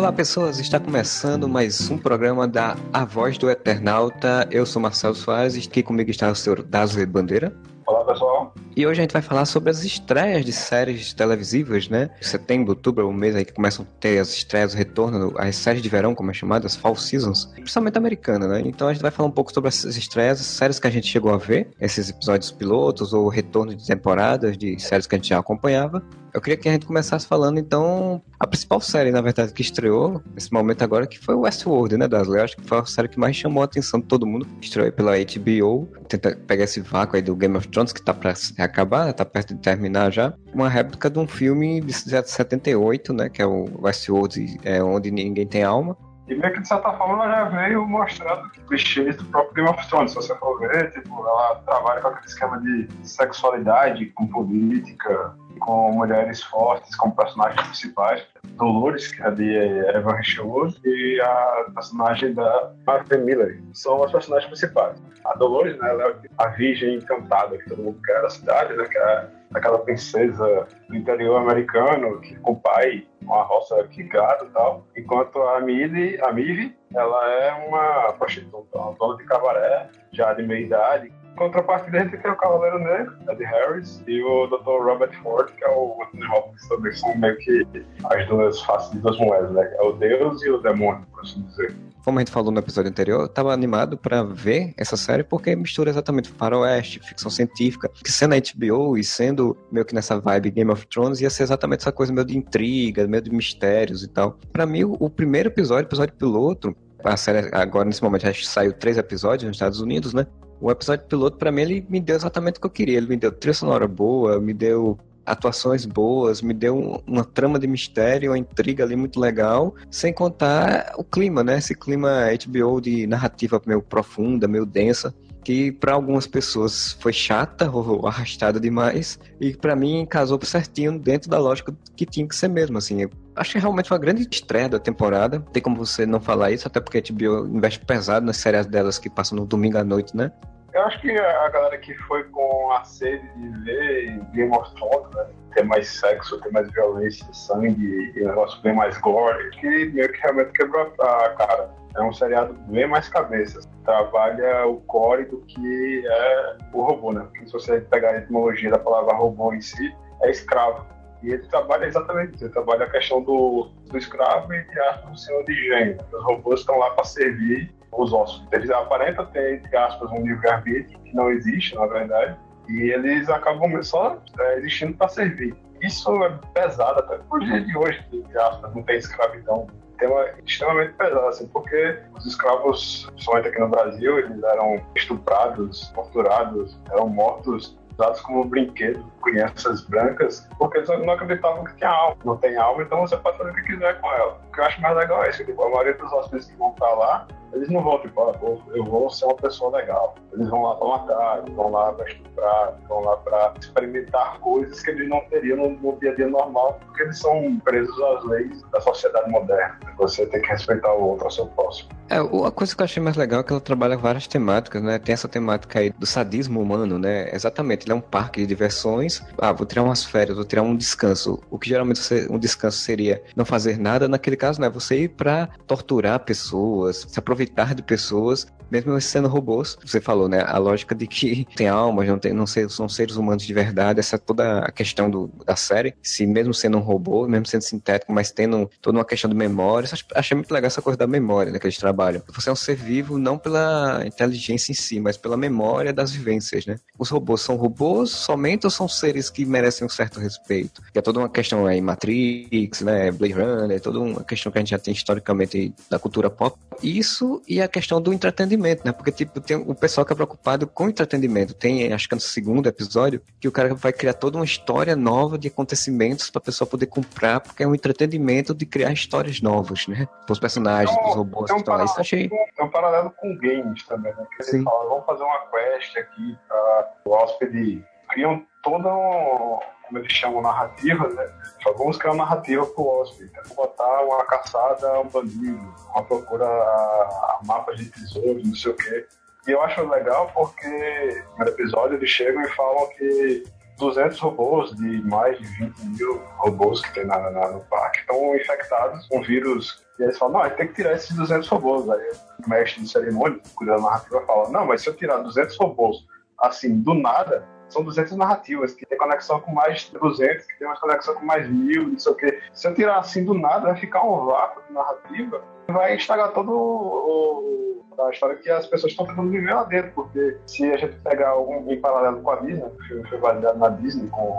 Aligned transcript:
Olá 0.00 0.10
pessoas, 0.10 0.58
está 0.58 0.80
começando 0.80 1.46
mais 1.46 1.90
um 1.90 1.98
programa 1.98 2.48
da 2.48 2.74
A 2.90 3.04
Voz 3.04 3.36
do 3.36 3.50
Eternauta. 3.50 4.48
Eu 4.50 4.64
sou 4.64 4.80
Marcelo 4.80 5.14
Soares 5.14 5.56
e 5.56 5.68
aqui 5.68 5.82
comigo 5.82 6.10
está 6.10 6.30
o 6.30 6.34
senhor 6.34 6.62
Dazo 6.62 7.06
Bandeira. 7.06 7.54
Olá 7.86 8.02
pessoal. 8.06 8.54
E 8.76 8.86
hoje 8.86 9.00
a 9.00 9.02
gente 9.02 9.12
vai 9.12 9.22
falar 9.22 9.44
sobre 9.46 9.70
as 9.70 9.82
estreias 9.82 10.44
de 10.44 10.52
séries 10.52 11.12
televisivas, 11.12 11.88
né? 11.88 12.08
Setembro, 12.20 12.70
outubro 12.70 13.04
é 13.04 13.06
o 13.06 13.12
mês 13.12 13.34
aí 13.34 13.44
que 13.44 13.52
começam 13.52 13.84
a 13.84 14.00
ter 14.00 14.18
as 14.18 14.30
estreias, 14.30 14.74
o 14.74 14.76
retorno, 14.76 15.34
as 15.38 15.56
séries 15.56 15.82
de 15.82 15.88
verão, 15.88 16.14
como 16.14 16.30
é 16.30 16.34
chamado, 16.34 16.66
as 16.66 16.76
fall 16.76 16.94
seasons, 16.94 17.46
principalmente 17.46 17.98
americana, 17.98 18.46
né? 18.46 18.62
Então 18.64 18.86
a 18.86 18.92
gente 18.92 19.02
vai 19.02 19.10
falar 19.10 19.28
um 19.28 19.32
pouco 19.32 19.52
sobre 19.52 19.68
essas 19.68 19.96
estreias, 19.96 20.40
as 20.40 20.46
séries 20.46 20.78
que 20.78 20.86
a 20.86 20.90
gente 20.90 21.08
chegou 21.08 21.32
a 21.32 21.36
ver, 21.36 21.68
esses 21.80 22.10
episódios 22.10 22.52
pilotos 22.52 23.12
ou 23.12 23.28
retorno 23.28 23.74
de 23.74 23.84
temporadas 23.84 24.56
de 24.56 24.78
séries 24.78 25.06
que 25.06 25.16
a 25.16 25.18
gente 25.18 25.30
já 25.30 25.38
acompanhava. 25.38 26.02
Eu 26.32 26.40
queria 26.40 26.56
que 26.56 26.68
a 26.68 26.72
gente 26.72 26.86
começasse 26.86 27.26
falando, 27.26 27.58
então, 27.58 28.22
a 28.38 28.46
principal 28.46 28.80
série, 28.80 29.10
na 29.10 29.20
verdade, 29.20 29.52
que 29.52 29.62
estreou 29.62 30.22
nesse 30.32 30.52
momento 30.52 30.82
agora, 30.82 31.04
que 31.06 31.18
foi 31.18 31.34
Westworld, 31.34 31.96
né, 31.96 32.06
Dasley? 32.06 32.38
Eu 32.38 32.44
acho 32.44 32.56
que 32.56 32.64
foi 32.64 32.78
a 32.78 32.84
série 32.84 33.08
que 33.08 33.18
mais 33.18 33.34
chamou 33.34 33.62
a 33.62 33.64
atenção 33.64 33.98
de 33.98 34.06
todo 34.06 34.24
mundo. 34.24 34.46
Estreou 34.62 34.92
pela 34.92 35.12
HBO, 35.18 35.88
tenta 36.08 36.36
pegar 36.46 36.64
esse 36.64 36.80
vácuo 36.80 37.16
aí 37.16 37.22
do 37.22 37.34
Game 37.34 37.56
of 37.56 37.66
Thrones, 37.66 37.92
que 37.92 38.00
tá 38.00 38.14
pra 38.14 38.32
acabar, 38.62 39.06
né, 39.06 39.12
tá 39.12 39.24
perto 39.24 39.54
de 39.54 39.60
terminar 39.60 40.10
já. 40.12 40.34
Uma 40.52 40.68
réplica 40.68 41.10
de 41.10 41.18
um 41.18 41.26
filme 41.26 41.80
de 41.80 41.92
78, 41.92 43.12
né, 43.12 43.28
que 43.28 43.40
é 43.40 43.46
o 43.46 43.68
Westworld, 43.82 44.58
é 44.64 44.82
onde 44.82 45.10
ninguém 45.10 45.46
tem 45.46 45.62
alma. 45.62 45.96
E 46.30 46.34
meio 46.36 46.54
que 46.54 46.60
de 46.60 46.68
certa 46.68 46.92
forma 46.92 47.24
ela 47.24 47.28
já 47.28 47.44
veio 47.44 47.84
mostrando 47.88 48.48
clichês 48.68 49.16
do 49.16 49.24
próprio 49.24 49.52
Game 49.52 49.68
of 49.68 49.88
Thrones. 49.88 50.12
Se 50.12 50.16
você 50.16 50.34
for 50.36 50.60
ver, 50.60 50.92
tipo, 50.92 51.26
ela 51.26 51.56
trabalha 51.66 52.00
com 52.00 52.08
aquele 52.08 52.26
esquema 52.26 52.60
de 52.60 52.88
sexualidade 53.02 54.06
com 54.14 54.28
política, 54.28 55.34
com 55.58 55.90
mulheres 55.90 56.40
fortes 56.44 56.94
como 56.94 57.16
personagens 57.16 57.60
principais. 57.62 58.24
Dolores, 58.50 59.08
que 59.08 59.20
é 59.22 59.30
de 59.32 59.56
Evan 59.96 60.12
Rachel 60.12 60.68
e 60.84 61.20
a 61.20 61.66
personagem 61.74 62.32
da 62.32 62.70
Martha 62.86 63.18
Miller. 63.18 63.60
São 63.72 64.00
as 64.04 64.12
personagens 64.12 64.48
principais. 64.48 65.02
A 65.24 65.34
Dolores, 65.34 65.76
né, 65.78 65.90
ela 65.90 66.10
é 66.10 66.14
a 66.38 66.46
virgem 66.46 66.94
encantada 66.94 67.58
que 67.58 67.68
todo 67.68 67.82
mundo 67.82 68.00
quer 68.04 68.22
da 68.22 68.30
cidade, 68.30 68.74
né, 68.74 68.84
que 68.84 68.96
é 68.96 69.28
aquela 69.54 69.78
princesa 69.78 70.66
do 70.88 70.96
interior 70.96 71.36
americano, 71.36 72.20
que 72.20 72.36
com 72.36 72.52
o 72.52 72.60
pai, 72.60 73.06
uma 73.22 73.42
roça 73.42 73.82
que 73.88 74.02
gado 74.04 74.46
e 74.46 74.50
tal. 74.50 74.86
Enquanto 74.96 75.40
a 75.42 75.60
Millie, 75.60 76.20
a 76.22 76.32
Mive, 76.32 76.76
ela 76.94 77.30
é 77.32 77.52
uma 77.66 78.12
prostituta, 78.14 78.78
uma 78.78 78.92
dona 78.92 79.16
de 79.16 79.24
cabaré, 79.24 79.88
já 80.12 80.32
de 80.34 80.42
meia 80.42 80.64
idade, 80.64 81.12
contrapartida, 81.36 81.98
a 81.98 82.04
gente 82.04 82.18
tem 82.18 82.30
o 82.30 82.36
Cavaleiro 82.36 82.78
Negro, 82.78 83.14
Ed 83.28 83.44
Harris, 83.44 84.02
e 84.06 84.22
o 84.22 84.46
Dr. 84.46 84.84
Robert 84.84 85.12
Ford, 85.22 85.50
que 85.52 85.64
é 85.64 85.68
o 85.68 85.96
Anthony 86.02 86.26
Hopkins 86.26 86.68
também. 86.68 86.92
São 86.92 87.16
meio 87.16 87.36
que 87.38 87.66
as 88.04 88.28
duas 88.28 88.60
faces 88.62 88.90
de 88.92 88.98
duas 88.98 89.18
moedas, 89.18 89.50
né? 89.52 89.74
É 89.78 89.82
o 89.82 89.92
Deus 89.92 90.42
e 90.42 90.50
o 90.50 90.58
demônio, 90.58 91.06
por 91.12 91.22
assim 91.22 91.42
dizer. 91.42 91.74
Como 92.04 92.18
a 92.18 92.22
gente 92.22 92.30
falou 92.30 92.50
no 92.50 92.58
episódio 92.58 92.90
anterior, 92.90 93.22
eu 93.22 93.28
tava 93.28 93.52
animado 93.52 93.96
para 93.96 94.22
ver 94.22 94.72
essa 94.76 94.96
série 94.96 95.22
porque 95.22 95.54
mistura 95.54 95.90
exatamente 95.90 96.30
faroeste, 96.30 97.00
ficção 97.00 97.30
científica, 97.30 97.88
que 97.88 98.10
sendo 98.10 98.34
a 98.34 98.38
HBO 98.38 98.96
e 98.96 99.04
sendo 99.04 99.56
meio 99.70 99.84
que 99.84 99.94
nessa 99.94 100.18
vibe 100.18 100.50
Game 100.50 100.70
of 100.70 100.86
Thrones, 100.86 101.20
ia 101.20 101.30
ser 101.30 101.42
exatamente 101.42 101.80
essa 101.80 101.92
coisa 101.92 102.12
meio 102.12 102.26
de 102.26 102.36
intriga, 102.36 103.06
meio 103.06 103.22
de 103.22 103.30
mistérios 103.30 104.02
e 104.02 104.08
tal. 104.08 104.38
Para 104.52 104.66
mim, 104.66 104.84
o 104.84 105.10
primeiro 105.10 105.48
episódio, 105.48 105.86
episódio 105.86 106.14
piloto, 106.14 106.74
a 107.04 107.16
série 107.16 107.48
agora 107.52 107.84
nesse 107.84 108.02
momento 108.02 108.22
já 108.22 108.32
saiu 108.34 108.72
três 108.72 108.98
episódios 108.98 109.44
nos 109.44 109.56
Estados 109.56 109.80
Unidos, 109.80 110.12
né? 110.12 110.26
O 110.60 110.70
episódio 110.70 111.06
piloto, 111.06 111.38
para 111.38 111.50
mim, 111.50 111.62
ele 111.62 111.86
me 111.88 112.00
deu 112.00 112.16
exatamente 112.16 112.58
o 112.58 112.60
que 112.60 112.66
eu 112.66 112.70
queria. 112.70 112.98
Ele 112.98 113.06
me 113.06 113.16
deu 113.16 113.32
trilha 113.32 113.54
sonora 113.54 113.88
boa, 113.88 114.38
me 114.38 114.52
deu 114.52 114.98
atuações 115.24 115.86
boas, 115.86 116.42
me 116.42 116.52
deu 116.52 117.02
uma 117.06 117.24
trama 117.24 117.58
de 117.58 117.66
mistério, 117.66 118.32
uma 118.32 118.38
intriga 118.38 118.84
ali 118.84 118.96
muito 118.96 119.20
legal, 119.20 119.74
sem 119.90 120.12
contar 120.12 120.92
o 120.96 121.04
clima, 121.04 121.42
né? 121.44 121.58
Esse 121.58 121.74
clima 121.74 122.26
HBO 122.46 122.80
de 122.80 123.06
narrativa 123.06 123.60
meio 123.64 123.80
profunda, 123.80 124.48
meio 124.48 124.66
densa, 124.66 125.14
que 125.44 125.72
para 125.72 125.94
algumas 125.94 126.26
pessoas 126.26 126.96
foi 127.00 127.12
chata 127.12 127.70
ou 127.70 128.06
arrastada 128.06 128.60
demais, 128.60 129.18
e 129.40 129.54
para 129.54 129.74
mim 129.74 130.06
casou 130.08 130.38
certinho 130.42 130.98
dentro 130.98 131.30
da 131.30 131.38
lógica 131.38 131.74
que 131.96 132.04
tinha 132.04 132.26
que 132.26 132.36
ser 132.36 132.48
mesmo, 132.48 132.76
assim. 132.76 133.08
Acho 133.36 133.52
que 133.52 133.58
realmente 133.58 133.88
foi 133.88 133.96
uma 133.96 134.02
grande 134.02 134.28
estreia 134.30 134.68
da 134.68 134.78
temporada. 134.78 135.40
Tem 135.52 135.62
como 135.62 135.76
você 135.76 136.04
não 136.04 136.20
falar 136.20 136.50
isso, 136.50 136.66
até 136.66 136.80
porque 136.80 136.98
a 136.98 137.02
HBO 137.02 137.46
investe 137.46 137.80
pesado 137.80 138.26
nas 138.26 138.36
séries 138.36 138.66
delas 138.66 138.98
que 138.98 139.08
passam 139.08 139.38
no 139.38 139.46
domingo 139.46 139.78
à 139.78 139.84
noite, 139.84 140.16
né? 140.16 140.32
Eu 140.72 140.82
acho 140.82 141.00
que 141.00 141.10
a 141.10 141.48
galera 141.48 141.78
que 141.78 141.94
foi 141.94 142.24
com 142.24 142.70
a 142.72 142.84
sede 142.84 143.26
de 143.34 143.64
ver 143.64 144.20
Game 144.32 144.56
of 144.56 144.72
Thrones, 144.74 145.14
né? 145.14 145.26
ter 145.52 145.64
mais 145.64 145.88
sexo, 145.88 146.40
ter 146.40 146.50
mais 146.52 146.70
violência, 146.70 147.26
sangue, 147.32 148.12
e 148.14 148.22
um 148.22 148.28
negócio 148.28 148.60
bem 148.62 148.74
mais 148.74 148.96
gore, 148.98 149.50
que 149.50 149.86
meio 149.86 150.12
que 150.12 150.20
realmente 150.20 150.52
quebrou 150.52 150.92
a 151.00 151.30
cara. 151.30 151.70
É 151.96 152.02
um 152.02 152.12
seriado 152.12 152.54
bem 152.68 152.86
mais 152.86 153.08
cabeça. 153.08 153.60
Trabalha 153.84 154.64
o 154.66 154.76
core 154.82 155.24
do 155.24 155.40
que 155.40 156.06
é 156.06 156.56
o 156.72 156.82
robô, 156.82 157.12
né? 157.12 157.22
Porque 157.22 157.46
se 157.46 157.52
você 157.52 157.80
pegar 157.80 158.10
a 158.10 158.18
etimologia 158.18 158.70
da 158.70 158.78
palavra 158.78 159.16
robô 159.16 159.52
em 159.52 159.60
si, 159.60 159.92
é 160.22 160.30
escravo. 160.30 160.86
E 161.22 161.32
ele 161.32 161.46
trabalha 161.48 161.86
exatamente 161.86 162.34
isso, 162.34 162.44
ele 162.44 162.52
trabalha 162.52 162.84
a 162.84 162.90
questão 162.90 163.22
do, 163.22 163.70
do 163.88 163.98
escravo 163.98 164.52
e 164.54 164.62
de 164.64 164.80
aspas, 164.80 165.10
do 165.10 165.18
senhor 165.18 165.44
de 165.44 165.54
gênero. 165.54 166.04
Os 166.12 166.24
robôs 166.24 166.60
estão 166.60 166.78
lá 166.78 166.90
para 166.90 167.04
servir 167.04 167.72
os 167.92 168.12
ossos. 168.12 168.46
Eles 168.52 168.70
aparentam 168.70 169.26
ter, 169.26 169.54
entre 169.54 169.76
aspas, 169.76 170.10
um 170.10 170.22
livre-arbítrio, 170.26 170.98
que 171.00 171.14
não 171.14 171.30
existe, 171.30 171.74
na 171.74 171.86
verdade, 171.86 172.36
e 172.68 172.90
eles 172.90 173.28
acabam 173.28 173.82
só 173.82 174.18
é, 174.38 174.58
existindo 174.58 174.94
para 174.94 175.08
servir. 175.08 175.54
Isso 175.82 176.10
é 176.24 176.38
pesado 176.54 177.00
até 177.00 177.16
por 177.18 177.40
dia 177.40 177.60
de 177.62 177.76
hoje, 177.76 178.04
entre 178.12 178.38
aspas, 178.38 178.74
não 178.74 178.82
tem 178.82 178.96
escravidão. 178.96 179.66
Tema 179.98 180.26
extremamente 180.46 180.94
pesado, 180.94 181.26
assim, 181.26 181.46
porque 181.48 181.98
os 182.16 182.26
escravos, 182.26 183.06
principalmente 183.12 183.48
aqui 183.48 183.58
no 183.58 183.68
Brasil, 183.68 184.18
eles 184.18 184.42
eram 184.42 184.80
estuprados, 184.94 185.88
torturados, 185.94 186.78
eram 186.90 187.08
mortos 187.08 187.78
usados 188.00 188.20
como 188.22 188.44
brinquedo 188.44 189.04
crianças 189.22 189.82
brancas, 189.82 190.48
porque 190.58 190.78
eles 190.78 190.88
não 190.88 191.10
acreditavam 191.10 191.64
que 191.64 191.76
tinha 191.76 191.90
alma. 191.90 192.16
Não 192.24 192.36
tem 192.38 192.56
alma, 192.56 192.82
então 192.82 193.00
você 193.00 193.16
pode 193.18 193.36
fazer 193.36 193.50
o 193.50 193.54
que 193.54 193.62
quiser 193.62 194.00
com 194.00 194.10
ela. 194.12 194.40
O 194.48 194.52
que 194.52 194.60
eu 194.60 194.64
acho 194.64 194.80
mais 194.80 194.96
legal 194.96 195.24
é 195.24 195.30
isso, 195.30 195.44
tipo, 195.44 195.62
a 195.62 195.68
maioria 195.68 195.94
dos 195.94 196.12
hóspedes 196.12 196.46
que 196.46 196.56
vão 196.56 196.70
estar 196.70 196.90
lá, 196.94 197.28
eles 197.52 197.68
não 197.68 197.82
vão, 197.82 198.00
tipo, 198.00 198.20
ah, 198.20 198.38
eu 198.74 198.84
vou 198.84 199.10
ser 199.10 199.24
uma 199.24 199.36
pessoa 199.36 199.76
legal. 199.76 200.14
Eles 200.32 200.48
vão 200.48 200.62
lá 200.62 200.74
para 200.76 200.88
matar, 200.88 201.42
vão 201.50 201.70
lá 201.70 201.92
para 201.92 202.08
estuprar, 202.08 202.78
vão 202.88 203.00
lá 203.00 203.16
para 203.18 203.54
experimentar 203.60 204.38
coisas 204.40 204.80
que 204.80 204.90
eles 204.90 205.08
não 205.08 205.20
teriam 205.28 205.56
no, 205.56 205.70
no, 205.70 205.98
dia 205.98 206.12
a 206.12 206.14
dia 206.14 206.28
normal, 206.28 206.78
porque 206.86 207.02
eles 207.02 207.18
são 207.18 207.60
presos 207.64 208.00
às 208.02 208.24
leis 208.24 208.62
da 208.70 208.80
sociedade 208.80 209.30
moderna. 209.30 209.78
Você 209.98 210.26
tem 210.26 210.40
que 210.40 210.48
respeitar 210.48 210.92
o 210.94 211.10
outro, 211.10 211.24
ao 211.24 211.30
seu 211.30 211.46
próximo. 211.46 211.90
É, 212.08 212.16
a 212.16 212.50
coisa 212.50 212.74
que 212.74 212.82
eu 212.82 212.84
achei 212.84 213.02
mais 213.02 213.16
legal 213.16 213.40
é 213.40 213.42
que 213.44 213.52
ela 213.52 213.60
trabalha 213.60 213.96
várias 213.96 214.26
temáticas, 214.26 214.82
né? 214.82 214.98
Tem 214.98 215.12
essa 215.12 215.28
temática 215.28 215.78
aí 215.78 215.90
do 215.90 216.06
sadismo 216.06 216.60
humano, 216.60 216.98
né? 216.98 217.32
Exatamente, 217.32 217.84
ele 217.84 217.92
é 217.92 217.94
um 217.94 218.00
parque 218.00 218.40
de 218.40 218.46
diversões. 218.46 219.22
Ah, 219.38 219.52
vou 219.52 219.66
tirar 219.66 219.82
umas 219.82 220.04
férias, 220.04 220.36
vou 220.36 220.44
tirar 220.44 220.62
um 220.62 220.76
descanso. 220.76 221.40
O 221.50 221.58
que 221.58 221.68
geralmente 221.68 222.00
um 222.28 222.38
descanso 222.38 222.78
seria 222.78 223.22
não 223.36 223.44
fazer 223.44 223.78
nada, 223.78 224.08
naquele 224.08 224.36
caso, 224.36 224.60
né? 224.60 224.68
Você 224.70 225.04
ir 225.04 225.08
para 225.08 225.48
torturar 225.66 226.18
pessoas, 226.20 227.06
se 227.08 227.18
aproveitar 227.18 227.39
de 227.46 227.82
pessoas 227.82 228.46
mesmo 228.70 228.98
sendo 229.00 229.28
robôs, 229.28 229.76
você 229.84 230.00
falou, 230.00 230.28
né? 230.28 230.42
A 230.46 230.56
lógica 230.58 230.94
de 230.94 231.06
que 231.06 231.44
tem 231.56 231.68
almas, 231.68 232.06
não, 232.06 232.18
tem, 232.18 232.32
não 232.32 232.46
ser, 232.46 232.70
são 232.70 232.88
seres 232.88 233.16
humanos 233.16 233.44
de 233.44 233.52
verdade, 233.52 234.00
essa 234.00 234.16
é 234.16 234.18
toda 234.18 234.60
a 234.60 234.70
questão 234.70 235.10
do, 235.10 235.30
da 235.44 235.56
série. 235.56 235.94
Se 236.02 236.24
mesmo 236.26 236.54
sendo 236.54 236.78
um 236.78 236.80
robô, 236.80 237.26
mesmo 237.26 237.46
sendo 237.46 237.62
sintético, 237.62 238.12
mas 238.12 238.30
tendo 238.30 238.70
toda 238.80 238.98
uma 238.98 239.04
questão 239.04 239.28
de 239.28 239.36
memória, 239.36 239.88
achei 240.14 240.34
muito 240.36 240.52
legal 240.52 240.68
essa 240.68 240.80
coisa 240.80 240.96
da 240.96 241.06
memória 241.06 241.50
né, 241.50 241.58
que 241.58 241.66
eles 241.66 241.78
trabalham. 241.78 242.22
Você 242.32 242.48
é 242.48 242.52
um 242.52 242.56
ser 242.56 242.76
vivo 242.76 243.18
não 243.18 243.36
pela 243.36 244.02
inteligência 244.06 244.70
em 244.70 244.74
si, 244.74 245.00
mas 245.00 245.16
pela 245.16 245.36
memória 245.36 245.92
das 245.92 246.12
vivências, 246.12 246.66
né? 246.66 246.78
Os 246.98 247.08
robôs 247.08 247.40
são 247.40 247.56
robôs 247.56 248.10
somente 248.10 248.66
ou 248.66 248.70
são 248.70 248.86
seres 248.86 249.30
que 249.30 249.44
merecem 249.44 249.86
um 249.86 249.90
certo 249.90 250.20
respeito? 250.20 250.82
Que 250.92 250.98
é 250.98 251.02
toda 251.02 251.18
uma 251.18 251.28
questão 251.28 251.66
aí, 251.66 251.80
Matrix, 251.80 252.82
né? 252.82 253.10
Blade 253.10 253.34
Runner, 253.34 253.80
toda 253.80 253.98
uma 253.98 254.22
questão 254.22 254.52
que 254.52 254.58
a 254.58 254.60
gente 254.60 254.70
já 254.70 254.78
tem 254.78 254.92
historicamente 254.92 255.74
da 255.88 255.98
cultura 255.98 256.30
pop. 256.30 256.56
Isso 256.82 257.29
e 257.46 257.60
a 257.60 257.68
questão 257.68 258.00
do 258.00 258.12
entretenimento 258.12 258.80
né? 258.84 258.92
Porque, 258.92 259.12
tipo, 259.12 259.40
tem 259.40 259.56
o 259.56 259.74
pessoal 259.74 260.04
que 260.04 260.12
é 260.12 260.16
preocupado 260.16 260.66
com 260.66 260.88
entretenimento. 260.88 261.54
Tem, 261.54 261.92
acho 261.92 262.08
que 262.08 262.14
no 262.14 262.20
segundo 262.20 262.68
episódio, 262.68 263.20
que 263.40 263.48
o 263.48 263.52
cara 263.52 263.74
vai 263.74 263.92
criar 263.92 264.14
toda 264.14 264.38
uma 264.38 264.44
história 264.44 264.96
nova 264.96 265.38
de 265.38 265.48
acontecimentos 265.48 266.30
pra 266.30 266.40
pessoa 266.40 266.68
poder 266.68 266.86
comprar, 266.86 267.40
porque 267.40 267.62
é 267.62 267.66
um 267.66 267.74
entretenimento 267.74 268.54
de 268.54 268.66
criar 268.66 268.92
histórias 268.92 269.40
novas, 269.40 269.86
né? 269.86 270.08
Os 270.28 270.38
personagens, 270.38 270.90
então, 270.96 271.10
os 271.10 271.16
robôs 271.16 271.50
e 271.50 271.54
um 271.54 271.62
tal. 271.62 271.84
Isso 271.84 272.00
achei. 272.00 272.28
Tem 272.28 272.64
um 272.64 272.70
paralelo 272.70 273.10
com 273.10 273.36
games 273.36 273.84
também, 273.86 274.12
né? 274.14 274.26
Que 274.36 274.50
eles 274.50 274.64
falam, 274.64 274.88
vamos 274.88 275.06
fazer 275.06 275.22
uma 275.22 275.38
quest 275.50 275.96
aqui 275.96 276.38
pra 276.48 276.94
o 277.04 277.10
hóspede. 277.10 277.84
Criam 278.10 278.44
toda 278.62 278.88
uma 278.88 279.60
como 279.90 279.98
eles 279.98 280.12
chamam, 280.12 280.40
narrativa, 280.40 281.08
né? 281.08 281.28
Só 281.62 281.72
vamos 281.72 281.98
criar 281.98 282.12
uma 282.12 282.24
narrativa 282.24 282.64
pro 282.64 282.86
hóspede. 282.86 283.30
Né? 283.32 283.42
Botar 283.54 284.02
uma 284.04 284.24
caçada 284.24 284.88
a 284.88 285.00
um 285.00 285.08
bandido, 285.08 285.74
uma 285.90 286.04
procura 286.04 286.46
a, 286.46 287.40
mapas 287.44 287.76
de 287.76 287.90
tesouros, 287.90 288.46
não 288.46 288.54
sei 288.54 288.70
o 288.70 288.76
quê. 288.76 289.06
E 289.46 289.50
eu 289.50 289.60
acho 289.62 289.82
legal 289.88 290.30
porque 290.32 291.24
no 291.38 291.46
episódio 291.46 291.96
eles 291.96 292.08
chegam 292.08 292.40
e 292.42 292.48
falam 292.50 292.88
que 292.90 293.44
200 293.78 294.18
robôs 294.20 294.76
de 294.76 295.02
mais 295.02 295.38
de 295.38 295.46
20 295.58 295.78
mil 295.98 296.22
robôs 296.36 296.82
que 296.82 296.94
tem 296.94 297.06
na, 297.06 297.30
na, 297.30 297.50
no 297.50 297.60
parque 297.60 298.00
estão 298.00 298.36
infectados 298.36 299.08
com 299.08 299.22
vírus 299.22 299.82
E 299.98 300.02
eles 300.02 300.18
falam, 300.18 300.42
não, 300.42 300.50
tem 300.50 300.68
que 300.68 300.74
tirar 300.74 300.92
esses 300.92 301.16
200 301.16 301.48
robôs. 301.48 301.88
Aí 301.90 302.12
o 302.46 302.48
mestre 302.48 302.82
de 302.82 302.88
cerimônia, 302.88 303.40
cuidando 303.54 303.82
da 303.82 303.90
narrativa, 303.90 304.20
fala, 304.26 304.50
não, 304.50 304.66
mas 304.66 304.82
se 304.82 304.88
eu 304.88 304.94
tirar 304.94 305.18
200 305.18 305.56
robôs, 305.56 305.96
assim, 306.38 306.80
do 306.80 306.94
nada, 306.94 307.44
são 307.72 307.82
200 307.84 308.16
narrativas, 308.16 308.74
que 308.74 308.84
tem 308.84 308.98
conexão 308.98 309.40
com 309.40 309.52
mais 309.52 309.88
200, 309.88 310.46
que 310.46 310.58
tem 310.58 310.66
mais 310.66 310.78
conexão 310.78 311.14
com 311.14 311.24
mais 311.24 311.48
mil, 311.48 311.88
não 311.88 311.98
sei 311.98 312.12
o 312.12 312.14
quê. 312.16 312.40
Se 312.52 312.68
eu 312.68 312.74
tirar 312.74 312.98
assim 312.98 313.24
do 313.24 313.34
nada, 313.34 313.66
vai 313.66 313.76
ficar 313.76 314.02
um 314.04 314.26
vácuo 314.26 314.62
de 314.66 314.72
narrativa, 314.72 315.42
vai 315.70 315.96
estragar 315.96 316.32
todo 316.32 316.52
o, 316.52 317.84
a 318.06 318.10
história 318.10 318.36
que 318.36 318.50
as 318.50 318.66
pessoas 318.66 318.92
estão 318.92 319.06
tentando 319.06 319.30
viver 319.30 319.52
lá 319.52 319.64
dentro, 319.64 319.92
porque 319.92 320.36
se 320.46 320.70
a 320.72 320.76
gente 320.76 320.96
pegar 321.00 321.38
um 321.38 321.70
em 321.70 321.80
paralelo 321.80 322.22
com 322.22 322.30
a 322.30 322.36
Disney, 322.36 322.64
o 322.64 322.84
filme 322.84 323.08
foi 323.08 323.18
validado 323.18 323.58
na 323.58 323.68
Disney, 323.68 324.08
com 324.10 324.34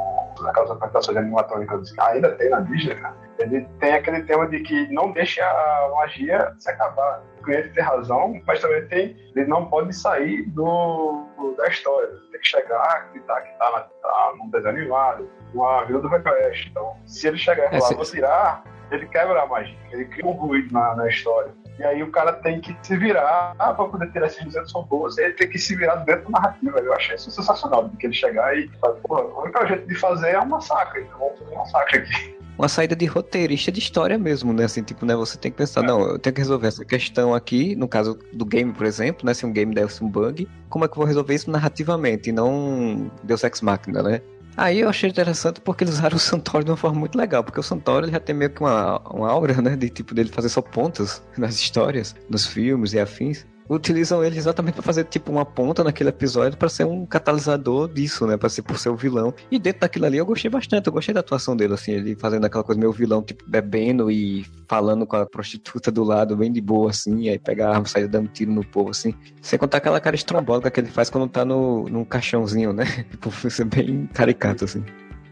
aquelas 0.46 0.72
apresentações 0.72 1.18
animatrônicas 1.18 1.92
que 1.92 2.02
ainda 2.02 2.32
tem 2.36 2.50
na 2.50 2.62
Disney, 2.62 2.96
né? 2.96 3.14
ele 3.40 3.68
tem 3.80 3.94
aquele 3.94 4.24
tema 4.24 4.48
de 4.48 4.60
que 4.62 4.94
não 4.94 5.12
deixa 5.12 5.44
a 5.44 5.92
magia 5.96 6.54
se 6.60 6.70
acabar. 6.70 7.24
O 7.40 7.44
cliente 7.44 7.70
tem 7.70 7.84
razão, 7.84 8.40
mas 8.46 8.62
também 8.62 8.86
tem, 8.88 9.18
ele 9.36 9.46
não 9.48 9.66
pode 9.66 9.94
sair 9.96 10.44
do, 10.50 11.26
da 11.58 11.68
história. 11.68 12.10
Tem 12.32 12.40
que 12.40 12.48
chegar, 12.48 12.82
acreditar 12.84 13.42
que 13.42 13.52
está 13.52 13.90
tá 14.02 14.34
num 14.38 14.50
desenho 14.50 14.78
animado, 14.78 15.30
Vila 15.88 16.02
do 16.02 16.08
Request. 16.08 16.70
Então, 16.70 16.96
se 17.06 17.28
ele 17.28 17.38
chegar 17.38 17.74
e 17.74 17.80
falar, 17.80 17.92
é, 17.92 17.96
vou 17.96 18.06
tirar, 18.06 18.64
ele 18.92 19.08
quebra 19.08 19.42
a 19.42 19.48
magia, 19.48 19.78
ele 19.92 20.06
cria 20.06 20.26
um 20.26 20.32
ruído 20.32 20.72
na, 20.72 20.96
na 20.96 21.08
história. 21.08 21.52
E 21.80 21.84
aí 21.84 22.04
o 22.04 22.12
cara 22.12 22.34
tem 22.34 22.60
que 22.60 22.76
se 22.84 22.96
virar 22.98 23.56
para 23.58 23.74
poder 23.74 24.12
ter 24.12 24.22
esses 24.24 24.44
200 24.44 24.72
robôs, 24.74 25.18
ele 25.18 25.34
tem 25.34 25.50
que 25.50 25.58
se 25.58 25.76
virar 25.76 25.96
dentro 25.96 26.30
da 26.30 26.40
narrativa. 26.40 26.80
Eu 26.80 26.94
achei 26.94 27.16
isso 27.16 27.32
sensacional, 27.32 27.90
de 27.90 27.98
que 27.98 28.06
ele 28.06 28.14
chegar 28.14 28.56
e 28.56 28.68
falar, 28.80 28.94
pô, 28.96 29.20
o 29.20 29.42
único 29.42 29.66
jeito 29.66 29.88
de 29.88 29.96
fazer 29.96 30.32
é 30.32 30.40
um 30.40 30.46
massacre, 30.46 31.02
então 31.02 31.18
vamos 31.18 31.40
fazer 31.40 31.56
um 31.56 31.58
massacre 31.58 31.98
aqui. 32.00 32.42
Uma 32.58 32.68
saída 32.68 32.96
de 32.96 33.06
roteirista 33.06 33.72
de 33.72 33.80
história 33.80 34.20
mesmo, 34.20 34.54
né? 34.54 34.66
Assim, 34.66 34.84
tipo, 34.84 35.06
né? 35.06 35.16
Você 35.16 35.38
tem 35.38 35.50
que 35.50 35.58
pensar, 35.58 35.84
é. 35.84 35.88
não, 35.88 36.02
eu 36.02 36.20
tenho 36.20 36.36
que 36.36 36.42
resolver 36.42 36.68
essa 36.68 36.86
questão 36.86 37.34
aqui, 37.34 37.76
no 37.76 37.88
caso 37.88 38.20
do 38.34 38.46
game, 38.46 38.72
por 38.72 38.86
exemplo, 38.86 39.26
né? 39.26 39.34
Se 39.34 39.46
um 39.46 39.52
game 39.52 39.74
desse 39.74 40.04
um 40.04 40.10
bug, 40.10 40.48
como 40.70 40.86
é 40.86 40.88
que 40.88 40.92
eu 40.92 40.98
vou 40.98 41.06
resolver 41.06 41.34
isso 41.34 41.50
narrativamente 41.50 42.30
e 42.30 42.32
não 42.32 43.10
Deus 43.24 43.44
Ex 43.44 43.62
Machina, 43.62 44.04
né? 44.04 44.22
Aí 44.58 44.82
eu 44.82 44.90
achei 44.90 45.10
interessante 45.10 45.62
porque 45.62 45.84
eles 45.84 45.96
usaram 45.96 46.18
o 46.18 46.20
Santoro 46.20 46.64
de 46.64 46.72
uma 46.72 46.78
forma 46.78 47.00
muito 47.00 47.18
legal, 47.18 47.44
porque 47.44 47.60
o 47.60 47.64
Santoro 47.64 48.10
já 48.10 48.20
tem 48.20 48.36
meio 48.36 48.52
que 48.52 48.62
uma, 48.62 49.00
uma 49.10 49.30
aura, 49.30 49.62
né, 49.62 49.76
de 49.76 49.90
tipo 49.90 50.14
dele 50.14 50.30
fazer 50.30 50.50
só 50.50 50.62
pontas 50.62 51.24
nas 51.38 51.56
histórias, 51.56 52.16
nos 52.30 52.46
filmes 52.46 52.94
e 52.94 53.00
afins 53.00 53.46
utilizam 53.76 54.24
ele 54.24 54.38
exatamente 54.38 54.74
para 54.74 54.84
fazer 54.84 55.06
tipo 55.06 55.32
uma 55.32 55.46
ponta 55.46 55.84
naquele 55.84 56.10
episódio 56.10 56.58
para 56.58 56.68
ser 56.70 56.86
um 56.86 57.06
catalisador 57.06 57.88
disso, 57.88 58.28
né? 58.28 58.36
Para 58.36 58.50
ser 58.50 58.62
por 58.62 58.78
ser 58.78 58.90
o 58.90 58.96
vilão. 58.96 59.34
E 59.50 59.58
dentro 59.58 59.82
daquilo 59.82 60.06
ali 60.06 60.18
eu 60.18 60.26
gostei 60.26 60.50
bastante, 60.50 60.88
eu 60.88 60.94
gostei 60.94 61.14
da 61.14 61.22
atuação 61.22 61.56
dele, 61.56 61.74
assim, 61.74 61.92
ele 61.92 62.16
fazendo 62.16 62.46
aquela 62.46 62.64
coisa 62.64 62.80
meio 62.80 62.92
vilão, 62.92 63.24
tipo, 63.24 63.44
bebendo 63.48 64.12
e 64.12 64.46
falando 64.68 65.06
com 65.06 65.16
a 65.16 65.26
prostituta 65.26 65.92
do 65.92 66.04
lado, 66.04 66.36
bem 66.36 66.52
de 66.52 66.62
boa, 66.62 66.90
assim, 66.90 67.30
aí 67.30 67.40
pegar 67.40 67.70
a 67.70 67.76
arma, 67.76 67.86
sair 67.86 68.08
dando 68.08 68.28
tiro 68.28 68.52
no 68.52 68.66
povo, 68.66 68.90
assim. 68.90 69.14
Sem 69.42 69.58
contar 69.58 69.78
aquela 69.78 70.00
cara 70.00 70.16
estrombólica 70.16 70.70
que 70.70 70.80
ele 70.80 70.90
faz 70.90 71.10
quando 71.10 71.30
tá 71.30 71.46
no, 71.46 71.88
num 71.90 72.04
caixãozinho, 72.04 72.74
né? 72.74 72.86
Tipo, 73.12 73.32
ser 73.50 73.66
bem 73.66 74.08
caricato, 74.14 74.66
assim. 74.66 74.84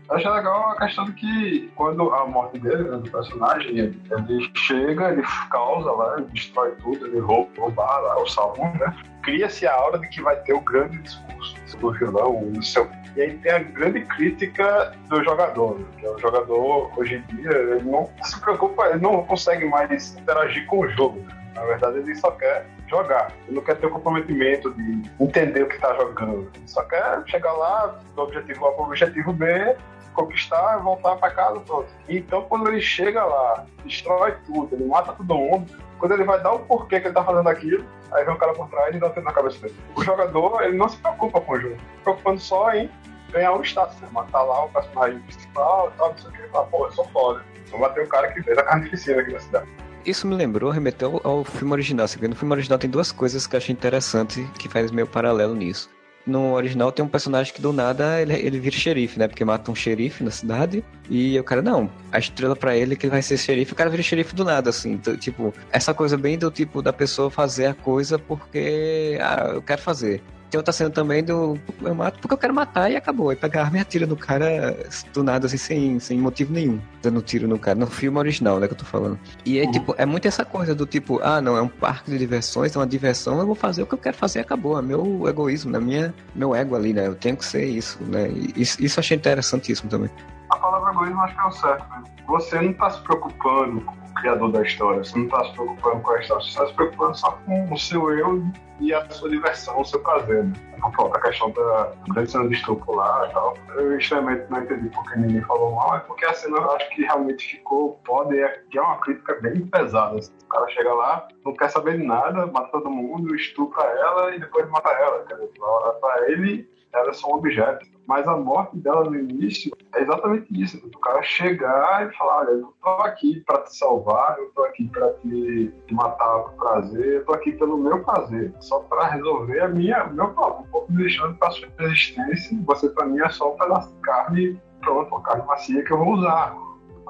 Eu 0.09 0.17
legal 0.33 0.71
a 0.71 0.75
questão 0.75 1.05
de 1.05 1.13
que 1.13 1.71
quando 1.75 2.11
a 2.11 2.25
morte 2.25 2.57
dele, 2.57 2.83
né, 2.89 2.97
do 2.97 3.11
personagem, 3.11 3.77
ele, 3.77 4.51
chega, 4.55 5.11
ele 5.11 5.21
causa 5.51 5.91
lá, 5.91 6.15
ele 6.17 6.27
destrói 6.33 6.71
tudo, 6.81 7.05
ele 7.05 7.19
rouba, 7.19 7.51
rouba 7.59 7.83
lá 7.83 8.19
o 8.19 8.27
salão, 8.27 8.73
né? 8.79 8.95
Cria-se 9.21 9.67
a 9.67 9.73
aura 9.73 9.99
de 9.99 10.07
que 10.09 10.21
vai 10.21 10.35
ter 10.37 10.53
o 10.53 10.61
grande 10.61 10.97
discurso 10.97 11.77
do 11.77 11.91
vilão, 11.91 12.41
no 12.41 12.63
seu 12.63 12.89
e 13.15 13.21
aí 13.21 13.37
tem 13.39 13.51
a 13.51 13.59
grande 13.59 14.01
crítica 14.01 14.93
do 15.09 15.23
jogador, 15.23 15.79
né? 15.79 15.85
que 15.97 16.05
é 16.05 16.09
o 16.09 16.19
jogador 16.19 16.91
hoje 16.97 17.15
em 17.15 17.35
dia 17.35 17.51
ele 17.51 17.83
não 17.83 18.09
se 18.23 18.39
preocupa, 18.39 18.87
ele 18.87 18.99
não 18.99 19.23
consegue 19.25 19.65
mais 19.65 20.15
interagir 20.15 20.65
com 20.67 20.79
o 20.79 20.89
jogo. 20.89 21.25
Na 21.55 21.63
verdade, 21.65 21.97
ele 21.97 22.15
só 22.15 22.31
quer 22.31 22.65
jogar. 22.87 23.33
Ele 23.47 23.57
não 23.57 23.63
quer 23.63 23.75
ter 23.75 23.87
o 23.87 23.89
comprometimento 23.89 24.71
de 24.73 25.01
entender 25.19 25.63
o 25.63 25.67
que 25.67 25.75
está 25.75 25.93
jogando. 25.95 26.49
Ele 26.55 26.67
só 26.67 26.83
quer 26.83 27.21
chegar 27.25 27.51
lá, 27.51 27.99
do 28.15 28.21
objetivo 28.21 28.67
A 28.67 28.71
para 28.71 28.81
o 28.83 28.85
objetivo 28.85 29.33
B, 29.33 29.75
conquistar, 30.19 30.77
voltar 30.77 31.15
para 31.15 31.31
casa, 31.31 31.59
pronto. 31.61 31.87
Então, 32.07 32.41
quando 32.43 32.67
ele 32.67 32.81
chega 32.81 33.23
lá, 33.23 33.65
destrói 33.85 34.35
tudo, 34.45 34.75
ele 34.75 34.85
mata 34.85 35.13
todo 35.13 35.33
mundo, 35.33 35.71
quando 35.97 36.13
ele 36.13 36.23
vai 36.23 36.41
dar 36.41 36.53
o 36.53 36.59
porquê 36.59 36.99
que 36.99 37.07
ele 37.07 37.13
tá 37.13 37.23
fazendo 37.23 37.47
aquilo, 37.47 37.85
aí 38.11 38.25
vem 38.25 38.33
um 38.33 38.37
cara 38.37 38.53
por 38.53 38.69
trás 38.69 38.95
e 38.95 38.99
dá 38.99 39.07
um 39.07 39.21
na 39.21 39.31
cabeça 39.31 39.59
dele. 39.59 39.75
O 39.95 40.03
jogador, 40.03 40.63
ele 40.63 40.77
não 40.77 40.89
se 40.89 40.97
preocupa 40.97 41.39
com 41.41 41.53
o 41.53 41.59
jogo, 41.59 41.75
se 41.75 42.03
preocupando 42.03 42.39
só 42.39 42.73
em 42.73 42.89
ganhar 43.31 43.53
um 43.53 43.61
status, 43.63 43.99
né? 44.01 44.09
matar 44.11 44.41
lá 44.43 44.65
o 44.65 44.69
personagem 44.69 45.19
principal 45.19 45.91
e 45.93 45.97
tal, 45.97 46.09
não 46.09 46.17
sei 46.17 46.29
o 46.29 46.33
que, 46.33 46.49
fala, 46.49 46.65
pô, 46.67 46.85
eu 46.85 46.91
sou 46.91 47.05
foda. 47.05 47.43
Vou 47.71 47.79
bater 47.79 48.03
o 48.03 48.07
cara 48.07 48.31
que 48.31 48.41
fez 48.41 48.57
a 48.57 48.63
carnificina 48.63 49.21
aqui 49.21 49.31
na 49.31 49.39
cidade. 49.39 49.69
Isso 50.05 50.25
me 50.25 50.33
lembrou, 50.33 50.71
remeteu 50.71 51.21
ao 51.23 51.43
filme 51.43 51.73
original. 51.73 52.05
Assim, 52.05 52.25
no 52.25 52.35
filme 52.35 52.53
original 52.53 52.79
tem 52.79 52.89
duas 52.89 53.11
coisas 53.11 53.45
que 53.45 53.55
eu 53.55 53.57
achei 53.59 53.73
interessante 53.73 54.43
que 54.57 54.67
faz 54.67 54.89
meio 54.89 55.05
paralelo 55.05 55.53
nisso 55.53 55.89
no 56.25 56.53
original 56.53 56.91
tem 56.91 57.03
um 57.03 57.07
personagem 57.07 57.53
que 57.53 57.61
do 57.61 57.73
nada 57.73 58.21
ele, 58.21 58.33
ele 58.33 58.59
vira 58.59 58.75
xerife, 58.75 59.17
né? 59.17 59.27
Porque 59.27 59.43
mata 59.43 59.71
um 59.71 59.75
xerife 59.75 60.23
na 60.23 60.31
cidade. 60.31 60.83
E 61.09 61.39
o 61.39 61.43
cara, 61.43 61.61
não, 61.61 61.89
a 62.11 62.19
estrela 62.19 62.55
para 62.55 62.75
ele 62.75 62.93
é 62.93 62.95
que 62.95 63.05
ele 63.05 63.11
vai 63.11 63.21
ser 63.21 63.37
xerife, 63.37 63.73
o 63.73 63.75
cara 63.75 63.89
vira 63.89 64.03
xerife 64.03 64.35
do 64.35 64.43
nada, 64.43 64.69
assim. 64.69 64.93
Então, 64.93 65.15
tipo, 65.17 65.53
essa 65.71 65.93
coisa 65.93 66.17
bem 66.17 66.37
do 66.37 66.51
tipo 66.51 66.81
da 66.81 66.93
pessoa 66.93 67.31
fazer 67.31 67.67
a 67.67 67.73
coisa 67.73 68.19
porque, 68.19 69.17
ah, 69.21 69.51
eu 69.55 69.61
quero 69.61 69.81
fazer. 69.81 70.21
Tem 70.49 70.57
outra 70.57 70.73
cena 70.73 70.89
também 70.89 71.23
do 71.23 71.59
eu 71.81 71.93
mato 71.93 72.19
porque 72.19 72.33
eu 72.33 72.37
quero 72.37 72.53
matar 72.53 72.91
e 72.91 72.95
acabou. 72.95 73.29
Aí 73.29 73.35
pega 73.35 73.61
a 73.61 73.65
arma 73.65 73.77
e 73.77 73.81
atira 73.81 74.07
no 74.07 74.15
cara 74.15 74.75
do 75.13 75.23
nada, 75.23 75.45
assim, 75.45 75.57
sem, 75.57 75.99
sem 75.99 76.19
motivo 76.19 76.51
nenhum. 76.51 76.81
Dando 77.01 77.21
tiro 77.21 77.47
no 77.47 77.59
cara. 77.59 77.77
No 77.77 77.87
filme 77.87 78.17
original, 78.17 78.59
né, 78.59 78.67
que 78.67 78.73
eu 78.73 78.77
tô 78.77 78.85
falando. 78.85 79.19
E 79.45 79.59
é 79.59 79.65
uhum. 79.65 79.71
tipo, 79.71 79.95
é 79.97 80.05
muito 80.05 80.27
essa 80.27 80.43
coisa 80.43 80.73
do 80.73 80.85
tipo, 80.85 81.19
ah, 81.21 81.39
não, 81.39 81.55
é 81.55 81.61
um 81.61 81.67
parque 81.67 82.09
de 82.09 82.17
diversões, 82.17 82.75
é 82.75 82.79
uma 82.79 82.87
diversão, 82.87 83.39
eu 83.39 83.45
vou 83.45 83.55
fazer 83.55 83.83
o 83.83 83.85
que 83.85 83.93
eu 83.93 83.97
quero 83.99 84.17
fazer 84.17 84.39
acabou. 84.39 84.77
É 84.77 84.81
meu 84.81 85.27
egoísmo, 85.27 85.71
né? 85.71 85.79
Minha, 85.79 86.13
meu 86.33 86.55
ego 86.55 86.75
ali, 86.75 86.93
né? 86.93 87.05
Eu 87.07 87.15
tenho 87.15 87.37
que 87.37 87.45
ser 87.45 87.65
isso, 87.65 88.01
né? 88.03 88.29
E 88.29 88.61
isso, 88.61 88.83
isso 88.83 88.99
eu 88.99 89.01
achei 89.01 89.17
interessantíssimo 89.17 89.89
também. 89.89 90.09
A 90.49 90.57
palavra 90.57 90.91
egoísmo 90.91 91.21
acho 91.21 91.35
que 91.35 91.41
é 91.41 91.45
o 91.45 91.51
certo, 91.51 91.89
né? 91.89 92.03
Você 92.27 92.61
não 92.61 92.73
tá 92.73 92.89
se 92.89 93.01
preocupando 93.01 93.85
criador 94.19 94.51
da 94.51 94.61
história. 94.61 95.03
Você 95.03 95.17
não 95.17 95.25
está 95.25 95.43
se 95.45 95.53
preocupando 95.53 96.01
com 96.01 96.11
a 96.11 96.19
história, 96.19 96.43
você 96.43 96.49
está 96.49 96.67
se 96.67 96.73
preocupando 96.73 97.17
só 97.17 97.31
com 97.31 97.73
o 97.73 97.77
seu 97.77 98.11
eu 98.17 98.43
e 98.79 98.93
a 98.93 99.09
sua 99.09 99.29
diversão, 99.29 99.79
o 99.79 99.85
seu 99.85 99.99
prazer. 100.01 100.45
Né? 100.45 100.53
A 100.81 101.19
questão 101.19 101.51
da, 101.51 102.25
cena 102.25 102.47
de 102.47 102.55
estupro 102.55 102.95
lá 102.95 103.27
e 103.29 103.33
tal. 103.33 103.57
Eu 103.75 103.97
extremamente 103.97 104.49
não 104.49 104.63
entendi 104.63 104.89
porque 104.89 105.19
ninguém 105.19 105.41
falou 105.41 105.75
mal, 105.75 105.97
é 105.97 105.99
porque 105.99 106.25
a 106.25 106.33
cena 106.33 106.57
eu 106.57 106.71
acho 106.71 106.89
que 106.91 107.01
realmente 107.01 107.57
ficou 107.57 107.99
pode, 108.05 108.39
é, 108.39 108.63
que 108.69 108.77
é 108.77 108.81
uma 108.81 108.97
crítica 109.01 109.35
bem 109.41 109.65
pesada. 109.67 110.17
Assim. 110.17 110.31
O 110.45 110.47
cara 110.47 110.67
chega 110.69 110.93
lá, 110.93 111.27
não 111.45 111.53
quer 111.53 111.69
saber 111.69 111.97
de 111.97 112.05
nada, 112.05 112.47
mata 112.47 112.71
todo 112.71 112.89
mundo, 112.89 113.35
estupra 113.35 113.83
ela 113.83 114.35
e 114.35 114.39
depois 114.39 114.69
mata 114.69 114.89
ela. 114.89 115.25
Quer 115.25 115.33
dizer, 115.35 115.51
pra 115.99 116.31
ele, 116.31 116.69
ela 116.93 117.09
é 117.09 117.13
só 117.13 117.29
um 117.29 117.35
objeto. 117.35 117.85
Mas 118.07 118.27
a 118.27 118.35
morte 118.35 118.75
dela 118.77 119.03
no 119.03 119.15
início 119.15 119.71
é 119.93 120.01
exatamente 120.01 120.47
isso. 120.59 120.77
O 120.83 120.99
cara 120.99 121.21
chegar 121.21 122.07
e 122.07 122.17
falar, 122.17 122.39
olha, 122.39 122.49
eu 122.51 122.73
tô 122.81 122.89
aqui 123.03 123.41
para 123.41 123.61
te 123.61 123.77
salvar, 123.77 124.37
eu 124.39 124.49
tô 124.55 124.63
aqui 124.63 124.87
para 124.87 125.13
te 125.13 125.71
matar 125.91 126.39
por 126.39 126.53
prazer, 126.53 127.05
eu 127.05 127.25
tô 127.25 127.33
aqui 127.33 127.51
pelo 127.51 127.77
meu 127.77 128.03
prazer, 128.03 128.51
só 128.59 128.79
para 128.79 129.09
resolver 129.09 129.59
a 129.59 129.67
minha, 129.67 130.05
meu 130.05 130.29
problema. 130.29 130.61
Um 130.61 130.71
pouco 130.71 130.91
me 130.91 131.03
deixando 131.03 131.35
para 131.35 131.51
sua 131.51 131.67
existência, 131.79 132.57
você 132.65 132.89
para 132.89 133.05
mim 133.05 133.19
é 133.19 133.29
só 133.29 133.53
um 133.53 133.57
pedaço 133.57 133.93
de 133.93 134.01
carne, 134.01 134.61
pronto, 134.81 135.09
uma 135.09 135.21
carne 135.21 135.45
macia 135.45 135.83
que 135.83 135.93
eu 135.93 135.97
vou 135.99 136.13
usar 136.13 136.57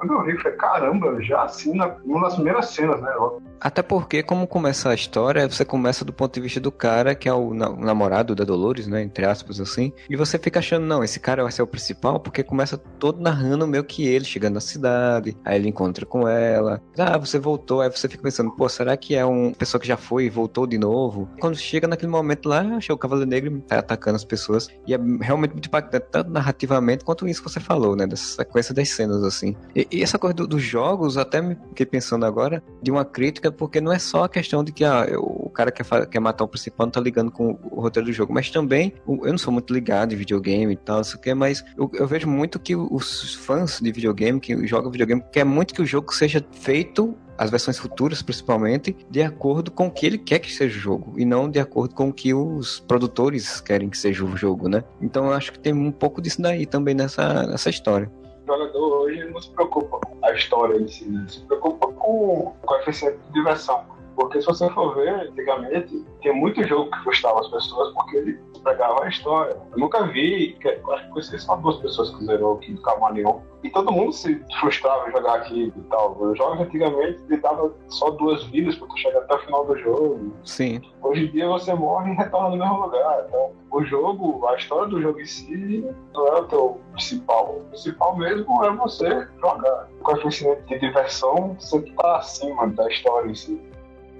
quando 0.00 0.14
eu 0.14 0.24
vi, 0.24 0.32
eu 0.32 0.40
falei, 0.40 0.56
caramba, 0.56 1.22
já 1.22 1.42
assim, 1.42 1.76
na, 1.76 1.88
uma 2.04 2.22
das 2.22 2.34
primeiras 2.34 2.70
cenas, 2.70 3.02
né? 3.02 3.12
Até 3.60 3.82
porque, 3.82 4.22
como 4.22 4.46
começa 4.46 4.88
a 4.88 4.94
história, 4.94 5.46
você 5.48 5.64
começa 5.64 6.04
do 6.04 6.12
ponto 6.12 6.32
de 6.32 6.40
vista 6.40 6.58
do 6.58 6.72
cara, 6.72 7.14
que 7.14 7.28
é 7.28 7.32
o, 7.32 7.52
na, 7.52 7.68
o, 7.68 7.80
namorado 7.80 8.34
da 8.34 8.44
Dolores, 8.44 8.86
né? 8.86 9.02
Entre 9.02 9.24
aspas, 9.24 9.60
assim. 9.60 9.92
E 10.08 10.16
você 10.16 10.38
fica 10.38 10.60
achando, 10.60 10.86
não, 10.86 11.04
esse 11.04 11.20
cara 11.20 11.42
vai 11.42 11.52
ser 11.52 11.62
o 11.62 11.66
principal, 11.66 12.18
porque 12.18 12.42
começa 12.42 12.78
todo 12.78 13.20
narrando 13.20 13.66
meio 13.66 13.84
que 13.84 14.06
ele 14.06 14.24
chegando 14.24 14.54
na 14.54 14.60
cidade, 14.60 15.36
aí 15.44 15.56
ele 15.56 15.68
encontra 15.68 16.06
com 16.06 16.26
ela. 16.26 16.80
Ah, 16.98 17.18
você 17.18 17.38
voltou, 17.38 17.82
aí 17.82 17.90
você 17.90 18.08
fica 18.08 18.22
pensando, 18.22 18.50
pô, 18.52 18.68
será 18.68 18.96
que 18.96 19.14
é 19.14 19.24
uma 19.24 19.52
pessoa 19.52 19.80
que 19.80 19.86
já 19.86 19.96
foi 19.96 20.24
e 20.24 20.30
voltou 20.30 20.66
de 20.66 20.78
novo? 20.78 21.28
Quando 21.38 21.56
chega 21.56 21.86
naquele 21.86 22.10
momento 22.10 22.48
lá, 22.48 22.62
achei 22.76 22.94
o 22.94 22.98
Cavaleiro 22.98 23.28
Negro 23.28 23.60
tá 23.66 23.78
atacando 23.78 24.16
as 24.16 24.24
pessoas. 24.24 24.68
E 24.86 24.94
é 24.94 24.98
realmente 25.20 25.52
muito 25.52 25.66
impactante, 25.66 26.06
tanto 26.10 26.30
narrativamente 26.30 27.04
quanto 27.04 27.28
isso 27.28 27.42
que 27.42 27.50
você 27.50 27.60
falou, 27.60 27.94
né? 27.94 28.06
Dessa 28.06 28.36
sequência 28.36 28.74
das 28.74 28.88
cenas, 28.88 29.22
assim. 29.22 29.54
E, 29.76 29.86
e 29.90 30.02
essa 30.02 30.18
coisa 30.18 30.34
do, 30.34 30.46
dos 30.46 30.62
jogos, 30.62 31.18
até 31.18 31.42
me 31.42 31.56
fiquei 31.68 31.84
pensando 31.84 32.24
agora, 32.24 32.62
de 32.82 32.90
uma 32.90 33.04
crítica, 33.04 33.49
porque 33.52 33.80
não 33.80 33.92
é 33.92 33.98
só 33.98 34.24
a 34.24 34.28
questão 34.28 34.62
de 34.62 34.72
que 34.72 34.84
ah, 34.84 35.06
o 35.18 35.48
cara 35.50 35.70
quer, 35.70 36.06
quer 36.06 36.20
matar 36.20 36.44
o 36.44 36.48
principal, 36.48 36.86
não 36.86 36.92
tá 36.92 37.00
ligando 37.00 37.30
com 37.30 37.58
o 37.70 37.80
roteiro 37.80 38.06
do 38.06 38.12
jogo, 38.12 38.32
mas 38.32 38.50
também, 38.50 38.92
eu 39.06 39.30
não 39.30 39.38
sou 39.38 39.52
muito 39.52 39.72
ligado 39.72 40.12
em 40.12 40.16
videogame 40.16 40.72
e 40.72 40.76
tal, 40.76 41.00
isso 41.00 41.18
que, 41.18 41.34
mas 41.34 41.64
eu, 41.76 41.90
eu, 41.94 42.06
vejo 42.06 42.28
muito 42.28 42.58
que 42.58 42.74
os 42.76 43.34
fãs 43.34 43.80
de 43.80 43.92
videogame, 43.92 44.40
que 44.40 44.66
jogam 44.66 44.90
videogame, 44.90 45.22
quer 45.32 45.44
muito 45.44 45.74
que 45.74 45.82
o 45.82 45.86
jogo 45.86 46.14
seja 46.14 46.44
feito 46.52 47.16
as 47.40 47.50
versões 47.50 47.78
futuras, 47.78 48.20
principalmente, 48.20 48.94
de 49.10 49.22
acordo 49.22 49.70
com 49.70 49.86
o 49.86 49.90
que 49.90 50.04
ele 50.04 50.18
quer 50.18 50.40
que 50.40 50.52
seja 50.52 50.76
o 50.76 50.80
jogo, 50.80 51.14
e 51.18 51.24
não 51.24 51.48
de 51.48 51.58
acordo 51.58 51.94
com 51.94 52.10
o 52.10 52.12
que 52.12 52.34
os 52.34 52.80
produtores 52.80 53.62
querem 53.62 53.88
que 53.88 53.96
seja 53.96 54.22
o 54.24 54.36
jogo, 54.36 54.68
né? 54.68 54.84
Então 55.00 55.24
eu 55.26 55.32
acho 55.32 55.50
que 55.52 55.58
tem 55.58 55.72
um 55.72 55.90
pouco 55.90 56.20
disso 56.20 56.42
daí 56.42 56.66
também 56.66 56.94
nessa, 56.94 57.46
nessa 57.46 57.70
história 57.70 58.10
jogador 58.50 59.02
hoje 59.02 59.24
não 59.24 59.40
se 59.40 59.50
preocupa 59.50 59.98
com 59.98 60.26
a 60.26 60.32
história 60.32 60.76
em 60.76 60.88
si, 60.88 61.08
né? 61.08 61.24
se 61.28 61.40
preocupa 61.40 61.92
com 61.92 62.38
o 62.38 62.54
coeficiente 62.66 63.18
de 63.28 63.32
diversão. 63.32 63.84
Porque 64.20 64.38
se 64.38 64.46
você 64.46 64.68
for 64.70 64.94
ver, 64.94 65.08
antigamente, 65.08 66.04
tem 66.20 66.38
muito 66.38 66.62
jogo 66.64 66.90
que 66.90 67.02
frustrava 67.04 67.40
as 67.40 67.48
pessoas 67.48 67.94
porque 67.94 68.18
ele 68.18 68.38
pegava 68.62 69.04
a 69.04 69.08
história. 69.08 69.56
Eu 69.72 69.78
nunca 69.78 70.06
vi, 70.08 70.58
que, 70.60 70.68
acho 70.68 71.04
que 71.04 71.10
conheci 71.10 71.38
só 71.38 71.56
duas 71.56 71.78
pessoas 71.78 72.10
que 72.10 72.26
zerou 72.26 72.56
aqui 72.56 72.74
do 72.74 72.82
Camaleão. 72.82 73.42
E 73.64 73.70
todo 73.70 73.90
mundo 73.90 74.12
se 74.12 74.38
frustrava 74.60 75.08
em 75.08 75.12
jogar 75.12 75.36
aqui 75.36 75.72
e 75.74 75.80
tal. 75.88 76.18
Os 76.20 76.36
jogos 76.36 76.60
antigamente 76.60 77.18
ele 77.30 77.40
dava 77.40 77.74
só 77.88 78.10
duas 78.10 78.44
vidas 78.44 78.76
para 78.76 78.88
tu 78.88 78.98
chegar 78.98 79.20
até 79.20 79.34
o 79.36 79.38
final 79.38 79.66
do 79.66 79.78
jogo. 79.78 80.32
Sim. 80.44 80.82
Hoje 81.02 81.24
em 81.24 81.30
dia 81.30 81.48
você 81.48 81.72
morre 81.72 82.12
e 82.12 82.16
retorna 82.16 82.50
no 82.50 82.56
mesmo 82.58 82.84
lugar. 82.84 83.24
Então, 83.26 83.52
o 83.70 83.82
jogo, 83.84 84.46
a 84.48 84.56
história 84.56 84.88
do 84.88 85.00
jogo 85.00 85.18
em 85.18 85.26
si 85.26 85.84
não 86.12 86.26
é 86.28 86.40
o 86.40 86.44
teu 86.44 86.80
principal. 86.92 87.56
O 87.56 87.64
principal 87.70 88.16
mesmo 88.16 88.64
é 88.64 88.70
você 88.76 89.26
jogar. 89.40 89.88
O 89.98 90.02
coeficiente 90.02 90.62
de 90.66 90.78
diversão 90.78 91.56
sempre 91.58 91.90
tá 91.92 92.18
acima 92.18 92.66
da 92.68 92.86
história 92.86 93.30
em 93.30 93.34
si 93.34 93.69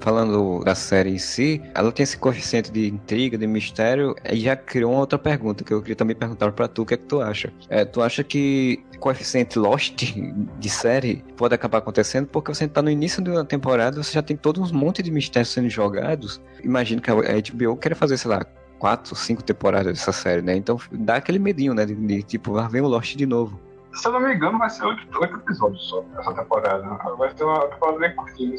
falando 0.00 0.64
da 0.64 0.74
série 0.74 1.10
em 1.10 1.18
si, 1.18 1.62
ela 1.74 1.92
tem 1.92 2.02
esse 2.02 2.16
coeficiente 2.16 2.70
de 2.72 2.88
intriga, 2.88 3.38
de 3.38 3.46
mistério, 3.46 4.14
e 4.30 4.40
já 4.40 4.56
criou 4.56 4.92
uma 4.92 5.00
outra 5.00 5.18
pergunta 5.18 5.62
que 5.62 5.72
eu 5.72 5.80
queria 5.80 5.96
também 5.96 6.16
perguntar 6.16 6.50
para 6.52 6.66
tu, 6.66 6.82
o 6.82 6.86
que 6.86 6.94
é 6.94 6.96
que 6.96 7.04
tu 7.04 7.20
acha? 7.20 7.52
É, 7.68 7.84
tu 7.84 8.02
acha 8.02 8.24
que 8.24 8.82
coeficiente 8.98 9.58
Lost 9.58 10.14
de 10.58 10.70
série 10.70 11.24
pode 11.36 11.54
acabar 11.54 11.78
acontecendo 11.78 12.26
porque 12.26 12.52
você 12.52 12.64
está 12.64 12.82
no 12.82 12.90
início 12.90 13.22
de 13.22 13.30
uma 13.30 13.44
temporada, 13.44 14.02
você 14.02 14.12
já 14.12 14.22
tem 14.22 14.36
todo 14.36 14.62
um 14.62 14.72
monte 14.72 15.02
de 15.02 15.10
mistérios 15.10 15.50
sendo 15.50 15.68
jogados. 15.68 16.40
Imagino 16.62 17.00
que 17.00 17.10
a 17.10 17.14
HBO 17.14 17.76
queira 17.76 17.94
fazer, 17.94 18.16
sei 18.18 18.30
lá, 18.30 18.44
quatro, 18.78 19.14
cinco 19.14 19.42
temporadas 19.42 19.92
dessa 19.98 20.12
série, 20.12 20.42
né? 20.42 20.56
Então 20.56 20.78
dá 20.92 21.16
aquele 21.16 21.38
medinho, 21.38 21.74
né? 21.74 21.84
De, 21.84 21.94
de 21.94 22.22
tipo, 22.22 22.52
vai 22.52 22.68
ver 22.68 22.82
o 22.82 22.88
Lost 22.88 23.14
de 23.14 23.26
novo. 23.26 23.60
Se 23.92 24.06
eu 24.06 24.12
não 24.12 24.20
me 24.20 24.34
engano, 24.34 24.58
vai 24.58 24.70
ser 24.70 24.84
oito, 24.84 25.20
oito 25.20 25.36
episódios 25.36 25.88
só 25.88 26.04
essa 26.18 26.32
temporada. 26.34 26.82
Vai 27.16 27.36
ser 27.36 27.44
uma 27.44 27.66
temporada 27.68 27.98
bem 27.98 28.14
curtinha. 28.14 28.56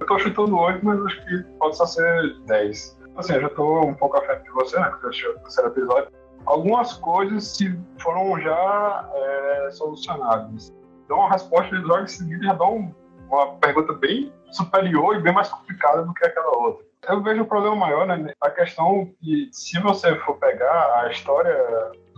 Eu 0.00 0.06
tô 0.06 0.18
chutando 0.18 0.56
oito, 0.58 0.84
mas 0.84 1.04
acho 1.04 1.24
que 1.26 1.42
pode 1.58 1.76
só 1.76 1.86
ser 1.86 2.38
dez. 2.46 2.98
Assim, 3.16 3.34
eu 3.34 3.40
já 3.42 3.48
tô 3.50 3.80
um 3.80 3.94
pouco 3.94 4.20
frente 4.20 4.44
de 4.44 4.50
você, 4.50 4.78
né? 4.78 4.88
Porque 4.90 5.06
eu 5.06 5.10
achei 5.10 5.28
o 5.28 5.38
terceiro 5.40 5.70
episódio. 5.70 6.08
Algumas 6.46 6.92
coisas 6.94 7.44
se 7.48 7.78
foram 7.98 8.40
já 8.40 9.10
é, 9.12 9.70
solucionadas. 9.72 10.72
Então 11.04 11.26
a 11.26 11.30
resposta 11.30 11.76
de 11.76 11.82
logo 11.84 12.04
em 12.04 12.06
seguida 12.06 12.44
já 12.44 12.52
dá 12.54 12.66
um, 12.66 12.94
uma 13.28 13.54
pergunta 13.56 13.92
bem 13.94 14.32
superior 14.50 15.16
e 15.16 15.20
bem 15.20 15.32
mais 15.32 15.48
complicada 15.48 16.04
do 16.04 16.14
que 16.14 16.24
aquela 16.24 16.56
outra. 16.56 16.86
Eu 17.08 17.22
vejo 17.22 17.42
um 17.42 17.46
problema 17.46 17.76
maior, 17.76 18.06
né? 18.06 18.32
A 18.40 18.50
questão 18.50 19.10
que, 19.20 19.48
se 19.52 19.80
você 19.80 20.14
for 20.16 20.36
pegar 20.36 21.00
a 21.00 21.10
história 21.10 21.56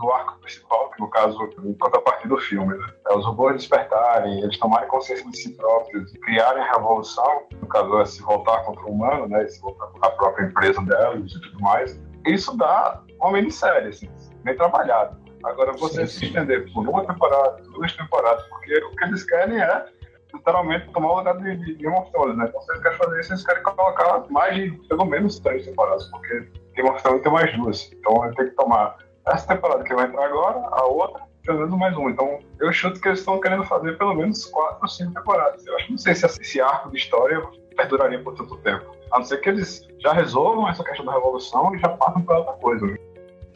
do 0.00 0.11
arco 0.12 0.38
principal, 0.40 0.90
que 0.90 1.00
no 1.00 1.09
caso, 1.11 1.38
enquanto 1.62 1.97
a 1.97 2.00
partir 2.00 2.28
do 2.28 2.38
filme, 2.38 2.76
né? 2.76 2.87
É 3.09 3.14
os 3.14 3.25
robôs 3.25 3.57
despertarem, 3.57 4.40
eles 4.40 4.59
tomarem 4.59 4.88
consciência 4.88 5.28
de 5.30 5.37
si 5.37 5.52
próprios, 5.52 6.11
criarem 6.25 6.62
a 6.62 6.73
revolução, 6.73 7.42
no 7.61 7.69
caso 7.69 8.00
é 8.00 8.04
se 8.07 8.23
voltar 8.23 8.64
contra 8.64 8.83
o 8.85 8.92
humano, 8.92 9.28
né? 9.28 9.47
Se 9.47 9.61
voltar 9.61 9.87
contra 9.88 10.09
a 10.09 10.12
própria 10.12 10.47
empresa 10.47 10.80
deles 10.83 11.33
e 11.33 11.40
tudo 11.42 11.61
mais. 11.61 12.00
Isso 12.26 12.57
dá 12.57 13.02
uma 13.21 13.33
minissérie, 13.33 13.88
assim, 13.88 14.11
bem 14.42 14.57
trabalhado. 14.57 15.19
Agora, 15.45 15.73
você 15.73 16.07
sim, 16.07 16.19
se 16.19 16.26
estender 16.26 16.73
por 16.73 16.87
uma 16.88 17.07
temporada, 17.07 17.62
duas 17.73 17.92
temporadas, 17.95 18.42
porque 18.49 18.75
o 18.78 18.90
que 18.97 19.04
eles 19.04 19.25
querem 19.25 19.61
é 19.61 19.87
literalmente 20.33 20.90
tomar 20.92 21.12
o 21.12 21.16
lugar 21.19 21.37
de, 21.38 21.57
de 21.57 21.75
Game 21.75 21.97
of 21.97 22.11
Thrones, 22.12 22.37
né? 22.37 22.47
Então, 22.49 22.61
se 22.62 22.73
eles 22.73 22.83
querem 22.83 22.99
fazer 22.99 23.21
isso, 23.21 23.33
eles 23.33 23.45
querem 23.45 23.62
colocar 23.62 24.25
mais 24.30 24.54
de, 24.54 24.71
pelo 24.88 25.04
menos, 25.04 25.38
três 25.40 25.64
temporadas, 25.64 26.04
porque 26.07 26.49
Game 26.75 26.88
of 26.88 27.02
Thrones 27.02 27.23
tem 27.23 27.33
mais 27.33 27.57
duas. 27.57 27.90
Então, 27.92 28.25
ele 28.25 28.35
tem 28.37 28.49
que 28.49 28.54
tomar 28.54 28.97
essa 29.35 29.47
temporada 29.47 29.85
que 29.85 29.95
vai 29.95 30.07
entrar 30.07 30.27
agora, 30.27 30.59
a 30.73 30.85
outra, 30.87 31.23
pelo 31.45 31.59
menos 31.61 31.79
mais 31.79 31.97
uma. 31.97 32.11
Então, 32.11 32.39
eu 32.61 32.73
chuto 32.73 33.01
que 33.01 33.09
eles 33.09 33.21
estão 33.21 33.41
querendo 33.41 33.65
fazer 33.65 33.97
pelo 33.99 34.15
menos 34.15 34.45
quatro 34.47 34.79
ou 34.83 34.89
cinco 34.89 35.15
temporadas. 35.15 35.67
Eu 35.67 35.77
acho 35.77 35.87
que 35.87 35.93
não 35.93 35.99
sei 35.99 36.15
se 36.15 36.27
esse 36.27 36.61
arco 36.61 36.91
de 36.91 36.99
história 36.99 37.43
perduraria 37.77 38.23
por 38.23 38.35
tanto 38.35 38.57
tempo. 38.59 38.85
A 39.11 39.19
não 39.19 39.25
ser 39.25 39.39
que 39.39 39.49
eles 39.49 39.89
já 39.99 40.13
resolvam 40.13 40.69
essa 40.69 40.85
questão 40.85 41.05
da 41.05 41.13
revolução 41.13 41.75
e 41.75 41.79
já 41.79 41.89
passam 41.89 42.23
para 42.23 42.39
outra 42.39 42.53
coisa. 42.55 42.87
Né? 42.87 42.97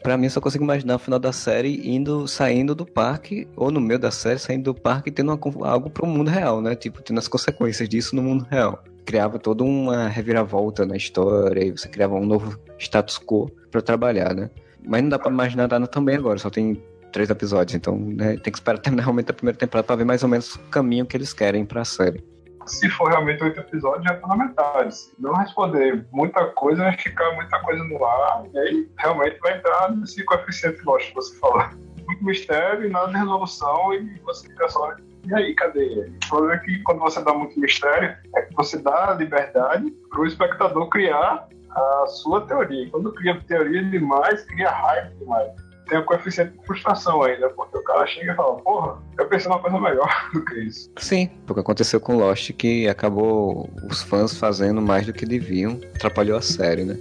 Pra 0.05 0.17
mim, 0.17 0.25
eu 0.25 0.29
só 0.29 0.39
consigo 0.39 0.63
imaginar 0.63 0.95
o 0.95 0.99
final 0.99 1.17
da 1.17 1.31
série 1.31 1.81
indo, 1.89 2.27
saindo 2.27 2.75
do 2.75 2.85
parque, 2.85 3.47
ou 3.55 3.71
no 3.71 3.81
meio 3.81 3.97
da 3.97 4.11
série, 4.11 4.37
saindo 4.37 4.65
do 4.65 4.79
parque 4.79 5.09
e 5.09 5.11
tendo 5.11 5.33
uma, 5.33 5.67
algo 5.67 5.89
pro 5.89 6.05
mundo 6.05 6.29
real, 6.29 6.61
né? 6.61 6.75
Tipo, 6.75 7.01
tendo 7.01 7.17
as 7.17 7.27
consequências 7.27 7.89
disso 7.89 8.15
no 8.15 8.21
mundo 8.21 8.45
real. 8.51 8.83
Criava 9.03 9.39
toda 9.39 9.63
uma 9.63 10.07
reviravolta 10.07 10.85
na 10.85 10.95
história, 10.95 11.63
e 11.63 11.71
você 11.71 11.87
criava 11.87 12.13
um 12.13 12.25
novo 12.25 12.59
status 12.77 13.17
quo 13.17 13.49
para 13.71 13.81
trabalhar, 13.81 14.35
né? 14.35 14.51
Mas 14.87 15.01
não 15.01 15.09
dá 15.09 15.19
pra 15.19 15.31
imaginar 15.31 15.67
nada 15.67 15.87
também 15.87 16.15
agora, 16.15 16.37
só 16.37 16.49
tem 16.49 16.81
três 17.11 17.29
episódios, 17.29 17.75
então 17.75 17.97
né, 17.97 18.37
tem 18.37 18.51
que 18.51 18.57
esperar 18.57 18.77
terminar 18.79 19.03
realmente 19.03 19.31
a 19.31 19.33
primeira 19.33 19.57
temporada 19.57 19.85
pra 19.85 19.95
ver 19.95 20.05
mais 20.05 20.23
ou 20.23 20.29
menos 20.29 20.55
o 20.55 20.59
caminho 20.69 21.05
que 21.05 21.15
eles 21.15 21.33
querem 21.33 21.65
pra 21.65 21.85
série. 21.85 22.23
Se 22.65 22.89
for 22.89 23.09
realmente 23.09 23.43
oito 23.43 23.59
episódios, 23.59 24.03
já 24.03 24.15
tá 24.15 24.27
na 24.27 24.37
metade. 24.37 24.95
Se 24.95 25.13
não 25.19 25.33
responder 25.33 26.03
muita 26.11 26.43
coisa, 26.47 26.83
vai 26.83 26.97
ficar 26.97 27.31
muita 27.35 27.59
coisa 27.59 27.83
no 27.83 28.03
ar, 28.03 28.43
e 28.51 28.57
aí 28.57 28.89
realmente 28.97 29.37
vai 29.39 29.57
entrar 29.57 29.91
nesse 29.95 30.23
coeficiente 30.25 30.81
lógico 30.83 31.09
que 31.09 31.15
você 31.15 31.39
falou. 31.39 31.63
Muito 32.07 32.25
mistério 32.25 32.85
e 32.85 32.89
nada 32.89 33.07
de 33.07 33.17
resolução, 33.17 33.93
e 33.93 34.19
você 34.23 34.47
fica 34.47 34.67
só 34.69 34.95
e 35.27 35.33
aí, 35.33 35.55
cadê? 35.55 36.11
O 36.23 36.29
problema 36.29 36.53
é 36.53 36.59
que 36.59 36.79
quando 36.83 36.99
você 36.99 37.23
dá 37.23 37.33
muito 37.33 37.59
mistério, 37.59 38.15
é 38.35 38.41
que 38.43 38.55
você 38.55 38.77
dá 38.77 39.15
liberdade 39.17 39.89
para 40.09 40.21
o 40.21 40.25
espectador 40.25 40.87
criar 40.89 41.47
a 41.75 42.07
sua 42.07 42.41
teoria. 42.41 42.89
Quando 42.89 43.13
cria 43.13 43.39
teoria 43.47 43.83
demais, 43.83 44.43
cria 44.45 44.69
raiva 44.69 45.11
demais. 45.19 45.51
Tem 45.87 45.99
o 45.99 46.01
um 46.01 46.05
coeficiente 46.05 46.57
de 46.57 46.65
frustração 46.65 47.21
ainda, 47.21 47.47
porque 47.49 47.77
o 47.77 47.83
cara 47.83 48.07
chega 48.07 48.33
e 48.33 48.35
fala, 48.35 48.55
porra, 48.55 48.97
eu 49.19 49.27
pensei 49.27 49.49
numa 49.49 49.61
coisa 49.61 49.79
melhor 49.79 50.09
do 50.33 50.43
que 50.43 50.55
isso. 50.61 50.89
Sim, 50.97 51.29
porque 51.45 51.59
aconteceu 51.59 51.99
com 51.99 52.17
Lost 52.17 52.51
que 52.53 52.87
acabou 52.87 53.69
os 53.87 54.01
fãs 54.01 54.35
fazendo 54.35 54.81
mais 54.81 55.05
do 55.05 55.13
que 55.13 55.25
deviam, 55.25 55.79
atrapalhou 55.95 56.37
a 56.37 56.41
série, 56.41 56.83
né? 56.83 56.97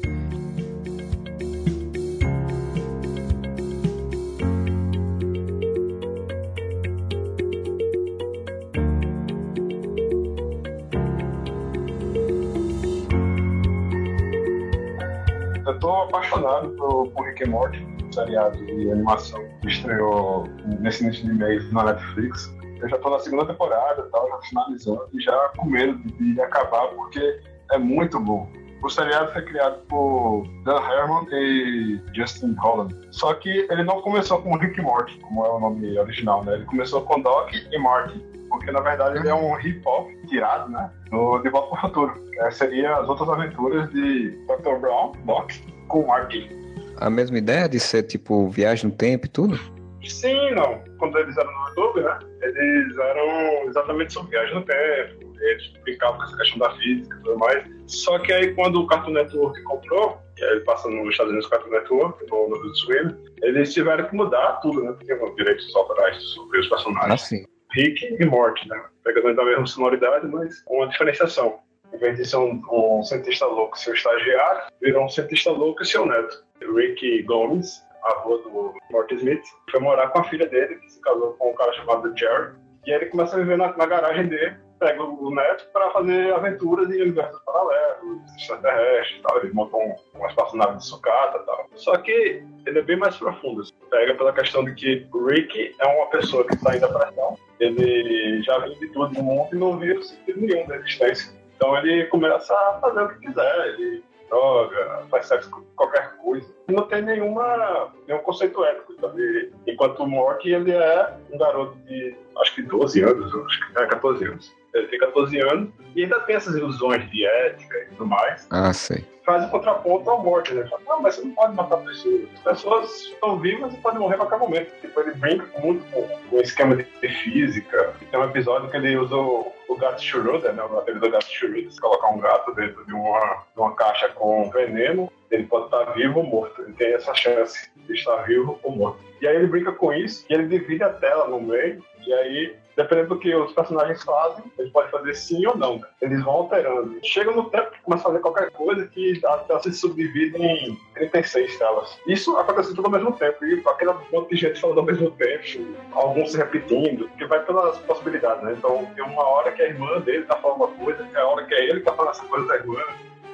Apaixonado 16.44 16.70
por, 16.76 17.10
por 17.10 17.26
Rick 17.26 17.44
and 17.44 17.50
Morty, 17.50 17.86
um 18.04 18.12
seriado 18.12 18.64
de 18.64 18.90
animação 18.90 19.42
que 19.62 19.68
estreou 19.68 20.44
nesse 20.80 21.04
início 21.04 21.24
de 21.24 21.32
mês 21.32 21.72
na 21.72 21.84
Netflix. 21.84 22.54
Eu 22.80 22.88
já 22.88 22.96
estou 22.96 23.10
na 23.10 23.18
segunda 23.18 23.46
temporada, 23.46 24.08
já 24.12 24.38
finalizando 24.48 25.08
e 25.14 25.20
já 25.20 25.48
com 25.56 25.66
medo 25.66 25.96
de, 25.98 26.34
de 26.34 26.40
acabar 26.40 26.88
porque 26.88 27.40
é 27.72 27.78
muito 27.78 28.20
bom. 28.20 28.48
O 28.82 28.90
seriado 28.90 29.32
foi 29.32 29.42
criado 29.42 29.78
por 29.88 30.46
Dan 30.64 30.76
Harmon 30.76 31.26
e 31.32 31.98
Justin 32.14 32.54
Holland. 32.58 32.94
Só 33.10 33.32
que 33.32 33.66
ele 33.70 33.82
não 33.82 34.02
começou 34.02 34.42
com 34.42 34.58
Rick 34.58 34.78
Morty, 34.82 35.18
como 35.20 35.46
é 35.46 35.48
o 35.48 35.58
nome 35.58 35.98
original, 35.98 36.44
né? 36.44 36.56
Ele 36.56 36.66
começou 36.66 37.00
com 37.00 37.18
Doc 37.22 37.50
e 37.54 37.78
Marty, 37.78 38.18
porque 38.50 38.70
na 38.70 38.80
verdade 38.80 39.16
ele 39.18 39.28
é 39.28 39.34
um 39.34 39.58
hip 39.58 39.80
hop 39.86 40.10
tirado, 40.28 40.70
né? 40.70 40.90
Do 41.10 41.38
De 41.38 41.48
Volta 41.48 41.70
para 41.70 41.78
o 41.78 41.80
Futuro. 41.80 42.24
Seria 42.50 42.96
as 42.96 43.08
outras 43.08 43.30
aventuras 43.30 43.88
de 43.90 44.32
Dr. 44.46 44.76
Brown, 44.78 45.12
Doc 45.24 45.50
com 45.88 46.00
o 46.00 46.06
Martin. 46.06 46.48
A 46.96 47.10
mesma 47.10 47.38
ideia 47.38 47.68
de 47.68 47.80
ser 47.80 48.04
tipo 48.04 48.48
viagem 48.48 48.90
no 48.90 48.96
tempo 48.96 49.26
e 49.26 49.28
tudo? 49.28 49.58
Sim, 50.04 50.50
não. 50.52 50.82
Quando 50.98 51.18
eles 51.18 51.36
eram 51.36 51.50
no 51.50 51.68
YouTube, 51.68 52.00
né? 52.02 52.18
Eles 52.42 52.98
eram 52.98 53.68
exatamente 53.68 54.12
sobre 54.12 54.30
viagem 54.30 54.54
no 54.54 54.62
tempo. 54.62 55.34
Eles 55.40 55.72
brincavam 55.82 56.18
com 56.18 56.24
essa 56.24 56.36
questão 56.36 56.58
da 56.58 56.70
física 56.76 57.16
e 57.16 57.22
tudo 57.22 57.38
mais. 57.38 57.64
Só 57.86 58.18
que 58.18 58.32
aí 58.32 58.54
quando 58.54 58.80
o 58.80 58.86
Cartoon 58.86 59.12
Network 59.12 59.62
comprou, 59.62 60.18
que 60.36 60.44
ele 60.44 60.60
passa 60.60 60.88
nos 60.88 61.08
Estados 61.10 61.32
Unidos 61.32 61.48
Cartoon 61.48 61.70
Network, 61.70 62.30
no 62.30 62.56
Adult 62.56 62.76
Swim, 62.76 63.16
eles 63.42 63.72
tiveram 63.72 64.06
que 64.06 64.14
mudar 64.14 64.60
tudo, 64.60 64.82
né? 64.82 64.92
Porque 64.92 65.06
tinham 65.06 65.34
direitos 65.34 65.74
autorais 65.74 66.22
sobre 66.22 66.60
os 66.60 66.68
personagens. 66.68 67.12
Ah, 67.12 67.16
sim. 67.16 67.44
Rick 67.72 68.16
e 68.20 68.24
Morty, 68.24 68.68
né? 68.68 68.80
Pegando 69.02 69.34
da 69.34 69.44
mesma 69.44 69.66
sonoridade, 69.66 70.26
mas 70.28 70.62
com 70.62 70.76
uma 70.76 70.88
diferenciação 70.88 71.58
em 71.94 71.98
vez 71.98 72.16
de 72.16 72.24
ser 72.24 72.36
um, 72.36 72.60
um 72.70 73.02
cientista 73.02 73.46
louco 73.46 73.78
seu 73.78 73.94
estagiário, 73.94 74.62
virou 74.82 75.04
um 75.04 75.08
cientista 75.08 75.50
louco 75.50 75.82
e 75.82 75.86
seu 75.86 76.04
neto. 76.04 76.44
Rick 76.74 77.22
Gomes, 77.22 77.82
avô 78.02 78.38
do 78.38 78.74
Morty 78.90 79.14
Smith, 79.14 79.44
foi 79.70 79.80
morar 79.80 80.08
com 80.08 80.20
a 80.20 80.24
filha 80.24 80.46
dele, 80.46 80.76
que 80.76 80.90
se 80.90 81.00
casou 81.00 81.34
com 81.34 81.50
um 81.50 81.54
cara 81.54 81.72
chamado 81.74 82.16
Jerry. 82.16 82.52
E 82.86 82.90
ele 82.90 83.06
começa 83.06 83.36
a 83.36 83.38
viver 83.38 83.56
na, 83.56 83.74
na 83.76 83.86
garagem 83.86 84.26
dele, 84.26 84.56
pega 84.78 85.02
o 85.02 85.34
neto 85.34 85.66
para 85.72 85.90
fazer 85.92 86.34
aventuras 86.34 86.90
em 86.90 87.00
universos 87.00 87.40
paralelos, 87.44 88.34
extraterrestres 88.36 89.18
e 89.18 89.22
tal. 89.22 89.38
Ele 89.38 89.52
montam 89.54 89.80
um, 89.80 89.94
uma 90.18 90.28
espaçonave 90.28 90.76
de 90.76 90.84
sucata 90.84 91.38
e 91.38 91.46
tal. 91.46 91.66
Só 91.76 91.96
que 91.96 92.42
ele 92.66 92.78
é 92.78 92.82
bem 92.82 92.96
mais 92.96 93.16
profundo. 93.16 93.62
Pega 93.90 94.14
pela 94.14 94.32
questão 94.32 94.64
de 94.64 94.74
que 94.74 95.06
Rick 95.28 95.74
é 95.80 95.86
uma 95.86 96.06
pessoa 96.06 96.44
que 96.44 96.54
está 96.54 96.76
em 96.76 96.80
depressão. 96.80 97.38
Ele 97.58 98.42
já 98.42 98.58
viu 98.58 98.74
de 98.74 98.88
tudo 98.88 99.14
no 99.14 99.22
mundo 99.22 99.48
e 99.52 99.56
não 99.56 99.78
viu 99.78 100.02
sentido 100.02 100.40
nenhum 100.40 100.66
da 100.66 100.76
existência 100.76 101.32
então 101.64 101.78
ele 101.78 102.04
começa 102.06 102.52
a 102.52 102.78
fazer 102.80 103.00
o 103.00 103.08
que 103.08 103.26
quiser, 103.26 103.68
ele 103.68 104.04
droga, 104.28 105.02
faz 105.10 105.26
sexo 105.26 105.50
com 105.50 105.62
qualquer 105.76 106.14
coisa. 106.16 106.46
não 106.68 106.82
tem 106.82 107.02
nenhuma, 107.02 107.92
nenhum 108.06 108.20
conceito 108.20 108.62
ético. 108.64 108.94
Sabe? 109.00 109.52
Enquanto 109.66 110.02
o 110.02 110.06
Morty, 110.06 110.50
ele 110.50 110.72
é 110.72 111.14
um 111.32 111.38
garoto 111.38 111.76
de, 111.86 112.14
acho 112.40 112.54
que 112.54 112.62
12 112.62 113.02
anos, 113.02 113.34
acho 113.34 113.72
que 113.72 113.78
é 113.78 113.86
14 113.86 114.24
anos. 114.24 114.52
Ele 114.74 114.88
tem 114.88 114.98
14 114.98 115.40
anos 115.40 115.70
e 115.94 116.02
ainda 116.02 116.20
tem 116.20 116.36
essas 116.36 116.54
ilusões 116.54 117.08
de 117.10 117.24
ética 117.24 117.78
e 117.78 117.86
tudo 117.90 118.06
mais. 118.06 118.46
Ah, 118.50 118.72
sei. 118.72 119.04
Faz 119.24 119.44
o 119.44 119.50
contraponto 119.50 120.10
ao 120.10 120.22
morte, 120.22 120.52
né? 120.52 120.66
Fala, 120.66 120.82
não, 120.86 121.00
mas 121.00 121.14
você 121.14 121.22
não 121.22 121.34
pode 121.34 121.54
matar 121.54 121.78
pessoas. 121.78 122.28
As 122.34 122.40
pessoas 122.40 122.90
estão 123.02 123.38
vivas 123.38 123.72
e 123.72 123.76
podem 123.78 123.98
morrer 123.98 124.16
a 124.16 124.18
qualquer 124.18 124.38
momento. 124.38 124.70
Tipo, 124.80 125.00
ele 125.00 125.14
brinca 125.14 125.46
muito 125.60 125.82
com, 125.90 126.36
o 126.36 126.40
esquema 126.40 126.76
de 126.76 126.84
física. 126.84 127.94
Tem 128.10 128.20
um 128.20 128.24
episódio 128.24 128.70
que 128.70 128.76
ele 128.76 128.96
usa 128.98 129.16
o, 129.16 129.50
o 129.68 129.76
gato 129.76 130.02
Schroeder, 130.02 130.52
né? 130.52 130.62
O 130.62 131.00
do 131.00 131.10
gato 131.10 131.26
Schroeder. 131.26 131.72
Se 131.72 131.80
colocar 131.80 132.08
um 132.08 132.18
gato 132.18 132.54
dentro 132.54 132.84
de 132.84 132.92
uma, 132.92 133.44
de 133.54 133.60
uma 133.60 133.74
caixa 133.74 134.10
com 134.10 134.50
veneno, 134.50 135.10
ele 135.30 135.44
pode 135.44 135.66
estar 135.66 135.84
vivo 135.92 136.18
ou 136.18 136.26
morto. 136.26 136.60
Ele 136.60 136.74
tem 136.74 136.92
essa 136.92 137.14
chance 137.14 137.70
de 137.76 137.94
estar 137.94 138.22
vivo 138.24 138.58
ou 138.62 138.72
morto. 138.72 139.02
E 139.22 139.26
aí 139.26 139.36
ele 139.36 139.46
brinca 139.46 139.72
com 139.72 139.90
isso 139.90 140.26
e 140.28 140.34
ele 140.34 140.48
divide 140.48 140.82
a 140.82 140.90
tela 140.90 141.28
no 141.28 141.40
meio. 141.40 141.82
E 142.06 142.12
aí 142.12 142.56
dependendo 142.76 143.10
do 143.10 143.18
que 143.18 143.34
os 143.34 143.52
personagens 143.52 144.02
fazem, 144.02 144.44
eles 144.58 144.72
podem 144.72 144.90
fazer 144.90 145.14
sim 145.14 145.46
ou 145.46 145.56
não. 145.56 145.80
Eles 146.00 146.22
vão 146.22 146.34
alterando. 146.34 146.98
Chega 147.02 147.30
no 147.30 147.50
tempo 147.50 147.70
que 147.70 147.82
começa 147.82 148.02
a 148.02 148.06
fazer 148.06 148.20
qualquer 148.20 148.50
coisa 148.50 148.86
que 148.86 149.20
a 149.24 149.38
tela 149.38 149.62
se 149.62 149.72
subdivide 149.72 150.36
em 150.42 150.78
36 150.94 151.58
telas. 151.58 151.98
Isso 152.06 152.36
acontece 152.36 152.74
tudo 152.74 152.86
ao 152.86 152.92
mesmo 152.92 153.12
tempo. 153.12 153.44
E 153.44 153.62
aquele 153.66 153.92
monte 154.12 154.30
de 154.30 154.36
gente 154.36 154.60
falando 154.60 154.78
ao 154.78 154.84
mesmo 154.84 155.10
tempo, 155.12 155.44
alguns 155.92 156.32
se 156.32 156.36
repetindo, 156.36 157.08
que 157.16 157.26
vai 157.26 157.44
pelas 157.44 157.78
possibilidades, 157.78 158.42
né? 158.42 158.54
Então, 158.56 158.86
tem 158.94 159.04
uma 159.04 159.22
hora 159.22 159.52
que 159.52 159.62
a 159.62 159.66
irmã 159.66 160.00
dele 160.00 160.24
tá 160.24 160.36
falando 160.36 160.58
uma 160.58 160.68
coisa, 160.68 161.04
tem 161.04 161.20
a 161.20 161.26
hora 161.26 161.44
que 161.44 161.54
é 161.54 161.68
ele 161.68 161.80
que 161.80 161.86
tá 161.86 161.92
falando 161.92 162.12
essa 162.12 162.24
coisa 162.24 162.46
da 162.46 162.56
irmã 162.56 162.82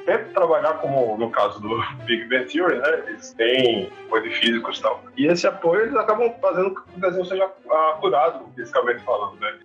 sempre 0.05 0.33
trabalhar 0.33 0.75
como 0.75 1.17
no 1.17 1.31
caso 1.31 1.61
do 1.61 1.81
Big 2.05 2.25
Bang 2.29 2.45
Theory, 2.47 2.79
né? 2.79 3.03
Eles 3.09 3.33
têm 3.35 3.91
apoio 4.07 4.23
de 4.25 4.31
físicos 4.37 4.79
e 4.79 4.83
tal. 4.83 5.03
E 5.17 5.27
esse 5.27 5.47
apoio 5.47 5.83
eles 5.83 5.97
acabam 5.97 6.33
fazendo 6.41 6.75
que 6.75 6.97
o 6.97 7.01
desenho 7.01 7.25
seja 7.25 7.51
acurado, 7.93 8.45
fisicamente 8.57 9.03
falando, 9.05 9.39
né? 9.41 9.59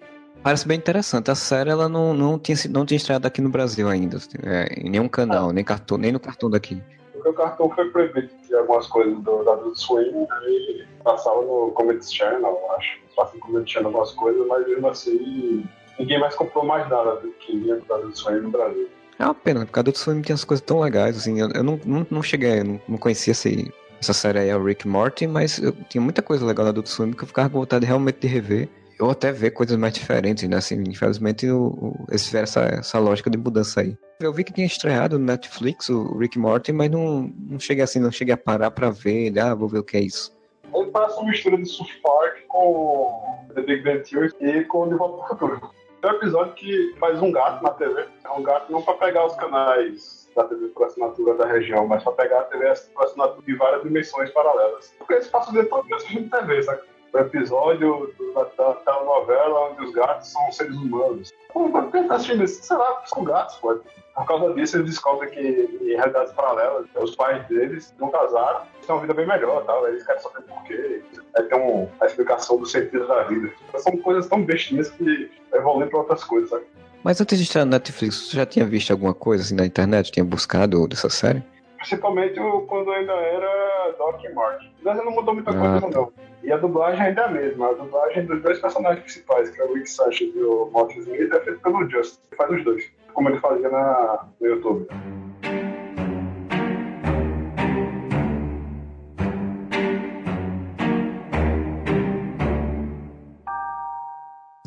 Parece 0.43 0.67
bem 0.67 0.77
interessante. 0.77 1.31
A 1.31 1.35
série 1.35 1.71
ela 1.71 1.89
não, 1.89 2.13
não, 2.13 2.37
tinha, 2.37 2.57
não 2.69 2.85
tinha 2.85 2.97
estreado 2.97 3.25
aqui 3.25 3.41
no 3.41 3.49
Brasil 3.49 3.89
ainda, 3.89 4.17
é, 4.43 4.79
em 4.79 4.89
nenhum 4.89 5.07
canal, 5.07 5.49
ah. 5.49 5.53
nem, 5.53 5.63
cartão, 5.63 5.97
nem 5.97 6.11
no 6.11 6.19
cartão 6.19 6.49
daqui. 6.49 6.81
Porque 7.13 7.29
o 7.29 7.33
cartão 7.33 7.69
foi 7.71 7.89
proibido 7.89 8.29
de 8.47 8.55
algumas 8.55 8.85
coisas 8.87 9.17
do, 9.23 9.43
da 9.43 9.53
Adult 9.53 9.75
Swim 9.75 10.27
e 10.47 10.85
passava 11.03 11.41
no 11.41 11.71
Comedy 11.71 12.05
Channel, 12.05 12.59
acho. 12.77 12.99
Passa 13.15 13.33
no 13.35 13.39
Comedy 13.39 13.71
Channel 13.71 13.87
algumas 13.87 14.11
coisas, 14.11 14.45
mas 14.45 14.67
mesmo 14.67 14.87
assim 14.87 15.65
ninguém 15.97 16.19
mais 16.19 16.35
comprou 16.35 16.65
mais 16.65 16.87
nada 16.89 17.15
do 17.15 17.31
que 17.31 17.57
vinha 17.57 17.77
do 17.77 17.93
Adult 17.93 18.15
Swim 18.15 18.41
no 18.41 18.51
Brasil. 18.51 18.87
É 19.17 19.23
uma 19.23 19.33
pena, 19.33 19.65
porque 19.65 19.79
a 19.79 19.81
Adult 19.81 19.95
Swim 19.95 20.21
tem 20.21 20.33
as 20.33 20.43
coisas 20.43 20.65
tão 20.65 20.79
legais, 20.79 21.17
assim, 21.17 21.39
eu, 21.39 21.49
eu 21.51 21.63
não, 21.63 21.79
não, 21.85 22.07
não 22.09 22.21
cheguei, 22.23 22.63
não, 22.63 22.81
não 22.87 22.97
conhecia 22.97 23.31
esse, 23.31 23.73
essa 23.99 24.13
série 24.13 24.39
aí, 24.39 24.49
é 24.49 24.57
o 24.57 24.63
Rick 24.63 24.87
Morty, 24.87 25.25
mas 25.25 25.57
eu 25.57 25.71
tinha 25.89 26.01
muita 26.01 26.21
coisa 26.21 26.45
legal 26.45 26.65
na 26.65 26.71
Adult 26.71 26.87
Swim 26.87 27.13
que 27.13 27.23
eu 27.23 27.27
ficava 27.27 27.49
com 27.49 27.59
vontade 27.59 27.85
realmente 27.85 28.19
de 28.19 28.27
rever, 28.27 28.67
ou 28.99 29.11
até 29.11 29.31
ver 29.31 29.51
coisas 29.51 29.77
mais 29.77 29.93
diferentes, 29.93 30.47
né, 30.49 30.57
assim, 30.57 30.83
infelizmente 30.87 31.49
o, 31.49 31.67
o, 31.67 32.05
eles 32.09 32.25
tiveram 32.25 32.43
essa, 32.43 32.61
essa 32.61 32.99
lógica 32.99 33.29
de 33.29 33.37
mudança 33.37 33.81
aí. 33.81 33.97
Eu 34.19 34.33
vi 34.33 34.43
que 34.43 34.53
tinha 34.53 34.67
estreado 34.67 35.17
no 35.17 35.25
Netflix 35.25 35.89
o 35.89 36.17
Rick 36.17 36.37
Morty, 36.37 36.73
mas 36.73 36.91
não, 36.91 37.33
não 37.37 37.59
cheguei 37.59 37.83
assim, 37.83 37.99
não 37.99 38.11
cheguei 38.11 38.33
a 38.33 38.37
parar 38.37 38.71
pra 38.71 38.89
ver, 38.89 39.37
ah, 39.39 39.55
vou 39.55 39.69
ver 39.69 39.79
o 39.79 39.83
que 39.83 39.97
é 39.97 40.01
isso. 40.01 40.35
Ele 40.73 40.91
parece 40.91 41.17
uma 41.19 41.29
mistura 41.29 41.57
de 41.57 41.69
South 41.69 41.87
Park 42.03 42.37
com 42.49 43.47
The 43.53 43.61
Big 43.61 43.83
Bang 43.83 44.03
Theory 44.03 44.31
e 44.41 44.63
com 44.65 44.89
The 44.89 44.95
Volta. 44.95 45.75
Tem 46.05 46.13
um 46.13 46.17
episódio 46.17 46.53
que 46.53 46.95
faz 46.99 47.19
um 47.19 47.31
gato 47.31 47.63
na 47.63 47.71
TV. 47.71 48.05
É 48.23 48.29
um 48.29 48.43
gato 48.43 48.71
não 48.71 48.79
para 48.79 48.93
pegar 48.93 49.25
os 49.25 49.35
canais 49.37 50.29
da 50.35 50.43
TV 50.43 50.67
por 50.67 50.85
assinatura 50.85 51.33
da 51.33 51.47
região, 51.47 51.87
mas 51.87 52.03
para 52.03 52.13
pegar 52.13 52.41
a 52.41 52.43
TV 52.43 52.71
por 52.93 53.05
assinatura 53.05 53.41
de 53.43 53.55
várias 53.55 53.81
dimensões 53.81 54.29
paralelas. 54.29 54.93
Porque 54.99 55.13
eles 55.15 55.27
passam 55.27 55.49
o 55.49 55.53
dia 55.53 55.67
todo 55.67 55.95
assistindo 55.95 56.29
TV, 56.29 56.61
sabe? 56.61 56.81
O 57.11 57.17
episódio 57.17 58.13
da, 58.35 58.43
da, 58.43 58.73
da 58.85 59.03
novela 59.03 59.71
onde 59.71 59.85
os 59.85 59.91
gatos 59.93 60.27
são 60.27 60.51
seres 60.51 60.75
humanos. 60.75 61.33
Pô, 61.51 61.69
por 61.69 61.91
que 61.91 62.03
tá 62.03 62.17
assistindo 62.17 62.43
isso? 62.43 62.61
Sei 62.61 62.77
lá, 62.77 63.01
são 63.07 63.23
gatos, 63.23 63.55
pô. 63.55 63.79
Por 64.15 64.25
causa 64.25 64.53
disso, 64.53 64.77
eles 64.77 64.91
descobrem 64.91 65.29
que 65.29 65.39
em 65.81 65.95
realidades 65.95 66.31
paralelas, 66.31 66.87
os 66.95 67.15
pais 67.15 67.45
deles 67.47 67.93
não 67.99 68.09
casaram, 68.09 68.61
têm 68.85 68.95
uma 68.95 69.01
vida 69.01 69.13
bem 69.13 69.27
melhor, 69.27 69.65
tal. 69.65 69.85
eles 69.89 70.05
querem 70.05 70.21
saber 70.21 70.41
por 70.43 70.63
quê. 70.63 71.01
Aí 71.35 71.43
tem 71.43 71.59
um, 71.59 71.89
a 71.99 72.05
explicação 72.05 72.57
do 72.57 72.65
sentido 72.65 73.05
da 73.07 73.23
vida. 73.23 73.51
São 73.75 73.97
coisas 73.97 74.27
tão 74.27 74.41
bestinhas 74.41 74.89
que 74.91 75.29
evoluem 75.53 75.89
para 75.89 75.99
outras 75.99 76.23
coisas, 76.23 76.49
sabe? 76.49 76.63
Mas 77.03 77.19
antes 77.19 77.37
de 77.37 77.43
estar 77.43 77.59
na 77.59 77.77
Netflix, 77.77 78.29
você 78.29 78.37
já 78.37 78.45
tinha 78.45 78.65
visto 78.65 78.89
alguma 78.91 79.13
coisa 79.13 79.43
assim 79.43 79.53
na 79.53 79.65
internet? 79.65 80.11
Tinha 80.11 80.23
buscado 80.23 80.87
dessa 80.87 81.09
série? 81.09 81.43
Principalmente 81.77 82.39
quando 82.67 82.91
ainda 82.91 83.13
era 83.13 83.93
Doc 83.97 84.23
e 84.23 84.33
Martin. 84.33 84.71
Mas 84.81 84.97
não 84.97 85.11
mudou 85.11 85.35
muita 85.35 85.51
ah, 85.51 85.79
coisa, 85.81 85.95
não. 85.95 86.11
E 86.41 86.51
a 86.51 86.57
dublagem 86.57 87.01
ainda 87.01 87.21
é 87.21 87.25
a 87.25 87.27
mesma. 87.27 87.69
A 87.69 87.73
dublagem 87.73 88.25
dos 88.25 88.41
dois 88.41 88.59
personagens 88.59 89.03
principais, 89.03 89.49
que 89.49 89.61
é 89.61 89.65
o 89.65 89.73
Rick 89.73 89.89
Sanchez 89.89 90.33
e 90.33 90.39
o 90.39 90.69
Morty 90.71 90.99
Smith, 90.99 91.31
é 91.31 91.39
feita 91.41 91.59
pelo 91.59 91.87
Justin. 91.89 92.19
Faz 92.35 92.51
os 92.51 92.63
dois 92.63 92.91
como 93.15 93.29
ele 93.29 93.39
fazia 93.39 93.69
na, 93.69 94.27
no 94.39 94.47
YouTube. 94.47 94.87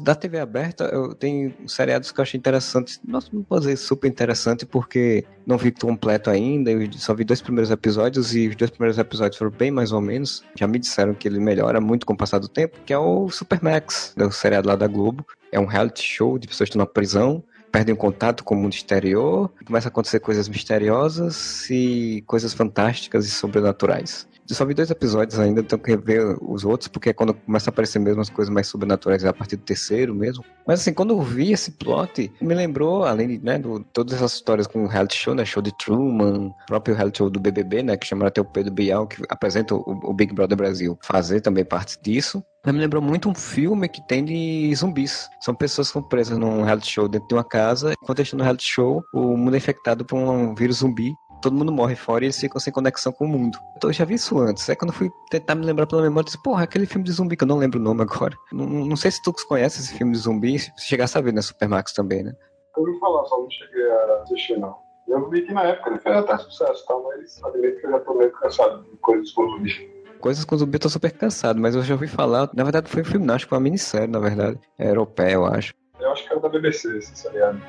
da 0.08 0.14
TV 0.14 0.38
aberta, 0.38 0.84
eu 0.84 1.14
tenho 1.14 1.52
seriados 1.66 2.10
que 2.10 2.18
eu 2.18 2.22
achei 2.22 2.38
interessantes. 2.38 2.98
Nossa, 3.06 3.28
não 3.30 3.42
posso 3.42 3.62
dizer 3.62 3.76
super 3.76 4.08
interessante, 4.08 4.64
porque 4.64 5.22
não 5.46 5.58
vi 5.58 5.70
completo 5.70 6.30
ainda. 6.30 6.70
Eu 6.70 6.90
só 6.94 7.12
vi 7.12 7.24
dois 7.24 7.42
primeiros 7.42 7.70
episódios 7.70 8.34
e 8.34 8.48
os 8.48 8.56
dois 8.56 8.70
primeiros 8.70 8.96
episódios 8.96 9.36
foram 9.36 9.50
bem 9.50 9.70
mais 9.70 9.92
ou 9.92 10.00
menos. 10.00 10.42
Já 10.54 10.66
me 10.66 10.78
disseram 10.78 11.12
que 11.12 11.28
ele 11.28 11.38
melhora 11.38 11.78
muito 11.78 12.06
com 12.06 12.14
o 12.14 12.16
passar 12.16 12.38
do 12.38 12.48
tempo, 12.48 12.78
que 12.86 12.92
é 12.94 12.98
o 12.98 13.28
Supermax, 13.28 14.14
o 14.18 14.30
seriado 14.30 14.66
lá 14.66 14.76
da 14.76 14.86
Globo. 14.86 15.26
É 15.52 15.60
um 15.60 15.66
reality 15.66 16.02
show 16.02 16.38
de 16.38 16.48
pessoas 16.48 16.70
que 16.70 16.76
estão 16.76 16.80
na 16.80 16.86
prisão 16.86 17.44
perdem 17.70 17.94
contato 17.94 18.44
com 18.44 18.54
o 18.54 18.58
mundo 18.58 18.72
exterior, 18.72 19.50
começa 19.64 19.88
a 19.88 19.90
acontecer 19.90 20.20
coisas 20.20 20.48
misteriosas 20.48 21.68
e 21.70 22.22
coisas 22.26 22.52
fantásticas 22.52 23.26
e 23.26 23.30
sobrenaturais. 23.30 24.26
Eu 24.48 24.56
só 24.56 24.64
vi 24.64 24.72
dois 24.72 24.90
episódios 24.90 25.38
ainda, 25.38 25.62
tenho 25.62 25.80
que 25.80 25.94
ver 25.94 26.24
os 26.40 26.64
outros, 26.64 26.88
porque 26.88 27.10
é 27.10 27.12
quando 27.12 27.34
começa 27.34 27.68
a 27.68 27.70
aparecer 27.70 27.98
mesmo 27.98 28.22
as 28.22 28.30
coisas 28.30 28.52
mais 28.52 28.66
sobrenaturais 28.66 29.22
é 29.22 29.28
a 29.28 29.32
partir 29.32 29.56
do 29.56 29.62
terceiro 29.62 30.14
mesmo. 30.14 30.42
Mas 30.66 30.80
assim, 30.80 30.94
quando 30.94 31.10
eu 31.10 31.20
vi 31.20 31.52
esse 31.52 31.72
plot, 31.72 32.32
me 32.40 32.54
lembrou, 32.54 33.04
além 33.04 33.28
de 33.28 33.44
né, 33.44 33.58
do, 33.58 33.80
todas 33.92 34.14
essas 34.14 34.32
histórias 34.32 34.66
com 34.66 34.84
o 34.84 34.86
reality 34.86 35.18
show, 35.18 35.34
né? 35.34 35.44
Show 35.44 35.62
de 35.62 35.76
Truman, 35.76 36.50
próprio 36.66 36.94
reality 36.96 37.18
show 37.18 37.28
do 37.28 37.38
BBB, 37.38 37.82
né? 37.82 37.96
Que 37.98 38.06
chamaram 38.06 38.28
até 38.28 38.40
o 38.40 38.44
Pedro 38.44 38.72
Bial, 38.72 39.06
que 39.06 39.22
apresenta 39.28 39.74
o, 39.74 39.82
o 40.02 40.14
Big 40.14 40.32
Brother 40.32 40.56
Brasil, 40.56 40.98
fazer 41.02 41.42
também 41.42 41.64
parte 41.64 41.98
disso. 42.00 42.42
Me 42.66 42.72
lembrou 42.72 43.00
muito 43.00 43.28
um 43.28 43.34
filme 43.34 43.88
que 43.88 44.06
tem 44.06 44.24
de 44.24 44.74
zumbis. 44.74 45.28
São 45.40 45.54
pessoas 45.54 45.88
que 45.88 45.92
são 45.92 46.02
presas 46.02 46.36
num 46.38 46.62
reality 46.62 46.90
show 46.90 47.08
dentro 47.08 47.28
de 47.28 47.34
uma 47.34 47.44
casa. 47.44 47.94
Enquanto 48.02 48.20
estão 48.20 48.38
no 48.38 48.44
reality 48.44 48.68
show, 48.68 49.02
o 49.14 49.36
mundo 49.36 49.54
é 49.54 49.58
infectado 49.58 50.04
por 50.04 50.16
um 50.16 50.54
vírus 50.54 50.78
zumbi 50.78 51.12
todo 51.40 51.54
mundo 51.54 51.72
morre 51.72 51.94
fora 51.94 52.24
e 52.24 52.26
eles 52.26 52.38
ficam 52.38 52.60
sem 52.60 52.72
conexão 52.72 53.12
com 53.12 53.24
o 53.24 53.28
mundo. 53.28 53.58
Então, 53.76 53.90
eu 53.90 53.94
já 53.94 54.04
vi 54.04 54.14
isso 54.14 54.38
antes. 54.38 54.68
É 54.68 54.74
quando 54.74 54.90
eu 54.90 54.96
fui 54.96 55.10
tentar 55.30 55.54
me 55.54 55.64
lembrar 55.64 55.86
pela 55.86 56.02
memória, 56.02 56.22
eu 56.22 56.24
disse, 56.24 56.42
porra, 56.42 56.64
aquele 56.64 56.86
filme 56.86 57.04
de 57.04 57.12
zumbi 57.12 57.36
que 57.36 57.44
eu 57.44 57.48
não 57.48 57.58
lembro 57.58 57.78
o 57.78 57.82
nome 57.82 58.02
agora. 58.02 58.36
Não, 58.52 58.66
não 58.66 58.96
sei 58.96 59.10
se 59.10 59.22
tu 59.22 59.32
conhece 59.46 59.80
esse 59.80 59.94
filme 59.94 60.12
de 60.12 60.18
zumbi, 60.18 60.58
se 60.58 60.72
chegasse 60.78 61.16
a 61.16 61.20
ver 61.20 61.32
na 61.32 61.42
Supermax 61.42 61.92
também, 61.92 62.22
né? 62.22 62.32
Eu 62.76 62.82
ouvi 62.82 62.98
falar, 62.98 63.24
só 63.26 63.38
não 63.38 63.50
cheguei 63.50 63.90
a 63.90 64.22
assistir, 64.22 64.58
não. 64.58 64.76
Eu 65.06 65.28
vi 65.30 65.42
que 65.42 65.52
na 65.52 65.62
época 65.64 65.90
ele 65.90 65.98
fez 66.00 66.16
até 66.16 66.36
sucesso, 66.38 66.86
tá? 66.86 66.94
mas 67.02 67.42
admito 67.44 67.80
que 67.80 67.86
eu 67.86 67.90
já 67.92 68.00
tô 68.00 68.14
meio 68.14 68.30
cansado 68.32 68.82
de 68.84 68.96
coisas 68.98 69.30
zumbi. 69.30 69.97
Coisas 70.20 70.44
com 70.44 70.56
zumbi 70.56 70.76
eu 70.76 70.80
tô 70.80 70.88
super 70.88 71.12
cansado, 71.12 71.60
mas 71.60 71.74
eu 71.74 71.82
já 71.82 71.94
ouvi 71.94 72.08
falar. 72.08 72.50
Na 72.54 72.64
verdade, 72.64 72.88
foi 72.88 73.02
um 73.02 73.04
filme, 73.04 73.26
não, 73.26 73.34
acho 73.34 73.46
que 73.46 73.50
foi 73.50 73.58
uma 73.58 73.64
minissérie, 73.64 74.08
na 74.08 74.18
verdade. 74.18 74.58
É 74.78 74.88
europeia, 74.90 75.34
eu 75.34 75.46
acho. 75.46 75.72
Eu 76.00 76.10
acho 76.12 76.24
que 76.24 76.32
era 76.32 76.40
da 76.40 76.48
BBC, 76.48 76.98
esse 76.98 77.16
seriado. 77.16 77.60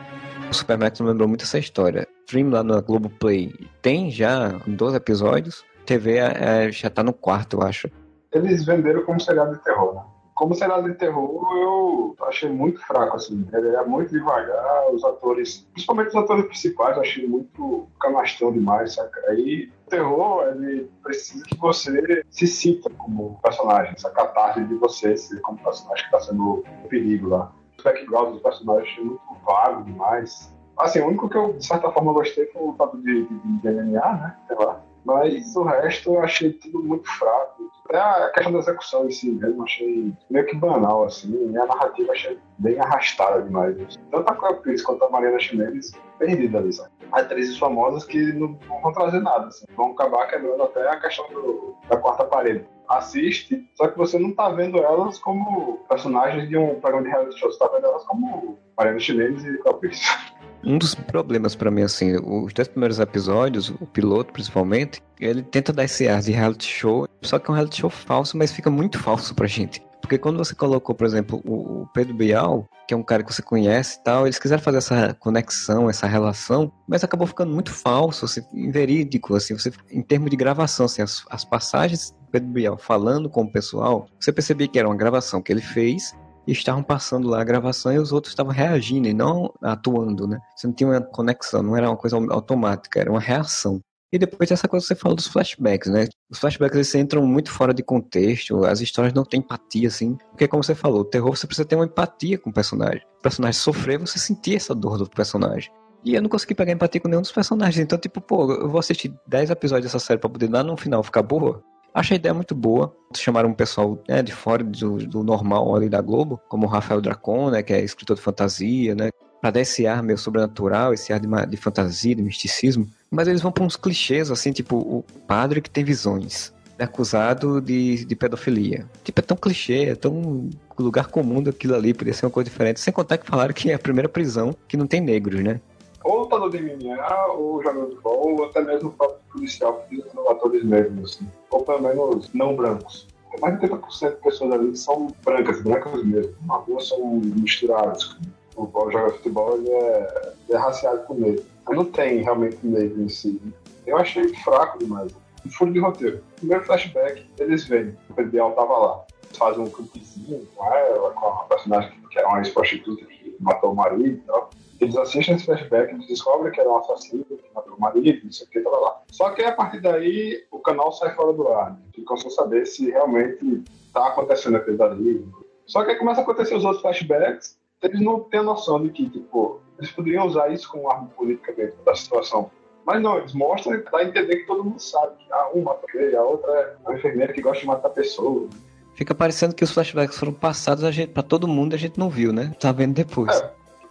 O 0.50 0.54
Supermax 0.54 1.00
me 1.00 1.08
lembrou 1.08 1.28
muito 1.28 1.44
essa 1.44 1.60
história. 1.60 2.08
Stream 2.26 2.50
lá 2.50 2.64
no 2.64 2.82
Globoplay 2.82 3.54
tem 3.82 4.10
já 4.10 4.50
12 4.66 4.96
episódios. 4.96 5.64
TV 5.86 6.18
é, 6.18 6.72
já 6.72 6.90
tá 6.90 7.04
no 7.04 7.14
quarto, 7.14 7.58
eu 7.58 7.62
acho. 7.64 7.90
Eles 8.32 8.66
venderam 8.66 9.04
como 9.06 9.20
seriado 9.20 9.54
de 9.54 9.64
terror, 9.64 9.96
né? 9.96 10.02
Como 10.40 10.56
seriado 10.56 10.84
de 10.84 10.96
terror, 10.96 11.46
eu 11.58 12.16
achei 12.22 12.50
muito 12.50 12.80
fraco, 12.88 13.18
assim. 13.18 13.46
Ele 13.52 13.76
é 13.76 13.84
muito 13.84 14.12
devagar, 14.12 14.90
os 14.90 15.04
atores, 15.04 15.68
principalmente 15.74 16.08
os 16.08 16.16
atores 16.16 16.46
principais, 16.46 16.96
eu 16.96 17.02
achei 17.02 17.28
muito 17.28 17.90
canastrão 18.00 18.50
demais, 18.54 18.94
saca? 18.94 19.20
Aí, 19.28 19.70
o 19.86 19.90
terror, 19.90 20.48
ele 20.48 20.90
precisa 21.04 21.44
que 21.44 21.58
você 21.58 22.24
se 22.30 22.48
sinta 22.48 22.90
como 22.92 23.38
personagem, 23.44 23.92
essa 23.98 24.10
catarse 24.12 24.64
de 24.64 24.76
você 24.76 25.18
ser 25.18 25.42
como 25.42 25.58
personagem 25.58 26.06
que 26.06 26.12
tá 26.12 26.22
sendo 26.22 26.64
o 26.86 26.88
perigo 26.88 27.28
lá. 27.28 27.52
O 27.78 27.84
background 27.84 28.32
dos 28.32 28.42
personagens 28.42 28.98
é 28.98 29.02
muito 29.02 29.22
vago 29.46 29.84
demais. 29.84 30.56
Assim, 30.78 31.02
o 31.02 31.08
único 31.08 31.28
que 31.28 31.36
eu, 31.36 31.52
de 31.52 31.66
certa 31.66 31.92
forma, 31.92 32.14
gostei 32.14 32.46
foi 32.54 32.62
o 32.62 32.74
fato 32.76 32.96
de, 33.02 33.26
de, 33.26 33.40
de 33.40 33.58
DNA, 33.62 34.14
né? 34.14 34.38
Sei 34.48 34.56
lá. 34.56 34.82
Mas 35.10 35.56
o 35.56 35.64
resto 35.64 36.14
eu 36.14 36.22
achei 36.22 36.54
tudo 36.54 36.84
muito 36.84 37.10
fraco. 37.18 37.72
Até 37.86 37.98
a 37.98 38.30
questão 38.30 38.54
da 38.54 38.60
execução 38.60 39.08
em 39.08 39.12
si 39.12 39.32
mesmo, 39.32 39.64
achei 39.64 40.14
meio 40.30 40.46
que 40.46 40.56
banal, 40.56 41.06
assim. 41.06 41.52
E 41.52 41.58
a 41.58 41.66
narrativa 41.66 42.12
achei 42.12 42.38
bem 42.60 42.80
arrastada 42.80 43.42
demais. 43.42 43.98
Tanto 44.12 44.32
a 44.32 44.36
Cleo 44.36 44.84
quanto 44.84 45.04
a 45.04 45.10
Mariana 45.10 45.40
Chimenez 45.40 45.92
perdida 46.20 46.60
ali, 46.60 46.72
sabe? 46.72 46.92
Atrizes 47.12 47.58
famosas 47.58 48.04
que 48.04 48.32
não, 48.34 48.60
vão 48.84 48.94
trazer 48.94 49.20
nada, 49.20 49.48
assim. 49.48 49.66
Vão 49.76 49.94
acabar 49.94 50.28
quebrando 50.28 50.62
até 50.62 50.88
a 50.88 51.00
questão 51.00 51.28
do, 51.30 51.76
da 51.90 51.98
quarta 51.98 52.26
parede 52.26 52.64
assiste, 52.88 53.68
só 53.76 53.88
que 53.88 53.98
você 53.98 54.18
não 54.18 54.34
tá 54.34 54.50
vendo 54.50 54.80
elas 54.80 55.20
como 55.20 55.78
personagens 55.88 56.50
de 56.50 56.58
um 56.58 56.80
programa 56.80 57.04
de 57.04 57.10
reality 57.10 57.40
show, 57.40 57.52
você 57.52 57.60
tá 57.60 57.68
vendo 57.68 57.86
elas 57.86 58.04
como 58.06 58.58
Mariana 58.76 59.00
Chimenez 59.00 59.46
e 59.46 59.58
Cleo 59.60 59.76
Pires. 59.76 60.02
Um 60.64 60.78
dos 60.78 60.94
problemas 60.94 61.56
para 61.56 61.72
mim, 61.72 61.84
assim, 61.84 62.16
os 62.18 62.54
dois 62.54 62.68
primeiros 62.68 63.00
episódios, 63.00 63.70
o 63.70 63.86
piloto 63.86 64.34
principalmente, 64.34 65.02
ele 65.20 65.42
tenta 65.42 65.72
dar 65.72 65.86
esse 65.86 66.08
ar 66.08 66.22
de 66.22 66.32
reality 66.32 66.68
show, 66.68 67.08
só 67.22 67.40
que 67.40 67.50
é 67.50 67.52
um 67.52 67.56
reality 67.56 67.82
show 67.82 67.90
falso, 67.90 68.38
mas 68.38 68.52
fica 68.52 68.70
muito 68.70 69.00
falso 69.00 69.34
pra 69.34 69.48
gente. 69.48 69.82
Porque 70.02 70.18
quando 70.18 70.38
você 70.38 70.56
colocou, 70.56 70.96
por 70.96 71.06
exemplo, 71.06 71.40
o 71.46 71.86
Pedro 71.94 72.16
Bial, 72.16 72.68
que 72.88 72.94
é 72.96 72.98
um 72.98 73.04
cara 73.04 73.24
que 73.24 73.32
você 73.32 73.44
conhece 73.44 74.00
e 74.00 74.04
tal, 74.04 74.26
eles 74.26 74.40
quiseram 74.40 74.62
fazer 74.62 74.80
essa 74.80 75.14
conexão, 75.14 75.88
essa 75.88 76.08
relação, 76.08 76.72
mas 76.88 77.04
acabou 77.04 77.28
ficando 77.28 77.54
muito 77.54 77.72
falso, 77.72 78.26
assim, 78.26 78.42
inverídico, 78.52 79.36
assim, 79.36 79.56
você, 79.56 79.72
em 79.92 80.02
termos 80.02 80.32
de 80.32 80.36
gravação, 80.36 80.88
assim, 80.88 81.04
as, 81.04 81.24
as 81.30 81.46
passagens 81.46 82.10
do 82.10 82.32
Pedro 82.32 82.50
Bial 82.50 82.78
falando 82.78 83.30
com 83.30 83.44
o 83.44 83.52
pessoal, 83.52 84.08
você 84.20 84.32
percebia 84.32 84.68
que 84.68 84.80
era 84.80 84.88
uma 84.88 84.98
gravação 84.98 85.44
que 85.44 85.52
ele 85.52 85.62
fez, 85.62 86.16
estavam 86.48 86.82
passando 86.82 87.28
lá 87.28 87.42
a 87.42 87.44
gravação 87.44 87.92
e 87.94 88.00
os 88.00 88.12
outros 88.12 88.32
estavam 88.32 88.52
reagindo 88.52 89.08
e 89.08 89.14
não 89.14 89.54
atuando, 89.62 90.28
né? 90.28 90.40
Você 90.56 90.68
não 90.68 90.74
tinha 90.74 90.90
uma 90.90 91.02
conexão, 91.02 91.62
não 91.62 91.76
era 91.76 91.90
uma 91.90 91.98
coisa 91.98 92.18
automática, 92.18 93.00
era 93.00 93.12
uma 93.12 93.20
reação. 93.20 93.82
E 94.12 94.18
depois 94.18 94.50
dessa 94.50 94.68
coisa 94.68 94.84
que 94.84 94.88
você 94.88 94.96
falou 94.96 95.16
dos 95.16 95.28
flashbacks, 95.28 95.92
né? 95.92 96.08
Os 96.32 96.40
flashbacks 96.40 96.76
eles 96.76 96.96
entram 96.96 97.26
muito 97.26 97.52
fora 97.52 97.74
de 97.74 97.84
contexto, 97.84 98.66
as 98.66 98.82
histórias 98.82 99.14
não 99.14 99.24
têm 99.24 99.40
empatia, 99.40 99.88
assim. 99.88 100.18
Porque, 100.32 100.48
como 100.48 100.64
você 100.64 100.74
falou, 100.74 101.02
o 101.02 101.06
terror 101.06 101.36
você 101.38 101.46
precisa 101.46 101.68
ter 101.68 101.76
uma 101.76 101.86
empatia 101.86 102.40
com 102.40 102.50
o 102.50 102.54
personagem. 102.54 103.04
O 103.20 103.22
personagem 103.22 103.60
sofrer, 103.60 104.00
você 104.00 104.18
sentir 104.18 104.56
essa 104.56 104.74
dor 104.74 104.98
do 104.98 105.08
personagem. 105.08 105.72
E 106.04 106.16
eu 106.16 106.22
não 106.22 106.30
consegui 106.30 106.56
pegar 106.56 106.72
empatia 106.72 107.00
com 107.02 107.08
nenhum 107.08 107.22
dos 107.22 107.32
personagens. 107.32 107.78
Então, 107.78 108.00
tipo, 108.00 108.20
pô, 108.20 108.52
eu 108.52 108.70
vou 108.70 108.80
assistir 108.80 109.14
10 109.28 109.52
episódios 109.52 109.92
dessa 109.92 110.04
série 110.04 110.20
pra 110.20 110.30
poder 110.30 110.48
dar 110.48 110.64
no 110.64 110.76
final 110.76 111.04
ficar 111.04 111.22
boa. 111.22 111.62
Achei 112.00 112.16
a 112.16 112.18
ideia 112.18 112.34
muito 112.34 112.56
boa. 112.56 112.96
Chamaram 113.14 113.50
um 113.50 113.54
pessoal 113.54 114.02
né, 114.08 114.24
de 114.24 114.32
fora 114.32 114.64
do, 114.64 115.00
do, 115.00 115.22
normal 115.22 115.76
ali 115.76 115.90
da 115.90 116.00
Globo, 116.00 116.40
como 116.48 116.66
o 116.66 116.70
Rafael 116.70 117.02
Dracon, 117.02 117.50
né, 117.50 117.62
que 117.62 117.74
é 117.74 117.84
escritor 117.84 118.16
de 118.16 118.22
fantasia, 118.22 118.96
né? 118.96 119.10
Pra 119.42 119.52
dar 119.52 119.60
esse 119.60 119.86
ar 119.86 120.02
meio 120.02 120.18
sobrenatural, 120.18 120.94
esse 120.94 121.12
ar 121.12 121.20
de, 121.20 121.28
de 121.48 121.58
fantasia, 121.58 122.16
de 122.16 122.22
misticismo. 122.22 122.88
Mas 123.12 123.28
eles 123.28 123.42
vão 123.42 123.52
pra 123.52 123.66
uns 123.66 123.76
clichês, 123.76 124.32
assim, 124.32 124.54
tipo, 124.54 124.78
o 124.78 125.04
padre 125.28 125.60
que 125.60 125.70
tem 125.70 125.84
visões. 125.84 126.54
É 126.78 126.86
acusado 126.86 127.60
de, 127.60 128.06
de 128.06 128.16
pedofilia. 128.16 128.86
Tipo, 129.04 129.20
é 129.20 129.24
tão 129.24 129.36
clichê, 129.36 129.90
é 129.90 129.96
tão 129.96 130.50
lugar 130.80 131.08
comum 131.08 131.44
daquilo 131.44 131.76
ali, 131.76 131.94
podia 131.94 132.14
ser 132.14 132.28
uma 132.28 132.32
coisa 132.32 132.50
diferente. 132.50 132.80
Sem 132.80 132.94
contar 132.94 133.18
que 133.18 133.28
falaram 133.28 133.54
que 133.54 133.72
é 133.72 133.74
a 133.74 133.80
primeira 133.80 134.08
prisão 134.08 134.56
que 134.70 134.78
não 134.78 134.88
tem 134.88 135.02
negros, 135.02 135.44
né? 135.44 135.60
Ou 136.06 136.20
lutador 136.20 136.50
de 136.50 136.62
MMA, 136.62 137.26
ou 137.34 137.62
jogador 137.62 137.88
de 137.88 137.96
futebol, 137.96 138.40
ou 138.40 138.46
até 138.46 138.62
mesmo 138.62 138.88
o 138.88 138.94
próprio 138.94 139.20
policial 139.34 139.86
que 139.90 140.02
são 140.14 140.32
atores 140.32 140.64
mesmo, 140.64 141.04
assim. 141.04 141.28
Ou 141.52 141.64
pelo 141.64 141.82
menos 141.82 142.34
não 142.34 142.56
brancos. 142.56 143.08
Mais 143.42 143.60
de 143.60 143.68
80% 143.68 144.10
de 144.10 144.22
pessoas 144.22 144.52
ali 144.52 144.76
são 144.76 145.08
brancas, 145.24 145.62
brancas 145.62 146.04
mesmo. 146.04 146.34
Rua 146.48 146.82
são 146.82 147.22
misturados. 147.36 148.18
O 148.56 148.66
futebol 148.66 148.92
joga 148.92 149.14
futebol 149.14 149.56
ele 149.56 149.70
é, 149.70 150.34
é 150.50 150.58
raciado 150.58 151.04
com 151.04 151.14
negro. 151.14 151.46
Não 151.70 151.86
tem 151.86 152.24
realmente 152.24 152.58
negro 152.64 153.02
em 153.02 153.10
si. 153.10 153.40
Eu 153.86 153.98
achei 153.98 154.28
fraco 154.36 154.80
demais. 154.80 155.12
Um 155.46 155.50
furo 155.52 155.72
de 155.72 155.80
roteiro. 155.80 156.24
Primeiro 156.38 156.66
flashback, 156.66 157.26
eles 157.38 157.66
veem. 157.66 157.96
O 158.10 158.14
Pedro 158.14 158.52
tava 158.52 158.78
lá. 158.78 159.06
Eles 159.26 159.38
fazem 159.38 159.64
um 159.64 159.70
campezinho 159.70 160.46
com 160.56 160.66
ela, 160.66 161.12
com 161.12 161.26
a 161.28 161.44
personagem 161.44 162.00
que 162.10 162.20
era 162.20 162.28
uma 162.28 162.40
ex-prostituta 162.40 163.06
que 163.06 163.36
matou 163.40 163.72
o 163.72 163.76
marido 163.76 164.18
e 164.18 164.22
tal. 164.22 164.50
Eles 164.80 164.96
assistem 164.96 165.36
esse 165.36 165.46
flashback, 165.46 165.94
eles 165.94 166.08
descobrem 166.08 166.52
que 166.52 166.60
era 166.60 166.70
um 166.70 166.78
assassino, 166.78 167.24
que 167.26 167.40
matou 167.54 167.76
o 167.76 167.80
marido, 167.80 168.22
não 168.24 168.32
sei 168.32 168.48
o 168.48 168.50
que, 168.50 168.62
tá 168.62 168.70
lá. 168.70 169.02
Só 169.12 169.30
que 169.32 169.44
a 169.44 169.52
partir 169.52 169.82
daí 169.82 170.44
o 170.60 170.62
canal 170.62 170.92
sai 170.92 171.16
fora 171.16 171.34
do 171.34 171.48
ar. 171.48 171.72
Né? 171.72 171.78
Ficam 171.96 172.18
sem 172.18 172.30
saber 172.30 172.66
se 172.66 172.92
realmente 172.92 173.64
tá 173.94 174.08
acontecendo 174.08 174.58
aquilo 174.58 174.78
dali. 174.78 175.26
Só 175.66 175.84
que 175.84 175.92
aí 175.92 175.98
começa 175.98 176.22
a 176.22 176.24
acontecer 176.24 176.56
os 176.56 176.66
outros 176.66 176.82
flashbacks, 176.82 177.58
eles 177.82 178.02
não 178.02 178.20
têm 178.20 178.44
noção 178.44 178.84
de 178.84 178.90
que, 178.90 179.10
tipo, 179.10 179.62
eles 179.78 179.92
poderiam 179.92 180.28
usar 180.28 180.50
isso 180.52 180.70
como 180.70 180.90
arma 180.90 181.08
política 181.16 181.54
dentro 181.54 181.82
da 181.84 181.96
situação. 181.96 182.52
Mas 182.86 183.02
não, 183.02 183.18
eles 183.18 183.34
mostram 183.34 183.76
e 183.76 183.84
dá 183.84 184.00
a 184.00 184.04
entender 184.04 184.38
que 184.38 184.48
todo 184.48 184.64
mundo 184.64 184.80
sabe 184.80 185.16
que 185.18 185.32
ah, 185.32 185.50
um 185.54 185.62
matou 185.62 185.90
ele, 185.94 186.16
a 186.16 186.24
outra 186.24 186.52
é 186.52 186.76
uma 186.90 186.98
enfermeira 186.98 187.32
que 187.32 187.42
gosta 187.42 187.62
de 187.62 187.68
matar 187.68 187.90
pessoas. 187.90 188.50
Fica 188.96 189.16
parecendo 189.16 189.56
que 189.56 189.64
os 189.64 189.72
flashbacks 189.72 190.18
foram 190.18 190.34
passados 190.34 190.84
para 191.06 191.24
todo 191.24 191.48
mundo 191.48 191.74
e 191.74 191.76
a 191.76 191.80
gente 191.80 191.98
não 191.98 192.10
viu, 192.10 192.34
né? 192.34 192.52
Tá 192.60 192.72
vendo 192.72 192.96
depois. 192.96 193.34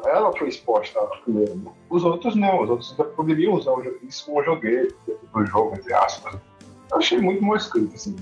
É, 0.04 0.10
ela 0.10 0.36
foi 0.36 0.48
exposta 0.48 1.00
primeiro. 1.24 1.72
Os 1.88 2.04
outros 2.04 2.34
não, 2.34 2.62
os 2.62 2.70
outros 2.70 2.94
poderiam 3.14 3.54
usar 3.54 3.72
isso 4.02 4.26
como 4.26 4.42
joguete 4.42 4.94
do 5.06 5.46
jogo, 5.46 5.76
entre 5.76 5.94
aspas. 5.94 6.38
Eu 6.90 6.98
achei 6.98 7.18
muito 7.18 7.42
mal 7.42 7.56
escrito, 7.56 7.94
assim. 7.94 8.16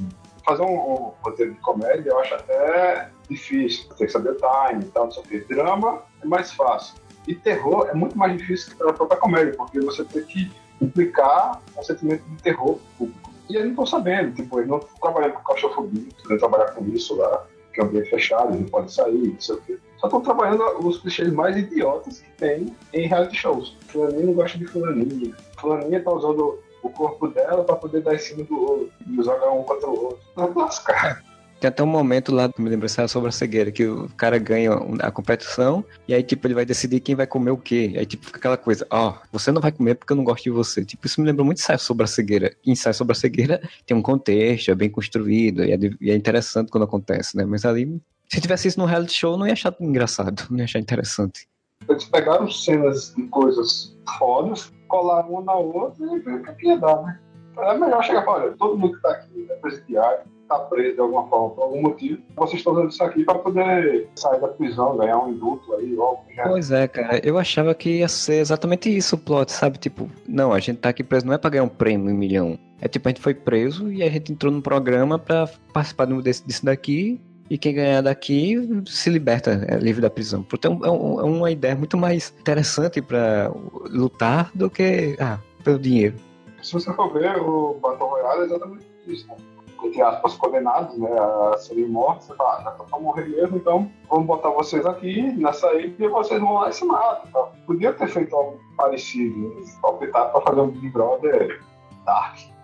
Fazer 0.44 0.62
um, 0.62 0.74
um, 0.74 1.12
roteiro 1.22 1.54
de 1.54 1.60
comédia 1.60 2.10
eu 2.10 2.18
acho 2.20 2.34
até 2.34 3.10
difícil. 3.28 3.88
Tem 3.96 4.06
que 4.06 4.12
saber 4.12 4.30
o 4.30 4.36
time 4.36 4.84
e 4.84 4.88
tal, 4.88 5.04
não 5.04 5.12
sei 5.12 5.40
o. 5.40 5.48
Drama 5.48 6.02
é 6.22 6.26
mais 6.26 6.52
fácil. 6.52 6.94
E 7.26 7.34
terror 7.34 7.88
é 7.88 7.94
muito 7.94 8.16
mais 8.16 8.36
difícil 8.36 8.76
que 8.76 8.82
a 8.82 8.92
própria 8.92 9.18
comédia, 9.18 9.54
porque 9.56 9.80
você 9.80 10.04
tem 10.04 10.22
que 10.22 10.52
implicar 10.80 11.60
um 11.76 11.82
sentimento 11.82 12.22
de 12.22 12.42
terror 12.42 12.78
público. 12.96 13.30
E 13.48 13.54
eles 13.54 13.64
não 13.64 13.70
estão 13.70 13.86
sabendo, 13.86 14.34
tipo, 14.34 14.58
eles 14.58 14.68
não 14.68 14.78
estão 14.78 14.96
trabalhando 15.00 15.32
com 15.34 15.42
claustrofobia, 15.42 16.08
não 16.28 16.38
trabalhar 16.38 16.72
com 16.72 16.84
isso 16.86 17.16
lá, 17.16 17.44
que 17.72 17.80
é 17.80 17.84
um 17.84 17.86
ambiente 17.88 18.10
fechado, 18.10 18.54
não 18.54 18.64
podem 18.64 18.88
sair, 18.88 19.28
não 19.28 19.40
sei 19.40 19.54
o 19.56 19.60
quê 19.62 19.78
só 19.98 20.06
estão 20.06 20.20
trabalhando 20.20 20.62
os 20.86 20.98
clichês 20.98 21.32
mais 21.32 21.56
idiotas 21.56 22.20
que 22.20 22.30
tem 22.32 22.74
em 22.92 23.06
reality 23.06 23.36
shows. 23.36 23.76
Fulaninha 23.88 24.26
não 24.26 24.34
gosta 24.34 24.58
de 24.58 24.66
fulaninha. 24.66 25.34
Fulaninha 25.58 26.02
tá 26.02 26.12
usando 26.12 26.58
o 26.86 26.90
corpo 26.90 27.28
dela 27.28 27.64
para 27.64 27.76
poder 27.76 28.02
dar 28.02 28.14
em 28.14 28.18
cima 28.18 28.44
do 28.44 28.60
outro. 28.60 28.92
E 29.06 29.16
jogar 29.22 29.50
um 29.50 29.62
contra 29.62 29.88
o 29.88 30.04
outro. 30.04 30.20
Tá 30.34 30.46
lascar. 30.54 31.22
Tem 31.58 31.68
até 31.68 31.82
um 31.82 31.86
momento 31.86 32.34
lá, 32.34 32.50
me 32.58 32.68
lembro, 32.68 32.86
sobre 33.08 33.30
a 33.30 33.32
cegueira, 33.32 33.72
que 33.72 33.86
o 33.86 34.10
cara 34.10 34.36
ganha 34.36 34.72
a 35.00 35.10
competição 35.10 35.82
e 36.06 36.12
aí, 36.12 36.22
tipo, 36.22 36.46
ele 36.46 36.52
vai 36.52 36.66
decidir 36.66 37.00
quem 37.00 37.14
vai 37.14 37.26
comer 37.26 37.50
o 37.50 37.56
quê. 37.56 37.94
Aí, 37.96 38.04
tipo, 38.04 38.26
fica 38.26 38.38
aquela 38.38 38.58
coisa, 38.58 38.86
ó, 38.90 39.08
oh, 39.08 39.14
você 39.32 39.50
não 39.50 39.62
vai 39.62 39.72
comer 39.72 39.94
porque 39.94 40.12
eu 40.12 40.16
não 40.16 40.24
gosto 40.24 40.44
de 40.44 40.50
você. 40.50 40.84
Tipo, 40.84 41.06
isso 41.06 41.18
me 41.18 41.26
lembra 41.26 41.42
muito 41.42 41.58
ensaio 41.58 41.78
sobre 41.78 42.04
a 42.04 42.06
cegueira. 42.06 42.54
E 42.64 42.70
ensaio 42.70 42.94
sobre 42.94 43.12
a 43.12 43.14
cegueira 43.14 43.62
tem 43.86 43.96
um 43.96 44.02
contexto, 44.02 44.70
é 44.70 44.74
bem 44.74 44.90
construído 44.90 45.64
e 45.64 45.72
é, 45.72 45.78
e 45.98 46.10
é 46.10 46.14
interessante 46.14 46.70
quando 46.70 46.84
acontece, 46.84 47.34
né? 47.34 47.46
Mas 47.46 47.64
ali 47.64 48.00
se 48.28 48.40
tivesse 48.40 48.68
isso 48.68 48.80
no 48.80 48.86
reality 48.86 49.14
show, 49.14 49.38
não 49.38 49.46
ia 49.46 49.52
achar 49.52 49.74
engraçado, 49.80 50.46
não 50.50 50.58
ia 50.58 50.64
achar 50.64 50.78
interessante. 50.78 51.48
Eles 51.88 52.04
pegaram 52.04 52.50
cenas 52.50 53.14
de 53.14 53.22
coisas 53.28 53.96
fodas, 54.18 54.72
colaram 54.86 55.30
uma 55.30 55.42
na 55.42 55.54
outra 55.54 56.04
e 56.04 56.18
viram 56.18 56.38
o 56.38 56.56
que 56.56 56.66
ia 56.66 56.78
dar, 56.78 57.02
né? 57.02 57.18
É 57.58 57.78
melhor 57.78 58.04
chegar 58.04 58.22
para 58.22 58.32
olha, 58.32 58.52
todo 58.58 58.76
mundo 58.76 58.92
que 58.92 58.96
está 58.96 59.10
aqui 59.10 59.46
é 59.50 59.54
presidiário, 59.56 60.20
está 60.42 60.58
preso 60.58 60.94
de 60.94 61.00
alguma 61.00 61.26
forma, 61.28 61.50
por 61.50 61.62
algum 61.62 61.82
motivo. 61.82 62.20
Vocês 62.36 62.60
estão 62.60 62.74
usando 62.74 62.90
isso 62.90 63.02
aqui 63.02 63.24
para 63.24 63.38
poder 63.38 64.08
sair 64.14 64.40
da 64.40 64.48
prisão, 64.48 64.96
ganhar 64.96 65.18
um 65.18 65.30
indulto 65.30 65.72
aí, 65.74 65.94
logo. 65.94 66.22
Já. 66.34 66.48
Pois 66.48 66.70
é, 66.70 66.86
cara. 66.86 67.20
Eu 67.26 67.38
achava 67.38 67.74
que 67.74 67.98
ia 67.98 68.08
ser 68.08 68.40
exatamente 68.40 68.94
isso 68.94 69.16
o 69.16 69.18
plot, 69.18 69.50
sabe? 69.50 69.78
Tipo, 69.78 70.08
não, 70.28 70.52
a 70.52 70.58
gente 70.58 70.78
tá 70.78 70.90
aqui 70.90 71.02
preso 71.02 71.26
não 71.26 71.32
é 71.32 71.38
para 71.38 71.50
ganhar 71.50 71.64
um 71.64 71.68
prêmio, 71.68 72.12
um 72.12 72.16
milhão. 72.16 72.58
É 72.80 72.88
tipo, 72.88 73.08
a 73.08 73.10
gente 73.10 73.22
foi 73.22 73.34
preso 73.34 73.90
e 73.90 74.02
a 74.02 74.10
gente 74.10 74.32
entrou 74.32 74.52
num 74.52 74.60
programa 74.60 75.18
para 75.18 75.48
participar 75.72 76.06
disso 76.06 76.64
daqui 76.64 77.18
e 77.48 77.56
quem 77.56 77.74
ganhar 77.74 78.02
daqui 78.02 78.56
se 78.86 79.10
liberta, 79.10 79.64
é 79.68 79.76
livre 79.76 80.02
da 80.02 80.10
prisão. 80.10 80.42
Portanto, 80.42 80.84
é, 80.84 80.90
um, 80.90 81.20
é 81.20 81.24
uma 81.24 81.50
ideia 81.50 81.74
muito 81.74 81.96
mais 81.96 82.34
interessante 82.38 83.00
para 83.00 83.50
lutar 83.90 84.50
do 84.54 84.68
que 84.68 85.16
ah, 85.20 85.38
pelo 85.62 85.78
dinheiro. 85.78 86.16
Se 86.62 86.72
você 86.72 86.92
for 86.94 87.12
ver, 87.12 87.36
o 87.38 87.74
Battle 87.74 88.08
Royale 88.08 88.42
é 88.42 88.44
exatamente 88.46 88.86
isso, 89.06 89.26
né? 89.28 89.36
entre 89.82 90.02
aspas, 90.02 90.34
condenados 90.34 90.96
né, 90.98 91.08
a 91.10 91.56
serem 91.58 91.86
mortos, 91.86 92.26
você 92.26 92.34
fala, 92.34 92.58
ah, 92.58 92.62
já 92.62 92.84
estão 92.84 93.00
morrer 93.00 93.28
mesmo, 93.28 93.56
então 93.56 93.90
vamos 94.08 94.26
botar 94.26 94.50
vocês 94.50 94.84
aqui 94.84 95.22
nessa 95.36 95.72
ilha 95.74 95.94
e 95.98 96.08
vocês 96.08 96.40
vão 96.40 96.54
lá 96.54 96.68
e 96.68 96.72
se 96.72 96.84
matam. 96.84 97.48
Podia 97.66 97.92
ter 97.92 98.08
feito 98.08 98.34
algo 98.34 98.58
parecido, 98.76 99.38
né? 99.38 99.64
optar 99.82 100.26
para 100.26 100.40
fazer 100.40 100.60
um 100.60 100.68
Big 100.68 100.88
Brother 100.90 101.62
Dark. 102.04 102.55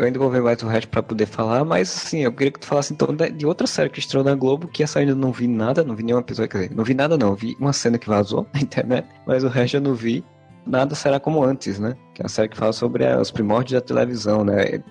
Eu 0.00 0.06
ainda 0.06 0.18
vou 0.18 0.30
ver 0.30 0.40
mais 0.40 0.62
o 0.62 0.66
resto 0.66 0.88
pra 0.88 1.02
poder 1.02 1.26
falar, 1.26 1.62
mas 1.62 1.94
assim, 1.94 2.20
eu 2.20 2.32
queria 2.32 2.50
que 2.50 2.58
tu 2.58 2.66
falasse 2.66 2.90
então 2.90 3.14
de 3.14 3.44
outra 3.44 3.66
série 3.66 3.90
que 3.90 3.98
estreou 3.98 4.24
na 4.24 4.34
Globo, 4.34 4.66
que 4.66 4.82
essa 4.82 4.98
ainda 4.98 5.14
não 5.14 5.30
vi 5.30 5.46
nada, 5.46 5.84
não 5.84 5.94
vi 5.94 6.02
nenhum 6.02 6.18
episódio, 6.18 6.48
quer 6.48 6.62
dizer, 6.62 6.74
não 6.74 6.84
vi 6.84 6.94
nada 6.94 7.18
não, 7.18 7.34
vi 7.34 7.54
uma 7.60 7.74
cena 7.74 7.98
que 7.98 8.08
vazou 8.08 8.46
na 8.54 8.60
internet, 8.62 9.06
mas 9.26 9.44
o 9.44 9.48
resto 9.48 9.76
eu 9.76 9.82
não 9.82 9.92
vi. 9.92 10.24
Nada 10.66 10.94
será 10.94 11.20
como 11.20 11.44
antes, 11.44 11.78
né? 11.78 11.94
Que 12.14 12.22
é 12.22 12.24
uma 12.24 12.30
série 12.30 12.48
que 12.48 12.56
fala 12.56 12.72
sobre 12.72 13.04
os 13.14 13.30
primórdios 13.30 13.78
da 13.78 13.86
televisão, 13.86 14.42
né? 14.42 14.82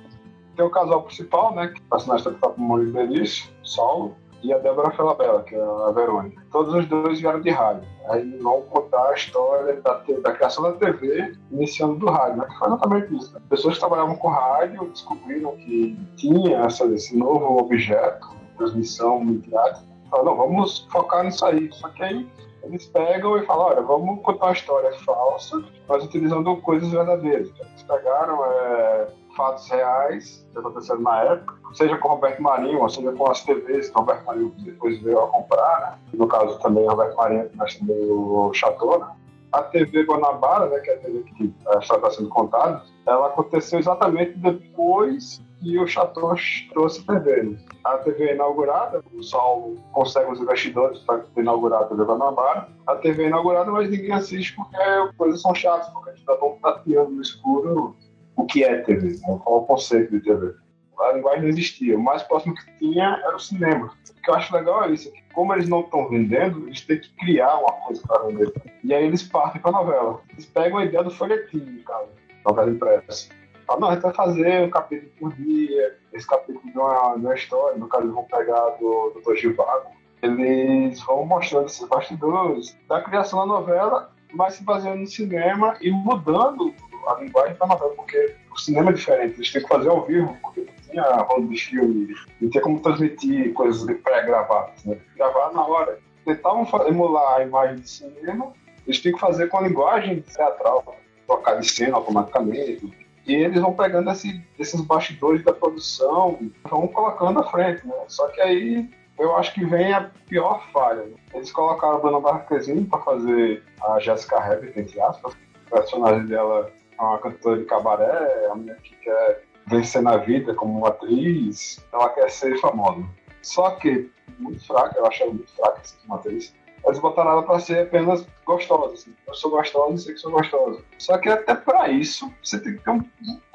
Tem 0.56 0.64
o 0.64 0.70
casal 0.70 1.02
principal, 1.02 1.56
né? 1.56 1.70
Que 1.70 1.80
o 1.80 1.84
personagem 1.90 2.32
está 2.32 2.48
com 2.48 2.62
o 2.62 2.68
Maurício 2.68 2.94
Benício, 2.94 3.50
Saulo, 3.64 4.16
e 4.44 4.54
a 4.54 4.58
Débora 4.58 4.92
Felabella, 4.92 5.44
que 5.44 5.56
é 5.56 5.62
a 5.62 5.92
Verônica. 5.92 6.42
Todos 6.52 6.74
os 6.74 6.86
dois 6.88 7.20
vieram 7.20 7.42
de 7.42 7.50
rádio. 7.50 7.88
Aí 8.08 8.38
vão 8.38 8.62
contar 8.64 9.10
a 9.10 9.14
história 9.14 9.82
da, 9.82 10.02
da 10.22 10.32
criação 10.32 10.64
da 10.64 10.74
TV, 10.74 11.34
iniciando 11.52 11.96
do 11.96 12.10
rádio, 12.10 12.38
né? 12.38 12.46
que 12.48 12.58
foi 12.58 12.68
exatamente 12.68 13.16
isso. 13.16 13.34
Né? 13.34 13.42
Pessoas 13.50 13.74
que 13.76 13.80
trabalhavam 13.80 14.16
com 14.16 14.30
rádio 14.30 14.90
descobriram 14.90 15.56
que 15.58 15.98
tinha 16.16 16.60
essa, 16.60 16.86
esse 16.86 17.18
novo 17.18 17.58
objeto, 17.60 18.28
transmissão 18.58 19.24
midiática. 19.24 19.88
Falaram, 20.10 20.32
não, 20.32 20.38
vamos 20.38 20.88
focar 20.92 21.24
nisso 21.24 21.46
aí. 21.46 21.70
Só 21.74 21.90
que 21.90 22.04
aí 22.04 22.28
eles 22.64 22.86
pegam 22.88 23.38
e 23.38 23.46
falam, 23.46 23.68
olha, 23.68 23.82
vamos 23.82 24.22
contar 24.22 24.48
uma 24.48 24.54
história 24.54 24.92
falsa, 25.00 25.64
mas 25.88 26.04
utilizando 26.04 26.56
coisas 26.58 26.90
verdadeiras. 26.90 27.52
Eles 27.60 27.84
pegaram 27.84 28.46
é, 28.46 29.08
fatos 29.40 29.70
reais 29.70 30.46
que 30.52 30.60
aconteceram 30.60 31.00
na 31.00 31.24
época, 31.24 31.56
seja 31.74 31.98
com 31.98 32.10
Roberto 32.10 32.42
Marinho, 32.42 32.82
ou 32.82 32.90
seja 32.90 33.10
com 33.14 33.32
as 33.32 33.42
TVs 33.46 33.90
que 33.90 33.96
o 33.96 34.00
Roberto 34.00 34.26
Marinho 34.26 34.54
depois 34.58 35.02
veio 35.02 35.18
a 35.18 35.28
comprar, 35.28 35.80
né? 35.80 35.98
no 36.14 36.28
caso 36.28 36.60
também 36.60 36.84
o 36.84 36.90
Roberto 36.90 37.16
Marinho, 37.16 37.50
mas 37.56 37.76
também 37.76 38.12
o 38.12 38.52
Chateau, 38.54 39.00
né? 39.00 39.08
A 39.54 39.64
TV 39.64 40.04
Guanabara, 40.04 40.68
né, 40.68 40.80
que 40.80 40.92
é 40.92 40.96
a 40.96 40.98
TV 41.00 41.24
que 41.24 41.56
está 41.80 42.12
sendo 42.12 42.30
contada, 42.30 42.84
ela 43.08 43.28
aconteceu 43.28 43.80
exatamente 43.80 44.38
depois 44.38 45.42
que 45.60 45.80
o 45.80 45.88
Chateau 45.88 46.36
trouxe 46.72 47.04
a 47.08 47.14
TV. 47.14 47.44
Né? 47.44 47.58
A 47.84 47.98
TV 47.98 48.26
é 48.26 48.36
inaugurada, 48.36 49.04
o 49.12 49.24
Sol 49.24 49.76
consegue 49.92 50.32
os 50.32 50.40
investidores 50.40 51.00
para 51.00 51.24
inaugurar 51.38 51.82
a 51.82 51.86
TV 51.86 52.04
Guanabara. 52.04 52.68
A 52.86 52.96
TV 52.96 53.24
é 53.24 53.28
inaugurada, 53.28 53.72
mas 53.72 53.90
ninguém 53.90 54.12
assiste 54.12 54.56
porque 54.56 54.78
coisas 55.18 55.42
são 55.42 55.56
chatas, 55.56 55.90
porque 55.90 56.12
a 56.12 56.14
gente 56.14 56.30
está 56.30 56.38
tateando 56.62 57.10
no 57.10 57.22
escuro 57.22 57.96
o 58.40 58.46
que 58.46 58.64
é 58.64 58.78
TV, 58.82 59.10
né? 59.10 59.40
qual 59.44 59.60
é 59.60 59.62
o 59.62 59.66
conceito 59.66 60.12
de 60.12 60.22
TV. 60.22 60.54
A 60.98 61.14
linguagem 61.14 61.42
não 61.42 61.50
existia. 61.50 61.98
O 61.98 62.02
mais 62.02 62.24
próximo 62.24 62.56
que 62.56 62.78
tinha 62.78 63.22
era 63.24 63.36
o 63.36 63.40
cinema. 63.40 63.94
O 64.10 64.22
que 64.22 64.30
eu 64.30 64.34
acho 64.34 64.54
legal 64.54 64.84
é 64.86 64.92
isso, 64.92 65.12
como 65.34 65.54
eles 65.54 65.68
não 65.68 65.82
estão 65.82 66.10
vendendo, 66.10 66.68
eles 66.68 66.82
têm 66.82 67.00
que 67.00 67.10
criar 67.16 67.58
uma 67.58 67.72
coisa 67.72 68.02
para 68.06 68.24
vender. 68.24 68.52
E 68.84 68.94
aí 68.94 69.06
eles 69.06 69.24
partem 69.24 69.62
para 69.62 69.72
a 69.72 69.84
novela. 69.84 70.22
Eles 70.32 70.46
pegam 70.46 70.78
a 70.78 70.86
ideia 70.86 71.04
do 71.04 71.12
folhetim, 71.12 71.84
cara, 71.86 72.08
novela 72.46 72.72
impressa. 72.72 73.30
Falam, 73.66 73.82
não, 73.82 73.90
a 73.90 73.94
gente 73.94 74.02
vai 74.02 74.14
fazer 74.14 74.64
um 74.64 74.70
capítulo 74.70 75.12
por 75.20 75.34
dia, 75.34 75.98
esse 76.14 76.28
capítulo 76.28 76.62
de 76.64 76.78
uma, 76.78 77.16
de 77.16 77.26
uma 77.26 77.36
história, 77.36 77.78
no 77.78 77.88
caso 77.88 78.04
eles 78.04 78.16
vão 78.16 78.24
pegar 78.24 78.70
do 78.80 79.14
Dr. 79.22 79.36
Givago. 79.36 79.90
Eles 80.22 81.02
vão 81.04 81.26
mostrando 81.26 81.68
esses 81.68 81.88
bastidores 81.88 82.78
da 82.88 83.02
criação 83.02 83.40
da 83.40 83.46
novela, 83.46 84.12
mas 84.34 84.56
se 84.56 84.64
baseando 84.64 85.02
no 85.02 85.08
cinema 85.08 85.78
e 85.82 85.92
mudando 85.92 86.74
a 87.08 87.16
linguagem 87.16 87.56
da 87.58 87.68
novela, 87.68 87.94
porque 87.96 88.36
o 88.52 88.58
cinema 88.58 88.92
é 88.92 88.94
diferente, 88.94 89.36
eles 89.36 89.52
têm 89.52 89.62
que 89.62 89.68
fazer 89.68 89.90
ao 89.90 90.06
vivo, 90.06 90.38
porque 90.42 90.62
não 90.62 90.74
tinha 90.90 91.04
roda 91.04 91.48
de 91.48 91.58
filme, 91.58 92.16
não 92.42 92.50
tinha 92.50 92.64
como 92.64 92.80
transmitir 92.80 93.54
coisas 93.54 93.86
pré-gravadas, 94.02 94.84
né? 94.86 94.98
gravar 95.16 95.52
na 95.54 95.66
hora. 95.66 96.00
Tentavam 96.26 96.68
emular 96.88 97.38
a 97.38 97.44
imagem 97.44 97.78
de 97.78 97.90
cinema, 97.90 98.54
eles 98.86 99.02
têm 99.02 99.14
que 99.14 99.20
fazer 99.20 99.48
com 99.48 99.58
a 99.58 99.62
linguagem 99.62 100.22
teatral, 100.22 100.98
tocar 101.28 101.56
de 101.56 101.70
cena 101.70 101.98
automaticamente. 101.98 102.92
E 103.26 103.36
eles 103.36 103.62
vão 103.62 103.74
pegando 103.74 104.10
esse, 104.10 104.44
esses 104.58 104.82
bastidores 104.82 105.44
da 105.44 105.54
produção, 105.54 106.40
vão 106.68 106.88
colocando 106.88 107.40
à 107.40 107.44
frente, 107.44 107.86
né? 107.86 107.94
Só 108.08 108.28
que 108.30 108.42
aí 108.42 108.90
eu 109.20 109.36
acho 109.36 109.54
que 109.54 109.66
vem 109.66 109.94
a 109.94 110.10
pior 110.28 110.66
falha. 110.72 111.04
Né? 111.04 111.16
Eles 111.34 111.52
colocaram 111.52 111.98
a 111.98 112.00
Dona 112.00 112.20
Marquezine 112.20 112.86
para 112.86 113.00
fazer 113.00 113.64
a 113.84 114.00
Jessica 114.00 114.40
Rabbit, 114.40 114.80
entre 114.80 115.00
aspas. 115.02 115.34
O 115.34 115.70
personagem 115.70 116.26
dela 116.26 116.72
uma 117.00 117.20
cantora 117.20 117.60
de 117.60 117.66
cabaré, 117.66 118.48
uma 118.48 118.56
mulher 118.56 118.78
que 118.82 118.96
quer 118.98 119.44
vencer 119.68 120.02
na 120.02 120.18
vida 120.18 120.54
como 120.54 120.86
atriz, 120.86 121.84
ela 121.94 122.10
quer 122.10 122.30
ser 122.30 122.60
famosa. 122.60 123.06
Só 123.42 123.72
que, 123.72 124.12
muito 124.38 124.66
fraca, 124.66 124.98
eu 124.98 125.06
acho 125.06 125.24
ela 125.24 125.34
muito 125.34 125.52
fraca 125.56 125.82
como 126.02 126.16
atriz, 126.16 126.54
eles 126.86 127.00
botaram 127.00 127.32
ela 127.32 127.44
para 127.44 127.60
ser 127.60 127.84
apenas 127.84 128.26
gostosa. 128.46 128.94
Assim. 128.94 129.14
Eu 129.28 129.34
sou 129.34 129.52
gostosa 129.52 129.94
e 129.94 129.98
sei 129.98 130.14
que 130.14 130.20
sou 130.20 130.32
gostosa. 130.32 130.82
Só 130.98 131.18
que 131.18 131.30
até 131.30 131.54
para 131.54 131.90
isso, 131.90 132.32
você 132.44 132.60
tem 132.60 132.78
que 132.78 132.84
ter 132.84 132.92
um, 132.92 133.04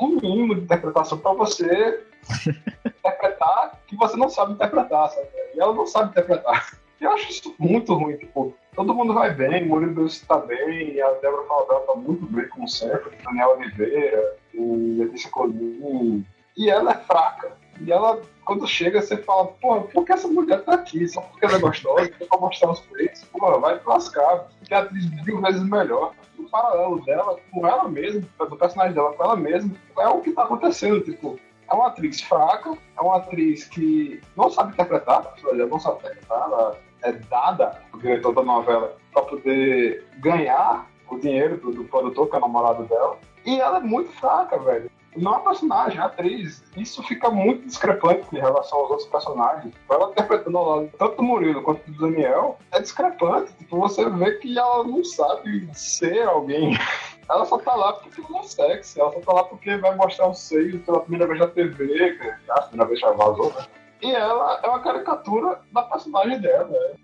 um 0.00 0.08
mínimo 0.20 0.54
de 0.54 0.62
interpretação 0.62 1.18
para 1.18 1.32
você 1.32 2.04
interpretar 2.86 3.80
que 3.86 3.96
você 3.96 4.16
não 4.16 4.28
sabe 4.28 4.52
interpretar, 4.52 5.10
sabe? 5.10 5.28
E 5.54 5.60
ela 5.60 5.74
não 5.74 5.86
sabe 5.86 6.10
interpretar. 6.10 6.78
Eu 7.00 7.12
acho 7.12 7.30
isso 7.30 7.54
muito 7.58 7.94
ruim, 7.94 8.16
tipo, 8.16 8.54
todo 8.74 8.94
mundo 8.94 9.14
vai 9.14 9.32
bem, 9.32 9.66
Murilo 9.66 9.94
Deus 9.94 10.14
está 10.14 10.38
bem, 10.38 11.00
a 11.00 11.10
Débora 11.12 11.46
Faldel 11.46 11.78
está 11.80 11.94
muito 11.94 12.26
bem, 12.26 12.48
como 12.48 12.68
sempre, 12.68 13.16
Daniel 13.24 13.56
Oliveira, 13.56 14.36
e 14.52 14.96
Letícia 14.98 15.30
Colin, 15.30 16.24
e 16.56 16.70
ela 16.70 16.92
é 16.92 16.94
fraca. 16.94 17.52
E 17.80 17.90
ela, 17.90 18.20
quando 18.44 18.66
chega, 18.68 19.02
você 19.02 19.16
fala, 19.16 19.46
pô, 19.46 19.82
por 19.82 20.04
que 20.04 20.12
essa 20.12 20.28
mulher 20.28 20.62
tá 20.62 20.74
aqui? 20.74 21.08
Só 21.08 21.20
porque 21.20 21.44
ela 21.44 21.56
é 21.56 21.60
gostosa, 21.60 22.08
pra 22.28 22.38
mostrar 22.38 22.70
os 22.70 22.80
peitos, 22.80 23.24
pô, 23.24 23.60
vai 23.60 23.80
lascar, 23.84 24.48
porque 24.58 24.74
a 24.74 24.80
atriz 24.80 25.24
mil 25.24 25.40
vezes 25.40 25.62
melhor. 25.62 26.12
O 26.38 26.48
paralelo 26.48 27.04
dela 27.04 27.38
com 27.50 27.66
ela 27.66 27.88
mesma, 27.88 28.22
do 28.38 28.56
personagem 28.56 28.94
dela 28.94 29.12
com 29.12 29.24
ela 29.24 29.36
mesma, 29.36 29.74
é 29.98 30.08
o 30.08 30.20
que 30.20 30.32
tá 30.32 30.44
acontecendo, 30.44 31.00
tipo, 31.00 31.38
é 31.68 31.74
uma 31.74 31.88
atriz 31.88 32.20
fraca, 32.20 32.76
é 32.96 33.00
uma 33.00 33.16
atriz 33.16 33.64
que 33.64 34.20
não 34.36 34.50
sabe 34.50 34.72
interpretar, 34.72 35.34
ela 35.42 35.66
não 35.66 35.80
sabe 35.80 35.98
interpretar, 35.98 36.42
ela 36.42 36.78
é 37.04 37.12
dada 37.12 37.80
o 37.92 37.98
diretor 37.98 38.34
da 38.34 38.42
novela 38.42 38.96
para 39.12 39.22
poder 39.22 40.04
ganhar 40.18 40.86
o 41.08 41.18
dinheiro 41.18 41.58
do, 41.58 41.70
do, 41.70 41.84
produtor, 41.84 42.28
que 42.28 42.34
é 42.34 42.38
o 42.38 42.40
namorado 42.40 42.84
dela. 42.84 43.18
E 43.44 43.60
ela 43.60 43.78
é 43.78 43.80
muito 43.80 44.10
fraca, 44.12 44.58
velho. 44.58 44.90
Não 45.16 45.36
é 45.36 45.38
personagem, 45.40 46.00
é 46.00 46.02
atriz. 46.02 46.64
Isso 46.76 47.00
fica 47.04 47.30
muito 47.30 47.66
discrepante 47.66 48.26
em 48.32 48.40
relação 48.40 48.80
aos 48.80 48.90
outros 48.90 49.08
personagens. 49.08 49.72
Ela 49.88 50.10
interpretando 50.10 50.58
ao 50.58 50.64
lado 50.64 50.90
tanto 50.98 51.16
do 51.16 51.22
Murilo 51.22 51.62
quanto 51.62 51.88
do 51.88 51.98
Daniel, 51.98 52.58
é 52.72 52.80
discrepante. 52.80 53.52
Tipo, 53.52 53.78
você 53.78 54.08
vê 54.10 54.32
que 54.38 54.58
ela 54.58 54.82
não 54.82 55.04
sabe 55.04 55.68
ser 55.72 56.22
alguém. 56.22 56.76
Ela 57.26 57.46
só 57.46 57.56
tá 57.56 57.74
lá 57.74 57.94
porque 57.94 58.20
ela 58.20 58.40
é 58.40 58.42
sexy. 58.42 59.00
Ela 59.00 59.10
só 59.10 59.20
tá 59.20 59.32
lá 59.32 59.44
porque 59.44 59.78
vai 59.78 59.96
mostrar 59.96 60.26
o 60.26 60.34
seio 60.34 60.78
pela 60.80 61.00
primeira 61.00 61.26
vez 61.26 61.40
na 61.40 61.46
TV, 61.46 62.18
que 62.18 62.50
a 62.50 62.60
primeira 62.60 62.86
vez 62.86 63.00
já 63.00 63.12
vazou, 63.12 63.50
né? 63.56 63.64
E 64.02 64.10
ela 64.10 64.60
é 64.62 64.68
uma 64.68 64.80
caricatura 64.80 65.60
da 65.72 65.82
personagem 65.82 66.40
dela, 66.40 66.68
né? 66.68 66.96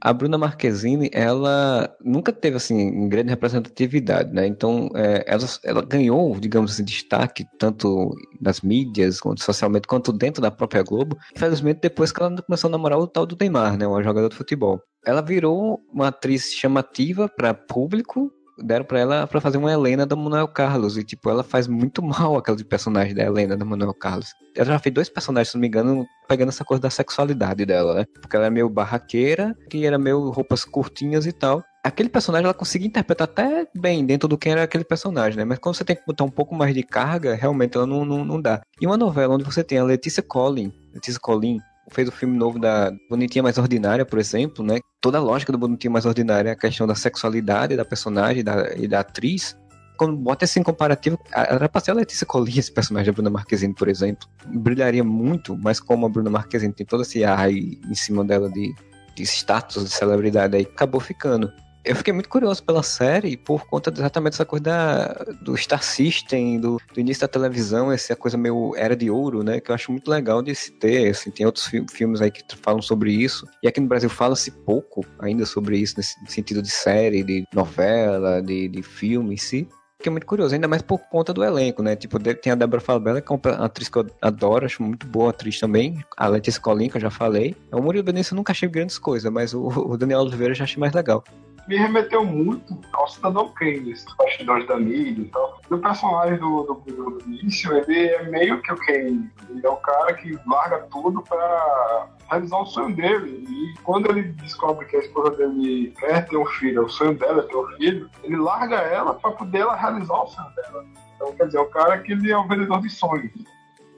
A 0.00 0.12
Bruna 0.12 0.38
Marquezine, 0.38 1.10
ela 1.12 1.92
nunca 2.00 2.32
teve, 2.32 2.56
assim, 2.56 3.08
grande 3.08 3.30
representatividade, 3.30 4.32
né? 4.32 4.46
Então, 4.46 4.88
é, 4.94 5.24
ela, 5.26 5.44
ela 5.64 5.82
ganhou, 5.82 6.38
digamos 6.38 6.72
assim, 6.72 6.84
destaque, 6.84 7.44
tanto 7.58 8.14
nas 8.40 8.60
mídias, 8.60 9.20
quanto 9.20 9.42
socialmente, 9.42 9.88
quanto 9.88 10.12
dentro 10.12 10.40
da 10.40 10.52
própria 10.52 10.84
Globo, 10.84 11.18
infelizmente 11.34 11.80
depois 11.80 12.12
que 12.12 12.22
ela 12.22 12.40
começou 12.40 12.68
a 12.68 12.70
namorar 12.70 12.98
o 12.98 13.08
tal 13.08 13.26
do 13.26 13.36
Neymar, 13.38 13.76
né? 13.76 13.88
Um 13.88 14.02
jogador 14.02 14.28
de 14.28 14.36
futebol. 14.36 14.80
Ela 15.04 15.20
virou 15.20 15.80
uma 15.92 16.08
atriz 16.08 16.54
chamativa 16.54 17.28
para 17.28 17.52
público, 17.52 18.32
deram 18.62 18.84
para 18.84 18.98
ela 18.98 19.26
para 19.26 19.40
fazer 19.40 19.58
uma 19.58 19.72
Helena 19.72 20.06
da 20.06 20.16
Manuel 20.16 20.48
Carlos 20.48 20.96
e 20.96 21.04
tipo 21.04 21.30
ela 21.30 21.42
faz 21.42 21.66
muito 21.66 22.02
mal 22.02 22.36
aquela 22.36 22.56
personagem 22.64 23.14
da 23.14 23.22
Helena 23.22 23.56
da 23.56 23.64
Manuel 23.64 23.94
Carlos. 23.94 24.32
Ela 24.56 24.66
já 24.66 24.78
fez 24.78 24.94
dois 24.94 25.08
personagens, 25.08 25.50
se 25.50 25.54
não 25.56 25.60
me 25.60 25.68
engano, 25.68 26.06
pegando 26.28 26.48
essa 26.48 26.64
coisa 26.64 26.80
da 26.80 26.90
sexualidade 26.90 27.64
dela, 27.64 27.94
né? 27.94 28.04
Porque 28.20 28.36
ela 28.36 28.46
é 28.46 28.50
meio 28.50 28.68
barraqueira, 28.68 29.56
que 29.70 29.86
era 29.86 29.98
meio 29.98 30.30
roupas 30.30 30.64
curtinhas 30.64 31.26
e 31.26 31.32
tal. 31.32 31.62
Aquele 31.84 32.08
personagem 32.08 32.44
ela 32.44 32.54
conseguia 32.54 32.88
interpretar 32.88 33.26
até 33.26 33.66
bem 33.74 34.04
dentro 34.04 34.28
do 34.28 34.36
que 34.36 34.48
era 34.48 34.64
aquele 34.64 34.84
personagem, 34.84 35.38
né? 35.38 35.44
Mas 35.44 35.58
quando 35.58 35.76
você 35.76 35.84
tem 35.84 35.96
que 35.96 36.04
botar 36.06 36.24
um 36.24 36.30
pouco 36.30 36.54
mais 36.54 36.74
de 36.74 36.82
carga, 36.82 37.34
realmente 37.34 37.76
ela 37.76 37.86
não, 37.86 38.04
não, 38.04 38.24
não 38.24 38.42
dá. 38.42 38.60
E 38.80 38.86
uma 38.86 38.96
novela 38.96 39.34
onde 39.34 39.44
você 39.44 39.62
tem 39.62 39.78
a 39.78 39.84
Letícia 39.84 40.22
Collin, 40.22 40.72
Letícia 40.92 41.20
Collin, 41.20 41.60
fez 41.90 42.08
o 42.08 42.12
filme 42.12 42.36
novo 42.36 42.58
da 42.58 42.92
Bonitinha 43.08 43.42
Mais 43.42 43.58
Ordinária, 43.58 44.04
por 44.04 44.18
exemplo, 44.18 44.64
né? 44.64 44.78
Toda 45.00 45.18
a 45.18 45.20
lógica 45.20 45.52
do 45.52 45.58
Bonitinha 45.58 45.90
Mais 45.90 46.06
Ordinária, 46.06 46.52
a 46.52 46.56
questão 46.56 46.86
da 46.86 46.94
sexualidade 46.94 47.76
da 47.76 47.84
personagem 47.84 48.42
da, 48.44 48.74
e 48.74 48.86
da 48.86 49.00
atriz. 49.00 49.56
Quando 49.96 50.16
bota 50.16 50.44
esse 50.44 50.60
em 50.60 50.62
comparativo, 50.62 51.18
era 51.32 51.68
pra 51.68 51.80
ser 51.80 51.90
a 51.90 51.94
Letícia 51.94 52.24
Colin, 52.24 52.58
esse 52.58 52.72
personagem 52.72 53.06
da 53.06 53.12
Bruna 53.12 53.30
Marquezine, 53.30 53.74
por 53.74 53.88
exemplo. 53.88 54.28
Brilharia 54.46 55.02
muito, 55.02 55.56
mas 55.56 55.80
como 55.80 56.06
a 56.06 56.08
Bruna 56.08 56.30
Marquezine 56.30 56.72
tem 56.72 56.86
todo 56.86 57.02
esse 57.02 57.24
ar 57.24 57.40
aí 57.40 57.80
em 57.84 57.94
cima 57.94 58.24
dela 58.24 58.48
de, 58.48 58.72
de 59.16 59.22
status, 59.24 59.84
de 59.84 59.90
celebridade 59.90 60.56
aí, 60.56 60.62
acabou 60.62 61.00
ficando 61.00 61.52
eu 61.88 61.96
fiquei 61.96 62.12
muito 62.12 62.28
curioso 62.28 62.62
pela 62.62 62.82
série 62.82 63.34
por 63.34 63.66
conta 63.66 63.90
exatamente 63.90 64.32
dessa 64.32 64.44
coisa 64.44 64.62
da, 64.62 65.24
do 65.40 65.56
Star 65.56 65.82
System, 65.82 66.60
do, 66.60 66.78
do, 66.92 67.00
início 67.00 67.22
da 67.22 67.28
televisão, 67.28 67.90
essa 67.90 68.14
coisa 68.14 68.36
meio 68.36 68.74
era 68.76 68.94
de 68.94 69.10
ouro, 69.10 69.42
né? 69.42 69.58
Que 69.58 69.70
eu 69.70 69.74
acho 69.74 69.90
muito 69.90 70.10
legal 70.10 70.42
de 70.42 70.54
se 70.54 70.70
ter. 70.72 71.08
Assim, 71.08 71.30
tem 71.30 71.46
outros 71.46 71.66
fi 71.66 71.82
filmes 71.90 72.20
aí 72.20 72.30
que 72.30 72.42
falam 72.62 72.82
sobre 72.82 73.10
isso. 73.10 73.46
E 73.62 73.68
aqui 73.68 73.80
no 73.80 73.86
Brasil 73.86 74.10
fala-se 74.10 74.50
pouco 74.50 75.04
ainda 75.18 75.46
sobre 75.46 75.78
isso, 75.78 75.94
nesse 75.96 76.14
sentido 76.26 76.60
de 76.60 76.70
série, 76.70 77.24
de 77.24 77.44
novela, 77.54 78.42
de, 78.42 78.68
de 78.68 78.82
filme 78.82 79.34
em 79.34 79.38
si. 79.38 79.66
Fiquei 79.96 80.12
muito 80.12 80.26
curioso, 80.26 80.54
ainda 80.54 80.68
mais 80.68 80.82
por 80.82 80.98
conta 81.08 81.32
do 81.32 81.42
elenco, 81.42 81.82
né? 81.82 81.96
Tipo, 81.96 82.20
tem 82.20 82.52
a 82.52 82.54
Deborah 82.54 82.80
Falabella, 82.80 83.20
que 83.20 83.32
é 83.32 83.34
uma 83.34 83.64
atriz 83.64 83.88
que 83.88 83.98
eu 83.98 84.06
adoro, 84.22 84.64
acho 84.64 84.82
muito 84.82 85.06
boa 85.06 85.30
atriz 85.30 85.58
também. 85.58 85.98
A 86.16 86.28
Letícia 86.28 86.60
Colin, 86.60 86.88
que 86.88 86.98
eu 86.98 87.00
já 87.00 87.10
falei. 87.10 87.56
O 87.72 87.80
Murilo 87.80 88.04
Benício 88.04 88.34
eu 88.34 88.36
nunca 88.36 88.52
achei 88.52 88.68
grandes 88.68 88.98
coisas, 88.98 89.32
mas 89.32 89.54
o, 89.54 89.66
o 89.66 89.96
Daniel 89.96 90.20
Oliveira 90.20 90.52
eu 90.52 90.56
já 90.56 90.64
achei 90.64 90.78
mais 90.78 90.92
legal. 90.92 91.24
Me 91.68 91.76
remeteu 91.76 92.24
muito 92.24 92.78
ao 92.94 93.06
Cidadão 93.06 93.50
Kane, 93.50 93.92
esses 93.92 94.06
bastidores 94.16 94.66
da 94.66 94.78
mídia 94.78 95.22
e 95.22 95.26
tal. 95.26 95.60
O 95.70 95.76
personagem 95.76 96.38
do, 96.38 96.62
do, 96.62 96.74
do, 96.92 97.22
início, 97.26 97.76
ele 97.76 98.08
é 98.08 98.22
meio 98.24 98.60
que 98.62 98.72
o 98.72 98.76
Kane. 98.76 99.30
Ele 99.50 99.66
é 99.66 99.68
o 99.68 99.76
cara 99.76 100.14
que 100.14 100.38
larga 100.46 100.78
tudo 100.90 101.22
para 101.22 102.08
realizar 102.30 102.56
o 102.56 102.66
sonho 102.66 102.96
dele. 102.96 103.44
E 103.46 103.78
quando 103.82 104.10
ele 104.10 104.22
descobre 104.32 104.86
que 104.86 104.96
a 104.96 105.00
esposa 105.00 105.36
dele 105.36 105.92
quer 105.98 106.26
ter 106.26 106.38
um 106.38 106.46
filho, 106.46 106.86
o 106.86 106.88
sonho 106.88 107.14
dela 107.18 107.42
é 107.42 107.46
ter 107.46 107.56
um 107.56 107.66
filho, 107.76 108.10
ele 108.24 108.36
larga 108.36 108.76
ela 108.76 109.12
para 109.12 109.32
poder 109.32 109.58
ela 109.58 109.76
realizar 109.76 110.22
o 110.22 110.26
sonho 110.26 110.48
dela. 110.56 110.86
Então, 111.16 111.34
quer 111.34 111.46
dizer, 111.46 111.58
é 111.58 111.60
o 111.60 111.66
cara 111.66 111.98
que 111.98 112.12
ele 112.12 112.32
é 112.32 112.38
um 112.38 112.48
vendedor 112.48 112.80
de 112.80 112.88
sonhos 112.88 113.32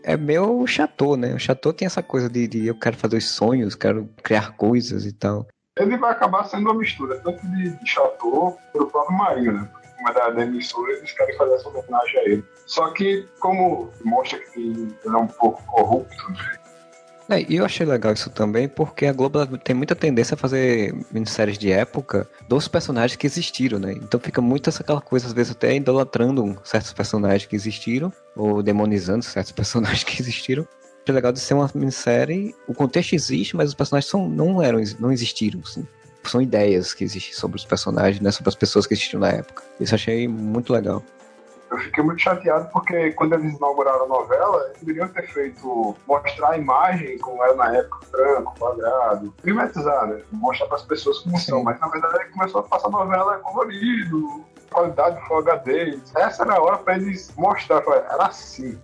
é 0.03 0.17
meu 0.17 0.67
chateau, 0.67 1.15
né? 1.15 1.35
O 1.35 1.39
chateau 1.39 1.75
tem 1.75 1.85
essa 1.85 2.03
coisa 2.03 2.27
de, 2.27 2.49
de, 2.49 2.67
eu 2.67 2.75
quero 2.75 2.97
fazer 2.97 3.19
os 3.19 3.29
sonhos, 3.29 3.75
quero 3.75 4.09
criar 4.23 4.53
coisas 4.53 5.05
e 5.05 5.13
tal. 5.13 5.47
Ele 5.79 5.97
vai 5.97 6.11
acabar 6.11 6.45
sendo 6.45 6.65
uma 6.65 6.75
mistura, 6.75 7.19
tanto 7.21 7.47
de, 7.47 7.71
de 7.71 7.89
chateau 7.89 8.59
pro 8.73 8.87
próprio 8.87 9.17
Marinho, 9.17 9.53
né? 9.53 9.69
Uma 10.01 10.13
da, 10.13 10.31
da 10.31 10.43
emissora 10.43 10.93
eles 10.93 11.13
querem 11.13 11.37
fazer 11.37 11.55
essa 11.55 11.69
homenagem 11.69 12.19
a 12.19 12.25
ele. 12.25 12.45
Só 12.67 12.91
que, 12.91 13.29
como 13.39 13.91
mostra 14.05 14.39
que 14.39 14.61
ele 14.61 15.15
é 15.15 15.19
um 15.19 15.27
pouco 15.27 15.63
corrupto, 15.67 16.33
né? 16.33 16.61
É, 17.31 17.47
e 17.49 17.57
eu 17.57 17.65
achei 17.65 17.87
legal 17.87 18.13
isso 18.13 18.29
também 18.29 18.69
porque 18.69 19.07
a 19.07 19.13
Globo 19.13 19.57
tem 19.59 19.73
muita 19.73 19.95
tendência 19.95 20.35
a 20.35 20.37
fazer 20.37 20.93
minisséries 21.13 21.57
de 21.57 21.71
época 21.71 22.29
dos 22.49 22.67
personagens 22.67 23.17
que 23.17 23.25
existiram, 23.25 23.79
né? 23.79 23.93
Então 23.93 24.19
fica 24.19 24.41
muito 24.41 24.69
aquela 24.69 25.01
coisa, 25.01 25.29
às 25.29 25.33
vezes 25.33 25.53
até 25.53 25.77
idolatrando 25.77 26.61
certos 26.65 26.93
personagens 26.93 27.47
que 27.47 27.55
existiram, 27.55 28.13
ou 28.35 28.65
demonizando 28.65 29.23
certos 29.23 29.53
personagens 29.55 30.03
que 30.03 30.21
existiram. 30.21 30.67
É 31.11 31.13
legal 31.13 31.33
de 31.33 31.41
ser 31.41 31.55
uma 31.55 31.69
minissérie, 31.75 32.55
o 32.69 32.75
contexto 32.75 33.15
existe, 33.15 33.57
mas 33.57 33.71
os 33.71 33.75
personagens 33.75 34.09
são, 34.09 34.29
não 34.29 34.63
eram, 34.63 34.81
não 34.99 35.11
existiram, 35.11 35.61
assim. 35.65 35.87
São 36.23 36.41
ideias 36.41 36.95
que 36.95 37.03
existem 37.03 37.35
sobre 37.35 37.57
os 37.57 37.65
personagens, 37.65 38.21
né? 38.21 38.31
Sobre 38.31 38.51
as 38.51 38.55
pessoas 38.55 38.87
que 38.87 38.95
existiam 38.95 39.21
na 39.21 39.29
época. 39.29 39.63
Isso 39.81 39.95
eu 39.95 39.97
achei 39.97 40.29
muito 40.29 40.73
legal 40.73 41.03
eu 41.71 41.79
fiquei 41.79 42.03
muito 42.03 42.21
chateado 42.21 42.69
porque 42.73 43.13
quando 43.13 43.35
eles 43.35 43.57
inauguraram 43.57 44.05
a 44.05 44.09
novela, 44.09 44.65
eles 44.67 44.79
deveriam 44.81 45.09
ter 45.09 45.27
feito 45.29 45.97
mostrar 46.07 46.51
a 46.51 46.59
imagem 46.59 47.17
como 47.19 47.43
era 47.45 47.55
na 47.55 47.77
época, 47.77 48.07
branco, 48.11 48.55
quadrado, 48.59 49.33
privatizar, 49.41 50.09
né? 50.09 50.21
Mostrar 50.33 50.67
para 50.67 50.77
as 50.77 50.83
pessoas 50.83 51.21
como 51.21 51.39
Sim. 51.39 51.47
são. 51.47 51.63
Mas 51.63 51.79
na 51.79 51.89
verdade 51.89 52.17
ele 52.17 52.33
começou 52.33 52.61
a 52.61 52.65
passar 52.65 52.89
a 52.89 52.91
novela 52.91 53.39
colorido, 53.39 54.45
qualidade 54.71 55.25
Full 55.29 55.39
HD. 55.39 55.99
Essa 56.17 56.43
era 56.43 56.55
a 56.55 56.61
hora 56.61 56.79
para 56.79 56.97
eles 56.97 57.33
mostrar, 57.37 57.83
era 57.87 58.27
assim. 58.27 58.77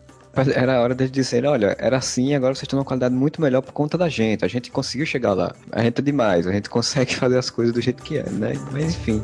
Era 0.55 0.77
a 0.77 0.81
hora 0.81 0.94
de 0.94 1.09
dizer, 1.09 1.44
olha, 1.46 1.77
era 1.79 1.96
assim, 1.96 2.35
agora 2.35 2.55
vocês 2.55 2.64
estão 2.64 2.79
numa 2.79 2.85
qualidade 2.85 3.14
muito 3.14 3.40
melhor 3.40 3.62
por 3.62 3.72
conta 3.72 3.96
da 3.96 4.09
gente. 4.09 4.44
A 4.44 4.49
gente 4.49 4.70
conseguiu 4.70 5.07
chegar 5.07 5.33
lá. 5.33 5.55
A 5.72 5.83
gente 5.83 5.99
é 5.99 6.03
demais, 6.03 6.46
a 6.46 6.53
gente 6.53 6.68
consegue 6.70 7.14
fazer 7.14 7.38
as 7.38 7.51
coisas 7.51 7.72
do 7.72 7.81
jeito 7.81 8.03
que 8.03 8.18
é, 8.18 8.29
né? 8.31 8.53
Mas 8.72 8.94
enfim. 8.94 9.22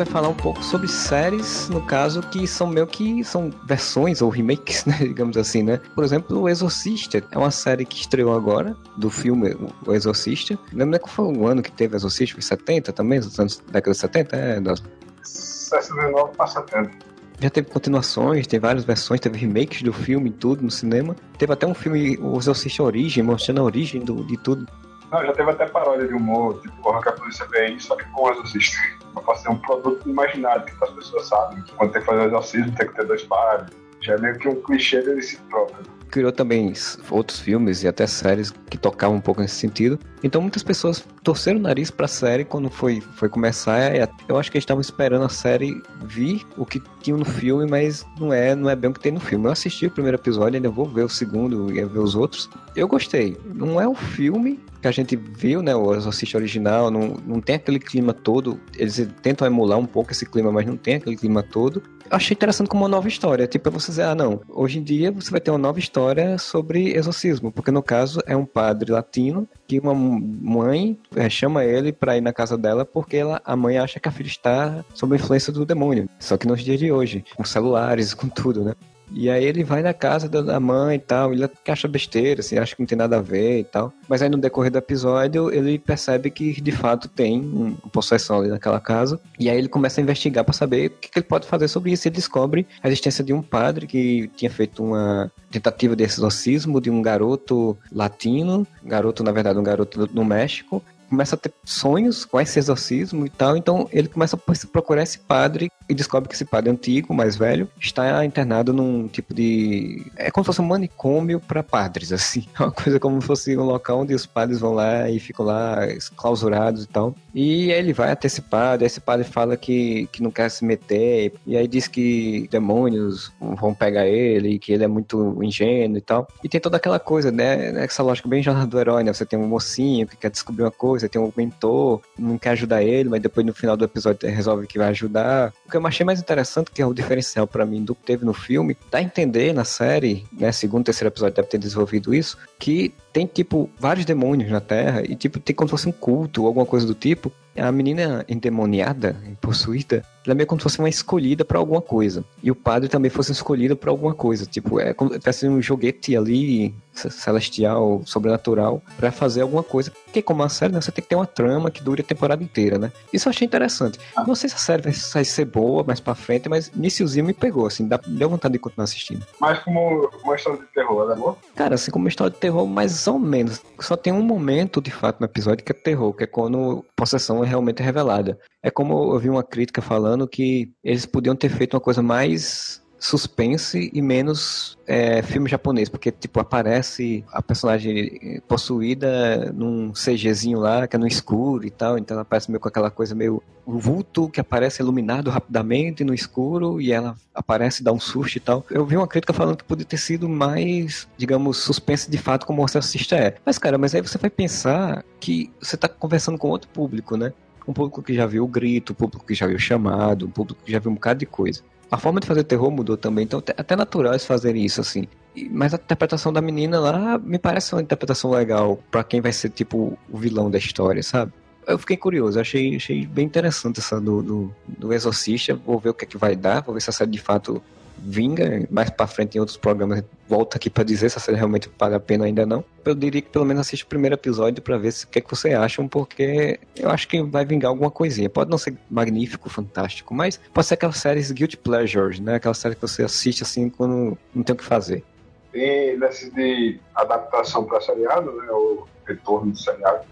Vai 0.00 0.06
falar 0.06 0.28
um 0.28 0.34
pouco 0.34 0.62
sobre 0.64 0.88
séries, 0.88 1.68
no 1.68 1.84
caso, 1.84 2.22
que 2.22 2.46
são 2.46 2.66
meio 2.66 2.86
que 2.86 3.22
são 3.22 3.50
versões 3.64 4.22
ou 4.22 4.30
remakes, 4.30 4.84
né, 4.86 4.96
digamos 4.98 5.36
assim, 5.36 5.62
né? 5.62 5.78
Por 5.94 6.02
exemplo, 6.02 6.40
O 6.40 6.48
Exorcista 6.48 7.22
é 7.30 7.38
uma 7.38 7.50
série 7.50 7.84
que 7.84 8.00
estreou 8.00 8.34
agora, 8.34 8.74
do 8.96 9.10
filme 9.10 9.54
O 9.86 9.92
Exorcista. 9.92 10.58
Lembra 10.72 10.98
que 10.98 11.10
foi 11.10 11.26
o 11.26 11.46
ano 11.46 11.62
que 11.62 11.70
teve 11.70 11.96
Exorcista? 11.96 12.34
Foi 12.34 12.42
70 12.42 12.92
também? 12.94 13.18
Nos 13.18 13.38
anos 13.38 13.58
década 13.70 13.92
de 13.92 13.98
70? 13.98 14.36
É, 14.36 14.60
das... 14.60 14.82
69 15.22 16.32
para 16.34 16.46
70 16.46 17.10
já 17.42 17.48
teve 17.48 17.70
continuações, 17.70 18.46
tem 18.46 18.60
várias 18.60 18.84
versões, 18.84 19.18
teve 19.18 19.38
remakes 19.38 19.80
do 19.80 19.94
filme 19.94 20.28
e 20.28 20.32
tudo 20.32 20.62
no 20.62 20.70
cinema. 20.70 21.16
Teve 21.38 21.54
até 21.54 21.66
um 21.66 21.72
filme, 21.72 22.18
O 22.18 22.36
Exorcista 22.36 22.82
Origem, 22.82 23.24
mostrando 23.24 23.62
a 23.62 23.64
origem 23.64 24.02
do, 24.02 24.26
de 24.26 24.36
tudo. 24.36 24.66
Não, 25.10 25.24
já 25.24 25.32
teve 25.32 25.50
até 25.50 25.66
paródia 25.66 26.06
de 26.06 26.12
humor, 26.12 26.60
tipo, 26.60 26.76
corra 26.82 27.02
que 27.02 27.08
a 27.08 27.12
polícia 27.12 27.46
vem 27.46 27.78
só 27.78 27.96
que 27.96 28.04
com 28.10 28.24
o 28.24 28.30
exorcista. 28.30 28.78
Pra 29.12 29.22
fazer 29.22 29.48
um 29.48 29.56
produto 29.56 30.08
imaginário, 30.08 30.64
que 30.64 30.72
as 30.84 30.90
pessoas 30.90 31.28
sabem 31.28 31.62
que 31.62 31.72
quando 31.72 31.92
tem 31.92 32.00
que 32.00 32.06
fazer 32.06 32.26
exorcismo 32.26 32.74
tem 32.76 32.86
que 32.86 32.94
ter 32.94 33.06
dois 33.06 33.22
pares. 33.24 33.66
Já 34.02 34.14
é 34.14 34.18
meio 34.18 34.38
que 34.38 34.48
um 34.48 34.62
clichê 34.62 35.02
dele 35.02 35.22
si 35.22 35.36
próprio 35.50 35.84
criou 36.10 36.32
também 36.32 36.72
outros 37.10 37.38
filmes 37.38 37.82
e 37.82 37.88
até 37.88 38.06
séries 38.06 38.50
que 38.50 38.76
tocavam 38.76 39.16
um 39.16 39.20
pouco 39.20 39.40
nesse 39.40 39.54
sentido. 39.54 39.98
Então 40.22 40.40
muitas 40.42 40.62
pessoas 40.62 41.06
torceram 41.22 41.58
o 41.58 41.62
nariz 41.62 41.90
pra 41.90 42.08
série 42.08 42.44
quando 42.44 42.70
foi, 42.70 43.00
foi 43.00 43.28
começar. 43.28 43.94
Eu 44.28 44.38
acho 44.38 44.50
que 44.50 44.56
eles 44.56 44.64
estavam 44.64 44.80
esperando 44.80 45.24
a 45.24 45.28
série 45.28 45.82
vir 46.04 46.46
o 46.56 46.64
que 46.64 46.82
tinha 47.00 47.16
no 47.16 47.24
filme, 47.24 47.66
mas 47.68 48.06
não 48.18 48.32
é, 48.32 48.54
não 48.54 48.68
é 48.68 48.76
bem 48.76 48.90
o 48.90 48.94
que 48.94 49.00
tem 49.00 49.12
no 49.12 49.20
filme. 49.20 49.46
Eu 49.46 49.52
assisti 49.52 49.86
o 49.86 49.90
primeiro 49.90 50.16
episódio, 50.16 50.56
ainda 50.56 50.70
vou 50.70 50.86
ver 50.86 51.04
o 51.04 51.08
segundo 51.08 51.70
e 51.70 51.84
ver 51.84 51.98
os 51.98 52.14
outros. 52.14 52.48
Eu 52.74 52.88
gostei. 52.88 53.36
Não 53.54 53.80
é 53.80 53.86
o 53.86 53.94
filme 53.94 54.58
que 54.80 54.88
a 54.88 54.92
gente 54.92 55.14
viu, 55.14 55.60
né, 55.60 55.76
o 55.76 55.94
Exorcist 55.94 56.34
original, 56.34 56.90
não, 56.90 57.18
não 57.26 57.40
tem 57.40 57.56
aquele 57.56 57.78
clima 57.78 58.14
todo. 58.14 58.58
Eles 58.76 59.06
tentam 59.22 59.46
emular 59.46 59.78
um 59.78 59.86
pouco 59.86 60.12
esse 60.12 60.24
clima, 60.24 60.50
mas 60.50 60.66
não 60.66 60.76
tem 60.76 60.94
aquele 60.94 61.16
clima 61.16 61.42
todo 61.42 61.82
achei 62.10 62.34
interessante 62.34 62.68
como 62.68 62.82
uma 62.82 62.88
nova 62.88 63.08
história. 63.08 63.46
Tipo, 63.46 63.68
é 63.68 63.72
você 63.72 63.92
dizer, 63.92 64.02
ah, 64.02 64.14
não, 64.14 64.40
hoje 64.48 64.78
em 64.78 64.82
dia 64.82 65.12
você 65.12 65.30
vai 65.30 65.40
ter 65.40 65.50
uma 65.50 65.58
nova 65.58 65.78
história 65.78 66.36
sobre 66.38 66.92
exorcismo, 66.92 67.52
porque 67.52 67.70
no 67.70 67.82
caso 67.82 68.20
é 68.26 68.36
um 68.36 68.44
padre 68.44 68.90
latino 68.90 69.48
que 69.66 69.78
uma 69.78 69.94
mãe 69.94 70.98
é, 71.16 71.28
chama 71.28 71.64
ele 71.64 71.92
para 71.92 72.16
ir 72.16 72.20
na 72.20 72.32
casa 72.32 72.56
dela 72.56 72.84
porque 72.84 73.16
ela, 73.16 73.40
a 73.44 73.56
mãe 73.56 73.78
acha 73.78 73.98
que 74.00 74.08
a 74.08 74.12
filha 74.12 74.28
está 74.28 74.84
sob 74.94 75.14
a 75.14 75.18
influência 75.18 75.52
do 75.52 75.66
demônio. 75.66 76.08
Só 76.18 76.36
que 76.36 76.46
nos 76.46 76.62
dias 76.62 76.78
de 76.78 76.90
hoje, 76.92 77.24
com 77.36 77.44
celulares, 77.44 78.14
com 78.14 78.28
tudo, 78.28 78.64
né? 78.64 78.74
E 79.12 79.28
aí 79.28 79.44
ele 79.44 79.64
vai 79.64 79.82
na 79.82 79.92
casa 79.92 80.28
da 80.28 80.60
mãe 80.60 80.96
e 80.96 80.98
tal, 80.98 81.32
ele 81.32 81.48
acha 81.66 81.88
besteira, 81.88 82.40
assim, 82.40 82.58
acha 82.58 82.74
que 82.76 82.82
não 82.82 82.86
tem 82.86 82.96
nada 82.96 83.18
a 83.18 83.20
ver 83.20 83.60
e 83.60 83.64
tal. 83.64 83.92
Mas 84.08 84.22
aí 84.22 84.28
no 84.28 84.38
decorrer 84.38 84.70
do 84.70 84.78
episódio 84.78 85.52
ele 85.52 85.78
percebe 85.78 86.30
que 86.30 86.60
de 86.60 86.72
fato 86.72 87.08
tem 87.08 87.40
uma 87.40 87.72
possessão 87.90 88.38
ali 88.38 88.48
naquela 88.48 88.78
casa. 88.78 89.20
E 89.38 89.50
aí 89.50 89.58
ele 89.58 89.68
começa 89.68 90.00
a 90.00 90.02
investigar 90.02 90.44
para 90.44 90.54
saber 90.54 90.86
o 90.86 90.90
que, 90.90 91.10
que, 91.10 91.18
ele 91.18 91.26
pode 91.26 91.46
fazer 91.46 91.68
sobre 91.68 91.92
isso. 91.92 92.06
Ele 92.06 92.14
descobre 92.14 92.66
a 92.82 92.86
existência 92.86 93.24
de 93.24 93.32
um 93.32 93.42
padre 93.42 93.86
que 93.86 94.30
tinha 94.36 94.50
feito 94.50 94.82
uma 94.82 95.30
tentativa 95.50 95.96
de 95.96 96.04
exorcismo 96.04 96.80
de 96.80 96.90
um 96.90 97.02
garoto 97.02 97.76
latino, 97.90 98.66
garoto, 98.84 99.24
na 99.24 99.32
verdade, 99.32 99.58
um 99.58 99.64
garoto 99.64 100.08
no 100.12 100.24
México, 100.24 100.82
começa 101.10 101.34
a 101.34 101.38
ter 101.38 101.52
sonhos 101.64 102.24
com 102.24 102.40
esse 102.40 102.58
exorcismo 102.58 103.26
e 103.26 103.30
tal. 103.30 103.56
Então 103.56 103.88
ele 103.92 104.08
começa 104.08 104.36
a 104.36 104.66
procurar 104.68 105.02
esse 105.02 105.18
padre 105.18 105.70
e 105.90 105.94
descobre 105.94 106.28
que 106.28 106.34
esse 106.34 106.44
padre 106.44 106.70
antigo, 106.70 107.12
mais 107.12 107.36
velho, 107.36 107.68
está 107.78 108.24
internado 108.24 108.72
num 108.72 109.08
tipo 109.08 109.34
de. 109.34 110.06
É 110.16 110.30
como 110.30 110.44
se 110.44 110.46
fosse 110.46 110.60
um 110.60 110.66
manicômio 110.66 111.40
para 111.40 111.62
padres, 111.62 112.12
assim. 112.12 112.46
É 112.58 112.62
uma 112.62 112.70
coisa 112.70 113.00
como 113.00 113.20
se 113.20 113.26
fosse 113.26 113.56
um 113.56 113.64
local 113.64 114.00
onde 114.00 114.14
os 114.14 114.24
padres 114.24 114.60
vão 114.60 114.72
lá 114.72 115.10
e 115.10 115.18
ficam 115.18 115.44
lá 115.44 115.78
clausurados 116.16 116.84
e 116.84 116.86
tal. 116.86 117.14
E 117.34 117.70
ele 117.72 117.92
vai 117.92 118.12
até 118.12 118.26
esse 118.26 118.40
padre, 118.40 118.86
esse 118.86 119.00
padre 119.00 119.24
fala 119.24 119.56
que, 119.56 120.08
que 120.12 120.22
não 120.22 120.30
quer 120.30 120.48
se 120.50 120.64
meter, 120.64 121.32
e 121.46 121.56
aí 121.56 121.66
diz 121.66 121.88
que 121.88 122.48
demônios 122.50 123.32
vão 123.40 123.74
pegar 123.74 124.06
ele, 124.06 124.58
que 124.58 124.72
ele 124.72 124.84
é 124.84 124.88
muito 124.88 125.38
ingênuo 125.42 125.98
e 125.98 126.00
tal. 126.00 126.28
E 126.44 126.48
tem 126.48 126.60
toda 126.60 126.76
aquela 126.76 127.00
coisa, 127.00 127.32
né? 127.32 127.82
Essa 127.84 128.02
lógica 128.02 128.28
bem 128.28 128.42
jornada 128.42 128.66
do 128.66 128.78
herói, 128.78 129.02
né? 129.02 129.12
Você 129.12 129.26
tem 129.26 129.38
um 129.38 129.48
mocinho 129.48 130.06
que 130.06 130.16
quer 130.16 130.30
descobrir 130.30 130.62
uma 130.62 130.70
coisa, 130.70 131.08
tem 131.08 131.20
um 131.20 131.32
mentor, 131.36 132.00
não 132.16 132.38
quer 132.38 132.50
ajudar 132.50 132.82
ele, 132.82 133.08
mas 133.08 133.20
depois 133.20 133.44
no 133.44 133.54
final 133.54 133.76
do 133.76 133.84
episódio 133.84 134.28
resolve 134.28 134.66
que 134.66 134.78
vai 134.78 134.88
ajudar. 134.88 135.52
O 135.66 135.70
que 135.70 135.76
eu 135.84 135.88
achei 135.88 136.04
mais 136.04 136.20
interessante, 136.20 136.70
que 136.70 136.82
é 136.82 136.86
o 136.86 136.94
diferencial 136.94 137.46
para 137.46 137.64
mim 137.64 137.84
do 137.84 137.94
que 137.94 138.02
teve 138.02 138.24
no 138.24 138.32
filme, 138.32 138.76
dá 138.90 138.98
a 138.98 139.02
entender 139.02 139.52
na 139.52 139.64
série, 139.64 140.26
né? 140.32 140.52
Segundo, 140.52 140.84
terceiro 140.84 141.08
episódio 141.08 141.34
deve 141.36 141.48
ter 141.48 141.58
desenvolvido 141.58 142.14
isso, 142.14 142.38
que 142.58 142.94
tem, 143.12 143.26
tipo, 143.26 143.68
vários 143.78 144.04
demônios 144.04 144.50
na 144.50 144.60
Terra 144.60 145.02
e, 145.02 145.14
tipo, 145.14 145.38
tem 145.38 145.54
como 145.54 145.68
se 145.68 145.72
fosse 145.72 145.88
um 145.88 145.92
culto 145.92 146.42
ou 146.42 146.46
alguma 146.46 146.66
coisa 146.66 146.86
do 146.86 146.94
tipo. 146.94 147.32
A 147.56 147.72
menina 147.72 148.24
endemoniada, 148.28 149.16
possuída, 149.40 150.04
ela 150.24 150.32
é 150.32 150.34
meio 150.34 150.46
como 150.46 150.60
se 150.60 150.64
fosse 150.64 150.78
uma 150.78 150.88
escolhida 150.88 151.44
para 151.44 151.58
alguma 151.58 151.80
coisa. 151.80 152.24
E 152.42 152.50
o 152.50 152.54
padre 152.54 152.88
também 152.88 153.10
fosse 153.10 153.32
escolhido 153.32 153.76
para 153.76 153.90
alguma 153.90 154.14
coisa. 154.14 154.46
Tipo, 154.46 154.78
é 154.78 154.94
como 154.94 155.10
se 155.32 155.48
um 155.48 155.60
joguete 155.60 156.16
ali, 156.16 156.74
celestial, 156.92 158.02
sobrenatural, 158.04 158.82
para 158.96 159.10
fazer 159.10 159.40
alguma 159.40 159.62
coisa. 159.62 159.90
Porque 160.04 160.22
como 160.22 160.42
a 160.42 160.48
série, 160.48 160.72
né, 160.72 160.80
você 160.80 160.92
tem 160.92 161.02
que 161.02 161.08
ter 161.08 161.16
uma 161.16 161.26
trama 161.26 161.70
que 161.70 161.82
dure 161.82 162.02
a 162.02 162.04
temporada 162.04 162.42
inteira, 162.42 162.78
né? 162.78 162.92
Isso 163.12 163.28
eu 163.28 163.30
achei 163.30 163.46
interessante. 163.46 163.98
Não 164.26 164.34
sei 164.34 164.48
se 164.48 164.56
a 164.56 164.58
série 164.58 164.82
vai 164.82 165.24
ser 165.24 165.44
boa 165.44 165.82
mais 165.82 166.00
pra 166.00 166.14
frente, 166.14 166.48
mas 166.48 166.68
iniciozinho 166.68 167.24
me 167.24 167.32
pegou, 167.32 167.66
assim, 167.66 167.88
deu 168.06 168.28
vontade 168.28 168.52
de 168.52 168.58
continuar 168.58 168.84
assistindo. 168.84 169.26
Mas 169.40 169.58
como 169.60 170.10
uma 170.22 170.36
história 170.36 170.60
de 170.60 170.66
terror, 170.66 171.02
ela 171.02 171.14
é 171.14 171.16
boa? 171.16 171.36
Cara, 171.56 171.74
assim, 171.74 171.90
como 171.90 172.04
uma 172.04 172.08
história 172.08 172.32
de 172.32 172.38
terror, 172.38 172.66
mais 172.66 172.99
ou 173.06 173.18
menos. 173.18 173.62
Só 173.80 173.96
tem 173.96 174.12
um 174.12 174.22
momento, 174.22 174.80
de 174.80 174.90
fato, 174.90 175.20
no 175.20 175.26
episódio 175.26 175.64
que 175.64 175.72
é 175.72 175.74
terror, 175.74 176.12
que 176.14 176.24
é 176.24 176.26
quando 176.26 176.84
possessão 176.96 177.42
é 177.44 177.46
realmente 177.46 177.82
revelada. 177.82 178.38
É 178.62 178.70
como 178.70 179.14
eu 179.14 179.18
vi 179.18 179.30
uma 179.30 179.42
crítica 179.42 179.80
falando 179.80 180.28
que 180.28 180.72
eles 180.82 181.06
podiam 181.06 181.36
ter 181.36 181.48
feito 181.48 181.74
uma 181.74 181.80
coisa 181.80 182.02
mais 182.02 182.82
suspense 183.00 183.90
e 183.92 184.02
menos 184.02 184.78
é, 184.86 185.22
filme 185.22 185.48
japonês, 185.48 185.88
porque, 185.88 186.12
tipo, 186.12 186.38
aparece 186.38 187.24
a 187.32 187.42
personagem 187.42 188.42
possuída 188.46 189.50
num 189.52 189.92
CGzinho 189.92 190.60
lá, 190.60 190.86
que 190.86 190.94
é 190.94 190.98
no 190.98 191.06
escuro 191.06 191.66
e 191.66 191.70
tal, 191.70 191.96
então 191.96 192.14
ela 192.14 192.22
aparece 192.22 192.50
meio 192.50 192.60
com 192.60 192.68
aquela 192.68 192.90
coisa 192.90 193.14
meio 193.14 193.42
o 193.64 193.78
vulto 193.78 194.28
que 194.28 194.40
aparece 194.40 194.82
iluminado 194.82 195.30
rapidamente 195.30 196.02
no 196.02 196.12
escuro 196.12 196.80
e 196.80 196.92
ela 196.92 197.16
aparece, 197.34 197.82
dá 197.82 197.92
um 197.92 198.00
susto 198.00 198.36
e 198.36 198.40
tal. 198.40 198.64
Eu 198.70 198.84
vi 198.84 198.96
uma 198.96 199.06
crítica 199.06 199.32
falando 199.32 199.56
que 199.56 199.64
podia 199.64 199.84
ter 199.84 199.96
sido 199.96 200.28
mais, 200.28 201.08
digamos, 201.16 201.58
suspense 201.58 202.10
de 202.10 202.18
fato 202.18 202.46
como 202.46 202.66
você 202.66 202.78
assiste 202.78 203.14
é. 203.14 203.36
Mas, 203.44 203.58
cara, 203.58 203.78
mas 203.78 203.94
aí 203.94 204.02
você 204.02 204.18
vai 204.18 204.28
pensar 204.30 205.04
que 205.20 205.50
você 205.60 205.76
tá 205.76 205.88
conversando 205.88 206.36
com 206.36 206.48
outro 206.48 206.68
público, 206.68 207.16
né? 207.16 207.32
Um 207.66 207.72
público 207.72 208.02
que 208.02 208.14
já 208.14 208.26
viu 208.26 208.44
o 208.44 208.48
grito, 208.48 208.92
um 208.92 208.96
público 208.96 209.24
que 209.26 209.34
já 209.34 209.46
viu 209.46 209.56
o 209.56 209.60
chamado, 209.60 210.26
um 210.26 210.30
público 210.30 210.60
que 210.64 210.72
já 210.72 210.78
viu 210.78 210.90
um 210.90 210.94
bocado 210.94 211.20
de 211.20 211.26
coisa. 211.26 211.62
A 211.90 211.96
forma 211.96 212.20
de 212.20 212.26
fazer 212.26 212.44
terror 212.44 212.70
mudou 212.70 212.96
também, 212.96 213.24
então 213.24 213.42
até 213.56 213.74
natural 213.74 214.12
eles 214.12 214.24
fazerem 214.24 214.64
isso 214.64 214.80
assim. 214.80 215.08
Mas 215.50 215.74
a 215.74 215.76
interpretação 215.76 216.32
da 216.32 216.40
menina 216.40 216.78
lá 216.78 217.18
me 217.18 217.38
parece 217.38 217.74
uma 217.74 217.82
interpretação 217.82 218.30
legal 218.30 218.78
para 218.90 219.02
quem 219.02 219.20
vai 219.20 219.32
ser 219.32 219.50
tipo 219.50 219.98
o 220.08 220.18
vilão 220.18 220.50
da 220.50 220.58
história, 220.58 221.02
sabe? 221.02 221.32
Eu 221.66 221.78
fiquei 221.78 221.96
curioso, 221.96 222.38
achei, 222.40 222.76
achei 222.76 223.06
bem 223.06 223.26
interessante 223.26 223.80
essa 223.80 224.00
do, 224.00 224.22
do, 224.22 224.54
do 224.66 224.92
Exorcista. 224.92 225.54
Vou 225.54 225.78
ver 225.78 225.90
o 225.90 225.94
que 225.94 226.04
é 226.04 226.08
que 226.08 226.16
vai 226.16 226.34
dar, 226.34 226.62
vou 226.62 226.74
ver 226.74 226.80
se 226.80 226.90
a 226.90 226.92
série 226.92 227.10
de 227.10 227.20
fato 227.20 227.62
vinga. 228.02 228.66
Mais 228.70 228.90
para 228.90 229.06
frente 229.06 229.36
em 229.36 229.40
outros 229.40 229.56
programas 229.56 230.02
volta 230.28 230.56
aqui 230.56 230.70
para 230.70 230.84
dizer 230.84 231.10
se 231.10 231.18
a 231.18 231.20
série 231.20 231.36
realmente 231.36 231.68
vale 231.78 231.94
a 231.94 232.00
pena 232.00 232.24
ainda 232.24 232.46
não. 232.46 232.64
Eu 232.84 232.94
diria 232.94 233.20
que 233.20 233.28
pelo 233.28 233.44
menos 233.44 233.62
assiste 233.62 233.82
o 233.82 233.86
primeiro 233.86 234.14
episódio 234.14 234.62
para 234.62 234.78
ver 234.78 234.90
o 234.90 235.06
que 235.08 235.18
é 235.18 235.22
que 235.22 235.30
você 235.30 235.52
acham, 235.54 235.88
porque 235.88 236.58
eu 236.76 236.88
acho 236.88 237.08
que 237.08 237.22
vai 237.22 237.44
vingar 237.44 237.70
alguma 237.70 237.90
coisinha. 237.90 238.30
Pode 238.30 238.50
não 238.50 238.58
ser 238.58 238.76
magnífico, 238.88 239.50
fantástico, 239.50 240.14
mas 240.14 240.38
pode 240.52 240.66
ser 240.66 240.74
aquelas 240.74 240.96
séries 240.96 241.30
guilty 241.32 241.56
pleasures, 241.56 242.20
né? 242.20 242.36
Aquela 242.36 242.54
série 242.54 242.74
que 242.74 242.82
você 242.82 243.02
assiste 243.02 243.42
assim 243.42 243.68
quando 243.68 244.16
não 244.34 244.42
tem 244.42 244.54
o 244.54 244.56
que 244.56 244.64
fazer. 244.64 245.04
E 245.52 245.96
nesse 245.98 246.30
de 246.30 246.78
adaptação 246.94 247.64
para 247.64 247.80
seriado, 247.80 248.30
né? 248.32 248.50
O 248.50 248.86
retorno 249.04 249.50
do 249.50 249.58
seriado, 249.58 250.04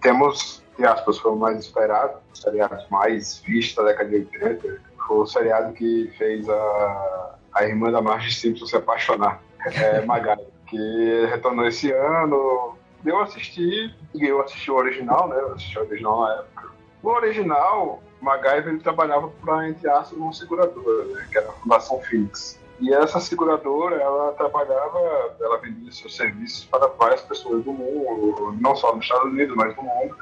temos, 0.00 0.62
entre 0.74 0.86
aspas, 0.86 1.18
foi 1.18 1.32
o 1.32 1.36
mais 1.36 1.58
esperado, 1.58 2.18
o 2.32 2.36
seriado 2.36 2.76
mais 2.90 3.38
visto 3.38 3.76
da 3.76 3.88
década 3.88 4.10
de 4.10 4.16
80, 4.16 4.80
foi 5.06 5.18
o 5.18 5.26
seriado 5.26 5.72
que 5.72 6.12
fez 6.18 6.48
a, 6.48 7.34
a 7.54 7.64
irmã 7.64 7.90
da 7.90 8.00
Marge 8.00 8.34
Simpson 8.34 8.66
se 8.66 8.76
apaixonar, 8.76 9.40
é, 9.66 10.00
Magai, 10.06 10.38
que 10.66 11.26
retornou 11.30 11.66
esse 11.66 11.92
ano. 11.92 12.76
Eu 13.04 13.20
assisti, 13.20 13.94
eu 14.14 14.40
assisti 14.40 14.70
o 14.70 14.76
original, 14.76 15.28
né? 15.28 15.36
Eu 15.38 15.52
assisti 15.52 15.78
o 15.78 15.82
original 15.82 16.20
na 16.22 16.34
época. 16.34 16.68
No 17.02 17.10
original, 17.10 18.02
MacGyver 18.24 18.68
ele 18.68 18.80
trabalhava 18.80 19.28
para, 19.44 19.68
entre 19.68 19.88
aspas, 19.88 20.18
uma 20.18 20.32
seguradora, 20.32 21.04
né? 21.04 21.28
que 21.30 21.36
era 21.36 21.50
a 21.50 21.52
Fundação 21.52 22.00
Phoenix. 22.00 22.58
E 22.80 22.92
essa 22.92 23.20
seguradora, 23.20 23.96
ela 23.96 24.32
trabalhava, 24.32 24.98
ela 25.40 25.58
vendia 25.58 25.92
seus 25.92 26.16
serviços 26.16 26.64
para 26.64 26.88
várias 26.88 27.20
pessoas 27.20 27.62
do 27.62 27.72
mundo, 27.72 28.56
não 28.58 28.74
só 28.74 28.94
nos 28.94 29.04
Estados 29.04 29.26
Unidos, 29.26 29.54
mas 29.54 29.76
no 29.76 29.82
mundo 29.82 30.16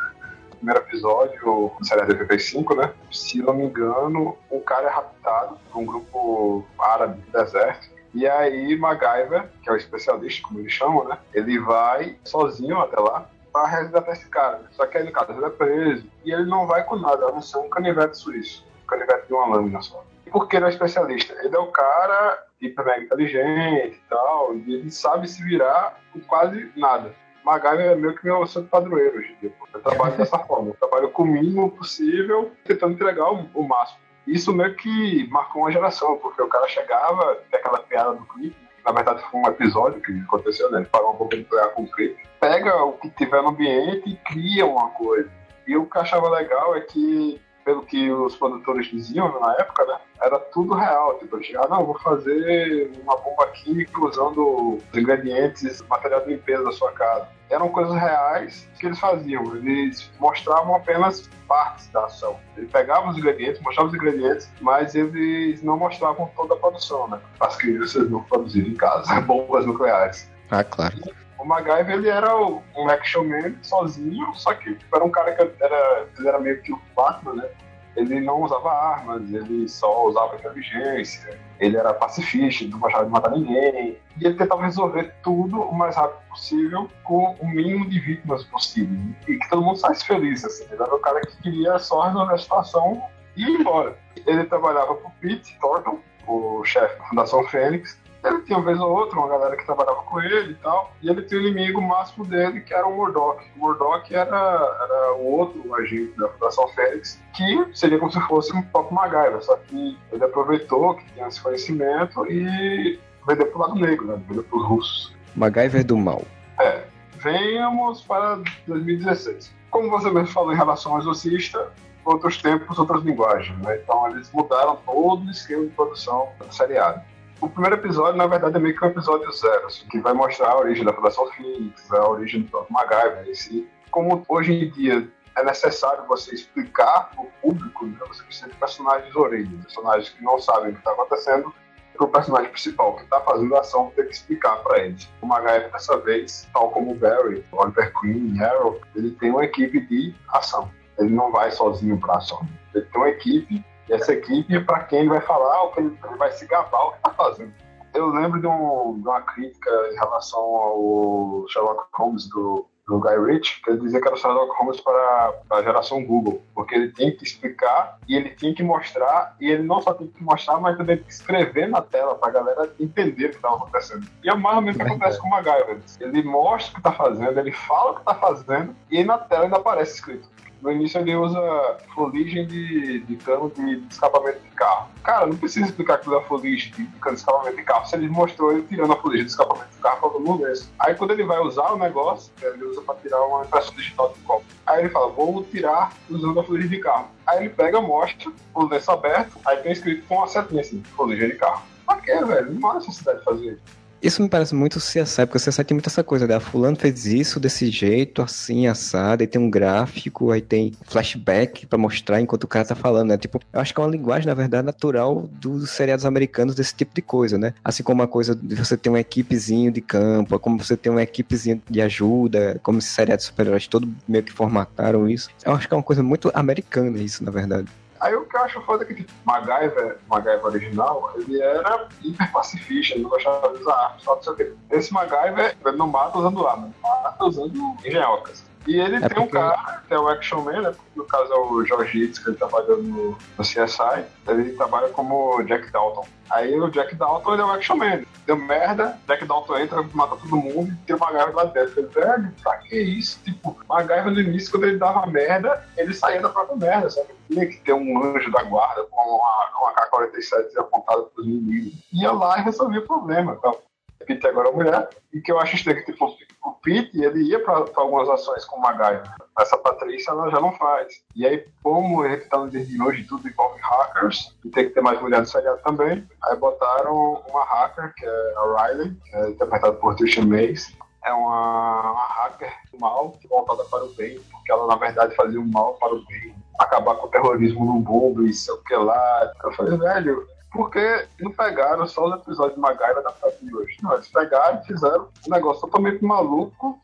primeiro 0.62 0.80
episódio, 0.80 1.72
série 1.82 2.06
de 2.06 2.12
85, 2.12 2.76
né? 2.76 2.94
Se 3.10 3.38
não 3.42 3.54
me 3.54 3.64
engano, 3.64 4.38
um 4.48 4.60
cara 4.60 4.86
é 4.86 4.90
raptado 4.90 5.58
por 5.68 5.80
um 5.80 5.84
grupo 5.84 6.64
árabe 6.78 7.20
do 7.20 7.32
deserto. 7.32 7.90
E 8.14 8.28
aí, 8.28 8.76
MacGyver, 8.76 9.48
que 9.60 9.68
é 9.68 9.72
o 9.72 9.76
especialista, 9.76 10.46
como 10.46 10.60
eles 10.60 10.72
chamam, 10.72 11.08
né? 11.08 11.18
Ele 11.34 11.58
vai 11.58 12.16
sozinho 12.24 12.78
até 12.78 13.00
lá 13.00 13.28
para 13.52 13.66
resgatar 13.66 14.12
esse 14.12 14.28
cara. 14.28 14.62
Só 14.70 14.86
que 14.86 14.98
aí, 14.98 15.04
no 15.04 15.10
caso, 15.10 15.32
ele 15.32 15.44
é 15.44 15.50
preso. 15.50 16.06
E 16.24 16.32
ele 16.32 16.44
não 16.44 16.66
vai 16.66 16.84
com 16.84 16.96
nada, 16.96 17.26
a 17.26 17.32
não 17.32 17.42
ser 17.42 17.58
um 17.58 17.68
canivete 17.68 18.16
suíço. 18.16 18.64
Um 18.84 18.86
canivete 18.86 19.26
de 19.26 19.34
uma 19.34 19.56
lâmina 19.56 19.82
só. 19.82 20.04
E 20.24 20.30
por 20.30 20.46
que 20.46 20.56
ele 20.56 20.66
é 20.66 20.68
especialista? 20.68 21.34
Ele 21.42 21.56
é 21.56 21.58
o 21.58 21.72
cara 21.72 22.46
hiper 22.60 22.84
mega 22.84 23.02
inteligente 23.02 23.96
e 23.96 24.08
tal, 24.08 24.54
e 24.54 24.74
ele 24.74 24.90
sabe 24.92 25.26
se 25.26 25.42
virar 25.42 25.98
com 26.12 26.20
quase 26.20 26.70
nada. 26.76 27.12
MacGyver 27.44 27.92
é 27.92 27.94
meio 27.94 28.14
que 28.14 28.24
meu 28.24 28.46
santo 28.46 28.68
padroeiro 28.68 29.18
hoje 29.18 29.32
em 29.32 29.40
dia. 29.40 29.52
Eu 29.72 29.80
trabalho 29.80 30.16
dessa 30.16 30.38
forma. 30.46 30.70
Eu 30.70 30.74
trabalho 30.74 31.10
com 31.10 31.22
o 31.22 31.26
mínimo 31.26 31.70
possível, 31.70 32.52
tentando 32.64 32.94
entregar 32.94 33.32
o, 33.32 33.48
o, 33.54 33.62
máximo. 33.66 33.98
Isso 34.26 34.52
meio 34.52 34.74
que 34.76 35.28
marcou 35.30 35.62
uma 35.62 35.72
geração, 35.72 36.16
porque 36.18 36.40
o 36.42 36.48
cara 36.48 36.68
chegava, 36.68 37.36
tem 37.50 37.58
aquela 37.58 37.78
piada 37.80 38.14
do 38.14 38.24
clipe, 38.26 38.56
na 38.84 38.92
verdade 38.92 39.22
foi 39.30 39.40
um 39.40 39.46
episódio 39.46 40.00
que 40.00 40.12
aconteceu, 40.20 40.70
né? 40.70 40.78
Ele 40.80 40.88
parou 40.88 41.12
um 41.12 41.16
pouco 41.16 41.36
de 41.36 41.44
pegar 41.44 41.68
com 41.68 41.82
o 41.82 41.90
clipe. 41.90 42.22
Pega 42.40 42.84
o 42.84 42.92
que 42.92 43.10
tiver 43.10 43.42
no 43.42 43.50
ambiente 43.50 44.10
e 44.10 44.16
cria 44.16 44.66
uma 44.66 44.90
coisa. 44.90 45.30
E 45.66 45.76
o 45.76 45.86
que 45.86 45.96
eu 45.96 46.02
achava 46.02 46.28
legal 46.28 46.76
é 46.76 46.80
que 46.80 47.40
pelo 47.64 47.82
que 47.82 48.10
os 48.10 48.36
produtores 48.36 48.86
diziam 48.86 49.40
na 49.40 49.52
época, 49.54 49.84
né? 49.86 49.98
Era 50.20 50.38
tudo 50.38 50.74
real. 50.74 51.18
Tipo, 51.18 51.36
eu 51.36 51.42
chegava, 51.42 51.68
não, 51.68 51.86
vou 51.86 51.98
fazer 51.98 52.92
uma 53.02 53.16
bomba 53.16 53.46
química 53.48 54.04
usando 54.04 54.76
os 54.76 54.98
ingredientes, 54.98 55.82
material 55.88 56.20
de 56.22 56.30
limpeza 56.30 56.64
da 56.64 56.72
sua 56.72 56.92
casa. 56.92 57.28
Eram 57.50 57.68
coisas 57.68 57.94
reais 57.94 58.68
que 58.78 58.86
eles 58.86 58.98
faziam. 58.98 59.56
Eles 59.56 60.10
mostravam 60.18 60.74
apenas 60.74 61.28
partes 61.46 61.88
da 61.88 62.06
ação. 62.06 62.38
Eles 62.56 62.70
pegavam 62.70 63.10
os 63.10 63.18
ingredientes, 63.18 63.60
mostravam 63.60 63.90
os 63.90 63.96
ingredientes, 63.96 64.50
mas 64.60 64.94
eles 64.94 65.62
não 65.62 65.76
mostravam 65.76 66.30
toda 66.36 66.54
a 66.54 66.56
produção, 66.56 67.08
né? 67.08 67.20
As 67.40 67.56
crianças 67.56 68.10
não 68.10 68.22
produziram 68.22 68.68
em 68.68 68.74
casa 68.74 69.20
bombas 69.22 69.66
nucleares. 69.66 70.30
Ah, 70.50 70.64
claro. 70.64 70.94
O 71.42 71.44
MacGyver, 71.44 71.96
ele 71.96 72.08
era 72.08 72.36
um 72.36 72.88
action 72.88 73.24
man 73.24 73.52
sozinho, 73.62 74.32
só 74.34 74.54
que 74.54 74.76
tipo, 74.76 74.94
era 74.94 75.04
um 75.04 75.10
cara 75.10 75.34
que 75.34 75.42
era, 75.60 76.06
ele 76.16 76.28
era 76.28 76.38
meio 76.38 76.62
que 76.62 76.72
o 76.72 76.80
Batman, 76.94 77.34
né? 77.34 77.48
Ele 77.96 78.20
não 78.20 78.42
usava 78.42 78.70
armas, 78.72 79.22
ele 79.32 79.68
só 79.68 80.06
usava 80.06 80.36
inteligência, 80.36 81.36
ele 81.58 81.76
era 81.76 81.92
pacifista, 81.92 82.64
não 82.68 82.78
gostava 82.78 83.06
de 83.06 83.10
matar 83.10 83.32
ninguém. 83.32 83.98
E 84.18 84.24
ele 84.24 84.36
tentava 84.36 84.62
resolver 84.62 85.12
tudo 85.22 85.60
o 85.60 85.74
mais 85.74 85.96
rápido 85.96 86.20
possível 86.28 86.88
com 87.02 87.36
o 87.40 87.46
mínimo 87.46 87.90
de 87.90 87.98
vítimas 87.98 88.44
possível. 88.44 88.96
E 89.26 89.36
que 89.36 89.50
todo 89.50 89.62
mundo 89.62 89.78
saísse 89.78 90.06
feliz, 90.06 90.44
assim. 90.44 90.64
Ele 90.70 90.80
era 90.80 90.94
o 90.94 91.00
cara 91.00 91.20
que 91.22 91.36
queria 91.42 91.78
só 91.80 92.02
resolver 92.02 92.34
a 92.34 92.38
situação 92.38 93.02
e 93.36 93.42
ir 93.42 93.60
embora. 93.60 93.98
Ele 94.26 94.44
trabalhava 94.44 94.94
pro 94.94 95.10
Pete 95.20 95.58
Thornton, 95.58 95.98
o 96.26 96.64
chefe 96.64 96.96
da 96.98 97.04
Fundação 97.04 97.42
Fênix, 97.48 97.98
ele 98.24 98.40
tinha 98.42 98.58
uma 98.58 98.64
vez 98.64 98.78
ou 98.78 98.90
outra 98.90 99.18
uma 99.18 99.28
galera 99.28 99.56
que 99.56 99.66
trabalhava 99.66 100.02
com 100.02 100.20
ele 100.20 100.52
e 100.52 100.54
tal. 100.56 100.92
E 101.02 101.08
ele 101.08 101.22
tinha 101.22 101.40
o 101.40 101.46
inimigo 101.46 101.80
máximo 101.80 102.24
dele, 102.24 102.60
que 102.60 102.72
era 102.72 102.86
o 102.86 102.96
Murdoch. 102.96 103.42
O 103.56 103.58
Murdoch 103.58 104.14
era, 104.14 104.36
era 104.84 105.14
o 105.14 105.24
outro 105.24 105.74
agente 105.74 106.16
da 106.16 106.28
Fundação 106.28 106.68
Félix, 106.68 107.20
que 107.34 107.66
seria 107.74 107.98
como 107.98 108.12
se 108.12 108.20
fosse 108.22 108.54
um 108.54 108.62
próprio 108.62 108.94
MacGyver, 108.94 109.42
só 109.42 109.56
que 109.56 109.98
ele 110.12 110.24
aproveitou 110.24 110.94
que 110.94 111.04
tinha 111.12 111.26
esse 111.26 111.40
conhecimento 111.42 112.24
e 112.26 112.98
vendeu 113.26 113.46
pro 113.46 113.60
lado 113.60 113.74
negro, 113.74 114.06
né? 114.06 114.20
Vendeu 114.28 114.44
pros 114.44 114.64
russos. 114.66 115.12
MacGyver 115.34 115.84
do 115.84 115.96
mal. 115.96 116.22
É. 116.60 116.84
Venhamos 117.16 118.02
para 118.02 118.40
2016. 118.66 119.52
Como 119.70 119.90
você 119.90 120.10
mesmo 120.10 120.28
falou 120.28 120.52
em 120.52 120.56
relação 120.56 120.92
ao 120.92 120.98
Exorcista, 120.98 121.72
outros 122.04 122.40
tempos, 122.40 122.78
outras 122.78 123.02
linguagens, 123.02 123.56
né? 123.60 123.78
Então 123.82 124.08
eles 124.10 124.30
mudaram 124.32 124.76
todo 124.84 125.24
o 125.24 125.30
esquema 125.30 125.64
de 125.64 125.70
produção 125.70 126.28
do 126.38 126.52
seriado. 126.52 127.00
O 127.42 127.48
primeiro 127.48 127.74
episódio, 127.74 128.16
na 128.16 128.28
verdade, 128.28 128.56
é 128.56 128.60
meio 128.60 128.76
que 128.76 128.84
um 128.84 128.88
episódio 128.88 129.32
zero, 129.32 129.66
assim, 129.66 129.84
que 129.88 129.98
vai 129.98 130.12
mostrar 130.12 130.50
a 130.50 130.58
origem 130.58 130.84
da 130.84 130.92
Fundação 130.92 131.28
Phoenix, 131.32 131.92
a 131.92 132.08
origem 132.08 132.42
do 132.42 132.48
próprio 132.48 132.72
MacGyver 132.72 133.28
em 133.28 133.34
si. 133.34 133.68
Como 133.90 134.24
hoje 134.28 134.52
em 134.52 134.70
dia 134.70 135.10
é 135.36 135.42
necessário 135.42 136.06
você 136.06 136.36
explicar 136.36 137.10
para 137.10 137.20
o 137.20 137.28
público, 137.42 137.84
né, 137.84 137.98
você 138.06 138.22
precisa 138.22 138.48
de 138.48 138.54
personagens 138.54 139.16
orelhas, 139.16 139.60
personagens 139.64 140.10
que 140.10 140.22
não 140.22 140.38
sabem 140.38 140.70
o 140.70 140.72
que 140.74 140.78
está 140.78 140.92
acontecendo, 140.92 141.52
para 141.96 142.06
o 142.06 142.08
personagem 142.08 142.48
principal 142.48 142.94
que 142.94 143.02
está 143.02 143.20
fazendo 143.22 143.56
a 143.56 143.60
ação 143.60 143.92
ter 143.96 144.06
que 144.06 144.14
explicar 144.14 144.58
para 144.58 144.78
eles. 144.78 145.10
O 145.20 145.26
MacGyver, 145.26 145.72
dessa 145.72 145.98
vez, 145.98 146.48
tal 146.52 146.70
como 146.70 146.92
o 146.92 146.94
Barry, 146.94 147.44
Oliver 147.50 147.92
Queen, 148.00 148.40
Arrow, 148.40 148.80
ele 148.94 149.10
tem 149.16 149.30
uma 149.30 149.44
equipe 149.44 149.80
de 149.80 150.14
ação. 150.28 150.70
Ele 150.96 151.10
não 151.10 151.32
vai 151.32 151.50
sozinho 151.50 151.98
para 151.98 152.18
ação. 152.18 152.46
Ele 152.72 152.84
tem 152.84 153.00
uma 153.00 153.10
equipe 153.10 153.64
e 153.88 153.92
essa 153.92 154.12
equipe, 154.12 154.60
para 154.60 154.84
quem 154.84 155.00
ele 155.00 155.08
vai 155.08 155.20
falar, 155.20 155.64
o 155.64 155.72
que 155.72 155.80
ele, 155.80 155.96
vai 156.16 156.30
se 156.32 156.46
gabar 156.46 156.86
o 156.86 156.90
que 156.92 156.96
está 156.98 157.10
fazendo. 157.10 157.52
Eu 157.94 158.08
lembro 158.08 158.40
de, 158.40 158.46
um, 158.46 159.00
de, 159.00 159.08
uma 159.08 159.20
crítica 159.20 159.70
em 159.92 159.96
relação 159.96 160.40
ao 160.40 161.44
Sherlock 161.48 161.84
Holmes 161.92 162.26
do, 162.28 162.66
do 162.88 162.98
Guy 162.98 163.18
Ritchie, 163.18 163.62
que 163.62 163.70
ele 163.70 163.80
dizia 163.80 164.00
que 164.00 164.06
era 164.06 164.16
o 164.16 164.18
Sherlock 164.18 164.50
Holmes 164.56 164.80
para, 164.80 165.32
para 165.46 165.58
a 165.58 165.62
geração 165.62 166.02
Google, 166.02 166.42
porque 166.54 166.74
ele 166.74 166.90
tem 166.90 167.14
que 167.14 167.24
explicar 167.24 167.98
e 168.08 168.16
ele 168.16 168.30
tem 168.30 168.54
que 168.54 168.62
mostrar, 168.62 169.36
e 169.40 169.50
ele 169.50 169.62
não 169.62 169.80
só 169.82 169.92
tem 169.92 170.06
que 170.06 170.22
mostrar, 170.22 170.58
mas 170.58 170.76
também 170.76 170.96
tem 170.96 171.04
que 171.04 171.12
escrever 171.12 171.68
na 171.68 171.82
tela 171.82 172.14
para 172.14 172.28
a 172.28 172.32
galera 172.32 172.74
entender 172.80 173.26
o 173.26 173.30
que 173.30 173.36
está 173.36 173.48
acontecendo. 173.50 174.06
E 174.24 174.30
é 174.30 174.34
mais 174.34 174.56
ou 174.56 174.62
menos 174.62 174.76
o 174.76 174.78
que 174.78 174.86
acontece 174.86 175.18
com 175.20 175.26
o 175.26 175.30
MacGyver. 175.30 175.80
Ele 176.00 176.22
mostra 176.22 176.70
o 176.70 176.74
que 176.74 176.80
está 176.80 176.92
fazendo, 176.92 177.38
ele 177.38 177.52
fala 177.52 177.90
o 177.90 177.94
que 177.94 178.00
está 178.00 178.14
fazendo, 178.14 178.74
e 178.90 178.98
aí 178.98 179.04
na 179.04 179.18
tela 179.18 179.44
ainda 179.44 179.56
aparece 179.56 179.96
escrito. 179.96 180.28
No 180.62 180.70
início 180.70 181.00
ele 181.00 181.16
usa 181.16 181.76
fuligem 181.92 182.46
de, 182.46 183.00
de 183.00 183.16
cano 183.16 183.50
de, 183.50 183.84
escapamento 183.90 184.38
de 184.40 184.48
carro. 184.50 184.88
Cara, 185.02 185.26
não 185.26 185.36
precisa 185.36 185.66
explicar 185.66 185.94
aquilo 185.94 186.16
é 186.16 186.22
fuligem 186.22 186.70
de, 186.70 186.86
de 186.86 186.98
cano 187.00 187.16
de 187.16 187.20
escapamento 187.20 187.56
de 187.56 187.62
carro. 187.64 187.86
Se 187.86 187.96
ele 187.96 188.08
mostrou 188.08 188.52
ele 188.52 188.62
tirando 188.62 188.92
a 188.92 188.96
fuligem 188.96 189.24
de 189.26 189.32
escapamento 189.32 189.70
de 189.74 189.82
carro, 189.82 190.00
todo 190.00 190.20
mundo 190.20 190.46
é 190.46 190.52
Aí 190.78 190.94
quando 190.94 191.10
ele 191.10 191.24
vai 191.24 191.40
usar 191.40 191.72
o 191.72 191.78
negócio, 191.78 192.32
ele 192.40 192.64
usa 192.64 192.80
para 192.82 192.94
tirar 192.94 193.20
uma 193.26 193.44
impressão 193.44 193.74
digital 193.74 194.12
de 194.12 194.20
copo. 194.20 194.44
Aí 194.64 194.80
ele 194.82 194.90
fala, 194.90 195.08
vou 195.08 195.42
tirar 195.42 195.92
usando 196.08 196.38
a 196.38 196.44
fuligem 196.44 196.70
de 196.70 196.78
carro. 196.78 197.08
Aí 197.26 197.38
ele 197.38 197.48
pega, 197.48 197.80
mostra, 197.80 198.30
o 198.54 198.64
lenço 198.64 198.92
aberto, 198.92 199.32
aí 199.44 199.56
tem 199.56 199.72
escrito 199.72 200.06
com 200.06 200.14
uma 200.14 200.28
setinha 200.28 200.60
assim, 200.60 200.80
de 200.80 201.34
carro. 201.34 201.62
Pra 201.84 201.96
quê, 201.96 202.24
velho? 202.24 202.54
Não 202.54 202.70
há 202.70 202.74
necessidade 202.74 203.18
de 203.18 203.24
fazer 203.24 203.52
isso. 203.54 203.81
Isso 204.02 204.20
me 204.20 204.28
parece 204.28 204.52
muito 204.52 204.80
CSI, 204.80 205.26
porque 205.26 205.38
o 205.38 205.40
CSI 205.40 205.62
tem 205.62 205.76
muita 205.76 205.88
essa 205.88 206.02
coisa, 206.02 206.26
né? 206.26 206.40
Fulano 206.40 206.76
fez 206.76 207.06
isso 207.06 207.38
desse 207.38 207.70
jeito, 207.70 208.20
assim, 208.20 208.66
assado, 208.66 209.22
aí 209.22 209.28
tem 209.28 209.40
um 209.40 209.48
gráfico, 209.48 210.32
aí 210.32 210.40
tem 210.40 210.72
flashback 210.82 211.66
para 211.66 211.78
mostrar 211.78 212.20
enquanto 212.20 212.42
o 212.42 212.48
cara 212.48 212.64
tá 212.64 212.74
falando, 212.74 213.10
né? 213.10 213.16
Tipo, 213.16 213.40
eu 213.52 213.60
acho 213.60 213.72
que 213.72 213.80
é 213.80 213.84
uma 213.84 213.90
linguagem, 213.90 214.26
na 214.26 214.34
verdade, 214.34 214.66
natural 214.66 215.30
dos 215.40 215.70
seriados 215.70 216.04
americanos 216.04 216.56
desse 216.56 216.74
tipo 216.74 216.92
de 216.92 217.00
coisa, 217.00 217.38
né? 217.38 217.54
Assim 217.62 217.84
como 217.84 218.02
a 218.02 218.08
coisa 218.08 218.34
de 218.34 218.56
você 218.56 218.76
ter 218.76 218.88
uma 218.88 218.98
equipezinho 218.98 219.70
de 219.70 219.80
campo, 219.80 220.36
como 220.40 220.58
você 220.58 220.76
ter 220.76 220.90
uma 220.90 221.02
equipezinha 221.02 221.62
de 221.70 221.80
ajuda, 221.80 222.58
como 222.60 222.78
esses 222.80 222.90
seriados 222.90 223.26
super-heróis 223.26 223.68
todo 223.68 223.88
meio 224.08 224.24
que 224.24 224.32
formataram 224.32 225.08
isso. 225.08 225.28
Eu 225.44 225.52
acho 225.52 225.68
que 225.68 225.74
é 225.74 225.76
uma 225.76 225.82
coisa 225.82 226.02
muito 226.02 226.28
americana 226.34 226.98
isso, 226.98 227.22
na 227.22 227.30
verdade. 227.30 227.68
Aí 228.02 228.16
o 228.16 228.26
que 228.26 228.36
eu 228.36 228.40
acho 228.42 228.60
foda 228.62 228.82
é 228.82 228.86
que, 228.86 228.96
tipo, 228.96 229.12
MacGyver, 229.24 229.96
MacGyver 230.08 230.44
original, 230.44 231.12
ele 231.14 231.40
era 231.40 231.86
hiper 232.02 232.32
pacifista, 232.32 232.94
ele 232.94 233.04
não 233.04 233.10
gostava 233.10 233.56
de 233.56 233.62
usar 233.62 233.74
armas, 233.74 234.02
só 234.02 234.16
não 234.16 234.22
sei 234.24 234.32
o 234.32 234.36
quê. 234.36 234.52
Esse 234.70 234.92
MacGyver, 234.92 235.56
ele 235.64 235.76
não 235.76 235.86
mata 235.86 236.18
usando 236.18 236.44
armas, 236.44 236.70
ele 236.70 236.74
mata 236.82 237.24
usando 237.24 237.76
engenhocas. 237.84 238.44
E 238.66 238.78
ele 238.78 238.96
é 238.96 239.00
tem 239.00 239.08
porque... 239.08 239.20
um 239.20 239.28
cara, 239.28 239.82
que 239.86 239.94
é 239.94 239.98
o 239.98 240.08
Action 240.08 240.40
Man, 240.42 240.62
né? 240.62 240.74
No 240.94 241.04
caso 241.04 241.32
é 241.32 241.36
o 241.36 241.64
George 241.64 242.04
Hitz, 242.04 242.18
que 242.18 242.30
ele 242.30 242.36
trabalha 242.36 242.76
no, 242.76 243.10
no 243.10 243.44
CSI. 243.44 244.04
Ele 244.28 244.52
trabalha 244.52 244.88
como 244.88 245.42
Jack 245.42 245.70
Dalton. 245.72 246.06
Aí 246.30 246.58
o 246.58 246.70
Jack 246.70 246.94
Dalton 246.94 247.32
ele 247.32 247.42
é 247.42 247.44
o 247.44 247.50
Action 247.50 247.76
Man. 247.76 248.02
Deu 248.26 248.36
merda, 248.36 248.98
Jack 249.08 249.24
Dalton 249.24 249.58
entra, 249.58 249.82
mata 249.92 250.16
todo 250.16 250.36
mundo 250.36 250.70
e 250.70 250.86
tem 250.86 250.94
o 250.94 250.98
MacGyver 250.98 251.34
lá 251.34 251.44
dentro. 251.44 251.80
Ele, 251.80 251.88
velho, 251.88 252.32
pra 252.42 252.56
que 252.58 252.80
isso? 252.80 253.18
Tipo, 253.24 253.58
MacGyver 253.68 254.10
no 254.10 254.20
início, 254.20 254.50
quando 254.50 254.64
ele 254.64 254.78
dava 254.78 255.06
merda, 255.06 255.66
ele 255.76 255.92
saía 255.92 256.20
da 256.20 256.28
própria 256.28 256.56
merda, 256.56 256.88
sabe? 256.88 257.08
Tinha 257.28 257.46
que 257.46 257.56
ter 257.58 257.72
um 257.72 258.02
anjo 258.02 258.30
da 258.30 258.42
guarda 258.44 258.84
com 258.90 259.00
uma, 259.00 259.50
uma 259.60 259.72
K-47 259.72 260.56
apontada 260.56 261.02
pros 261.02 261.26
inimigos. 261.26 261.74
Ia 261.92 262.12
lá 262.12 262.38
e 262.38 262.42
resolvia 262.42 262.80
o 262.80 262.86
problema. 262.86 263.34
Então, 263.38 263.58
Pete 264.04 264.26
agora 264.26 264.48
é 264.48 264.52
mulher, 264.52 264.88
e 265.12 265.20
que 265.20 265.32
eu 265.32 265.38
acho 265.38 265.56
estranho 265.56 265.84
que 265.84 265.92
tipo, 265.92 266.14
o 266.44 266.52
Pete 266.52 267.00
ele 267.00 267.22
ia 267.22 267.42
para 267.42 267.64
algumas 267.76 268.08
ações 268.08 268.44
com 268.44 268.56
o 268.56 268.60
Magaia. 268.60 269.02
Essa 269.38 269.56
Patrícia 269.56 270.10
ela 270.10 270.30
já 270.30 270.40
não 270.40 270.52
faz. 270.52 271.02
E 271.14 271.26
aí, 271.26 271.44
como 271.62 272.04
ele 272.04 272.16
está 272.16 272.38
no 272.38 272.50
dia 272.50 272.64
de 272.64 272.80
hoje, 272.82 273.04
tudo 273.04 273.28
envolve 273.28 273.60
hackers, 273.60 274.36
e 274.44 274.50
tem 274.50 274.68
que 274.68 274.74
ter 274.74 274.80
mais 274.80 275.00
mulher 275.00 275.20
no 275.20 275.26
seriado 275.26 275.60
também, 275.62 276.06
aí 276.24 276.36
botaram 276.36 277.22
uma 277.28 277.44
hacker, 277.44 277.94
que 277.94 278.04
é 278.04 278.34
a 278.36 278.66
Riley, 278.66 278.94
que 279.04 279.16
é 279.16 279.30
interpretada 279.30 279.72
por 279.74 279.94
Trisha 279.96 280.24
Mays. 280.24 280.76
É 281.04 281.12
uma, 281.12 281.92
uma 281.92 282.06
hacker 282.06 282.52
mal 282.78 283.18
voltada 283.28 283.64
para 283.64 283.84
o 283.84 283.92
bem, 283.94 284.20
porque 284.30 284.52
ela 284.52 284.68
na 284.68 284.76
verdade 284.76 285.16
fazia 285.16 285.40
o 285.40 285.44
mal 285.44 285.74
para 285.74 285.94
o 285.94 286.04
bem 286.06 286.32
acabar 286.58 286.94
com 286.96 287.06
o 287.06 287.10
terrorismo 287.10 287.64
no 287.64 287.80
mundo 287.80 288.26
e 288.26 288.32
sei 288.32 288.54
o 288.54 288.62
que 288.62 288.74
lá. 288.74 289.32
Eu 289.42 289.52
falei, 289.52 289.76
velho, 289.76 290.26
porque 290.52 291.08
não 291.20 291.32
pegaram 291.32 291.86
só 291.86 292.06
os 292.06 292.20
episódios 292.20 292.54
de 292.54 292.60
Magaira 292.60 293.02
da 293.02 293.14
de 293.40 293.56
hoje. 293.56 293.78
Não, 293.82 293.94
eles 293.94 294.08
pegaram 294.08 294.60
e 294.60 294.66
fizeram 294.66 295.08
um 295.26 295.30
negócio 295.30 295.62
totalmente 295.62 296.04
maluco, 296.04 296.78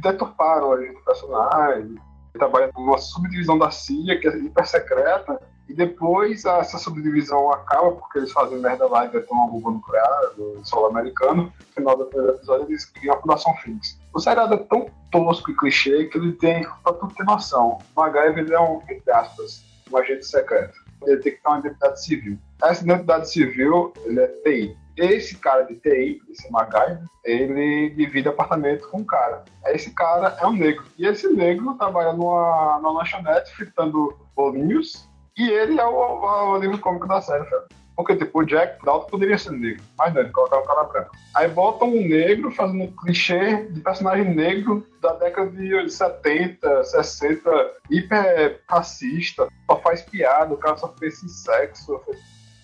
deturparam 0.00 0.72
a 0.72 0.80
gente 0.80 0.94
do 0.94 1.04
personagem, 1.04 1.94
trabalha 2.32 2.70
numa 2.74 2.98
subdivisão 2.98 3.58
da 3.58 3.70
CIA 3.70 4.18
que 4.18 4.26
é 4.26 4.36
hiper 4.36 4.66
secreta, 4.66 5.40
e 5.68 5.74
depois 5.74 6.44
essa 6.44 6.76
subdivisão 6.76 7.52
acaba 7.52 7.92
porque 7.92 8.18
eles 8.18 8.32
fazem 8.32 8.58
merda 8.58 8.86
lá 8.88 9.06
e 9.06 9.10
detonam 9.10 9.44
uma 9.44 9.52
bomba 9.52 9.70
nuclear 9.70 10.34
do 10.36 10.60
solo 10.64 10.86
americano. 10.86 11.44
No 11.44 11.72
final 11.74 11.96
do 11.96 12.06
primeiro 12.06 12.34
episódio 12.34 12.66
eles 12.66 12.84
criam 12.86 13.14
a 13.14 13.20
Fundação 13.20 13.54
Phoenix. 13.56 13.98
O 14.12 14.18
seriado 14.18 14.54
é 14.54 14.58
tão 14.58 14.86
tosco 15.10 15.50
e 15.50 15.56
clichê 15.56 16.06
que 16.06 16.18
ele 16.18 16.32
tem, 16.32 16.66
pra 16.82 16.92
tu 16.92 17.08
ter 17.08 17.24
noção, 17.24 17.78
o 17.96 18.04
é 18.04 18.60
um, 18.60 18.82
entre 18.88 19.12
aspas, 19.12 19.64
um 19.90 19.96
agente 19.96 20.26
secreto. 20.26 20.81
Ele 21.06 21.20
tem 21.20 21.32
que 21.32 21.42
ter 21.42 21.48
uma 21.48 21.58
identidade 21.58 22.04
civil 22.04 22.38
essa 22.62 22.84
identidade 22.84 23.30
civil, 23.30 23.92
ele 24.04 24.20
é 24.20 24.26
TI. 24.28 24.76
Esse 24.96 25.36
cara 25.38 25.62
de 25.62 25.74
TI, 25.76 26.22
esse 26.30 26.50
MacGyver, 26.50 27.02
ele 27.24 27.90
divide 27.90 28.28
apartamento 28.28 28.88
com 28.88 28.98
um 28.98 29.04
cara. 29.04 29.44
Esse 29.66 29.90
cara 29.94 30.36
é 30.40 30.46
um 30.46 30.52
negro. 30.52 30.84
E 30.98 31.06
esse 31.06 31.28
negro 31.28 31.74
trabalha 31.74 32.12
numa, 32.12 32.78
numa 32.80 33.00
lanchonete 33.00 33.54
fritando 33.54 34.16
bolinhos. 34.36 35.08
E 35.36 35.48
ele 35.48 35.80
é 35.80 35.84
o, 35.84 35.90
o, 35.90 36.52
o 36.52 36.58
livro 36.58 36.78
cômico 36.78 37.08
da 37.08 37.20
série, 37.20 37.48
sabe? 37.48 37.64
Porque, 37.96 38.16
tipo, 38.16 38.40
o 38.40 38.44
Jack 38.44 38.84
Dalton 38.84 39.06
poderia 39.06 39.36
ser 39.36 39.52
negro, 39.52 39.82
mas 39.98 40.14
não, 40.14 40.22
ele 40.22 40.30
colocaram 40.30 40.62
um 40.62 40.66
cara 40.66 40.84
branco. 40.84 41.10
Aí 41.34 41.48
botam 41.48 41.88
um 41.88 42.08
negro 42.08 42.50
fazendo 42.50 42.84
um 42.84 42.92
clichê 42.92 43.66
de 43.70 43.80
personagem 43.80 44.34
negro 44.34 44.86
da 45.00 45.12
década 45.14 45.50
de 45.50 45.90
70, 45.90 46.84
60, 46.84 47.72
hiper 47.90 48.60
racista, 48.68 49.48
só 49.66 49.76
faz 49.80 50.02
piada, 50.02 50.54
o 50.54 50.58
cara 50.58 50.76
só 50.76 50.88
fez 50.98 51.20
sexo. 51.44 52.00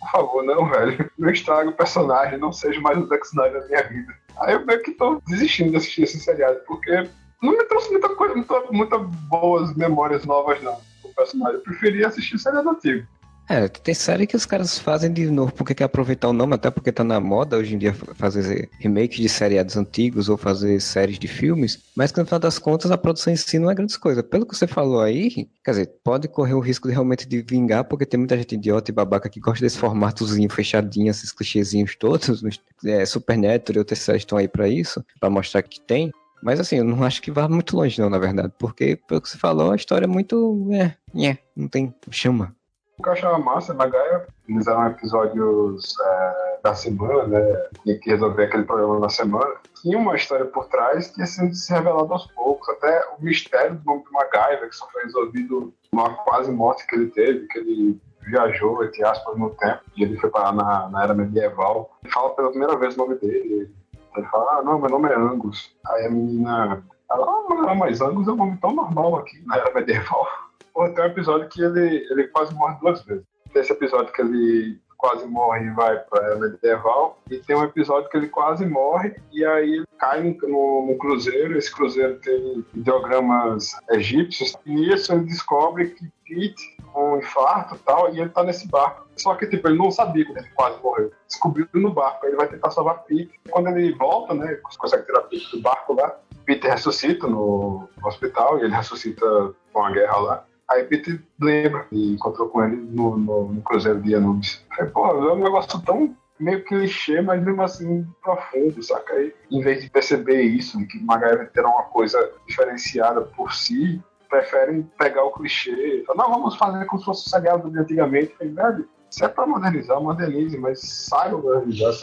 Por 0.01 0.11
favor, 0.11 0.45
não, 0.45 0.68
velho. 0.68 1.11
Não 1.18 1.31
estrague 1.31 1.70
o 1.70 1.76
personagem, 1.76 2.39
não 2.39 2.53
seja 2.53 2.81
mais 2.81 2.97
o 2.97 3.07
Zack 3.09 3.26
Snyder 3.26 3.61
na 3.61 3.66
minha 3.66 3.83
vida. 3.83 4.14
Aí 4.41 4.55
eu 4.55 4.64
meio 4.64 4.81
que 4.83 4.93
tô 4.93 5.20
desistindo 5.26 5.70
de 5.70 5.76
assistir 5.79 6.05
esse 6.05 6.20
seriado, 6.20 6.61
porque 6.64 7.09
não 7.43 7.53
me 7.53 7.64
trouxe 7.64 7.91
muita 7.91 8.09
coisa, 8.14 8.35
muita, 8.35 8.61
muita 8.70 8.99
boas 8.99 9.74
memórias 9.74 10.24
novas, 10.24 10.62
não. 10.62 10.81
O 11.03 11.12
personagem. 11.14 11.57
Eu 11.57 11.62
preferia 11.62 12.07
assistir 12.07 12.39
seriado 12.39 12.70
antigo. 12.70 13.07
É, 13.49 13.67
tem 13.67 13.95
série 13.95 14.27
que 14.27 14.37
os 14.37 14.45
caras 14.45 14.79
fazem 14.79 15.11
de 15.11 15.31
novo 15.31 15.53
porque 15.55 15.75
quer 15.75 15.85
aproveitar 15.85 16.29
o 16.29 16.35
nome, 16.35 16.55
até 16.55 16.71
porque 16.71 16.93
tá 16.93 17.03
na 17.03 17.19
moda 17.19 17.57
hoje 17.57 17.75
em 17.75 17.79
dia 17.79 17.95
fazer 17.95 18.69
remakes 18.79 19.19
de 19.19 19.29
seriados 19.29 19.75
antigos 19.75 20.29
ou 20.29 20.37
fazer 20.37 20.79
séries 20.81 21.19
de 21.19 21.27
filmes, 21.27 21.83
mas 21.97 22.13
que 22.13 22.19
no 22.19 22.27
final 22.27 22.39
das 22.39 22.59
contas 22.59 22.91
a 22.91 22.99
produção 22.99 23.33
em 23.33 23.37
si 23.37 23.59
não 23.59 23.71
é 23.71 23.75
grande 23.75 23.99
coisa. 23.99 24.23
Pelo 24.23 24.45
que 24.45 24.55
você 24.55 24.67
falou 24.67 25.01
aí, 25.01 25.49
quer 25.65 25.71
dizer, 25.71 25.91
pode 26.05 26.29
correr 26.29 26.53
o 26.53 26.61
risco 26.61 26.89
de 26.89 26.93
realmente 26.93 27.27
de 27.27 27.41
vingar, 27.41 27.85
porque 27.85 28.05
tem 28.05 28.19
muita 28.19 28.37
gente 28.37 28.55
idiota 28.55 28.91
e 28.91 28.95
babaca 28.95 29.31
que 29.31 29.41
gosta 29.41 29.65
desse 29.65 29.79
formatozinho 29.79 30.51
fechadinho, 30.51 31.11
esses 31.11 31.33
clichêzinhos 31.33 31.97
todos, 31.97 32.43
é, 32.85 33.07
Supernatural 33.07 33.77
e 33.77 33.79
outras 33.79 34.01
séries 34.01 34.23
estão 34.23 34.37
aí 34.37 34.47
para 34.47 34.69
isso, 34.69 35.03
para 35.19 35.31
mostrar 35.31 35.63
que 35.63 35.81
tem. 35.81 36.13
Mas 36.43 36.61
assim, 36.61 36.77
eu 36.77 36.85
não 36.85 37.03
acho 37.03 37.23
que 37.23 37.31
vá 37.31 37.49
muito 37.49 37.75
longe 37.75 37.99
não, 37.99 38.11
na 38.11 38.19
verdade, 38.19 38.53
porque 38.59 38.97
pelo 39.09 39.23
que 39.23 39.29
você 39.29 39.39
falou, 39.39 39.73
a 39.73 39.77
história 39.77 40.05
é 40.05 40.09
muito, 40.09 40.69
é, 40.73 40.95
é 41.27 41.39
não 41.57 41.67
tem 41.67 41.93
chama. 42.11 42.55
O 42.99 43.03
que 43.03 43.09
eu 43.09 43.13
achava 43.13 43.39
massa 43.39 43.73
na 43.73 43.87
Gaia, 43.87 44.27
eles 44.49 44.67
eram 44.67 44.89
episódios 44.89 45.95
é, 46.01 46.59
da 46.65 46.75
semana, 46.75 47.29
né? 47.29 47.69
Tinha 47.85 47.97
que 47.97 48.11
resolver 48.11 48.45
aquele 48.45 48.65
problema 48.65 48.99
na 48.99 49.09
semana. 49.09 49.55
Tinha 49.81 49.97
uma 49.97 50.17
história 50.17 50.45
por 50.47 50.67
trás 50.67 51.07
que 51.07 51.21
ia 51.21 51.27
sendo 51.27 51.55
se 51.55 51.73
revelado 51.73 52.13
aos 52.13 52.27
poucos. 52.33 52.69
Até 52.71 53.05
o 53.17 53.23
mistério 53.23 53.77
do 53.77 53.85
nome 53.85 54.03
de 54.03 54.11
MacGyver, 54.11 54.69
que 54.69 54.75
só 54.75 54.89
foi 54.91 55.05
resolvido 55.05 55.73
numa 55.93 56.13
quase 56.25 56.51
morte 56.51 56.85
que 56.89 56.97
ele 56.97 57.07
teve, 57.11 57.47
que 57.47 57.59
ele 57.61 58.01
viajou, 58.23 58.85
entre 58.85 59.05
aspas, 59.05 59.39
no 59.39 59.51
tempo, 59.51 59.81
e 59.97 60.03
ele 60.03 60.17
foi 60.17 60.29
parar 60.29 60.53
na, 60.53 60.89
na 60.89 61.05
era 61.05 61.15
medieval. 61.15 61.97
Ele 62.03 62.13
fala 62.13 62.31
pela 62.31 62.51
primeira 62.51 62.77
vez 62.77 62.97
o 62.97 62.99
nome 62.99 63.15
dele. 63.15 63.73
Ele 64.17 64.27
fala, 64.27 64.59
ah, 64.59 64.63
não, 64.63 64.81
meu 64.81 64.91
nome 64.91 65.09
é 65.09 65.15
Angus. 65.15 65.73
Aí 65.87 66.07
a 66.07 66.11
menina, 66.11 66.83
ela, 67.09 67.27
ah, 67.69 67.75
mas 67.77 68.01
Angus 68.01 68.27
é 68.27 68.33
um 68.33 68.37
nome 68.37 68.59
tão 68.61 68.75
normal 68.75 69.19
aqui 69.19 69.41
na 69.47 69.57
era 69.57 69.73
medieval. 69.73 70.27
Tem 70.87 71.05
um 71.05 71.09
episódio 71.09 71.49
que 71.49 71.62
ele, 71.62 72.07
ele 72.11 72.29
quase 72.29 72.55
morre 72.55 72.76
duas 72.81 73.03
vezes. 73.03 73.24
Tem 73.53 73.62
esse 73.62 73.72
episódio 73.72 74.12
que 74.12 74.22
ele 74.22 74.81
quase 74.99 75.24
morre 75.26 75.64
e 75.64 75.70
vai 75.70 75.97
para 75.99 76.37
medieval. 76.37 77.18
E 77.31 77.39
tem 77.39 77.57
um 77.57 77.64
episódio 77.64 78.11
que 78.11 78.16
ele 78.16 78.29
quase 78.29 78.66
morre 78.66 79.16
e 79.33 79.45
aí 79.45 79.85
cai 79.99 80.22
no, 80.22 80.87
no, 80.87 80.99
cruzeiro. 80.99 81.57
Esse 81.57 81.72
cruzeiro 81.72 82.18
tem 82.18 82.64
ideogramas 82.74 83.79
egípcios. 83.91 84.57
E 84.66 84.74
nisso 84.74 85.12
ele 85.12 85.24
descobre 85.24 85.91
que 85.91 86.11
Pete, 86.29 86.76
um 86.95 87.16
infarto 87.16 87.74
e 87.74 87.79
tal, 87.79 88.14
e 88.14 88.20
ele 88.20 88.29
tá 88.29 88.43
nesse 88.43 88.68
barco. 88.68 89.09
Só 89.16 89.35
que, 89.35 89.47
tipo, 89.47 89.66
ele 89.66 89.79
não 89.79 89.91
sabia 89.91 90.24
que 90.24 90.33
ele 90.33 90.47
quase 90.55 90.79
morreu. 90.83 91.11
Descobriu 91.26 91.66
no 91.72 91.93
barco. 91.93 92.26
Ele 92.26 92.37
vai 92.37 92.49
tentar 92.49 92.70
salvar 92.70 93.03
Pete. 93.05 93.33
Quando 93.51 93.68
ele 93.68 93.95
volta, 93.95 94.35
né, 94.35 94.61
consegue 94.79 95.07
tirar 95.07 95.22
Pete 95.22 95.51
do 95.57 95.62
barco 95.62 95.95
lá, 95.95 96.18
Peter 96.45 96.70
ressuscita 96.70 97.26
no 97.26 97.89
hospital 98.03 98.59
e 98.59 98.64
ele 98.64 98.74
ressuscita 98.74 99.55
com 99.72 99.85
a 99.85 99.91
guerra 99.91 100.16
lá. 100.18 100.45
Aí 100.71 100.85
Peter 100.85 101.21
lembra 101.41 101.87
e 101.91 102.12
encontrou 102.12 102.49
com 102.49 102.62
ele 102.62 102.77
no, 102.77 103.16
no, 103.16 103.53
no 103.53 103.62
Cruzeiro 103.62 104.03
de 104.03 104.14
Anubis. 104.14 104.64
Falei, 104.77 104.91
pô, 104.91 105.07
é 105.07 105.33
um 105.33 105.43
negócio 105.43 105.81
tão 105.83 106.14
meio 106.39 106.62
clichê, 106.64 107.21
mas 107.21 107.43
mesmo 107.43 107.62
assim 107.62 108.07
profundo, 108.23 108.83
saca? 108.83 109.14
Aí, 109.14 109.35
em 109.51 109.61
vez 109.61 109.83
de 109.83 109.91
perceber 109.91 110.43
isso, 110.43 110.79
de 110.79 110.87
que 110.87 111.03
MacGyver 111.03 111.51
terá 111.53 111.69
uma 111.69 111.85
coisa 111.85 112.33
diferenciada 112.47 113.23
por 113.23 113.53
si, 113.55 114.01
preferem 114.29 114.83
pegar 114.99 115.25
o 115.25 115.33
clichê. 115.33 116.05
Não, 116.14 116.31
vamos 116.31 116.57
fazer 116.57 116.85
como 116.85 117.01
se 117.01 117.07
fosse 117.07 117.27
o 117.27 117.31
seriado 117.31 117.71
de 117.71 117.79
antigamente. 117.79 118.35
Falei, 118.37 118.53
velho, 118.53 118.89
se 119.11 119.25
é 119.25 119.29
pra 119.29 119.47
modernizar, 119.47 120.01
modernize, 120.01 120.57
mas 120.59 120.81
saiba 120.81 121.39
modernizar? 121.39 121.95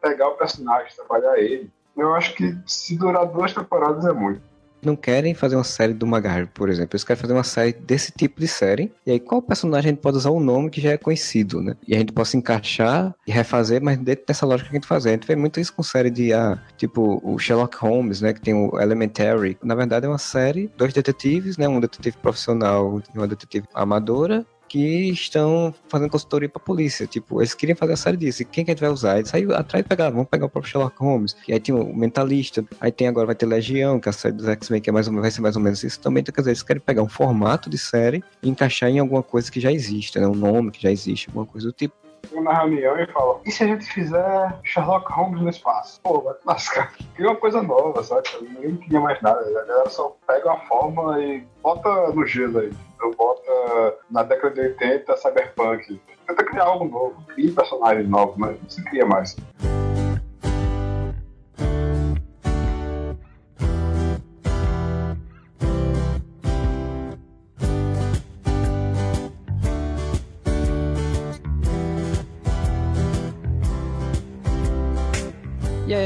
Pegar 0.00 0.28
o 0.28 0.36
personagem, 0.36 0.96
trabalhar 0.96 1.38
ele. 1.38 1.70
Eu 1.96 2.14
acho 2.14 2.34
que 2.34 2.56
se 2.66 2.98
durar 2.98 3.26
duas 3.26 3.52
temporadas 3.52 4.04
é 4.04 4.12
muito 4.12 4.42
não 4.84 4.96
querem 4.96 5.34
fazer 5.34 5.56
uma 5.56 5.64
série 5.64 5.92
do 5.92 6.06
MacGyver, 6.06 6.48
por 6.52 6.68
exemplo. 6.68 6.90
Eles 6.92 7.04
querem 7.04 7.20
fazer 7.20 7.32
uma 7.32 7.44
série 7.44 7.72
desse 7.72 8.12
tipo 8.12 8.40
de 8.40 8.48
série. 8.48 8.92
E 9.06 9.12
aí, 9.12 9.20
qual 9.20 9.42
personagem 9.42 9.90
a 9.90 9.92
gente 9.92 10.00
pode 10.00 10.16
usar 10.16 10.30
um 10.30 10.40
nome 10.40 10.70
que 10.70 10.80
já 10.80 10.92
é 10.92 10.96
conhecido, 10.96 11.60
né? 11.60 11.74
E 11.86 11.94
a 11.94 11.98
gente 11.98 12.12
pode 12.12 12.28
se 12.28 12.36
encaixar 12.36 13.14
e 13.26 13.32
refazer, 13.32 13.82
mas 13.82 13.98
dentro 13.98 14.24
dessa 14.26 14.46
lógica 14.46 14.70
que 14.70 14.76
a 14.76 14.78
gente 14.78 14.88
faz. 14.88 15.06
A 15.06 15.10
gente 15.10 15.26
vê 15.26 15.36
muito 15.36 15.60
isso 15.60 15.72
com 15.72 15.82
série 15.82 16.10
de, 16.10 16.32
ah, 16.32 16.58
tipo, 16.76 17.20
o 17.22 17.38
Sherlock 17.38 17.76
Holmes, 17.76 18.20
né? 18.20 18.32
Que 18.32 18.40
tem 18.40 18.54
o 18.54 18.78
Elementary. 18.80 19.56
Na 19.62 19.74
verdade, 19.74 20.06
é 20.06 20.08
uma 20.08 20.18
série, 20.18 20.70
dois 20.76 20.92
detetives, 20.92 21.56
né? 21.56 21.68
Um 21.68 21.80
detetive 21.80 22.16
profissional 22.18 23.00
e 23.14 23.18
uma 23.18 23.28
detetive 23.28 23.66
amadora 23.74 24.46
que 24.74 25.10
estão 25.10 25.72
fazendo 25.88 26.10
consultoria 26.10 26.48
pra 26.48 26.58
polícia. 26.58 27.06
Tipo, 27.06 27.40
eles 27.40 27.54
queriam 27.54 27.76
fazer 27.76 27.92
a 27.92 27.96
série 27.96 28.16
disso. 28.16 28.42
E 28.42 28.44
quem 28.44 28.64
que 28.64 28.72
a 28.72 28.74
gente 28.74 28.80
vai 28.80 28.90
usar? 28.90 29.18
Eles 29.18 29.30
saíram 29.30 29.54
atrás 29.54 29.84
de 29.84 29.88
pegar, 29.88 30.10
vamos 30.10 30.26
pegar 30.26 30.46
o 30.46 30.48
próprio 30.48 30.68
Sherlock 30.68 30.98
Holmes. 30.98 31.36
E 31.46 31.52
aí 31.52 31.60
tem 31.60 31.72
o 31.72 31.94
Mentalista. 31.94 32.64
Aí 32.80 32.90
tem 32.90 33.06
agora, 33.06 33.24
vai 33.24 33.36
ter 33.36 33.46
Legião, 33.46 34.00
que 34.00 34.08
é 34.08 34.10
a 34.10 34.12
série 34.12 34.34
dos 34.34 34.48
X-Men, 34.48 34.80
que 34.80 34.90
é 34.90 34.92
mais 34.92 35.06
ou 35.06 35.14
vai 35.14 35.30
ser 35.30 35.42
mais 35.42 35.54
ou 35.54 35.62
menos 35.62 35.84
isso 35.84 36.00
também. 36.00 36.22
Então, 36.22 36.34
quer 36.34 36.40
dizer, 36.40 36.50
eles 36.50 36.62
querem 36.64 36.82
pegar 36.82 37.04
um 37.04 37.08
formato 37.08 37.70
de 37.70 37.78
série 37.78 38.20
e 38.42 38.48
encaixar 38.48 38.90
em 38.90 38.98
alguma 38.98 39.22
coisa 39.22 39.48
que 39.48 39.60
já 39.60 39.70
existe, 39.70 40.18
né? 40.18 40.26
Um 40.26 40.34
nome 40.34 40.72
que 40.72 40.82
já 40.82 40.90
existe, 40.90 41.28
alguma 41.28 41.46
coisa 41.46 41.68
do 41.68 41.72
tipo 41.72 41.94
na 42.32 42.52
reunião 42.52 42.98
e 42.98 43.06
fala: 43.06 43.40
e 43.44 43.50
se 43.50 43.64
a 43.64 43.66
gente 43.66 43.84
fizer 43.84 44.60
Sherlock 44.62 45.10
Holmes 45.12 45.42
no 45.42 45.48
espaço? 45.48 46.00
Pô, 46.02 46.20
vai 46.20 46.34
lascar. 46.44 46.92
Cria 47.14 47.30
uma 47.30 47.36
coisa 47.36 47.62
nova, 47.62 48.02
sabe? 48.02 48.28
Ninguém 48.40 48.76
queria 48.76 49.00
mais 49.00 49.20
nada. 49.22 49.40
A 49.40 49.66
galera 49.66 49.90
só 49.90 50.16
pega 50.26 50.52
a 50.52 50.58
forma 50.66 51.20
e 51.20 51.46
bota 51.62 52.10
no 52.12 52.26
gelo 52.26 52.58
aí. 52.58 52.72
Então 52.96 53.10
bota 53.12 53.98
na 54.10 54.22
década 54.22 54.54
de 54.54 54.60
80 54.60 55.16
cyberpunk. 55.16 56.00
Tenta 56.26 56.44
criar 56.44 56.64
algo 56.64 56.86
novo, 56.86 57.22
cria 57.34 57.52
personagens 57.52 58.08
novos, 58.08 58.36
mas 58.36 58.60
não 58.60 58.70
se 58.70 58.82
cria 58.84 59.04
mais. 59.04 59.36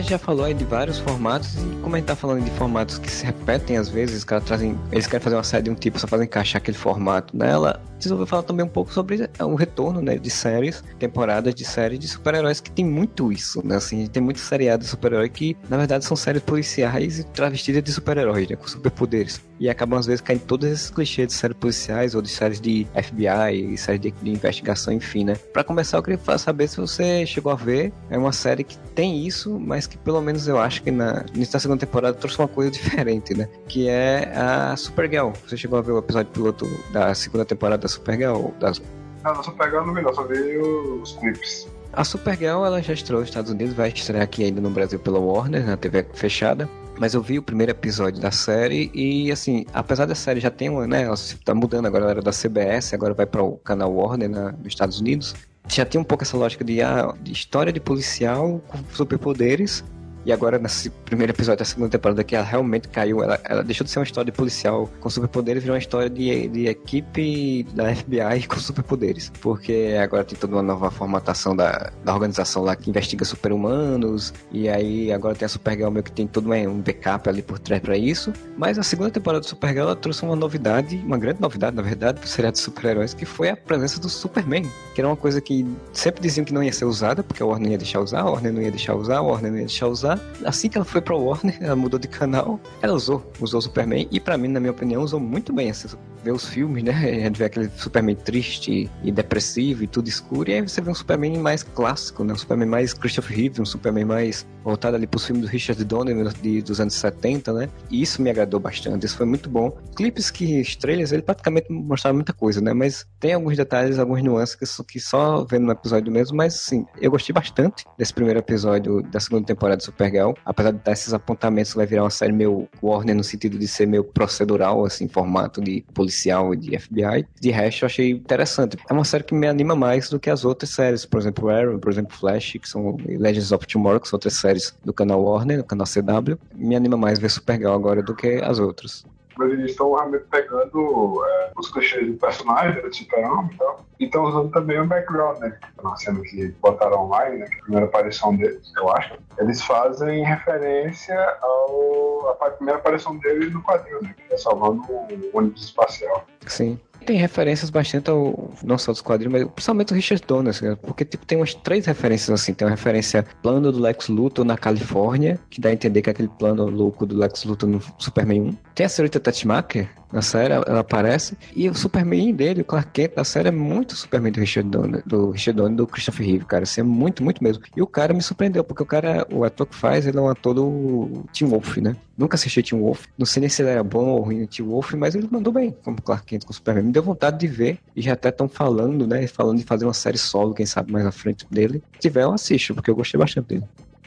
E 0.09 0.11
aí 0.11 0.13
já 0.13 0.19
falou 0.19 0.47
aí 0.47 0.55
de 0.55 0.65
vários 0.65 0.99
formatos, 0.99 1.55
e 1.57 1.83
como 1.83 1.95
a 1.95 1.99
gente 1.99 2.07
tá 2.07 2.17
falando 2.17 2.43
de 2.43 2.51
formatos 2.53 2.97
que 2.97 3.11
se 3.11 3.27
repetem 3.27 3.77
às 3.77 3.91
vezes, 3.91 4.25
caras 4.25 4.43
trazem. 4.43 4.79
Eles 4.91 5.07
querem 5.07 5.23
fazer 5.23 5.37
uma 5.37 5.45
série 5.45 5.65
de 5.65 5.71
um 5.71 5.75
tipo, 5.75 5.99
só 5.99 6.07
fazem 6.07 6.25
encaixar 6.25 6.63
aquele 6.63 6.79
formato 6.79 7.37
nela. 7.37 7.83
Resolveu 8.01 8.27
falar 8.27 8.43
também 8.45 8.65
um 8.65 8.69
pouco 8.69 8.91
sobre 8.91 9.29
o 9.41 9.55
retorno, 9.55 10.01
né, 10.01 10.17
de 10.17 10.31
séries, 10.31 10.83
temporadas 10.99 11.55
de 11.55 11.65
séries 11.65 11.99
de 11.99 12.09
super-heróis 12.09 12.59
que 12.61 12.71
tem 12.71 12.87
muito 12.87 13.31
isso, 13.31 13.61
né? 13.67 13.77
Assim, 13.77 14.07
tem 14.07 14.23
muito 14.23 14.39
seriado 14.39 14.85
de 14.85 14.89
super-herói 14.89 15.29
que, 15.29 15.57
na 15.69 15.77
verdade, 15.77 16.05
são 16.05 16.17
séries 16.17 16.43
policiais 16.43 17.19
e 17.19 17.25
travestidas 17.25 17.83
de 17.83 17.93
super-heróis, 17.93 18.49
né? 18.49 18.57
Com 18.57 18.67
superpoderes. 18.67 19.43
E 19.61 19.69
acabam, 19.69 19.99
às 19.99 20.07
vezes, 20.07 20.21
caindo 20.21 20.43
todos 20.43 20.71
esses 20.71 20.91
clichês 20.91 21.27
de 21.27 21.35
séries 21.35 21.57
policiais 21.59 22.15
ou 22.15 22.23
de 22.23 22.29
séries 22.29 22.61
de 22.61 22.87
FBI, 22.95 23.77
séries 23.77 24.01
de, 24.01 24.11
de 24.13 24.31
investigação, 24.31 24.93
enfim, 24.95 25.25
né? 25.25 25.35
Pra 25.53 25.65
começar, 25.65 25.99
eu 25.99 26.03
queria 26.03 26.39
saber 26.39 26.69
se 26.69 26.77
você 26.77 27.27
chegou 27.27 27.51
a 27.51 27.57
ver. 27.57 27.93
É 28.09 28.17
uma 28.17 28.33
série 28.33 28.63
que 28.63 28.79
tem 28.95 29.27
isso, 29.27 29.59
mas 29.59 29.89
que 29.89 29.98
pelo 30.05 30.21
menos 30.21 30.49
eu 30.49 30.59
acho 30.59 30.83
que 30.83 30.91
na, 30.91 31.25
nessa 31.35 31.59
segunda 31.59 31.81
temporada 31.81 32.17
trouxe 32.17 32.39
uma 32.39 32.49
coisa 32.49 32.71
diferente, 32.71 33.35
né? 33.35 33.49
Que 33.69 33.89
é 33.89 34.33
a 34.35 34.77
Supergirl. 34.77 35.31
Você 35.47 35.57
chegou 35.57 35.79
a 35.79 35.83
ver 35.83 35.93
o 35.93 35.99
episódio 35.99 36.33
piloto 36.33 36.67
da 36.93 37.15
segunda 37.15 37.45
temporada 37.45 37.83
da 37.83 37.89
Supergirl? 37.89 38.51
Das... 38.59 38.81
Não, 39.25 39.33
da 39.33 39.43
Supergirl 39.43 39.85
não 39.87 39.95
vi 39.95 40.03
não, 40.03 40.15
só 40.15 40.25
vi 40.25 40.59
os 40.59 41.13
clipes. 41.13 41.69
A 41.93 42.05
Supergirl, 42.05 42.65
ela 42.65 42.83
já 42.83 42.93
estreou 42.93 43.21
nos 43.21 43.31
Estados 43.31 43.51
Unidos, 43.51 43.75
vai 43.75 43.89
estrear 43.89 44.23
aqui 44.23 44.45
ainda 44.45 44.61
no 44.61 44.71
Brasil 44.71 44.99
pela 44.99 45.19
Warner, 45.19 45.67
na 45.67 45.77
TV 45.77 46.07
fechada. 46.15 46.69
Mas 46.99 47.15
eu 47.15 47.23
vi 47.23 47.39
o 47.39 47.43
primeiro 47.43 47.71
episódio 47.71 48.21
da 48.21 48.31
série 48.33 48.91
e, 48.93 49.31
assim, 49.31 49.65
apesar 49.73 50.05
da 50.05 50.17
série 50.17 50.41
já 50.41 50.51
ter 50.51 50.69
uma, 50.69 50.87
né, 50.87 51.05
ela 51.05 51.15
tá 51.45 51.55
mudando 51.55 51.87
agora, 51.87 52.05
ela 52.05 52.11
era 52.11 52.23
da 52.23 52.33
CBS, 52.33 52.93
agora 52.93 53.15
vai 53.15 53.25
para 53.25 53.41
o 53.43 53.57
canal 53.59 53.93
Warner 53.93 54.29
na, 54.29 54.53
nos 54.53 54.67
Estados 54.67 55.01
Unidos. 55.01 55.35
Já 55.67 55.85
tem 55.85 56.01
um 56.01 56.05
pouco 56.05 56.25
essa 56.25 56.37
lógica 56.37 56.65
de, 56.65 56.81
ah, 56.81 57.15
de 57.21 57.33
história 57.33 57.73
de 57.73 57.81
policial 57.81 58.61
com 58.69 58.79
superpoderes, 58.93 59.85
e 60.29 60.33
agora, 60.33 60.59
nesse 60.59 60.91
primeiro 60.91 61.33
episódio 61.33 61.61
da 61.61 61.64
segunda 61.64 61.89
temporada, 61.89 62.22
que 62.22 62.37
ela 62.37 62.45
realmente 62.45 62.87
caiu, 62.87 63.22
ela, 63.22 63.41
ela 63.45 63.64
deixou 63.64 63.83
de 63.83 63.91
ser 63.91 63.99
uma 63.99 64.05
história 64.05 64.31
de 64.31 64.37
policial 64.37 64.87
com 65.01 65.09
superpoderes 65.09 65.62
virou 65.62 65.74
uma 65.74 65.79
história 65.79 66.11
de, 66.11 66.49
de 66.49 66.66
equipe 66.66 67.62
da 67.72 67.95
FBI 67.95 68.45
com 68.47 68.59
superpoderes. 68.59 69.33
Porque 69.41 69.97
agora 69.99 70.24
tem 70.24 70.39
toda 70.39 70.55
uma 70.55 70.62
nova 70.62 70.91
formatação 70.91 71.57
da, 71.57 71.91
da 72.05 72.12
organização 72.12 72.62
lá 72.62 72.76
que 72.76 72.91
investiga 72.91 73.24
super-humanos. 73.24 74.35
E 74.53 74.68
aí 74.68 75.11
agora 75.11 75.35
tem 75.35 75.47
a 75.47 75.49
Supergirl 75.49 75.91
meio 75.91 76.05
que 76.05 76.12
tem 76.12 76.26
todo 76.26 76.53
um 76.53 76.83
backup 76.83 77.26
ali 77.26 77.41
por 77.41 77.59
trás 77.59 77.81
para 77.81 77.97
isso. 77.97 78.31
Mas 78.55 78.79
a 78.79 78.83
segunda 78.83 79.11
temporada 79.11 79.41
do 79.41 79.47
Supergirl 79.47 79.87
ela 79.87 79.97
trouxe 79.97 80.24
uma 80.24 80.37
novidade, 80.37 81.03
uma 81.07 81.16
grande 81.16 81.41
novidade, 81.41 81.74
na 81.74 81.81
verdade, 81.81 82.20
pro 82.20 82.29
seriado 82.29 82.53
de 82.53 82.61
super-heróis, 82.61 83.14
que 83.14 83.24
foi 83.24 83.49
a 83.49 83.57
presença 83.57 83.99
do 83.99 84.11
Superman. 84.11 84.70
Que 84.95 85.01
era 85.01 85.09
uma 85.09 85.16
coisa 85.16 85.41
que 85.41 85.66
sempre 85.91 86.20
diziam 86.20 86.45
que 86.45 86.53
não 86.53 86.62
ia 86.62 86.72
ser 86.72 86.85
usada, 86.85 87.22
porque 87.22 87.43
a 87.43 87.47
Warner 87.47 87.72
ia 87.72 87.79
deixar 87.79 88.01
usar, 88.01 88.20
a 88.20 88.31
Warner 88.31 88.53
não 88.53 88.61
ia 88.61 88.70
deixar 88.70 88.95
usar, 88.95 89.16
a 89.16 89.22
Warner 89.22 89.51
não 89.51 89.59
ia 89.59 89.64
deixar 89.64 89.89
usar 89.89 90.18
assim 90.45 90.69
que 90.69 90.77
ela 90.79 90.85
foi 90.85 91.01
pra 91.01 91.16
Warner, 91.16 91.57
ela 91.61 91.77
mudou 91.77 91.99
de 91.99 92.09
canal, 92.09 92.61
ela 92.83 92.95
usou, 92.95 93.31
usou 93.41 93.61
Superman, 93.61 94.09
e 94.11 94.21
para 94.21 94.37
mim, 94.37 94.49
na 94.49 94.61
minha 94.61 94.73
opinião, 94.73 95.03
usou 95.03 95.21
muito 95.21 95.53
bem. 95.53 95.73
Você 95.73 95.89
vê 96.29 96.33
os 96.33 96.47
filmes, 96.47 96.85
né? 96.85 96.93
A 97.24 97.24
gente 97.24 97.39
vê 97.39 97.47
aquele 97.47 97.70
Superman 97.76 98.14
triste 98.14 98.91
e 99.03 99.11
depressivo 99.11 99.83
e 99.83 99.87
tudo 99.87 100.09
escuro, 100.09 100.51
e 100.51 100.55
aí 100.55 100.61
você 100.61 100.81
vê 100.81 100.91
um 100.91 100.95
Superman 100.95 101.39
mais 101.39 101.62
clássico, 101.62 102.22
né? 102.22 102.35
Um 102.35 102.37
Superman 102.37 102.68
mais 102.68 102.93
Christopher 102.93 103.37
Reeve, 103.37 103.62
um 103.62 103.64
Superman 103.64 104.05
mais 104.05 104.47
voltado 104.62 104.97
ali 104.97 105.07
pros 105.07 105.24
filmes 105.24 105.45
do 105.45 105.49
Richard 105.49 105.83
Donner 105.85 106.29
de, 106.43 106.61
dos 106.61 106.81
anos 106.81 106.95
70, 106.95 107.53
né? 107.55 107.68
E 107.91 108.03
isso 108.03 108.20
me 108.20 108.29
agradou 108.29 108.61
bastante, 108.61 109.07
isso 109.07 109.16
foi 109.16 109.24
muito 109.24 109.49
bom. 109.49 109.70
Clipes 109.97 110.31
que, 110.31 110.61
estrelas, 110.61 111.12
ele 111.12 111.22
praticamente 111.22 111.72
mostrava 111.72 112.14
muita 112.14 112.35
coisa, 112.35 112.61
né? 112.61 112.74
Mas 112.74 113.07
tem 113.18 113.33
alguns 113.33 113.57
detalhes, 113.57 113.99
algumas 113.99 114.22
nuances 114.22 114.55
que, 114.87 115.01
só 115.01 115.45
vendo 115.45 115.64
no 115.64 115.72
episódio 115.72 116.12
mesmo, 116.12 116.37
mas 116.37 116.55
sim, 116.55 116.85
eu 117.01 117.11
gostei 117.11 117.33
bastante 117.33 117.85
desse 117.97 118.12
primeiro 118.12 118.39
episódio 118.39 119.03
da 119.03 119.20
segunda 119.20 119.47
temporada 119.47 119.79
do 119.79 119.83
Super 119.83 120.09
Supergirl, 120.09 120.33
apesar 120.45 120.72
de 120.72 120.79
dar 120.79 120.93
esses 120.93 121.14
apontamentos, 121.14 121.72
vai 121.72 121.87
virar 121.87 122.03
uma 122.03 122.11
série 122.11 122.33
meio 122.33 122.68
Warner 122.83 123.16
no 123.16 123.24
sentido 123.24 123.59
de 123.59 123.66
ser 123.66 123.87
meio 123.87 124.05
procedural, 124.05 124.85
assim, 124.85 125.09
formato 125.09 125.61
de 125.61 125.85
policial 125.95 126.18
e 126.27 126.57
de 126.57 126.79
FBI. 126.79 127.27
De 127.41 127.51
resto, 127.51 127.83
eu 127.83 127.87
achei 127.87 128.11
interessante. 128.11 128.77
É 128.89 128.93
uma 128.93 129.05
série 129.05 129.25
que 129.25 129.35
me 129.35 129.47
anima 129.47 129.75
mais 129.75 130.09
do 130.09 130.19
que 130.19 130.31
as 130.31 130.45
outras 130.45 130.71
séries, 130.71 131.05
por 131.05 131.21
exemplo, 131.21 131.49
Arrow, 131.49 131.79
por 131.79 131.91
exemplo, 131.91 132.16
Flash, 132.16 132.53
que 132.61 132.69
são 132.69 132.97
Legends 133.07 133.53
of 133.53 133.66
Tomorrow, 133.66 134.01
que 134.01 134.09
são 134.09 134.16
outras 134.16 134.35
séries 134.35 134.75
do 134.85 134.93
canal 134.93 135.23
Warner, 135.23 135.59
do 135.59 135.64
canal 135.64 135.87
CW. 135.87 136.39
Me 136.55 136.77
anima 136.77 136.97
mais 136.97 137.19
ver 137.19 137.31
Supergirl 137.31 137.73
agora 137.73 138.03
do 138.03 138.14
que 138.14 138.41
as 138.43 138.59
outras 138.59 139.05
mas 139.39 139.53
eles 139.53 139.70
estão 139.70 139.95
realmente 139.95 140.24
pegando 140.24 141.24
é, 141.24 141.53
os 141.57 141.70
clichês 141.70 142.07
do 142.07 142.18
personagem, 142.18 142.82
do 142.82 142.95
super-homem 142.95 143.51
e 143.55 143.57
tal, 143.57 143.86
e 144.01 144.05
estão 144.05 144.24
usando 144.24 144.51
também 144.51 144.80
o 144.80 144.86
background, 144.86 145.39
né? 145.39 145.57
Na 145.82 145.97
cena 145.97 146.20
que 146.22 146.49
botaram 146.61 147.05
online, 147.05 147.39
né? 147.39 147.47
Que 147.47 147.55
é 147.55 147.59
a 147.59 147.62
primeira 147.62 147.86
aparição 147.86 148.36
deles, 148.36 148.72
eu 148.76 148.91
acho. 148.91 149.14
Eles 149.39 149.62
fazem 149.62 150.24
referência 150.24 151.16
ao, 151.41 152.36
à 152.41 152.51
primeira 152.51 152.80
aparição 152.80 153.16
deles 153.18 153.53
no 153.53 153.62
quadrinho, 153.62 154.03
né? 154.03 154.14
Que 154.26 154.34
é 154.34 154.36
salvando 154.36 154.82
um 154.91 155.30
ônibus 155.32 155.64
espacial. 155.64 156.26
Sim 156.47 156.78
tem 157.09 157.17
referências 157.17 157.71
bastante 157.71 158.11
ao, 158.11 158.53
não 158.63 158.77
só 158.77 158.93
dos 158.93 159.01
quadrinhos, 159.01 159.33
mas 159.33 159.51
principalmente 159.51 159.93
o 159.93 159.97
Richard 159.97 160.23
Donner, 160.27 160.51
assim, 160.51 160.77
porque 160.83 161.07
tipo, 161.07 161.25
tem 161.25 161.39
umas 161.39 161.55
três 161.55 161.87
referências 161.87 162.29
assim, 162.29 162.53
tem 162.53 162.67
uma 162.67 162.71
referência 162.71 163.25
plano 163.43 163.73
do 163.73 163.81
Lex 163.81 164.09
Luthor 164.09 164.45
na 164.45 164.59
Califórnia, 164.59 165.41
que 165.49 165.59
dá 165.59 165.71
a 165.71 165.73
entender 165.73 166.03
que 166.03 166.11
é 166.11 166.13
aquele 166.13 166.29
plano 166.29 166.69
louco 166.69 167.07
do 167.07 167.17
Lex 167.17 167.45
Luthor 167.45 167.67
no 167.67 167.81
Superman 167.97 168.43
1. 168.43 168.57
Tem 168.75 168.85
a 168.85 168.89
senhorita 168.91 169.19
Tatchmaker, 169.19 169.89
na 170.13 170.23
série, 170.23 170.55
ela 170.55 170.81
aparece. 170.81 171.37
E 171.55 171.69
o 171.69 171.75
Superman 171.75 172.35
dele, 172.35 172.63
o 172.63 172.65
Clark 172.65 172.91
Kent 172.93 173.15
da 173.15 173.25
série 173.25 173.49
é 173.49 173.53
muito 173.53 173.95
Superman 173.95 174.33
do 174.33 174.41
Richard 174.41 174.69
Donner, 174.69 175.03
do 175.07 175.31
Richard 175.31 175.57
Donner 175.57 175.77
do 175.77 175.87
Christopher 175.87 176.27
Reeve, 176.27 176.45
cara. 176.45 176.63
Assim, 176.63 176.81
é 176.81 176.85
muito, 176.85 177.23
muito 177.23 177.43
mesmo. 177.43 177.63
E 177.77 177.83
o 177.83 177.87
cara 177.87 178.15
me 178.15 178.23
surpreendeu, 178.23 178.65
porque 178.65 178.83
o 178.83 178.87
cara, 178.87 179.27
o 179.31 179.45
ator 179.45 179.67
que 179.67 179.75
faz, 179.75 180.07
ele 180.07 180.19
é 180.19 180.21
um 180.21 180.29
ator 180.29 180.55
do 180.55 181.25
Tim 181.33 181.47
Wolf, 181.47 181.77
né? 181.79 181.95
Nunca 182.17 182.37
assisti 182.37 182.63
Tim 182.63 182.81
Wolf. 182.81 183.05
Não 183.17 183.27
sei 183.27 183.41
nem 183.41 183.49
se 183.49 183.63
ele 183.63 183.71
era 183.71 183.85
bom 183.85 184.07
ou 184.07 184.23
ruim 184.23 184.41
no 184.41 184.47
Tim 184.47 184.63
Wolf, 184.63 184.95
mas 184.95 185.15
ele 185.15 185.29
mandou 185.31 185.53
bem 185.53 185.77
como 185.85 186.01
Clark 186.01 186.27
Kent 186.27 186.45
com 186.45 186.53
o 186.53 186.55
Superman. 186.55 186.91
Deu 186.99 187.03
vontade 187.05 187.39
de 187.39 187.47
ver. 187.47 187.79
E 187.95 188.03
já 188.03 188.15
até 188.15 188.29
estão 188.29 188.49
falando, 188.49 189.07
né? 189.07 189.25
Falando 189.29 189.59
de 189.59 189.65
fazer 189.65 189.85
uma 189.85 189.95
série 189.95 190.19
solo, 190.19 190.53
quem 190.53 190.67
sabe 190.67 190.91
mais 190.91 191.07
à 191.07 191.13
frente 191.13 191.47
dele. 191.49 191.81
Se 191.93 192.01
tiver, 192.01 192.25
eu 192.25 192.33
assisto, 192.33 192.75
porque 192.75 192.91
eu 192.91 192.97
gostei 192.97 193.17
bastante 193.21 193.47
dele. 193.47 193.65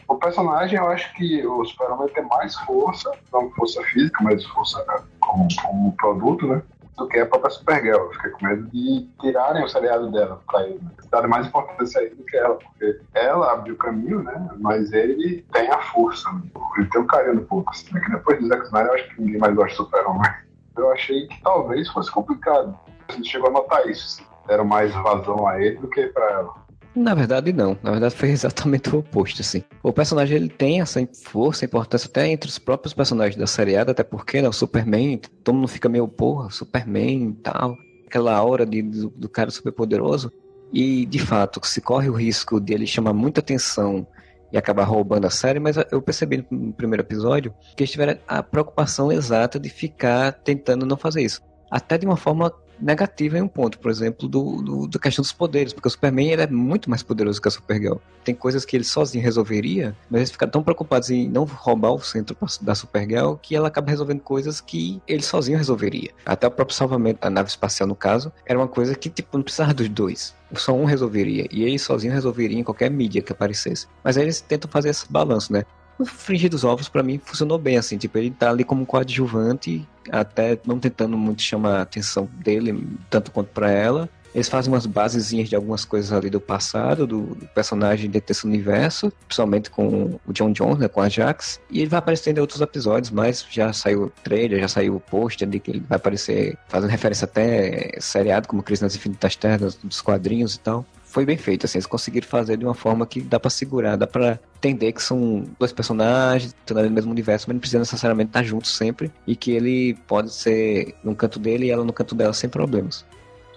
O 0.09 0.15
personagem, 0.15 0.77
eu 0.77 0.89
acho 0.89 1.13
que 1.13 1.47
o 1.47 1.63
Superman 1.63 2.09
tem 2.09 2.25
mais 2.25 2.53
força, 2.53 3.09
não 3.31 3.49
força 3.51 3.81
física, 3.83 4.21
mas 4.21 4.43
força 4.43 4.83
como, 5.21 5.47
como 5.61 5.95
produto, 5.95 6.45
né? 6.47 6.61
Do 6.97 7.07
que 7.07 7.17
a 7.17 7.25
própria 7.25 7.49
Supergirl. 7.51 8.09
Fiquei 8.11 8.31
com 8.31 8.45
medo 8.45 8.69
de 8.71 9.07
tirarem 9.21 9.63
o 9.63 9.69
seriado 9.69 10.11
dela 10.11 10.41
pra 10.45 10.65
ele. 10.65 10.79
Né? 10.81 10.91
Darem 11.09 11.29
mais 11.29 11.47
importância 11.47 12.01
a 12.01 12.03
ele 12.03 12.15
do 12.15 12.25
que 12.25 12.35
ela. 12.35 12.55
Porque 12.55 12.99
ela 13.13 13.53
abriu 13.53 13.75
o 13.75 13.77
caminho, 13.77 14.21
né? 14.21 14.49
Mas 14.59 14.91
ele 14.91 15.45
tem 15.53 15.71
a 15.71 15.79
força. 15.93 16.29
Né? 16.29 16.41
Ele 16.77 16.89
tem 16.89 16.99
um 16.99 17.07
carinho 17.07 17.35
no 17.35 17.41
público. 17.43 17.71
Assim, 17.71 17.85
que 17.85 18.11
depois 18.11 18.37
do 18.37 18.49
Zack 18.49 18.65
Snyder, 18.65 18.87
eu 18.87 18.95
acho 18.95 19.15
que 19.15 19.21
ninguém 19.21 19.39
mais 19.39 19.55
gosta 19.55 19.77
do 19.77 19.85
Superman. 19.85 20.50
Eu 20.77 20.91
achei 20.91 21.27
que 21.27 21.41
talvez 21.41 21.87
fosse 21.89 22.11
complicado. 22.11 22.77
A 23.07 23.13
gente 23.13 23.29
chegou 23.29 23.49
a 23.49 23.53
notar 23.53 23.87
isso. 23.87 24.21
Assim. 24.21 24.31
Deram 24.47 24.65
mais 24.65 24.93
vazão 24.93 25.47
a 25.47 25.61
ele 25.61 25.77
do 25.77 25.89
que 25.89 26.07
pra 26.07 26.23
ela. 26.31 26.61
Na 26.95 27.13
verdade, 27.13 27.53
não. 27.53 27.77
Na 27.81 27.91
verdade, 27.91 28.15
foi 28.15 28.29
exatamente 28.31 28.93
o 28.93 28.99
oposto, 28.99 29.41
assim. 29.41 29.63
O 29.81 29.93
personagem, 29.93 30.35
ele 30.35 30.49
tem 30.49 30.81
essa 30.81 30.99
força, 31.25 31.65
importância 31.65 32.07
até 32.07 32.27
entre 32.27 32.49
os 32.49 32.59
próprios 32.59 32.93
personagens 32.93 33.35
da 33.35 33.47
seriada, 33.47 33.91
até 33.91 34.03
porque, 34.03 34.41
né, 34.41 34.49
o 34.49 34.53
Superman, 34.53 35.19
todo 35.43 35.55
mundo 35.55 35.67
fica 35.67 35.87
meio, 35.87 36.07
porra, 36.07 36.49
Superman 36.49 37.29
e 37.29 37.33
tal. 37.33 37.77
Aquela 38.05 38.35
aura 38.35 38.65
de, 38.65 38.81
do, 38.81 39.09
do 39.09 39.29
cara 39.29 39.51
super 39.51 39.71
poderoso. 39.71 40.31
E, 40.73 41.05
de 41.05 41.19
fato, 41.19 41.59
se 41.65 41.81
corre 41.81 42.09
o 42.09 42.13
risco 42.13 42.59
de 42.59 42.73
ele 42.73 42.87
chamar 42.87 43.13
muita 43.13 43.41
atenção 43.41 44.07
e 44.51 44.57
acabar 44.57 44.83
roubando 44.83 45.25
a 45.25 45.29
série, 45.29 45.59
mas 45.59 45.77
eu 45.91 46.01
percebi 46.01 46.45
no 46.49 46.73
primeiro 46.73 47.03
episódio 47.03 47.53
que 47.75 47.83
eles 47.83 47.91
tiveram 47.91 48.17
a 48.27 48.43
preocupação 48.43 49.11
exata 49.11 49.59
de 49.59 49.69
ficar 49.69 50.33
tentando 50.33 50.85
não 50.85 50.97
fazer 50.97 51.21
isso. 51.21 51.41
Até 51.69 51.97
de 51.97 52.05
uma 52.05 52.17
forma 52.17 52.51
negativa 52.81 53.37
em 53.37 53.41
um 53.41 53.47
ponto, 53.47 53.79
por 53.79 53.91
exemplo, 53.91 54.27
do, 54.27 54.61
do, 54.61 54.87
da 54.87 54.99
questão 54.99 55.21
dos 55.21 55.31
poderes, 55.31 55.73
porque 55.73 55.87
o 55.87 55.91
Superman 55.91 56.31
ele 56.31 56.41
é 56.41 56.47
muito 56.47 56.89
mais 56.89 57.03
poderoso 57.03 57.41
que 57.41 57.47
a 57.47 57.51
Supergirl. 57.51 57.97
Tem 58.23 58.35
coisas 58.35 58.65
que 58.65 58.75
ele 58.75 58.83
sozinho 58.83 59.23
resolveria, 59.23 59.95
mas 60.09 60.19
eles 60.21 60.31
ficam 60.31 60.49
tão 60.49 60.63
preocupados 60.63 61.09
em 61.09 61.29
não 61.29 61.43
roubar 61.43 61.93
o 61.93 61.99
centro 62.01 62.35
da 62.61 62.75
Supergirl 62.75 63.35
que 63.35 63.55
ela 63.55 63.67
acaba 63.67 63.89
resolvendo 63.89 64.21
coisas 64.21 64.61
que 64.61 65.01
ele 65.07 65.23
sozinho 65.23 65.57
resolveria. 65.57 66.11
Até 66.25 66.47
o 66.47 66.51
próprio 66.51 66.75
salvamento 66.75 67.21
da 67.21 67.29
nave 67.29 67.49
espacial, 67.49 67.87
no 67.87 67.95
caso, 67.95 68.31
era 68.45 68.57
uma 68.57 68.67
coisa 68.67 68.95
que 68.95 69.09
tipo 69.09 69.37
não 69.37 69.43
precisava 69.43 69.73
dos 69.73 69.89
dois. 69.89 70.35
Só 70.55 70.73
um 70.73 70.85
resolveria. 70.85 71.47
E 71.51 71.63
ele 71.63 71.79
sozinho 71.79 72.13
resolveria 72.13 72.59
em 72.59 72.63
qualquer 72.63 72.91
mídia 72.91 73.21
que 73.21 73.31
aparecesse. 73.31 73.87
Mas 74.03 74.17
aí 74.17 74.23
eles 74.23 74.41
tentam 74.41 74.69
fazer 74.69 74.89
esse 74.89 75.09
balanço, 75.09 75.53
né? 75.53 75.63
O 75.97 76.05
Fringir 76.05 76.49
dos 76.49 76.63
Ovos, 76.63 76.89
para 76.89 77.03
mim, 77.03 77.19
funcionou 77.23 77.57
bem, 77.57 77.77
assim. 77.77 77.97
Tipo, 77.97 78.17
ele 78.17 78.31
tá 78.31 78.49
ali 78.49 78.63
como 78.63 78.85
coadjuvante, 78.85 79.87
até 80.09 80.57
não 80.65 80.79
tentando 80.79 81.17
muito 81.17 81.41
chamar 81.41 81.77
a 81.77 81.81
atenção 81.81 82.29
dele, 82.33 82.87
tanto 83.09 83.31
quanto 83.31 83.49
para 83.49 83.69
ela. 83.69 84.09
Eles 84.33 84.47
fazem 84.47 84.71
umas 84.71 84.85
basezinhas 84.85 85.49
de 85.49 85.55
algumas 85.55 85.83
coisas 85.83 86.11
ali 86.13 86.29
do 86.29 86.39
passado, 86.39 87.05
do, 87.05 87.37
personagem 87.53 88.09
dentro 88.09 88.29
desse 88.29 88.45
universo, 88.45 89.11
principalmente 89.27 89.69
com 89.69 90.19
o 90.25 90.31
John 90.31 90.51
Jones, 90.53 90.79
né, 90.79 90.87
com 90.87 91.01
a 91.01 91.09
Jax. 91.09 91.59
E 91.69 91.79
ele 91.79 91.89
vai 91.89 91.99
aparecendo 91.99 92.37
em 92.37 92.41
outros 92.41 92.61
episódios, 92.61 93.11
mas 93.11 93.45
já 93.49 93.73
saiu 93.73 94.05
o 94.05 94.09
trailer, 94.23 94.61
já 94.61 94.69
saiu 94.69 94.95
o 94.95 94.99
pôster 94.99 95.47
de 95.47 95.59
que 95.59 95.71
ele 95.71 95.83
vai 95.87 95.97
aparecer, 95.97 96.57
fazendo 96.69 96.89
referência 96.89 97.25
até 97.25 97.97
seriado, 97.99 98.47
como 98.47 98.63
Crise 98.63 98.81
nas 98.81 98.95
Infinitas 98.95 99.35
Terras, 99.35 99.75
dos 99.75 100.01
quadrinhos 100.01 100.55
e 100.55 100.59
tal 100.59 100.85
foi 101.11 101.25
bem 101.25 101.35
feito, 101.35 101.65
assim, 101.65 101.77
eles 101.77 101.85
conseguiram 101.85 102.25
fazer 102.25 102.55
de 102.55 102.63
uma 102.63 102.73
forma 102.73 103.05
que 103.05 103.19
dá 103.19 103.37
para 103.37 103.49
segurar, 103.49 103.97
dá 103.97 104.07
para 104.07 104.39
entender 104.57 104.93
que 104.93 105.03
são 105.03 105.43
dois 105.59 105.73
personagens, 105.73 106.55
estão 106.57 106.81
no 106.81 106.89
mesmo 106.89 107.11
universo, 107.11 107.47
mas 107.47 107.53
não 107.53 107.59
precisa 107.59 107.79
necessariamente 107.79 108.29
estar 108.29 108.43
juntos 108.43 108.75
sempre, 108.75 109.11
e 109.27 109.35
que 109.35 109.51
ele 109.51 109.95
pode 110.07 110.33
ser 110.33 110.95
num 111.03 111.13
canto 111.13 111.37
dele 111.37 111.65
e 111.65 111.69
ela 111.69 111.83
no 111.83 111.91
canto 111.91 112.15
dela 112.15 112.31
sem 112.31 112.49
problemas. 112.49 113.05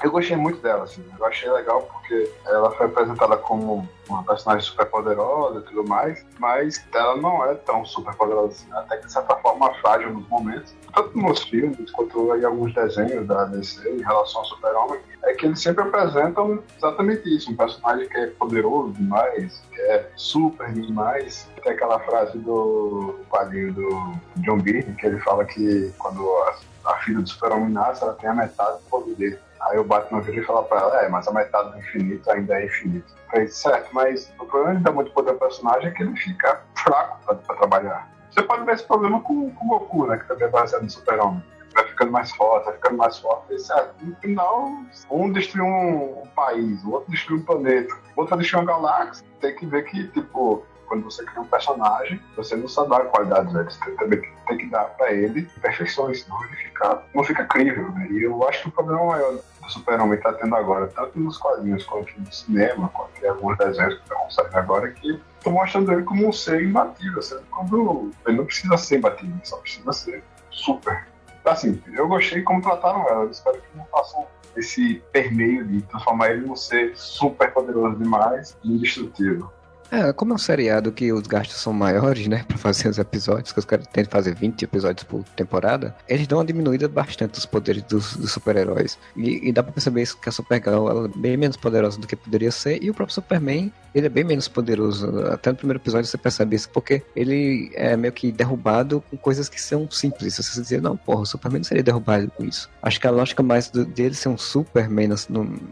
Eu 0.02 0.10
gostei 0.10 0.36
muito 0.36 0.60
dela, 0.60 0.84
assim. 0.84 1.04
Eu 1.18 1.26
achei 1.26 1.50
legal 1.50 1.82
porque 1.82 2.30
ela 2.46 2.70
foi 2.72 2.86
apresentada 2.86 3.36
como 3.36 3.88
uma 4.08 4.22
personagem 4.22 4.64
super 4.64 4.86
poderosa 4.86 5.60
e 5.60 5.62
tudo 5.62 5.88
mais, 5.88 6.24
mas 6.38 6.84
ela 6.92 7.16
não 7.16 7.44
é 7.44 7.54
tão 7.54 7.84
super 7.84 8.14
poderosa 8.14 8.48
assim. 8.48 8.72
Até 8.72 8.98
que, 8.98 9.06
de 9.06 9.12
certa 9.12 9.36
forma, 9.36 9.72
frágil 9.74 10.10
nos 10.12 10.28
momentos. 10.28 10.74
Tanto 10.94 11.16
nos 11.16 11.42
filmes 11.44 11.90
quanto 11.90 12.36
em 12.36 12.44
alguns 12.44 12.74
desenhos 12.74 13.26
da 13.26 13.44
DC 13.44 13.88
em 13.88 14.02
relação 14.02 14.40
ao 14.40 14.46
Super-Homem, 14.46 15.00
é 15.24 15.32
que 15.32 15.46
eles 15.46 15.60
sempre 15.60 15.82
apresentam 15.82 16.62
exatamente 16.76 17.34
isso. 17.34 17.50
Um 17.50 17.56
personagem 17.56 18.08
que 18.08 18.18
é 18.18 18.26
poderoso 18.26 18.92
demais, 18.92 19.62
que 19.72 19.80
é 19.80 20.10
super 20.16 20.70
demais. 20.72 21.48
Tem 21.62 21.72
aquela 21.72 21.98
frase 22.00 22.38
do 22.38 23.20
quadrinho 23.30 23.72
do 23.72 24.14
John 24.36 24.58
Byrne, 24.58 24.94
que 24.96 25.06
ele 25.06 25.18
fala 25.20 25.44
que 25.44 25.92
quando 25.98 26.28
a, 26.28 26.58
a 26.92 26.94
filha 26.98 27.20
do 27.20 27.28
Super-Homem 27.28 27.70
nasce, 27.70 28.02
ela 28.02 28.12
tem 28.14 28.28
a 28.28 28.34
metade 28.34 28.78
do 28.78 28.90
poder 28.90 29.14
dele. 29.14 29.38
Aí 29.64 29.78
o 29.78 29.84
Batman 29.84 30.20
vira 30.20 30.40
e 30.40 30.44
fala 30.44 30.62
pra 30.64 30.78
ela, 30.78 31.02
é, 31.02 31.08
mas 31.08 31.26
a 31.26 31.32
metade 31.32 31.72
do 31.72 31.78
infinito 31.78 32.30
ainda 32.30 32.60
é 32.60 32.66
infinito. 32.66 33.14
falei, 33.30 33.48
certo, 33.48 33.88
mas 33.92 34.32
o 34.38 34.44
problema 34.46 34.76
de 34.76 34.82
dar 34.82 34.92
muito 34.92 35.10
poder 35.12 35.30
ao 35.30 35.36
personagem 35.36 35.88
é 35.88 35.90
que 35.90 36.02
ele 36.02 36.16
fica 36.16 36.60
fraco 36.76 37.18
pra, 37.24 37.34
pra 37.34 37.56
trabalhar. 37.56 38.10
Você 38.30 38.42
pode 38.42 38.64
ver 38.64 38.74
esse 38.74 38.84
problema 38.84 39.20
com, 39.20 39.50
com 39.50 39.66
o 39.66 39.68
Goku, 39.68 40.06
né, 40.06 40.18
que 40.18 40.26
também 40.26 40.48
é 40.48 40.50
baseado 40.50 40.82
no 40.82 40.90
Super-Homem. 40.90 41.42
Vai 41.72 41.86
ficando 41.86 42.12
mais 42.12 42.30
forte, 42.32 42.64
vai 42.66 42.74
ficando 42.74 42.96
mais 42.98 43.18
forte. 43.18 43.58
certo, 43.58 43.94
no 44.02 44.14
final, 44.16 44.70
um 45.10 45.32
destruiu 45.32 45.66
um 45.66 46.22
país, 46.36 46.84
o 46.84 46.92
outro 46.92 47.10
destruiu 47.10 47.40
um 47.40 47.44
planeta, 47.44 47.94
o 48.16 48.20
outro 48.20 48.36
destruiu 48.36 48.64
uma 48.64 48.72
galáxia. 48.72 49.26
Tem 49.40 49.54
que 49.54 49.66
ver 49.66 49.84
que, 49.84 50.08
tipo, 50.08 50.64
quando 50.84 51.04
você 51.04 51.24
cria 51.24 51.40
um 51.40 51.46
personagem, 51.46 52.20
você 52.36 52.56
não 52.56 52.68
só 52.68 52.84
dá 52.84 53.00
qualidades, 53.00 53.52
né? 53.52 53.64
você 53.64 53.90
também 53.92 54.22
tem 54.46 54.58
que 54.58 54.66
dar 54.66 54.84
para 54.84 55.12
ele 55.12 55.42
perfeições, 55.60 56.22
senão 56.22 56.42
ele 56.44 56.56
fica, 56.56 57.02
não 57.14 57.24
fica 57.24 57.44
crível. 57.44 57.90
Né? 57.92 58.08
E 58.10 58.22
eu 58.22 58.46
acho 58.48 58.62
que 58.62 58.68
o 58.68 58.72
problema 58.72 59.04
maior 59.06 59.32
do 59.34 59.70
Super-Homem 59.70 60.18
está 60.18 60.32
tendo 60.32 60.54
agora, 60.54 60.86
tanto 60.88 61.18
nos 61.18 61.38
quadrinhos 61.38 61.84
quanto 61.84 62.12
no 62.18 62.32
cinema, 62.32 62.88
quanto 62.90 63.22
em 63.22 63.28
alguns 63.28 63.56
desenhos 63.58 63.94
que 63.94 64.02
estão 64.02 64.30
saindo 64.30 64.56
agora, 64.56 64.90
que 64.90 65.20
estão 65.38 65.52
mostrando 65.52 65.92
ele 65.92 66.02
como 66.02 66.28
um 66.28 66.32
ser 66.32 66.62
imbatível, 66.62 67.22
sendo 67.22 67.42
quando 67.50 68.10
ele 68.26 68.36
não 68.36 68.44
precisa 68.44 68.76
ser 68.76 68.98
imbatível, 68.98 69.34
só 69.42 69.56
precisa 69.58 69.92
ser 69.92 70.22
super. 70.50 71.06
Assim, 71.44 71.82
eu 71.92 72.08
gostei 72.08 72.42
como 72.42 72.62
trataram 72.62 73.06
ela, 73.08 73.24
eu 73.24 73.30
espero 73.30 73.60
que 73.60 73.76
não 73.76 73.84
façam 73.86 74.26
esse 74.56 75.02
permeio 75.12 75.64
de 75.66 75.82
transformar 75.82 76.30
ele 76.30 76.46
num 76.46 76.56
ser 76.56 76.96
super 76.96 77.52
poderoso 77.52 77.96
demais 77.96 78.56
e 78.62 78.72
indestrutível. 78.72 79.50
É, 79.90 80.12
como 80.12 80.32
é 80.32 80.34
um 80.34 80.38
seriado 80.38 80.90
que 80.90 81.12
os 81.12 81.26
gastos 81.26 81.56
são 81.56 81.72
maiores, 81.72 82.26
né, 82.26 82.44
pra 82.48 82.56
fazer 82.56 82.88
os 82.88 82.98
episódios, 82.98 83.52
que 83.52 83.58
os 83.58 83.64
caras 83.64 83.86
tentam 83.86 84.10
fazer 84.10 84.34
20 84.34 84.62
episódios 84.62 85.04
por 85.04 85.22
temporada, 85.36 85.94
eles 86.08 86.26
dão 86.26 86.38
uma 86.38 86.44
diminuída 86.44 86.88
bastante 86.88 87.32
dos 87.32 87.46
poderes 87.46 87.82
dos, 87.84 88.16
dos 88.16 88.32
super-heróis. 88.32 88.98
E, 89.16 89.48
e, 89.48 89.52
dá 89.52 89.62
pra 89.62 89.72
perceber 89.72 90.02
isso 90.02 90.18
que 90.18 90.28
a 90.28 90.32
Supergirl 90.32 90.88
ela 90.88 91.06
é 91.06 91.18
bem 91.18 91.36
menos 91.36 91.56
poderosa 91.56 91.98
do 91.98 92.06
que 92.06 92.16
poderia 92.16 92.50
ser, 92.50 92.82
e 92.82 92.90
o 92.90 92.94
próprio 92.94 93.14
Superman, 93.14 93.72
ele 93.94 94.06
é 94.06 94.10
bem 94.10 94.24
menos 94.24 94.48
poderoso. 94.48 95.24
Até 95.26 95.50
no 95.50 95.56
primeiro 95.56 95.80
episódio 95.80 96.06
você 96.06 96.18
percebe 96.18 96.56
isso, 96.56 96.68
porque 96.70 97.02
ele 97.14 97.70
é 97.74 97.96
meio 97.96 98.12
que 98.12 98.32
derrubado 98.32 99.02
com 99.10 99.16
coisas 99.16 99.48
que 99.48 99.60
são 99.60 99.88
simples. 99.90 100.36
Você 100.36 100.60
dizer, 100.60 100.82
não, 100.82 100.96
porra, 100.96 101.20
o 101.20 101.26
Superman 101.26 101.60
não 101.60 101.64
seria 101.64 101.82
derrubado 101.82 102.30
com 102.36 102.44
isso. 102.44 102.68
Acho 102.82 103.00
que 103.00 103.06
a 103.06 103.10
lógica 103.10 103.42
mais 103.42 103.68
do, 103.68 103.84
dele 103.84 104.14
ser 104.14 104.28
um 104.28 104.38
Superman 104.38 105.10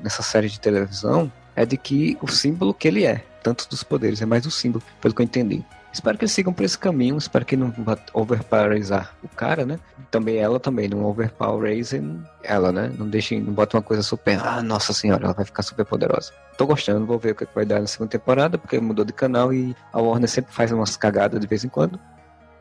nessa 0.02 0.22
série 0.22 0.48
de 0.48 0.60
televisão 0.60 1.32
é 1.56 1.66
de 1.66 1.76
que 1.76 2.16
o 2.22 2.28
símbolo 2.28 2.72
que 2.72 2.86
ele 2.86 3.04
é 3.04 3.24
tanto 3.42 3.68
dos 3.68 3.82
poderes, 3.82 4.22
é 4.22 4.26
mais 4.26 4.46
o 4.46 4.50
símbolo, 4.50 4.84
pelo 5.00 5.14
que 5.14 5.22
eu 5.22 5.24
entendi. 5.24 5.64
Espero 5.92 6.16
que 6.16 6.24
eles 6.24 6.32
sigam 6.32 6.54
por 6.54 6.64
esse 6.64 6.78
caminho, 6.78 7.18
espero 7.18 7.44
que 7.44 7.54
não 7.54 7.70
vá 7.70 7.98
overpowerizar 8.14 9.14
o 9.22 9.28
cara, 9.28 9.66
né? 9.66 9.78
Também 10.10 10.36
ela 10.38 10.58
também, 10.58 10.88
não 10.88 11.04
overpowerizem 11.04 12.22
ela, 12.42 12.72
né? 12.72 12.90
Não 12.98 13.06
deixem, 13.06 13.40
não 13.40 13.52
bota 13.52 13.76
uma 13.76 13.82
coisa 13.82 14.02
super, 14.02 14.40
ah, 14.42 14.62
nossa 14.62 14.94
senhora, 14.94 15.24
ela 15.24 15.34
vai 15.34 15.44
ficar 15.44 15.62
super 15.62 15.84
poderosa. 15.84 16.32
Tô 16.56 16.66
gostando, 16.66 17.04
vou 17.04 17.18
ver 17.18 17.32
o 17.32 17.34
que 17.34 17.46
vai 17.54 17.66
dar 17.66 17.80
na 17.80 17.86
segunda 17.86 18.10
temporada, 18.10 18.56
porque 18.56 18.80
mudou 18.80 19.04
de 19.04 19.12
canal 19.12 19.52
e 19.52 19.76
a 19.92 20.00
Warner 20.00 20.28
sempre 20.28 20.52
faz 20.52 20.72
umas 20.72 20.96
cagadas 20.96 21.38
de 21.38 21.46
vez 21.46 21.62
em 21.62 21.68
quando. 21.68 22.00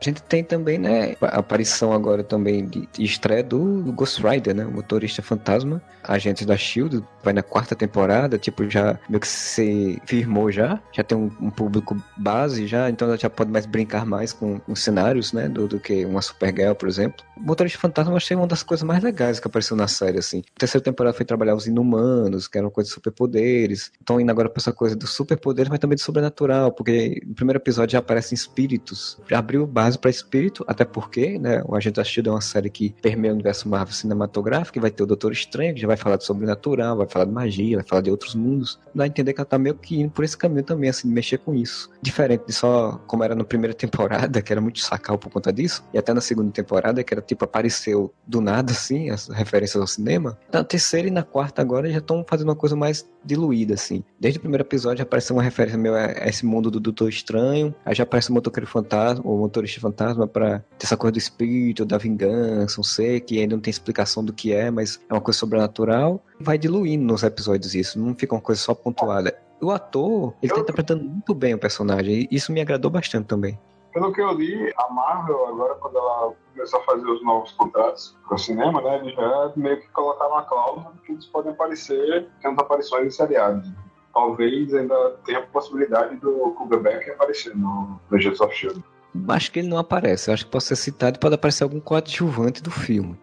A 0.02 0.04
gente 0.04 0.20
tem 0.20 0.42
também, 0.42 0.78
né, 0.78 1.14
a 1.20 1.38
aparição 1.38 1.92
agora 1.92 2.24
também 2.24 2.66
de, 2.66 2.88
estreia 2.98 3.42
do, 3.44 3.82
do, 3.82 3.92
Ghost 3.92 4.20
Rider, 4.20 4.52
né, 4.52 4.66
o 4.66 4.72
motorista 4.72 5.22
fantasma, 5.22 5.80
agente 6.02 6.44
da 6.44 6.56
SHIELD, 6.56 7.04
vai 7.22 7.32
na 7.32 7.42
quarta 7.42 7.76
temporada, 7.76 8.36
tipo, 8.36 8.68
já 8.68 8.98
meio 9.08 9.20
que 9.20 9.28
se 9.28 10.02
firmou 10.04 10.50
já, 10.50 10.80
já 10.90 11.04
tem 11.04 11.16
um, 11.16 11.30
um 11.40 11.50
público 11.50 11.96
base 12.16 12.66
já, 12.66 12.90
então 12.90 13.06
ela 13.06 13.16
já 13.16 13.30
pode 13.30 13.52
mais 13.52 13.64
brincar 13.64 14.04
mais 14.04 14.32
com 14.32 14.60
os 14.66 14.82
cenários, 14.82 15.32
né, 15.32 15.48
do, 15.48 15.68
do 15.68 15.78
que 15.78 16.04
uma 16.04 16.20
Supergirl, 16.20 16.74
por 16.74 16.88
exemplo. 16.88 17.24
O 17.36 17.40
motorista 17.40 17.78
fantasma 17.78 18.10
eu 18.12 18.16
achei 18.16 18.36
uma 18.36 18.48
das 18.48 18.64
coisas 18.64 18.84
mais 18.84 19.04
legais 19.04 19.38
que 19.38 19.46
apareceu 19.46 19.76
na 19.76 19.86
série, 19.86 20.18
assim. 20.18 20.42
A 20.56 20.58
terceira 20.58 20.82
temporada 20.82 21.16
foi 21.16 21.24
trabalhar 21.24 21.54
os 21.54 21.68
inumanos, 21.68 22.48
que 22.48 22.58
era 22.58 22.66
uma 22.66 22.72
coisa 22.72 22.88
de 22.88 22.94
superpoderes, 22.94 23.92
então 24.02 24.20
indo 24.20 24.30
agora 24.32 24.48
pra 24.48 24.60
essa 24.60 24.72
coisa 24.72 24.96
dos 24.96 25.10
superpoderes, 25.10 25.70
mas 25.70 25.78
também 25.78 25.94
do 25.94 26.00
sobrenatural, 26.00 26.72
porque 26.72 27.22
no 27.24 27.34
primeiro 27.36 27.60
episódio 27.60 27.92
já 27.92 28.00
aparecem 28.00 28.34
espíritos, 28.34 29.20
já 29.30 29.38
abriu 29.38 29.64
base 29.64 29.91
para 29.98 30.10
espírito, 30.10 30.64
até 30.66 30.84
porque, 30.84 31.38
né, 31.38 31.62
o 31.66 31.74
Agente 31.74 31.96
da 31.96 32.04
Shield 32.04 32.28
é 32.28 32.32
uma 32.32 32.40
série 32.40 32.70
que 32.70 32.94
permeia 33.02 33.32
o 33.32 33.34
universo 33.34 33.68
Marvel 33.68 33.94
cinematográfico, 33.94 34.74
que 34.74 34.80
vai 34.80 34.90
ter 34.90 35.02
o 35.02 35.06
Doutor 35.06 35.32
Estranho, 35.32 35.74
que 35.74 35.80
já 35.80 35.86
vai 35.86 35.96
falar 35.96 36.16
de 36.16 36.24
sobrenatural, 36.24 36.96
vai 36.96 37.06
falar 37.08 37.24
de 37.24 37.32
magia, 37.32 37.76
vai 37.76 37.86
falar 37.86 38.02
de 38.02 38.10
outros 38.10 38.34
mundos. 38.34 38.80
Dá 38.94 39.04
a 39.04 39.06
entender 39.06 39.32
que 39.32 39.40
ela 39.40 39.46
tá 39.46 39.58
meio 39.58 39.74
que 39.74 40.00
indo 40.00 40.10
por 40.10 40.24
esse 40.24 40.36
caminho 40.36 40.62
também, 40.62 40.90
assim, 40.90 41.08
de 41.08 41.14
mexer 41.14 41.38
com 41.38 41.54
isso. 41.54 41.90
Diferente 42.00 42.44
de 42.46 42.52
só 42.52 43.00
como 43.06 43.24
era 43.24 43.34
na 43.34 43.44
primeira 43.44 43.74
temporada, 43.74 44.40
que 44.40 44.52
era 44.52 44.60
muito 44.60 44.80
sacal 44.80 45.18
por 45.18 45.30
conta 45.30 45.52
disso, 45.52 45.84
e 45.92 45.98
até 45.98 46.12
na 46.12 46.20
segunda 46.20 46.50
temporada, 46.50 47.02
que 47.02 47.12
era 47.12 47.20
tipo, 47.20 47.44
apareceu 47.44 48.12
do 48.26 48.40
nada, 48.40 48.72
assim, 48.72 49.10
as 49.10 49.28
referências 49.28 49.80
ao 49.80 49.86
cinema. 49.86 50.38
Na 50.52 50.64
terceira 50.64 51.08
e 51.08 51.10
na 51.10 51.22
quarta 51.22 51.62
agora 51.62 51.90
já 51.90 51.98
estão 51.98 52.24
fazendo 52.28 52.48
uma 52.48 52.56
coisa 52.56 52.76
mais 52.76 53.08
diluída, 53.24 53.74
assim. 53.74 54.02
Desde 54.18 54.38
o 54.38 54.40
primeiro 54.40 54.64
episódio 54.64 54.98
já 54.98 55.04
apareceu 55.04 55.36
uma 55.36 55.42
referência 55.42 55.78
meio 55.78 55.94
a 55.94 56.26
esse 56.26 56.44
mundo 56.44 56.70
do 56.70 56.80
Doutor 56.80 57.08
Estranho, 57.08 57.74
aí 57.84 57.94
já 57.94 58.02
aparece 58.02 58.30
o 58.30 58.34
motoqueiro 58.34 58.66
fantasma, 58.66 59.24
o 59.24 59.38
motorista 59.38 59.80
fantasma 59.82 60.26
para 60.26 60.60
ter 60.78 60.86
essa 60.86 60.96
coisa 60.96 61.12
do 61.12 61.18
espírito, 61.18 61.84
da 61.84 61.98
vingança, 61.98 62.80
um 62.80 62.84
ser 62.84 63.20
que 63.20 63.40
ainda 63.40 63.56
não 63.56 63.62
tem 63.62 63.70
explicação 63.70 64.24
do 64.24 64.32
que 64.32 64.52
é, 64.52 64.70
mas 64.70 65.00
é 65.08 65.12
uma 65.12 65.20
coisa 65.20 65.38
sobrenatural. 65.38 66.22
Vai 66.40 66.56
diluindo 66.56 67.04
nos 67.04 67.22
episódios 67.22 67.74
isso, 67.74 67.98
não 67.98 68.14
fica 68.14 68.34
uma 68.34 68.40
coisa 68.40 68.60
só 68.60 68.74
pontuada. 68.74 69.36
O 69.60 69.70
ator, 69.70 70.34
ele 70.42 70.52
tá 70.52 70.60
interpretando 70.60 71.04
muito 71.04 71.34
bem 71.34 71.54
o 71.54 71.58
personagem, 71.58 72.26
e 72.30 72.36
isso 72.36 72.52
me 72.52 72.60
agradou 72.60 72.90
bastante 72.90 73.26
também. 73.26 73.58
Pelo 73.92 74.12
que 74.12 74.20
eu 74.20 74.32
li, 74.32 74.72
a 74.76 74.92
Marvel, 74.92 75.46
agora 75.46 75.74
quando 75.74 75.98
ela 75.98 76.32
começou 76.52 76.80
a 76.80 76.84
fazer 76.84 77.06
os 77.06 77.22
novos 77.22 77.52
contratos 77.52 78.16
para 78.26 78.34
o 78.34 78.38
cinema, 78.38 78.80
né, 78.80 78.98
eles 78.98 79.14
já 79.14 79.52
meio 79.54 79.80
que 79.80 79.88
colocaram 79.88 80.32
uma 80.32 80.42
cláusula 80.44 80.92
que 81.04 81.12
eles 81.12 81.26
podem 81.26 81.52
aparecer, 81.52 82.26
tendo 82.40 82.60
aparições 82.60 83.06
em 83.06 83.10
seriados. 83.10 83.70
Talvez 84.14 84.74
ainda 84.74 85.16
tenha 85.24 85.38
a 85.38 85.46
possibilidade 85.46 86.16
do 86.16 86.52
Kugelbeck 86.58 87.10
aparecer 87.10 87.56
no 87.56 88.00
Legends 88.10 88.40
of 88.40 88.52
S.H.I.E.L.D 88.52 88.91
acho 89.28 89.50
que 89.50 89.58
ele 89.60 89.68
não 89.68 89.78
aparece. 89.78 90.30
Eu 90.30 90.34
acho 90.34 90.44
que 90.44 90.50
pode 90.50 90.64
ser 90.64 90.76
citado 90.76 91.16
e 91.16 91.20
pode 91.20 91.34
aparecer 91.34 91.64
algum 91.64 91.80
coadjuvante 91.80 92.62
do 92.62 92.70
filme. 92.70 93.18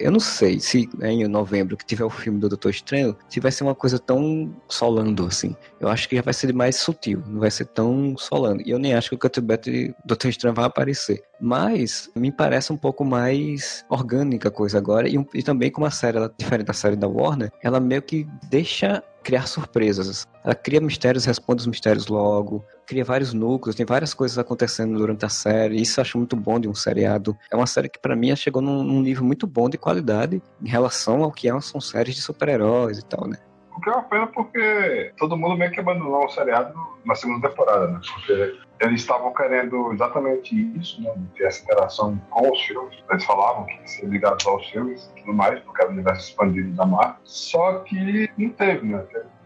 Eu 0.00 0.10
não 0.10 0.20
sei 0.20 0.58
se 0.58 0.88
em 1.02 1.26
novembro 1.28 1.76
que 1.76 1.84
tiver 1.84 2.04
o 2.04 2.10
filme 2.10 2.38
do 2.38 2.48
Doutor 2.48 2.70
Estranho, 2.70 3.16
se 3.28 3.40
vai 3.40 3.52
ser 3.52 3.64
uma 3.64 3.74
coisa 3.74 3.98
tão 3.98 4.54
solando 4.68 5.26
assim. 5.26 5.54
Eu 5.80 5.88
acho 5.88 6.08
que 6.08 6.16
já 6.16 6.22
vai 6.22 6.34
ser 6.34 6.52
mais 6.54 6.76
sutil, 6.76 7.22
não 7.26 7.40
vai 7.40 7.50
ser 7.50 7.66
tão 7.66 8.16
solando. 8.16 8.62
E 8.64 8.70
eu 8.70 8.78
nem 8.78 8.94
acho 8.94 9.10
que 9.10 9.14
o 9.14 9.18
Cutback 9.18 9.94
Doutor 10.04 10.28
Estranho 10.28 10.54
vai 10.54 10.64
aparecer. 10.64 11.22
Mas 11.40 12.10
me 12.14 12.32
parece 12.32 12.72
um 12.72 12.76
pouco 12.76 13.04
mais 13.04 13.84
orgânica 13.88 14.48
a 14.48 14.52
coisa 14.52 14.78
agora. 14.78 15.08
E, 15.08 15.16
e 15.34 15.42
também 15.42 15.70
como 15.70 15.86
a 15.86 15.90
série, 15.90 16.16
ela, 16.16 16.32
diferente 16.36 16.64
da 16.64 16.72
série 16.72 16.96
da 16.96 17.08
Warner, 17.08 17.50
ela 17.62 17.80
meio 17.80 18.02
que 18.02 18.26
deixa 18.48 19.02
criar 19.22 19.46
surpresas. 19.46 20.26
Ela 20.44 20.54
cria 20.54 20.80
mistérios, 20.80 21.24
responde 21.24 21.60
os 21.60 21.66
mistérios 21.66 22.08
logo, 22.08 22.64
cria 22.92 23.04
vários 23.04 23.32
núcleos, 23.32 23.74
tem 23.74 23.86
várias 23.86 24.12
coisas 24.12 24.38
acontecendo 24.38 24.98
durante 24.98 25.24
a 25.24 25.28
série. 25.30 25.80
Isso 25.80 25.98
eu 25.98 26.02
acho 26.02 26.18
muito 26.18 26.36
bom 26.36 26.60
de 26.60 26.68
um 26.68 26.74
seriado. 26.74 27.34
É 27.50 27.56
uma 27.56 27.66
série 27.66 27.88
que 27.88 27.98
para 27.98 28.14
mim 28.14 28.36
chegou 28.36 28.60
num, 28.60 28.82
num, 28.82 29.00
nível 29.00 29.24
muito 29.24 29.46
bom 29.46 29.70
de 29.70 29.78
qualidade 29.78 30.42
em 30.62 30.68
relação 30.68 31.24
ao 31.24 31.32
que 31.32 31.48
é, 31.48 31.60
são 31.60 31.80
séries 31.80 32.14
de 32.14 32.20
super-heróis 32.20 32.98
e 32.98 33.04
tal, 33.04 33.26
né? 33.26 33.38
O 33.74 33.80
que 33.80 33.88
é 33.88 33.92
uma 33.94 34.02
pena 34.02 34.26
porque 34.26 35.10
todo 35.16 35.38
mundo 35.38 35.56
meio 35.56 35.70
que 35.70 35.80
abandonou 35.80 36.26
o 36.26 36.28
seriado 36.28 36.74
na 37.02 37.14
segunda 37.14 37.48
temporada, 37.48 37.88
né? 37.88 38.00
Porque 38.12 38.58
eles 38.80 39.00
estavam 39.00 39.32
querendo 39.32 39.90
exatamente 39.94 40.54
isso, 40.78 41.00
né? 41.00 41.14
Ter 41.34 41.44
essa 41.44 41.62
interação 41.62 42.20
com 42.28 42.52
os 42.52 42.60
filmes. 42.60 43.02
Eles 43.10 43.24
falavam 43.24 43.64
que 43.64 43.90
ser 43.90 44.06
ligado 44.06 44.36
aos 44.46 44.68
filmes 44.68 45.10
e 45.16 45.20
tudo 45.20 45.32
mais, 45.32 45.58
porque 45.60 45.80
era 45.80 45.90
o 45.90 45.94
universo 45.94 46.28
expandido 46.28 46.70
da 46.72 46.84
Marvel. 46.84 47.16
Só 47.24 47.78
que 47.78 48.30
não 48.36 48.50
teve, 48.50 48.86
né? 48.86 49.02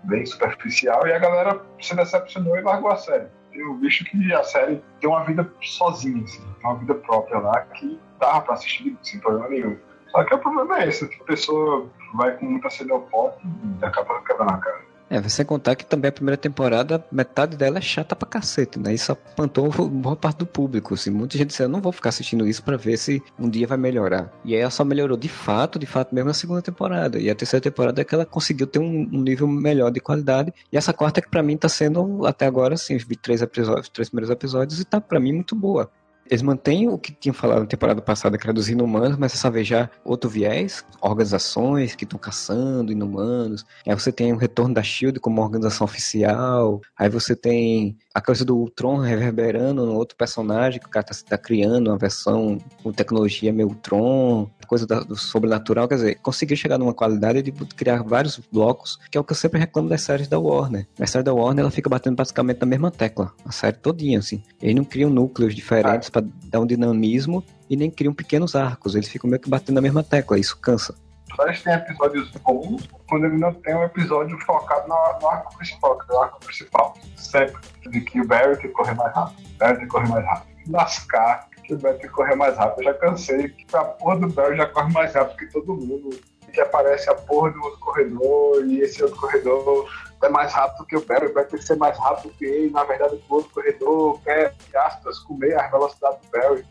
Bem 0.06 0.24
superficial 0.24 1.06
e 1.06 1.12
a 1.12 1.18
galera 1.18 1.60
se 1.80 1.94
decepcionou 1.94 2.56
e 2.56 2.62
largou 2.62 2.90
a 2.90 2.96
série. 2.96 3.26
Eu 3.52 3.76
vejo 3.78 4.04
que 4.04 4.32
a 4.32 4.44
série 4.44 4.82
tem 5.00 5.08
uma 5.08 5.24
vida 5.24 5.50
sozinha, 5.62 6.22
assim, 6.22 6.42
tem 6.42 6.70
uma 6.70 6.78
vida 6.78 6.94
própria 6.94 7.38
lá 7.38 7.60
que 7.62 7.98
dava 8.18 8.42
pra 8.42 8.54
assistir 8.54 8.96
sem 9.02 9.20
problema 9.20 9.48
nenhum. 9.48 9.76
Só 10.10 10.24
que 10.24 10.34
o 10.34 10.38
problema 10.38 10.80
é 10.80 10.88
esse, 10.88 11.04
a 11.04 11.24
pessoa 11.24 11.90
vai 12.14 12.36
com 12.36 12.46
muita 12.46 12.70
sede 12.70 12.90
ao 12.92 13.02
pote 13.02 13.38
e 13.80 13.84
acaba 13.84 14.22
quebrando 14.22 14.52
a 14.52 14.58
cara. 14.58 14.80
É, 15.08 15.20
você 15.20 15.44
contar 15.44 15.76
que 15.76 15.86
também 15.86 16.08
a 16.08 16.12
primeira 16.12 16.36
temporada, 16.36 17.04
metade 17.12 17.56
dela 17.56 17.78
é 17.78 17.80
chata 17.80 18.16
pra 18.16 18.28
cacete, 18.28 18.78
né? 18.78 18.92
Isso 18.92 19.12
apontou 19.12 19.70
boa 19.88 20.16
parte 20.16 20.38
do 20.38 20.46
público, 20.46 20.94
assim. 20.94 21.10
Muita 21.10 21.38
gente 21.38 21.48
disse, 21.48 21.62
eu 21.62 21.68
não 21.68 21.80
vou 21.80 21.92
ficar 21.92 22.08
assistindo 22.08 22.46
isso 22.46 22.62
para 22.62 22.76
ver 22.76 22.96
se 22.96 23.22
um 23.38 23.48
dia 23.48 23.66
vai 23.66 23.78
melhorar. 23.78 24.32
E 24.44 24.54
aí 24.54 24.60
ela 24.60 24.70
só 24.70 24.84
melhorou 24.84 25.16
de 25.16 25.28
fato, 25.28 25.78
de 25.78 25.86
fato 25.86 26.14
mesmo 26.14 26.28
na 26.28 26.34
segunda 26.34 26.60
temporada. 26.60 27.20
E 27.20 27.30
a 27.30 27.34
terceira 27.34 27.62
temporada 27.62 28.00
é 28.00 28.04
que 28.04 28.14
ela 28.14 28.26
conseguiu 28.26 28.66
ter 28.66 28.80
um, 28.80 29.08
um 29.12 29.22
nível 29.22 29.46
melhor 29.46 29.90
de 29.92 30.00
qualidade. 30.00 30.52
E 30.72 30.76
essa 30.76 30.92
quarta 30.92 31.20
que 31.20 31.30
pra 31.30 31.42
mim 31.42 31.56
tá 31.56 31.68
sendo, 31.68 32.26
até 32.26 32.46
agora, 32.46 32.74
assim, 32.74 32.96
vi 32.96 33.14
três 33.16 33.42
episódios, 33.42 33.88
três 33.88 34.08
primeiros 34.08 34.30
episódios 34.30 34.80
e 34.80 34.84
tá 34.84 35.00
pra 35.00 35.20
mim 35.20 35.32
muito 35.32 35.54
boa. 35.54 35.88
Eles 36.28 36.42
mantêm 36.42 36.88
o 36.88 36.98
que 36.98 37.12
tinham 37.12 37.34
falado 37.34 37.60
na 37.60 37.66
temporada 37.66 38.02
passada, 38.02 38.36
que 38.36 38.44
era 38.44 38.52
dos 38.52 38.68
inumanos, 38.68 39.16
mas 39.16 39.32
dessa 39.32 39.50
vez 39.50 39.66
já 39.66 39.90
outro 40.04 40.28
viés, 40.28 40.84
organizações 41.00 41.94
que 41.94 42.04
estão 42.04 42.18
caçando 42.18 42.92
inumanos. 42.92 43.64
Aí 43.86 43.94
você 43.94 44.12
tem 44.12 44.32
o 44.32 44.36
retorno 44.36 44.74
da 44.74 44.82
SHIELD 44.82 45.20
como 45.20 45.42
organização 45.42 45.84
oficial. 45.84 46.80
Aí 46.98 47.08
você 47.08 47.36
tem 47.36 47.96
a 48.16 48.20
coisa 48.22 48.46
do 48.46 48.56
Ultron 48.56 48.96
reverberando 48.96 49.84
no 49.84 49.92
outro 49.92 50.16
personagem, 50.16 50.80
que 50.80 50.86
o 50.86 50.90
cara 50.90 51.04
está 51.10 51.36
tá 51.36 51.38
criando 51.38 51.88
uma 51.88 51.98
versão 51.98 52.58
com 52.82 52.90
tecnologia 52.90 53.52
meio 53.52 53.68
Ultron 53.68 54.48
coisa 54.66 54.86
do 54.86 55.14
sobrenatural, 55.14 55.86
quer 55.86 55.96
dizer, 55.96 56.14
conseguir 56.22 56.56
chegar 56.56 56.78
numa 56.78 56.94
qualidade 56.94 57.42
de 57.42 57.52
criar 57.52 58.02
vários 58.02 58.40
blocos, 58.50 58.98
que 59.10 59.18
é 59.18 59.20
o 59.20 59.22
que 59.22 59.32
eu 59.32 59.36
sempre 59.36 59.60
reclamo 59.60 59.88
das 59.88 60.00
séries 60.00 60.28
da 60.28 60.38
Warner. 60.38 60.88
A 60.98 61.06
série 61.06 61.22
da 61.22 61.32
Warner, 61.32 61.62
ela 61.62 61.70
fica 61.70 61.90
batendo 61.90 62.16
basicamente 62.16 62.58
na 62.58 62.66
mesma 62.66 62.90
tecla, 62.90 63.32
a 63.44 63.52
série 63.52 63.76
todinha, 63.76 64.18
assim. 64.18 64.42
Eles 64.60 64.74
não 64.74 64.84
criam 64.84 65.10
núcleos 65.10 65.54
diferentes 65.54 66.08
ah. 66.08 66.12
para 66.12 66.26
dar 66.46 66.60
um 66.60 66.66
dinamismo 66.66 67.44
e 67.68 67.76
nem 67.76 67.90
criam 67.90 68.14
pequenos 68.14 68.56
arcos, 68.56 68.94
eles 68.94 69.08
ficam 69.08 69.28
meio 69.28 69.40
que 69.40 69.48
batendo 69.48 69.76
na 69.76 69.82
mesma 69.82 70.02
tecla, 70.02 70.38
isso 70.38 70.56
cansa. 70.56 70.94
Séries 71.36 71.62
tem 71.62 71.74
episódios 71.74 72.30
bons 72.30 72.88
quando 73.08 73.26
ele 73.26 73.36
não 73.36 73.52
tem 73.52 73.74
um 73.74 73.84
episódio 73.84 74.38
focado 74.40 74.88
no, 74.88 75.20
no 75.20 75.28
arco 75.28 75.54
principal, 75.56 75.98
que 75.98 76.10
é 76.10 76.14
o 76.14 76.22
arco 76.22 76.40
principal. 76.40 76.96
Sempre. 77.16 77.60
De 77.90 78.00
que 78.00 78.20
o 78.20 78.26
Barry 78.26 78.56
tem 78.56 78.68
que 78.68 78.74
correr 78.74 78.94
mais 78.94 79.14
rápido. 79.14 79.48
Barry 79.58 79.76
tem 79.76 79.86
que 79.86 79.92
correr 79.92 80.08
mais 80.08 80.24
rápido. 80.24 80.56
Lascar 80.70 81.48
que 81.62 81.74
o 81.74 81.78
Barry 81.78 82.08
correr 82.08 82.34
mais 82.36 82.56
rápido. 82.56 82.80
Eu 82.80 82.84
já 82.84 82.94
cansei 82.94 83.48
que 83.48 83.76
a 83.76 83.84
porra 83.84 84.18
do 84.18 84.28
Barry 84.28 84.56
já 84.56 84.66
corre 84.66 84.92
mais 84.92 85.14
rápido 85.14 85.36
que 85.36 85.46
todo 85.46 85.74
mundo. 85.74 86.10
Que 86.52 86.60
aparece 86.60 87.10
a 87.10 87.14
porra 87.14 87.50
do 87.50 87.62
outro 87.62 87.80
corredor 87.80 88.64
e 88.64 88.80
esse 88.80 89.02
outro 89.02 89.20
corredor 89.20 89.90
é 90.22 90.28
mais 90.30 90.52
rápido 90.52 90.86
que 90.86 90.96
o 90.96 91.04
Barry. 91.04 91.26
O 91.26 91.34
Barry 91.34 91.48
tem 91.48 91.58
que 91.58 91.66
ser 91.66 91.76
mais 91.76 91.98
rápido 91.98 92.32
que 92.38 92.44
ele. 92.44 92.70
Na 92.70 92.84
verdade, 92.84 93.20
o 93.28 93.34
outro 93.34 93.52
corredor 93.52 94.18
quer, 94.22 94.54
aspas, 94.74 95.18
comer 95.20 95.58
a 95.58 95.68
velocidade 95.68 96.16
do 96.22 96.30
Barry. 96.30 96.64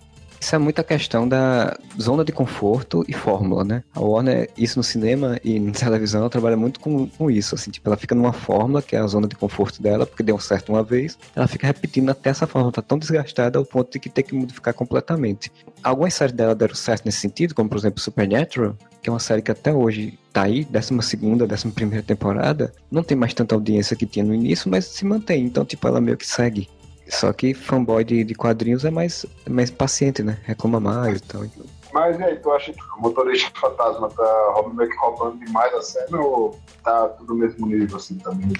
Isso 0.46 0.54
é 0.54 0.60
muita 0.60 0.84
questão 0.84 1.28
da 1.28 1.76
zona 2.00 2.24
de 2.24 2.32
conforto 2.32 3.04
e 3.08 3.14
fórmula, 3.14 3.64
né? 3.64 3.84
A 3.96 4.00
Warner, 4.00 4.48
isso 4.56 4.78
no 4.78 4.84
cinema 4.84 5.40
e 5.44 5.60
na 5.60 5.72
televisão, 5.72 6.22
ela 6.22 6.30
trabalha 6.30 6.56
muito 6.56 6.80
com, 6.80 7.08
com 7.08 7.32
isso, 7.32 7.56
assim, 7.56 7.72
tipo, 7.72 7.90
ela 7.90 7.98
fica 7.98 8.14
numa 8.14 8.32
fórmula, 8.32 8.80
que 8.80 8.96
é 8.96 9.00
a 9.00 9.08
zona 9.08 9.28
de 9.28 9.36
conforto 9.36 9.82
dela, 9.82 10.06
porque 10.06 10.22
deu 10.22 10.38
certo 10.38 10.72
uma 10.72 10.84
vez, 10.84 11.18
ela 11.36 11.48
fica 11.48 11.66
repetindo 11.66 12.12
até 12.12 12.30
essa 12.30 12.46
fórmula 12.46 12.72
tá 12.72 12.84
tão 12.84 13.00
desgastada 13.00 13.58
ao 13.58 13.66
ponto 13.66 13.92
de 13.92 14.00
que 14.00 14.08
tem 14.08 14.24
que 14.24 14.36
modificar 14.36 14.72
completamente. 14.76 15.52
Algumas 15.82 16.14
séries 16.14 16.36
dela 16.36 16.54
deram 16.54 16.76
certo 16.76 17.06
nesse 17.06 17.22
sentido, 17.22 17.56
como 17.56 17.68
por 17.68 17.80
exemplo 17.80 18.00
Supernatural, 18.00 18.78
que 19.02 19.10
é 19.10 19.12
uma 19.14 19.20
série 19.20 19.42
que 19.42 19.50
até 19.50 19.74
hoje 19.74 20.18
tá 20.32 20.44
aí, 20.44 20.64
12 20.66 21.48
décima 21.48 21.74
primeira 21.74 22.04
temporada, 22.04 22.72
não 22.92 23.02
tem 23.02 23.18
mais 23.18 23.34
tanta 23.34 23.56
audiência 23.56 23.96
que 23.96 24.06
tinha 24.06 24.24
no 24.24 24.34
início, 24.34 24.70
mas 24.70 24.86
se 24.86 25.06
mantém, 25.06 25.44
então 25.44 25.66
tipo, 25.66 25.88
ela 25.88 26.00
meio 26.00 26.18
que 26.18 26.28
segue. 26.28 26.70
Só 27.08 27.32
que 27.32 27.54
fanboy 27.54 28.04
de, 28.04 28.24
de 28.24 28.36
quadrinhos 28.36 28.84
é 28.86 28.92
mais, 28.92 29.26
é 29.46 29.50
mais 29.50 29.70
paciente, 29.70 30.24
né? 30.24 30.38
Reclama 30.44 30.80
mais 30.80 31.18
e 31.18 31.24
tal. 31.24 31.46
Mas 31.94 32.20
e 32.20 32.24
aí, 32.24 32.36
tu 32.38 32.52
acha 32.52 32.74
que 32.74 32.80
o 32.98 33.02
motorista 33.02 33.50
fantasma 33.60 34.10
tá 34.10 34.64
meio 34.74 34.90
que 34.90 34.98
roubando 34.98 35.38
demais 35.46 35.74
a 35.74 35.82
cena 35.82 36.20
ou 36.20 36.60
tá 36.84 37.08
tudo 37.10 37.34
no 37.34 37.40
mesmo 37.40 37.68
nível 37.68 37.96
assim 37.96 38.16
também? 38.16 38.52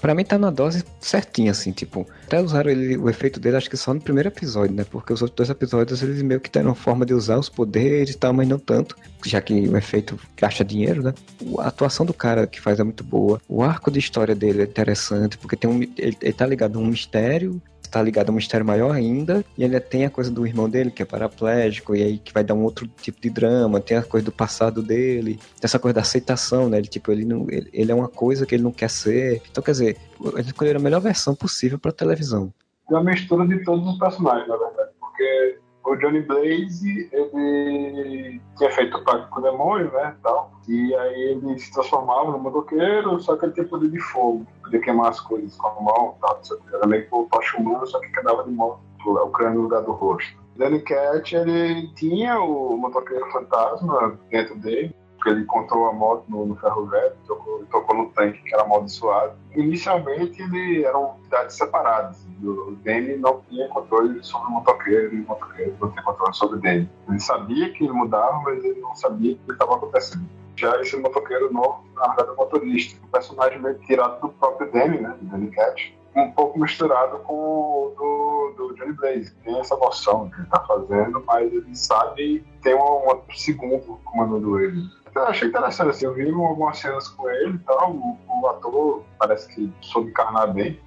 Pra 0.00 0.14
mim 0.14 0.24
tá 0.24 0.38
na 0.38 0.50
dose 0.50 0.82
certinha, 0.98 1.50
assim, 1.50 1.72
tipo, 1.72 2.06
até 2.24 2.40
usaram 2.40 2.70
ele, 2.70 2.96
o 2.96 3.10
efeito 3.10 3.38
dele 3.38 3.58
acho 3.58 3.68
que 3.68 3.76
só 3.76 3.92
no 3.92 4.00
primeiro 4.00 4.30
episódio, 4.30 4.74
né? 4.74 4.82
Porque 4.82 5.12
os 5.12 5.20
outros 5.20 5.36
dois 5.36 5.50
episódios 5.50 6.02
eles 6.02 6.22
meio 6.22 6.40
que 6.40 6.50
deram 6.50 6.74
forma 6.74 7.04
de 7.04 7.12
usar 7.12 7.38
os 7.38 7.50
poderes 7.50 8.14
e 8.14 8.16
tal, 8.16 8.32
mas 8.32 8.48
não 8.48 8.58
tanto, 8.58 8.96
já 9.26 9.42
que 9.42 9.52
o 9.52 9.76
efeito 9.76 10.18
gasta 10.38 10.64
dinheiro, 10.64 11.02
né? 11.02 11.12
A 11.58 11.68
atuação 11.68 12.06
do 12.06 12.14
cara 12.14 12.46
que 12.46 12.58
faz 12.58 12.80
é 12.80 12.82
muito 12.82 13.04
boa. 13.04 13.42
O 13.46 13.62
arco 13.62 13.90
de 13.90 13.98
história 13.98 14.34
dele 14.34 14.62
é 14.62 14.64
interessante, 14.64 15.36
porque 15.36 15.54
tem 15.54 15.68
um, 15.68 15.82
ele, 15.82 16.16
ele 16.22 16.32
tá 16.32 16.46
ligado 16.46 16.78
a 16.78 16.82
um 16.82 16.86
mistério 16.86 17.60
tá 17.90 18.02
ligado 18.02 18.28
a 18.28 18.32
um 18.32 18.36
mistério 18.36 18.64
maior 18.64 18.92
ainda, 18.92 19.44
e 19.56 19.64
ainda 19.64 19.80
tem 19.80 20.04
a 20.04 20.10
coisa 20.10 20.30
do 20.30 20.46
irmão 20.46 20.68
dele, 20.68 20.90
que 20.90 21.02
é 21.02 21.04
paraplégico, 21.04 21.94
e 21.94 22.02
aí 22.02 22.18
que 22.18 22.32
vai 22.32 22.44
dar 22.44 22.54
um 22.54 22.62
outro 22.62 22.86
tipo 23.00 23.20
de 23.20 23.30
drama, 23.30 23.80
tem 23.80 23.96
a 23.96 24.02
coisa 24.02 24.24
do 24.24 24.32
passado 24.32 24.82
dele, 24.82 25.34
tem 25.34 25.64
essa 25.64 25.78
coisa 25.78 25.94
da 25.94 26.00
aceitação, 26.00 26.68
né? 26.68 26.78
Ele, 26.78 26.86
tipo, 26.86 27.10
ele, 27.10 27.24
não, 27.24 27.46
ele, 27.50 27.68
ele 27.72 27.92
é 27.92 27.94
uma 27.94 28.08
coisa 28.08 28.46
que 28.46 28.54
ele 28.54 28.62
não 28.62 28.72
quer 28.72 28.90
ser. 28.90 29.42
Então, 29.50 29.62
quer 29.62 29.72
dizer, 29.72 29.96
eles 30.34 30.46
escolheram 30.46 30.80
a 30.80 30.82
melhor 30.82 31.00
versão 31.00 31.34
possível 31.34 31.78
pra 31.78 31.92
televisão. 31.92 32.52
É 32.88 32.94
uma 32.94 33.04
mistura 33.04 33.46
de 33.46 33.62
todos 33.64 33.86
os 33.86 33.98
personagens, 33.98 34.48
na 34.48 34.56
verdade, 34.56 34.90
porque 34.98 35.58
o 35.84 35.96
Johnny 35.96 36.20
Blaze, 36.22 37.08
ele 37.12 38.40
tinha 38.56 38.70
feito 38.70 38.96
o 38.96 39.04
pacto 39.04 39.28
com 39.30 39.40
o 39.40 39.42
demônio, 39.42 39.90
né, 39.92 40.14
tal, 40.22 40.52
e 40.68 40.94
aí 40.94 41.22
ele 41.32 41.58
se 41.58 41.72
transformava 41.72 42.30
no 42.30 42.38
motoqueiro, 42.38 43.18
só 43.20 43.36
que 43.36 43.46
ele 43.46 43.52
tinha 43.52 43.66
poder 43.66 43.90
de 43.90 43.98
fogo, 43.98 44.46
podia 44.62 44.80
queimar 44.80 45.08
as 45.10 45.20
coisas 45.20 45.56
com 45.56 45.68
a 45.68 45.80
mão, 45.80 46.16
tal, 46.20 46.40
era 46.72 46.86
meio 46.86 47.06
que 47.06 47.14
o 47.14 47.26
tocha 47.30 47.56
humano, 47.56 47.86
só 47.86 47.98
que 48.00 48.08
quedava 48.10 48.44
de 48.44 48.50
mão, 48.50 48.78
o 49.04 49.28
crânio 49.30 49.56
no 49.56 49.62
lugar 49.62 49.82
do 49.82 49.92
rosto. 49.92 50.38
Danny 50.56 50.80
Cat, 50.80 51.34
ele 51.34 51.88
tinha 51.94 52.38
o 52.38 52.76
motoqueiro 52.76 53.24
fantasma 53.32 54.18
dentro 54.30 54.58
dele, 54.58 54.94
porque 55.20 55.28
ele 55.28 55.42
encontrou 55.42 55.86
a 55.86 55.92
moto 55.92 56.24
no, 56.28 56.46
no 56.46 56.56
ferro 56.56 56.86
velho, 56.86 57.12
tocou, 57.26 57.62
tocou 57.70 57.94
no 57.94 58.06
tanque 58.10 58.42
que 58.42 58.54
era 58.54 58.62
amaldiçoado. 58.62 59.34
Inicialmente, 59.54 60.40
ele 60.40 60.82
eram 60.82 61.16
unidades 61.20 61.56
separadas. 61.56 62.26
O 62.42 62.74
Danny 62.82 63.16
não 63.16 63.42
tinha 63.50 63.68
controle 63.68 64.24
sobre 64.24 64.48
o 64.48 64.50
motoqueiro 64.52 65.14
e 65.14 65.20
o 65.20 65.26
motoqueiro 65.26 65.76
não 65.78 65.90
tinha 65.90 66.02
controle 66.02 66.34
sobre 66.34 66.56
o 66.56 66.60
Danny. 66.62 66.90
Ele 67.06 67.20
sabia 67.20 67.70
que 67.70 67.84
ele 67.84 67.92
mudava, 67.92 68.40
mas 68.40 68.64
ele 68.64 68.80
não 68.80 68.94
sabia 68.96 69.34
o 69.34 69.38
que 69.38 69.52
estava 69.52 69.76
acontecendo. 69.76 70.26
Já 70.56 70.80
esse 70.80 70.96
motoqueiro 70.96 71.52
novo, 71.52 71.84
na 71.94 72.08
verdade, 72.08 72.30
é 72.30 72.34
motorista. 72.34 73.00
Um 73.04 73.08
personagem 73.08 73.60
meio 73.60 73.78
tirado 73.80 74.20
do 74.22 74.30
próprio 74.30 74.72
Danny, 74.72 75.00
né? 75.00 75.14
Do 75.20 75.26
Danny 75.26 75.50
Cat 75.50 76.00
um 76.14 76.30
pouco 76.32 76.58
misturado 76.58 77.18
com 77.20 77.34
o 77.34 77.94
do, 77.96 78.54
do 78.56 78.74
Johnny 78.74 78.92
Blaze. 78.94 79.32
Tem 79.44 79.58
essa 79.60 79.76
noção 79.76 80.28
que 80.28 80.36
ele 80.36 80.42
está 80.42 80.60
fazendo, 80.60 81.22
mas 81.24 81.52
ele 81.52 81.76
sabe 81.76 82.44
tem 82.62 82.74
um, 82.74 83.10
um 83.10 83.20
segundo 83.34 83.98
comandando 84.04 84.60
ele. 84.60 84.82
Eu 85.14 85.26
achei 85.26 85.48
interessante, 85.48 85.90
assim, 85.90 86.04
eu 86.04 86.14
vi 86.14 86.28
algumas 86.30 86.78
cenas 86.78 87.08
com 87.08 87.28
ele 87.28 87.56
e 87.56 87.58
tal, 87.60 87.92
o, 87.92 88.18
o 88.28 88.46
ator 88.48 89.04
parece 89.18 89.48
que 89.48 89.72
soube 89.80 90.10
encarnar 90.10 90.52
bem. 90.52 90.80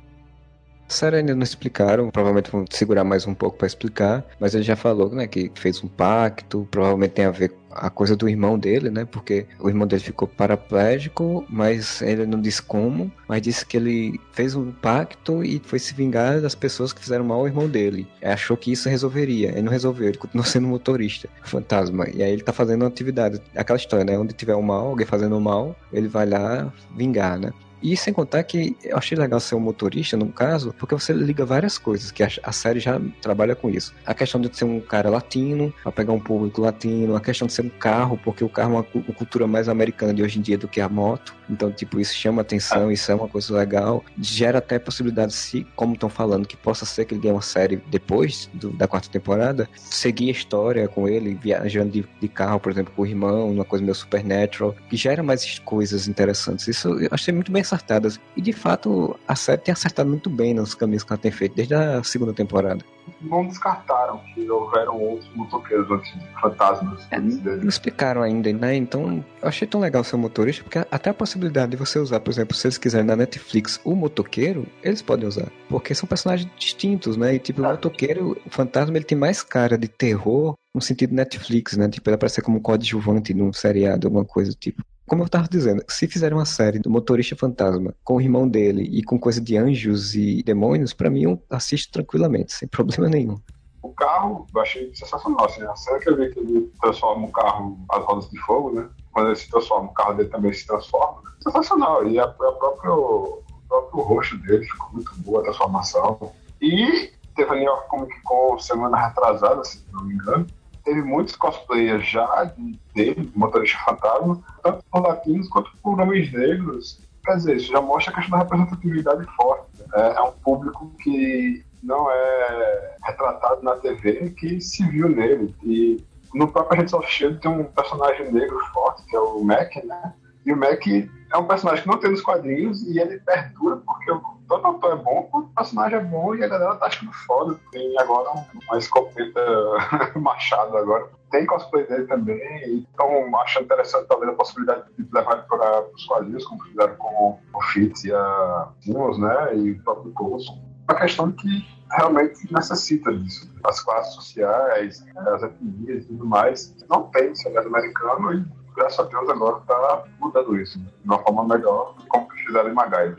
Série 0.87 1.17
ainda 1.17 1.35
não 1.35 1.43
explicaram, 1.43 2.09
provavelmente 2.09 2.51
vão 2.51 2.65
segurar 2.69 3.03
mais 3.03 3.25
um 3.25 3.33
pouco 3.33 3.57
para 3.57 3.67
explicar, 3.67 4.25
mas 4.39 4.53
ele 4.53 4.63
já 4.63 4.75
falou, 4.75 5.09
né, 5.09 5.27
que 5.27 5.51
fez 5.55 5.83
um 5.83 5.87
pacto, 5.87 6.67
provavelmente 6.71 7.11
tem 7.11 7.25
a 7.25 7.31
ver 7.31 7.53
a 7.75 7.89
coisa 7.89 8.15
do 8.15 8.29
irmão 8.29 8.57
dele, 8.57 8.89
né? 8.89 9.05
Porque 9.05 9.45
o 9.59 9.67
irmão 9.67 9.87
dele 9.87 10.01
ficou 10.01 10.27
paraplégico, 10.27 11.45
mas 11.49 12.01
ele 12.01 12.25
não 12.25 12.39
disse 12.39 12.61
como, 12.61 13.11
mas 13.27 13.41
disse 13.41 13.65
que 13.65 13.77
ele 13.77 14.19
fez 14.31 14.55
um 14.55 14.71
pacto 14.71 15.43
e 15.43 15.59
foi 15.63 15.79
se 15.79 15.93
vingar 15.93 16.41
das 16.41 16.55
pessoas 16.55 16.93
que 16.93 17.01
fizeram 17.01 17.25
mal 17.25 17.39
ao 17.39 17.47
irmão 17.47 17.67
dele. 17.67 18.07
Ele 18.21 18.31
achou 18.31 18.55
que 18.55 18.71
isso 18.71 18.89
resolveria, 18.89 19.49
ele 19.49 19.63
não 19.63 19.71
resolveu, 19.71 20.07
ele 20.09 20.17
continuou 20.17 20.45
sendo 20.45 20.67
motorista, 20.67 21.27
fantasma. 21.43 22.07
E 22.13 22.21
aí 22.21 22.31
ele 22.31 22.43
tá 22.43 22.53
fazendo 22.53 22.83
uma 22.83 22.89
atividade, 22.89 23.41
aquela 23.55 23.77
história, 23.77 24.05
né? 24.05 24.17
Onde 24.17 24.33
tiver 24.33 24.55
o 24.55 24.59
um 24.59 24.63
mal, 24.63 24.89
alguém 24.89 25.05
fazendo 25.05 25.37
o 25.37 25.41
mal, 25.41 25.75
ele 25.91 26.07
vai 26.07 26.27
lá 26.27 26.71
vingar, 26.95 27.39
né? 27.39 27.51
E 27.83 27.97
sem 27.97 28.13
contar 28.13 28.41
que 28.43 28.77
eu 28.81 28.97
achei 28.97 29.17
legal 29.17 29.41
ser 29.41 29.55
um 29.55 29.59
motorista, 29.59 30.15
no 30.15 30.27
caso, 30.27 30.73
porque 30.79 30.95
você 30.95 31.11
liga 31.11 31.45
várias 31.45 31.77
coisas, 31.77 32.11
que 32.11 32.23
a, 32.23 32.29
a 32.41 32.53
série 32.53 32.79
já 32.79 32.97
trabalha 33.21 33.55
com 33.55 33.69
isso. 33.69 33.93
A 34.05 34.13
questão 34.13 34.39
de 34.39 34.55
ser 34.55 34.63
um 34.63 34.79
cara 34.79 35.09
latino, 35.09 35.73
para 35.83 35.91
pegar 35.91 36.13
um 36.13 36.19
público 36.19 36.61
latino, 36.61 37.13
a 37.13 37.19
questão 37.19 37.45
de 37.45 37.51
ser 37.51 37.63
um 37.63 37.69
carro, 37.69 38.17
porque 38.23 38.41
o 38.41 38.47
carro 38.47 38.69
é 38.69 38.75
uma, 38.77 38.85
uma 38.93 39.13
cultura 39.13 39.45
mais 39.47 39.67
americana 39.67 40.13
de 40.13 40.23
hoje 40.23 40.39
em 40.39 40.41
dia 40.41 40.57
do 40.57 40.65
que 40.65 40.79
a 40.79 40.87
moto. 40.87 41.35
Então, 41.49 41.69
tipo, 41.71 41.99
isso 41.99 42.15
chama 42.15 42.41
atenção, 42.41 42.89
isso 42.89 43.11
é 43.11 43.15
uma 43.15 43.27
coisa 43.27 43.53
legal. 43.53 44.01
Gera 44.17 44.59
até 44.59 44.79
possibilidade, 44.79 45.33
se, 45.33 45.67
como 45.75 45.93
estão 45.93 46.07
falando, 46.07 46.47
que 46.47 46.55
possa 46.55 46.85
ser 46.85 47.03
que 47.03 47.13
ele 47.13 47.21
ganhe 47.21 47.35
uma 47.35 47.41
série 47.41 47.81
depois 47.87 48.49
do, 48.53 48.71
da 48.71 48.87
quarta 48.87 49.09
temporada, 49.09 49.67
seguir 49.75 50.29
a 50.29 50.31
história 50.31 50.87
com 50.87 51.05
ele, 51.05 51.35
viajando 51.35 51.91
de, 51.91 52.05
de, 52.21 52.27
carro, 52.29 52.61
por 52.61 52.71
exemplo, 52.71 52.93
com 52.95 53.01
o 53.01 53.05
irmão, 53.05 53.51
uma 53.51 53.65
coisa 53.65 53.83
meio 53.83 53.93
supernatural, 53.95 54.73
que 54.89 54.95
gera 54.95 55.21
mais 55.21 55.59
coisas 55.59 56.07
interessantes. 56.07 56.65
Isso 56.67 56.87
eu 56.87 57.09
achei 57.11 57.33
muito 57.33 57.51
bem 57.51 57.63
acertadas. 57.73 58.19
E 58.35 58.41
de 58.41 58.53
fato, 58.53 59.19
a 59.27 59.35
série 59.35 59.61
tem 59.61 59.71
acertado 59.71 60.09
muito 60.09 60.29
bem 60.29 60.53
nos 60.53 60.75
caminhos 60.75 61.03
que 61.03 61.11
ela 61.11 61.21
tem 61.21 61.31
feito 61.31 61.55
desde 61.55 61.73
a 61.73 62.03
segunda 62.03 62.33
temporada. 62.33 62.83
Não 63.21 63.45
descartaram 63.45 64.19
que 64.33 64.49
houveram 64.49 64.97
outros 64.97 65.29
motoqueiros 65.35 65.89
antes 65.91 66.13
de 66.13 66.41
fantasmas. 66.41 67.07
É, 67.11 67.19
não 67.19 67.67
explicaram 67.67 68.21
ainda, 68.21 68.51
né? 68.53 68.75
Então, 68.75 69.23
eu 69.41 69.47
achei 69.47 69.67
tão 69.67 69.81
legal 69.81 70.03
ser 70.03 70.15
motorista, 70.15 70.63
porque 70.63 70.79
até 70.89 71.09
a 71.09 71.13
possibilidade 71.13 71.71
de 71.71 71.77
você 71.77 71.99
usar, 71.99 72.19
por 72.19 72.31
exemplo, 72.31 72.55
se 72.55 72.67
eles 72.67 72.77
quiserem 72.77 73.05
na 73.05 73.15
Netflix 73.15 73.79
o 73.83 73.95
motoqueiro, 73.95 74.65
eles 74.81 75.01
podem 75.01 75.27
usar. 75.27 75.51
Porque 75.67 75.93
são 75.93 76.07
personagens 76.07 76.49
distintos, 76.57 77.17
né? 77.17 77.35
E 77.35 77.39
tipo, 77.39 77.61
o 77.61 77.65
motoqueiro, 77.65 78.37
o 78.45 78.49
fantasma, 78.49 78.95
ele 78.95 79.05
tem 79.05 79.17
mais 79.17 79.43
cara 79.43 79.77
de 79.77 79.87
terror 79.87 80.55
no 80.73 80.81
sentido 80.81 81.13
Netflix, 81.13 81.77
né? 81.77 81.89
Tipo, 81.89 82.09
ele 82.09 82.15
aparece 82.15 82.41
como 82.41 82.57
um 82.57 82.61
coadjuvante 82.61 83.33
num 83.33 83.51
seriado, 83.51 84.07
alguma 84.07 84.25
coisa 84.25 84.51
do 84.51 84.57
tipo. 84.57 84.83
Como 85.13 85.25
eu 85.25 85.29
tava 85.29 85.47
dizendo, 85.47 85.83
se 85.87 86.07
fizerem 86.07 86.35
uma 86.35 86.43
série 86.43 86.79
do 86.79 86.89
motorista 86.89 87.35
fantasma 87.35 87.93
com 88.03 88.15
o 88.15 88.21
irmão 88.21 88.47
dele 88.47 88.81
e 88.81 89.03
com 89.03 89.19
coisa 89.19 89.39
de 89.39 89.55
anjos 89.55 90.15
e 90.15 90.41
demônios, 90.41 90.91
para 90.91 91.07
mim 91.07 91.25
eu 91.25 91.43
assisto 91.51 91.91
tranquilamente, 91.91 92.51
sem 92.51 92.65
problema 92.67 93.07
nenhum. 93.07 93.37
O 93.83 93.89
carro, 93.89 94.47
eu 94.51 94.59
achei 94.59 94.91
sensacional, 94.95 95.45
assim, 95.45 95.61
a 95.61 95.75
cena 95.75 95.99
que 95.99 96.09
eu 96.09 96.17
vi 96.17 96.31
que 96.31 96.39
ele 96.39 96.71
transforma 96.81 97.27
o 97.27 97.31
carro 97.31 97.77
as 97.91 98.03
rodas 98.03 98.27
de 98.31 98.39
fogo, 98.39 98.71
né? 98.71 98.89
Quando 99.11 99.27
ele 99.27 99.35
se 99.35 99.47
transforma, 99.51 99.91
o 99.91 99.93
carro 99.93 100.15
dele 100.15 100.29
também 100.29 100.51
se 100.51 100.65
transforma. 100.65 101.21
Sensacional, 101.43 102.07
e 102.07 102.17
a, 102.17 102.23
a 102.23 102.27
próprio, 102.27 102.93
o 102.95 103.43
próprio 103.69 104.01
rosto 104.01 104.35
dele 104.39 104.65
ficou 104.65 104.93
muito 104.93 105.15
boa 105.17 105.41
a 105.41 105.43
transformação. 105.43 106.33
E 106.59 107.11
teve 107.35 107.51
a 107.51 107.53
New 107.53 107.65
York 107.65 107.87
Comic 107.87 108.19
Con 108.23 108.57
semana 108.57 108.97
retrasada, 108.97 109.63
se 109.63 109.85
não 109.93 110.05
me 110.05 110.15
engano, 110.15 110.47
teve 110.83 111.01
muitos 111.01 111.35
cosplayers 111.35 112.05
já 112.07 112.45
de, 112.45 112.79
dele, 112.93 113.31
motorista 113.35 113.77
fantasma, 113.85 114.41
tanto 114.61 114.83
por 114.91 115.01
latinos 115.01 115.47
quanto 115.49 115.71
por 115.77 115.99
homens 115.99 116.31
negros. 116.31 117.01
Quer 117.25 117.37
dizer, 117.37 117.55
isso 117.57 117.71
já 117.71 117.81
mostra 117.81 118.11
a 118.11 118.15
questão 118.15 118.37
da 118.37 118.43
representatividade 118.43 119.25
forte. 119.35 119.83
É, 119.93 120.15
é 120.17 120.21
um 120.21 120.31
público 120.31 120.91
que 121.01 121.63
não 121.81 122.09
é 122.09 122.95
retratado 123.03 123.61
na 123.63 123.75
TV, 123.75 124.31
que 124.31 124.59
se 124.59 124.85
viu 124.89 125.09
nele. 125.09 125.55
E 125.63 126.03
no 126.33 126.47
próprio 126.47 126.83
of 126.97 127.07
Shield 127.09 127.39
tem 127.39 127.51
um 127.51 127.63
personagem 127.63 128.31
negro 128.31 128.59
forte, 128.73 129.05
que 129.05 129.15
é 129.15 129.19
o 129.19 129.43
Mac, 129.43 129.75
né? 129.83 130.13
E 130.45 130.51
o 130.51 130.57
Mac 130.57 130.85
é 130.87 131.37
um 131.37 131.47
personagem 131.47 131.83
que 131.83 131.89
não 131.89 131.97
tem 131.97 132.11
nos 132.11 132.21
quadrinhos 132.21 132.83
e 132.83 132.99
ele 132.99 133.19
perdura 133.19 133.77
porque 133.77 134.11
todo 134.47 134.67
ator 134.67 134.93
é 134.93 134.95
bom, 134.95 135.29
o 135.33 135.43
personagem 135.55 135.97
é 135.97 136.03
bom 136.03 136.35
e 136.35 136.43
a 136.43 136.47
galera 136.47 136.75
tá 136.75 136.87
achando 136.87 137.11
foda. 137.13 137.59
Tem 137.71 137.97
agora 137.97 138.29
uma 138.53 138.77
escopeta 138.77 139.41
machado 140.19 140.77
agora. 140.77 141.09
Tem 141.31 141.45
cosplay 141.45 141.87
dele 141.87 142.05
também 142.05 142.39
e 142.67 142.79
estão 142.83 143.35
achando 143.37 143.65
interessante 143.65 144.07
talvez 144.07 144.31
a 144.31 144.35
possibilidade 144.35 144.83
de 144.97 145.07
levar 145.11 145.33
ele 145.33 145.43
para 145.43 145.87
os 145.93 146.05
quadrinhos, 146.05 146.45
como 146.45 146.63
fizeram 146.63 146.95
com 146.97 147.39
o 147.53 147.61
Fitz 147.63 148.03
e 148.03 148.13
a 148.13 148.67
Simmons, 148.81 149.17
né? 149.17 149.55
E 149.55 149.71
o 149.71 149.83
próprio 149.83 150.11
Coulson. 150.11 150.61
Uma 150.87 150.99
questão 150.99 151.31
que 151.31 151.65
realmente 151.91 152.53
necessita 152.53 153.11
disso. 153.15 153.51
As 153.63 153.79
classes 153.81 154.13
sociais, 154.13 155.03
as 155.15 155.43
etnias 155.43 156.03
e 156.03 156.07
tudo 156.07 156.25
mais, 156.25 156.75
não 156.89 157.03
tem 157.09 157.33
seriado 157.33 157.67
americano 157.67 158.33
e 158.33 158.62
graças 158.75 158.99
a 158.99 159.03
Deus 159.03 159.29
agora 159.29 159.57
está 159.59 160.03
mudando 160.19 160.59
isso 160.59 160.79
de 160.79 160.85
uma 161.05 161.19
forma 161.19 161.55
melhor, 161.55 161.95
como 162.09 162.27
fizeram 162.45 162.69
em 162.69 162.73
Magaio. 162.73 163.17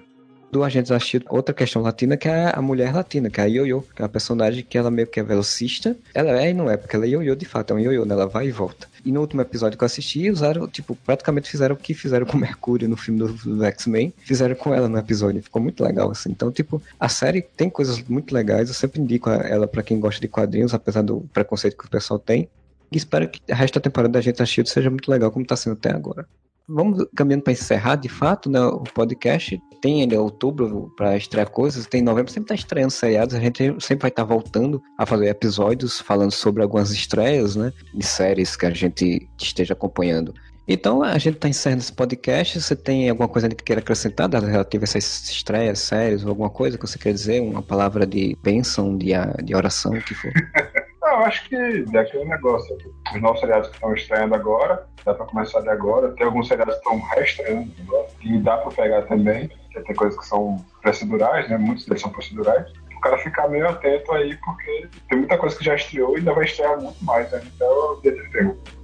Do 0.55 0.63
Agentes 0.63 0.93
assistir 0.93 1.25
outra 1.29 1.53
questão 1.53 1.83
latina, 1.83 2.17
que 2.17 2.29
é 2.29 2.53
a 2.55 2.63
mulher 2.63 2.95
latina, 2.95 3.29
que 3.29 3.41
é 3.41 3.43
a 3.43 3.47
Yoyo, 3.47 3.85
que 3.93 4.01
é 4.01 4.05
uma 4.05 4.09
personagem 4.09 4.63
que 4.63 4.79
ela 4.79 4.89
meio 4.89 5.09
que 5.09 5.19
é 5.19 5.23
velocista. 5.25 5.97
Ela 6.15 6.41
é 6.41 6.51
e 6.51 6.55
não 6.55 6.71
é, 6.71 6.77
porque 6.77 6.95
ela 6.95 7.05
é 7.05 7.09
Yoyo 7.09 7.35
de 7.35 7.45
fato, 7.45 7.73
é 7.73 7.75
um 7.75 7.81
Yoyo, 7.81 8.05
né? 8.05 8.15
Ela 8.15 8.29
vai 8.29 8.47
e 8.47 8.53
volta. 8.53 8.87
E 9.05 9.11
no 9.11 9.21
último 9.21 9.43
episódio 9.43 9.77
que 9.77 9.83
eu 9.83 9.87
assisti, 9.87 10.31
usaram, 10.31 10.69
tipo, 10.69 10.95
praticamente 10.95 11.51
fizeram 11.51 11.75
o 11.75 11.79
que 11.79 11.93
fizeram 11.93 12.25
com 12.25 12.39
Mercúrio 12.39 12.89
no 12.89 12.97
filme 12.97 13.19
do, 13.19 13.33
do 13.33 13.65
X-Men, 13.65 14.15
fizeram 14.19 14.55
com 14.55 14.73
ela 14.73 14.89
no 14.89 14.97
episódio. 14.97 15.43
Ficou 15.43 15.61
muito 15.61 15.83
legal, 15.83 16.09
assim. 16.13 16.31
Então, 16.31 16.53
tipo, 16.53 16.81
a 17.01 17.09
série 17.09 17.43
tem 17.43 17.69
coisas 17.69 18.01
muito 18.05 18.33
legais. 18.33 18.69
Eu 18.69 18.75
sempre 18.77 19.01
indico 19.01 19.29
ela 19.31 19.67
para 19.67 19.83
quem 19.83 19.99
gosta 19.99 20.21
de 20.21 20.29
quadrinhos, 20.29 20.73
apesar 20.73 21.03
do 21.03 21.23
preconceito 21.33 21.77
que 21.77 21.87
o 21.87 21.91
pessoal 21.91 22.21
tem. 22.21 22.49
E 22.95 22.97
espero 22.97 23.29
que 23.29 23.41
a 23.51 23.57
resto 23.57 23.75
da 23.75 23.81
temporada 23.81 24.13
da 24.13 24.21
gente 24.21 24.45
Shield 24.47 24.71
seja 24.71 24.89
muito 24.89 25.11
legal, 25.11 25.29
como 25.33 25.43
está 25.43 25.57
sendo 25.57 25.73
até 25.73 25.91
agora. 25.91 26.29
Vamos 26.69 27.05
caminhando 27.15 27.43
para 27.43 27.53
encerrar, 27.53 27.97
de 27.97 28.09
fato, 28.09 28.49
né, 28.49 28.61
o 28.61 28.85
podcast. 28.85 29.61
Tem 29.83 30.03
ainda 30.03 30.23
outubro 30.23 30.95
para 30.97 31.17
estrear 31.17 31.51
coisas, 31.51 31.87
tem 31.87 32.01
novembro, 32.01 32.31
sempre 32.31 32.55
está 32.55 32.55
estreando 32.55 32.93
seriados. 32.93 33.35
A 33.35 33.41
gente 33.41 33.59
sempre 33.81 34.03
vai 34.03 34.11
estar 34.11 34.23
tá 34.23 34.29
voltando 34.29 34.81
a 34.97 35.05
fazer 35.05 35.27
episódios 35.27 36.01
falando 36.01 36.31
sobre 36.31 36.63
algumas 36.63 36.93
estreias, 36.93 37.57
né, 37.57 37.73
de 37.93 38.07
séries 38.07 38.55
que 38.55 38.65
a 38.65 38.71
gente 38.71 39.29
esteja 39.39 39.73
acompanhando. 39.73 40.33
Então, 40.67 41.03
a 41.03 41.19
gente 41.19 41.35
está 41.35 41.49
encerrando 41.49 41.83
esse 41.83 41.93
podcast. 41.93 42.61
Você 42.61 42.77
tem 42.77 43.11
alguma 43.11 43.29
coisa 43.29 43.49
que 43.49 43.57
queira 43.57 43.81
acrescentar 43.81 44.31
relativa 44.31 44.85
a 44.85 44.87
essas 44.87 45.29
estreias, 45.29 45.81
séries, 45.81 46.25
alguma 46.25 46.49
coisa 46.49 46.79
que 46.79 46.87
você 46.87 46.97
quer 46.97 47.13
dizer? 47.13 47.43
Uma 47.43 47.61
palavra 47.61 48.07
de 48.07 48.39
bênção, 48.41 48.97
de, 48.97 49.11
de 49.43 49.55
oração, 49.55 49.93
o 49.93 50.01
que 50.01 50.15
for? 50.15 50.33
eu 51.15 51.27
acho 51.27 51.49
que 51.49 51.57
é 51.57 51.99
aquele 51.99 52.25
negócio. 52.25 52.77
Os 53.15 53.21
novos 53.21 53.41
seriados 53.41 53.69
que 53.69 53.75
estão 53.75 53.95
estreando 53.95 54.35
agora, 54.35 54.87
dá 55.05 55.15
para 55.15 55.27
começar 55.27 55.61
de 55.61 55.69
agora. 55.69 56.13
Tem 56.13 56.27
alguns 56.27 56.49
seriados 56.49 56.75
que 56.75 56.81
estão 56.81 57.01
reestreando 57.01 57.73
agora, 57.87 58.07
que 58.21 58.39
dá 58.39 58.57
para 58.59 58.73
pegar 58.73 59.03
também. 59.03 59.51
Tem 59.73 59.95
coisas 59.95 60.19
que 60.19 60.27
são 60.27 60.65
procedurais, 60.83 61.49
né? 61.49 61.57
Muitos 61.57 61.87
deles 61.87 62.03
são 62.03 62.11
procedurais. 62.11 62.73
O 62.97 63.01
cara 63.01 63.19
ficar 63.19 63.49
meio 63.49 63.69
atento 63.69 64.13
aí, 64.13 64.37
porque 64.39 64.89
tem 65.09 65.19
muita 65.19 65.37
coisa 65.37 65.57
que 65.57 65.65
já 65.65 65.75
estreou 65.75 66.15
e 66.15 66.19
ainda 66.19 66.33
vai 66.33 66.45
estrear 66.45 66.81
muito 66.81 67.05
mais, 67.05 67.31
né? 67.31 67.43
Então, 67.55 68.01
tempo. 68.01 68.84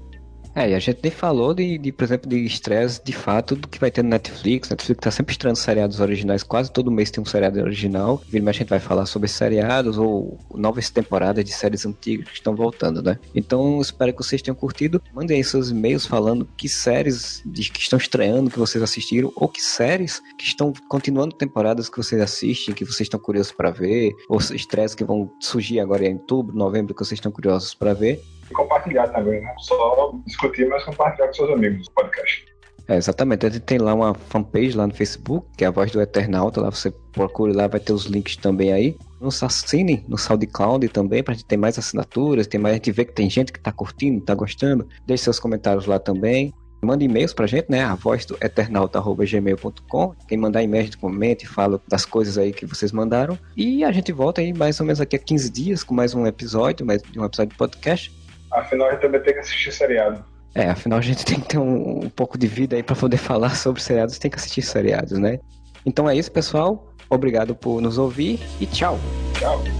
É, 0.60 0.68
e 0.68 0.74
a 0.74 0.78
gente 0.78 1.00
nem 1.02 1.10
falou 1.10 1.54
de, 1.54 1.78
de 1.78 1.90
por 1.90 2.04
exemplo, 2.04 2.28
de 2.28 2.44
estresse 2.44 3.02
de 3.02 3.14
fato 3.14 3.56
do 3.56 3.66
que 3.66 3.80
vai 3.80 3.90
ter 3.90 4.02
no 4.02 4.10
Netflix. 4.10 4.68
Netflix 4.68 5.00
tá 5.00 5.10
sempre 5.10 5.32
estreando 5.32 5.58
seriados 5.58 6.00
originais, 6.00 6.42
quase 6.42 6.70
todo 6.70 6.90
mês 6.90 7.10
tem 7.10 7.22
um 7.22 7.24
seriado 7.24 7.58
original. 7.62 8.22
Vira 8.28 8.50
a 8.50 8.52
gente 8.52 8.68
vai 8.68 8.78
falar 8.78 9.06
sobre 9.06 9.26
seriados 9.26 9.96
ou 9.96 10.38
novas 10.54 10.90
temporadas 10.90 11.42
de 11.46 11.50
séries 11.50 11.86
antigas 11.86 12.28
que 12.28 12.34
estão 12.34 12.54
voltando, 12.54 13.02
né? 13.02 13.18
Então, 13.34 13.80
espero 13.80 14.12
que 14.12 14.22
vocês 14.22 14.42
tenham 14.42 14.54
curtido. 14.54 15.00
Mandem 15.14 15.38
aí 15.38 15.44
seus 15.44 15.70
e-mails 15.70 16.04
falando 16.04 16.46
que 16.58 16.68
séries 16.68 17.42
de, 17.46 17.70
que 17.70 17.80
estão 17.80 17.98
estreando, 17.98 18.50
que 18.50 18.58
vocês 18.58 18.84
assistiram, 18.84 19.32
ou 19.36 19.48
que 19.48 19.62
séries 19.62 20.20
que 20.36 20.44
estão 20.44 20.74
continuando 20.90 21.34
temporadas 21.34 21.88
que 21.88 21.96
vocês 21.96 22.20
assistem, 22.20 22.74
que 22.74 22.84
vocês 22.84 23.02
estão 23.02 23.18
curiosos 23.18 23.52
para 23.52 23.70
ver, 23.70 24.12
ou 24.28 24.38
estresses 24.38 24.94
que 24.94 25.04
vão 25.04 25.30
surgir 25.40 25.80
agora 25.80 26.06
em 26.06 26.14
outubro, 26.14 26.54
novembro, 26.54 26.94
que 26.94 27.02
vocês 27.02 27.16
estão 27.16 27.32
curiosos 27.32 27.72
para 27.72 27.94
ver 27.94 28.22
e 28.50 28.54
compartilhar 28.54 29.08
também, 29.08 29.40
né? 29.40 29.54
Só 29.58 30.12
discutir, 30.26 30.68
mas 30.68 30.84
compartilhar 30.84 31.28
com 31.28 31.34
seus 31.34 31.50
amigos 31.50 31.86
o 31.86 31.92
podcast. 31.92 32.50
É, 32.88 32.96
exatamente. 32.96 33.46
A 33.46 33.50
gente 33.50 33.62
tem 33.62 33.78
lá 33.78 33.94
uma 33.94 34.14
fanpage 34.14 34.76
lá 34.76 34.84
no 34.84 34.92
Facebook, 34.92 35.46
que 35.56 35.64
é 35.64 35.68
a 35.68 35.70
Voz 35.70 35.92
do 35.92 36.00
Eternauta. 36.00 36.60
Lá 36.60 36.70
você 36.70 36.90
procura 37.12 37.54
lá, 37.54 37.68
vai 37.68 37.78
ter 37.78 37.92
os 37.92 38.06
links 38.06 38.36
também 38.36 38.72
aí. 38.72 38.96
Nos 39.20 39.40
assine 39.44 40.04
no 40.08 40.18
SoundCloud 40.18 40.88
também, 40.88 41.22
pra 41.22 41.34
gente 41.34 41.44
ter 41.44 41.56
mais 41.56 41.78
assinaturas, 41.78 42.48
tem 42.48 42.58
mais, 42.58 42.72
a 42.72 42.76
gente 42.76 42.90
vê 42.90 43.04
que 43.04 43.12
tem 43.12 43.30
gente 43.30 43.52
que 43.52 43.60
tá 43.60 43.70
curtindo, 43.70 44.20
tá 44.20 44.34
gostando. 44.34 44.88
Deixe 45.06 45.24
seus 45.24 45.38
comentários 45.38 45.86
lá 45.86 46.00
também. 46.00 46.52
Manda 46.82 47.04
e-mails 47.04 47.34
pra 47.34 47.46
gente, 47.46 47.70
né? 47.70 47.84
A 47.84 47.94
voz 47.94 48.24
do 48.24 48.36
eternauta.gmail.com. 48.40 50.14
Quem 50.26 50.38
mandar 50.38 50.62
e-mail, 50.62 50.90
comente, 50.98 51.46
fala 51.46 51.80
das 51.86 52.04
coisas 52.04 52.38
aí 52.38 52.52
que 52.52 52.64
vocês 52.66 52.90
mandaram. 52.90 53.38
E 53.56 53.84
a 53.84 53.92
gente 53.92 54.10
volta 54.12 54.40
aí 54.40 54.52
mais 54.52 54.80
ou 54.80 54.86
menos 54.86 55.00
aqui 55.00 55.14
a 55.14 55.18
15 55.18 55.50
dias 55.50 55.84
com 55.84 55.94
mais 55.94 56.14
um 56.14 56.26
episódio, 56.26 56.84
mais 56.84 57.02
um 57.14 57.24
episódio 57.24 57.52
de 57.52 57.58
podcast. 57.58 58.19
Afinal, 58.50 58.88
a 58.88 58.92
gente 58.92 59.00
também 59.00 59.20
tem 59.22 59.34
que 59.34 59.40
assistir 59.40 59.72
seriado. 59.72 60.24
É, 60.54 60.68
afinal 60.68 60.98
a 60.98 61.02
gente 61.02 61.24
tem 61.24 61.38
que 61.38 61.48
ter 61.48 61.58
um, 61.58 62.04
um 62.04 62.10
pouco 62.10 62.36
de 62.36 62.46
vida 62.46 62.76
aí 62.76 62.82
para 62.82 62.96
poder 62.96 63.16
falar 63.18 63.54
sobre 63.56 63.80
seriados, 63.82 64.18
tem 64.18 64.30
que 64.30 64.36
assistir 64.36 64.62
seriados, 64.62 65.18
né? 65.18 65.38
Então 65.86 66.08
é 66.08 66.16
isso, 66.16 66.30
pessoal. 66.30 66.92
Obrigado 67.08 67.54
por 67.54 67.80
nos 67.80 67.98
ouvir 67.98 68.40
e 68.60 68.66
tchau. 68.66 68.98
Tchau. 69.34 69.79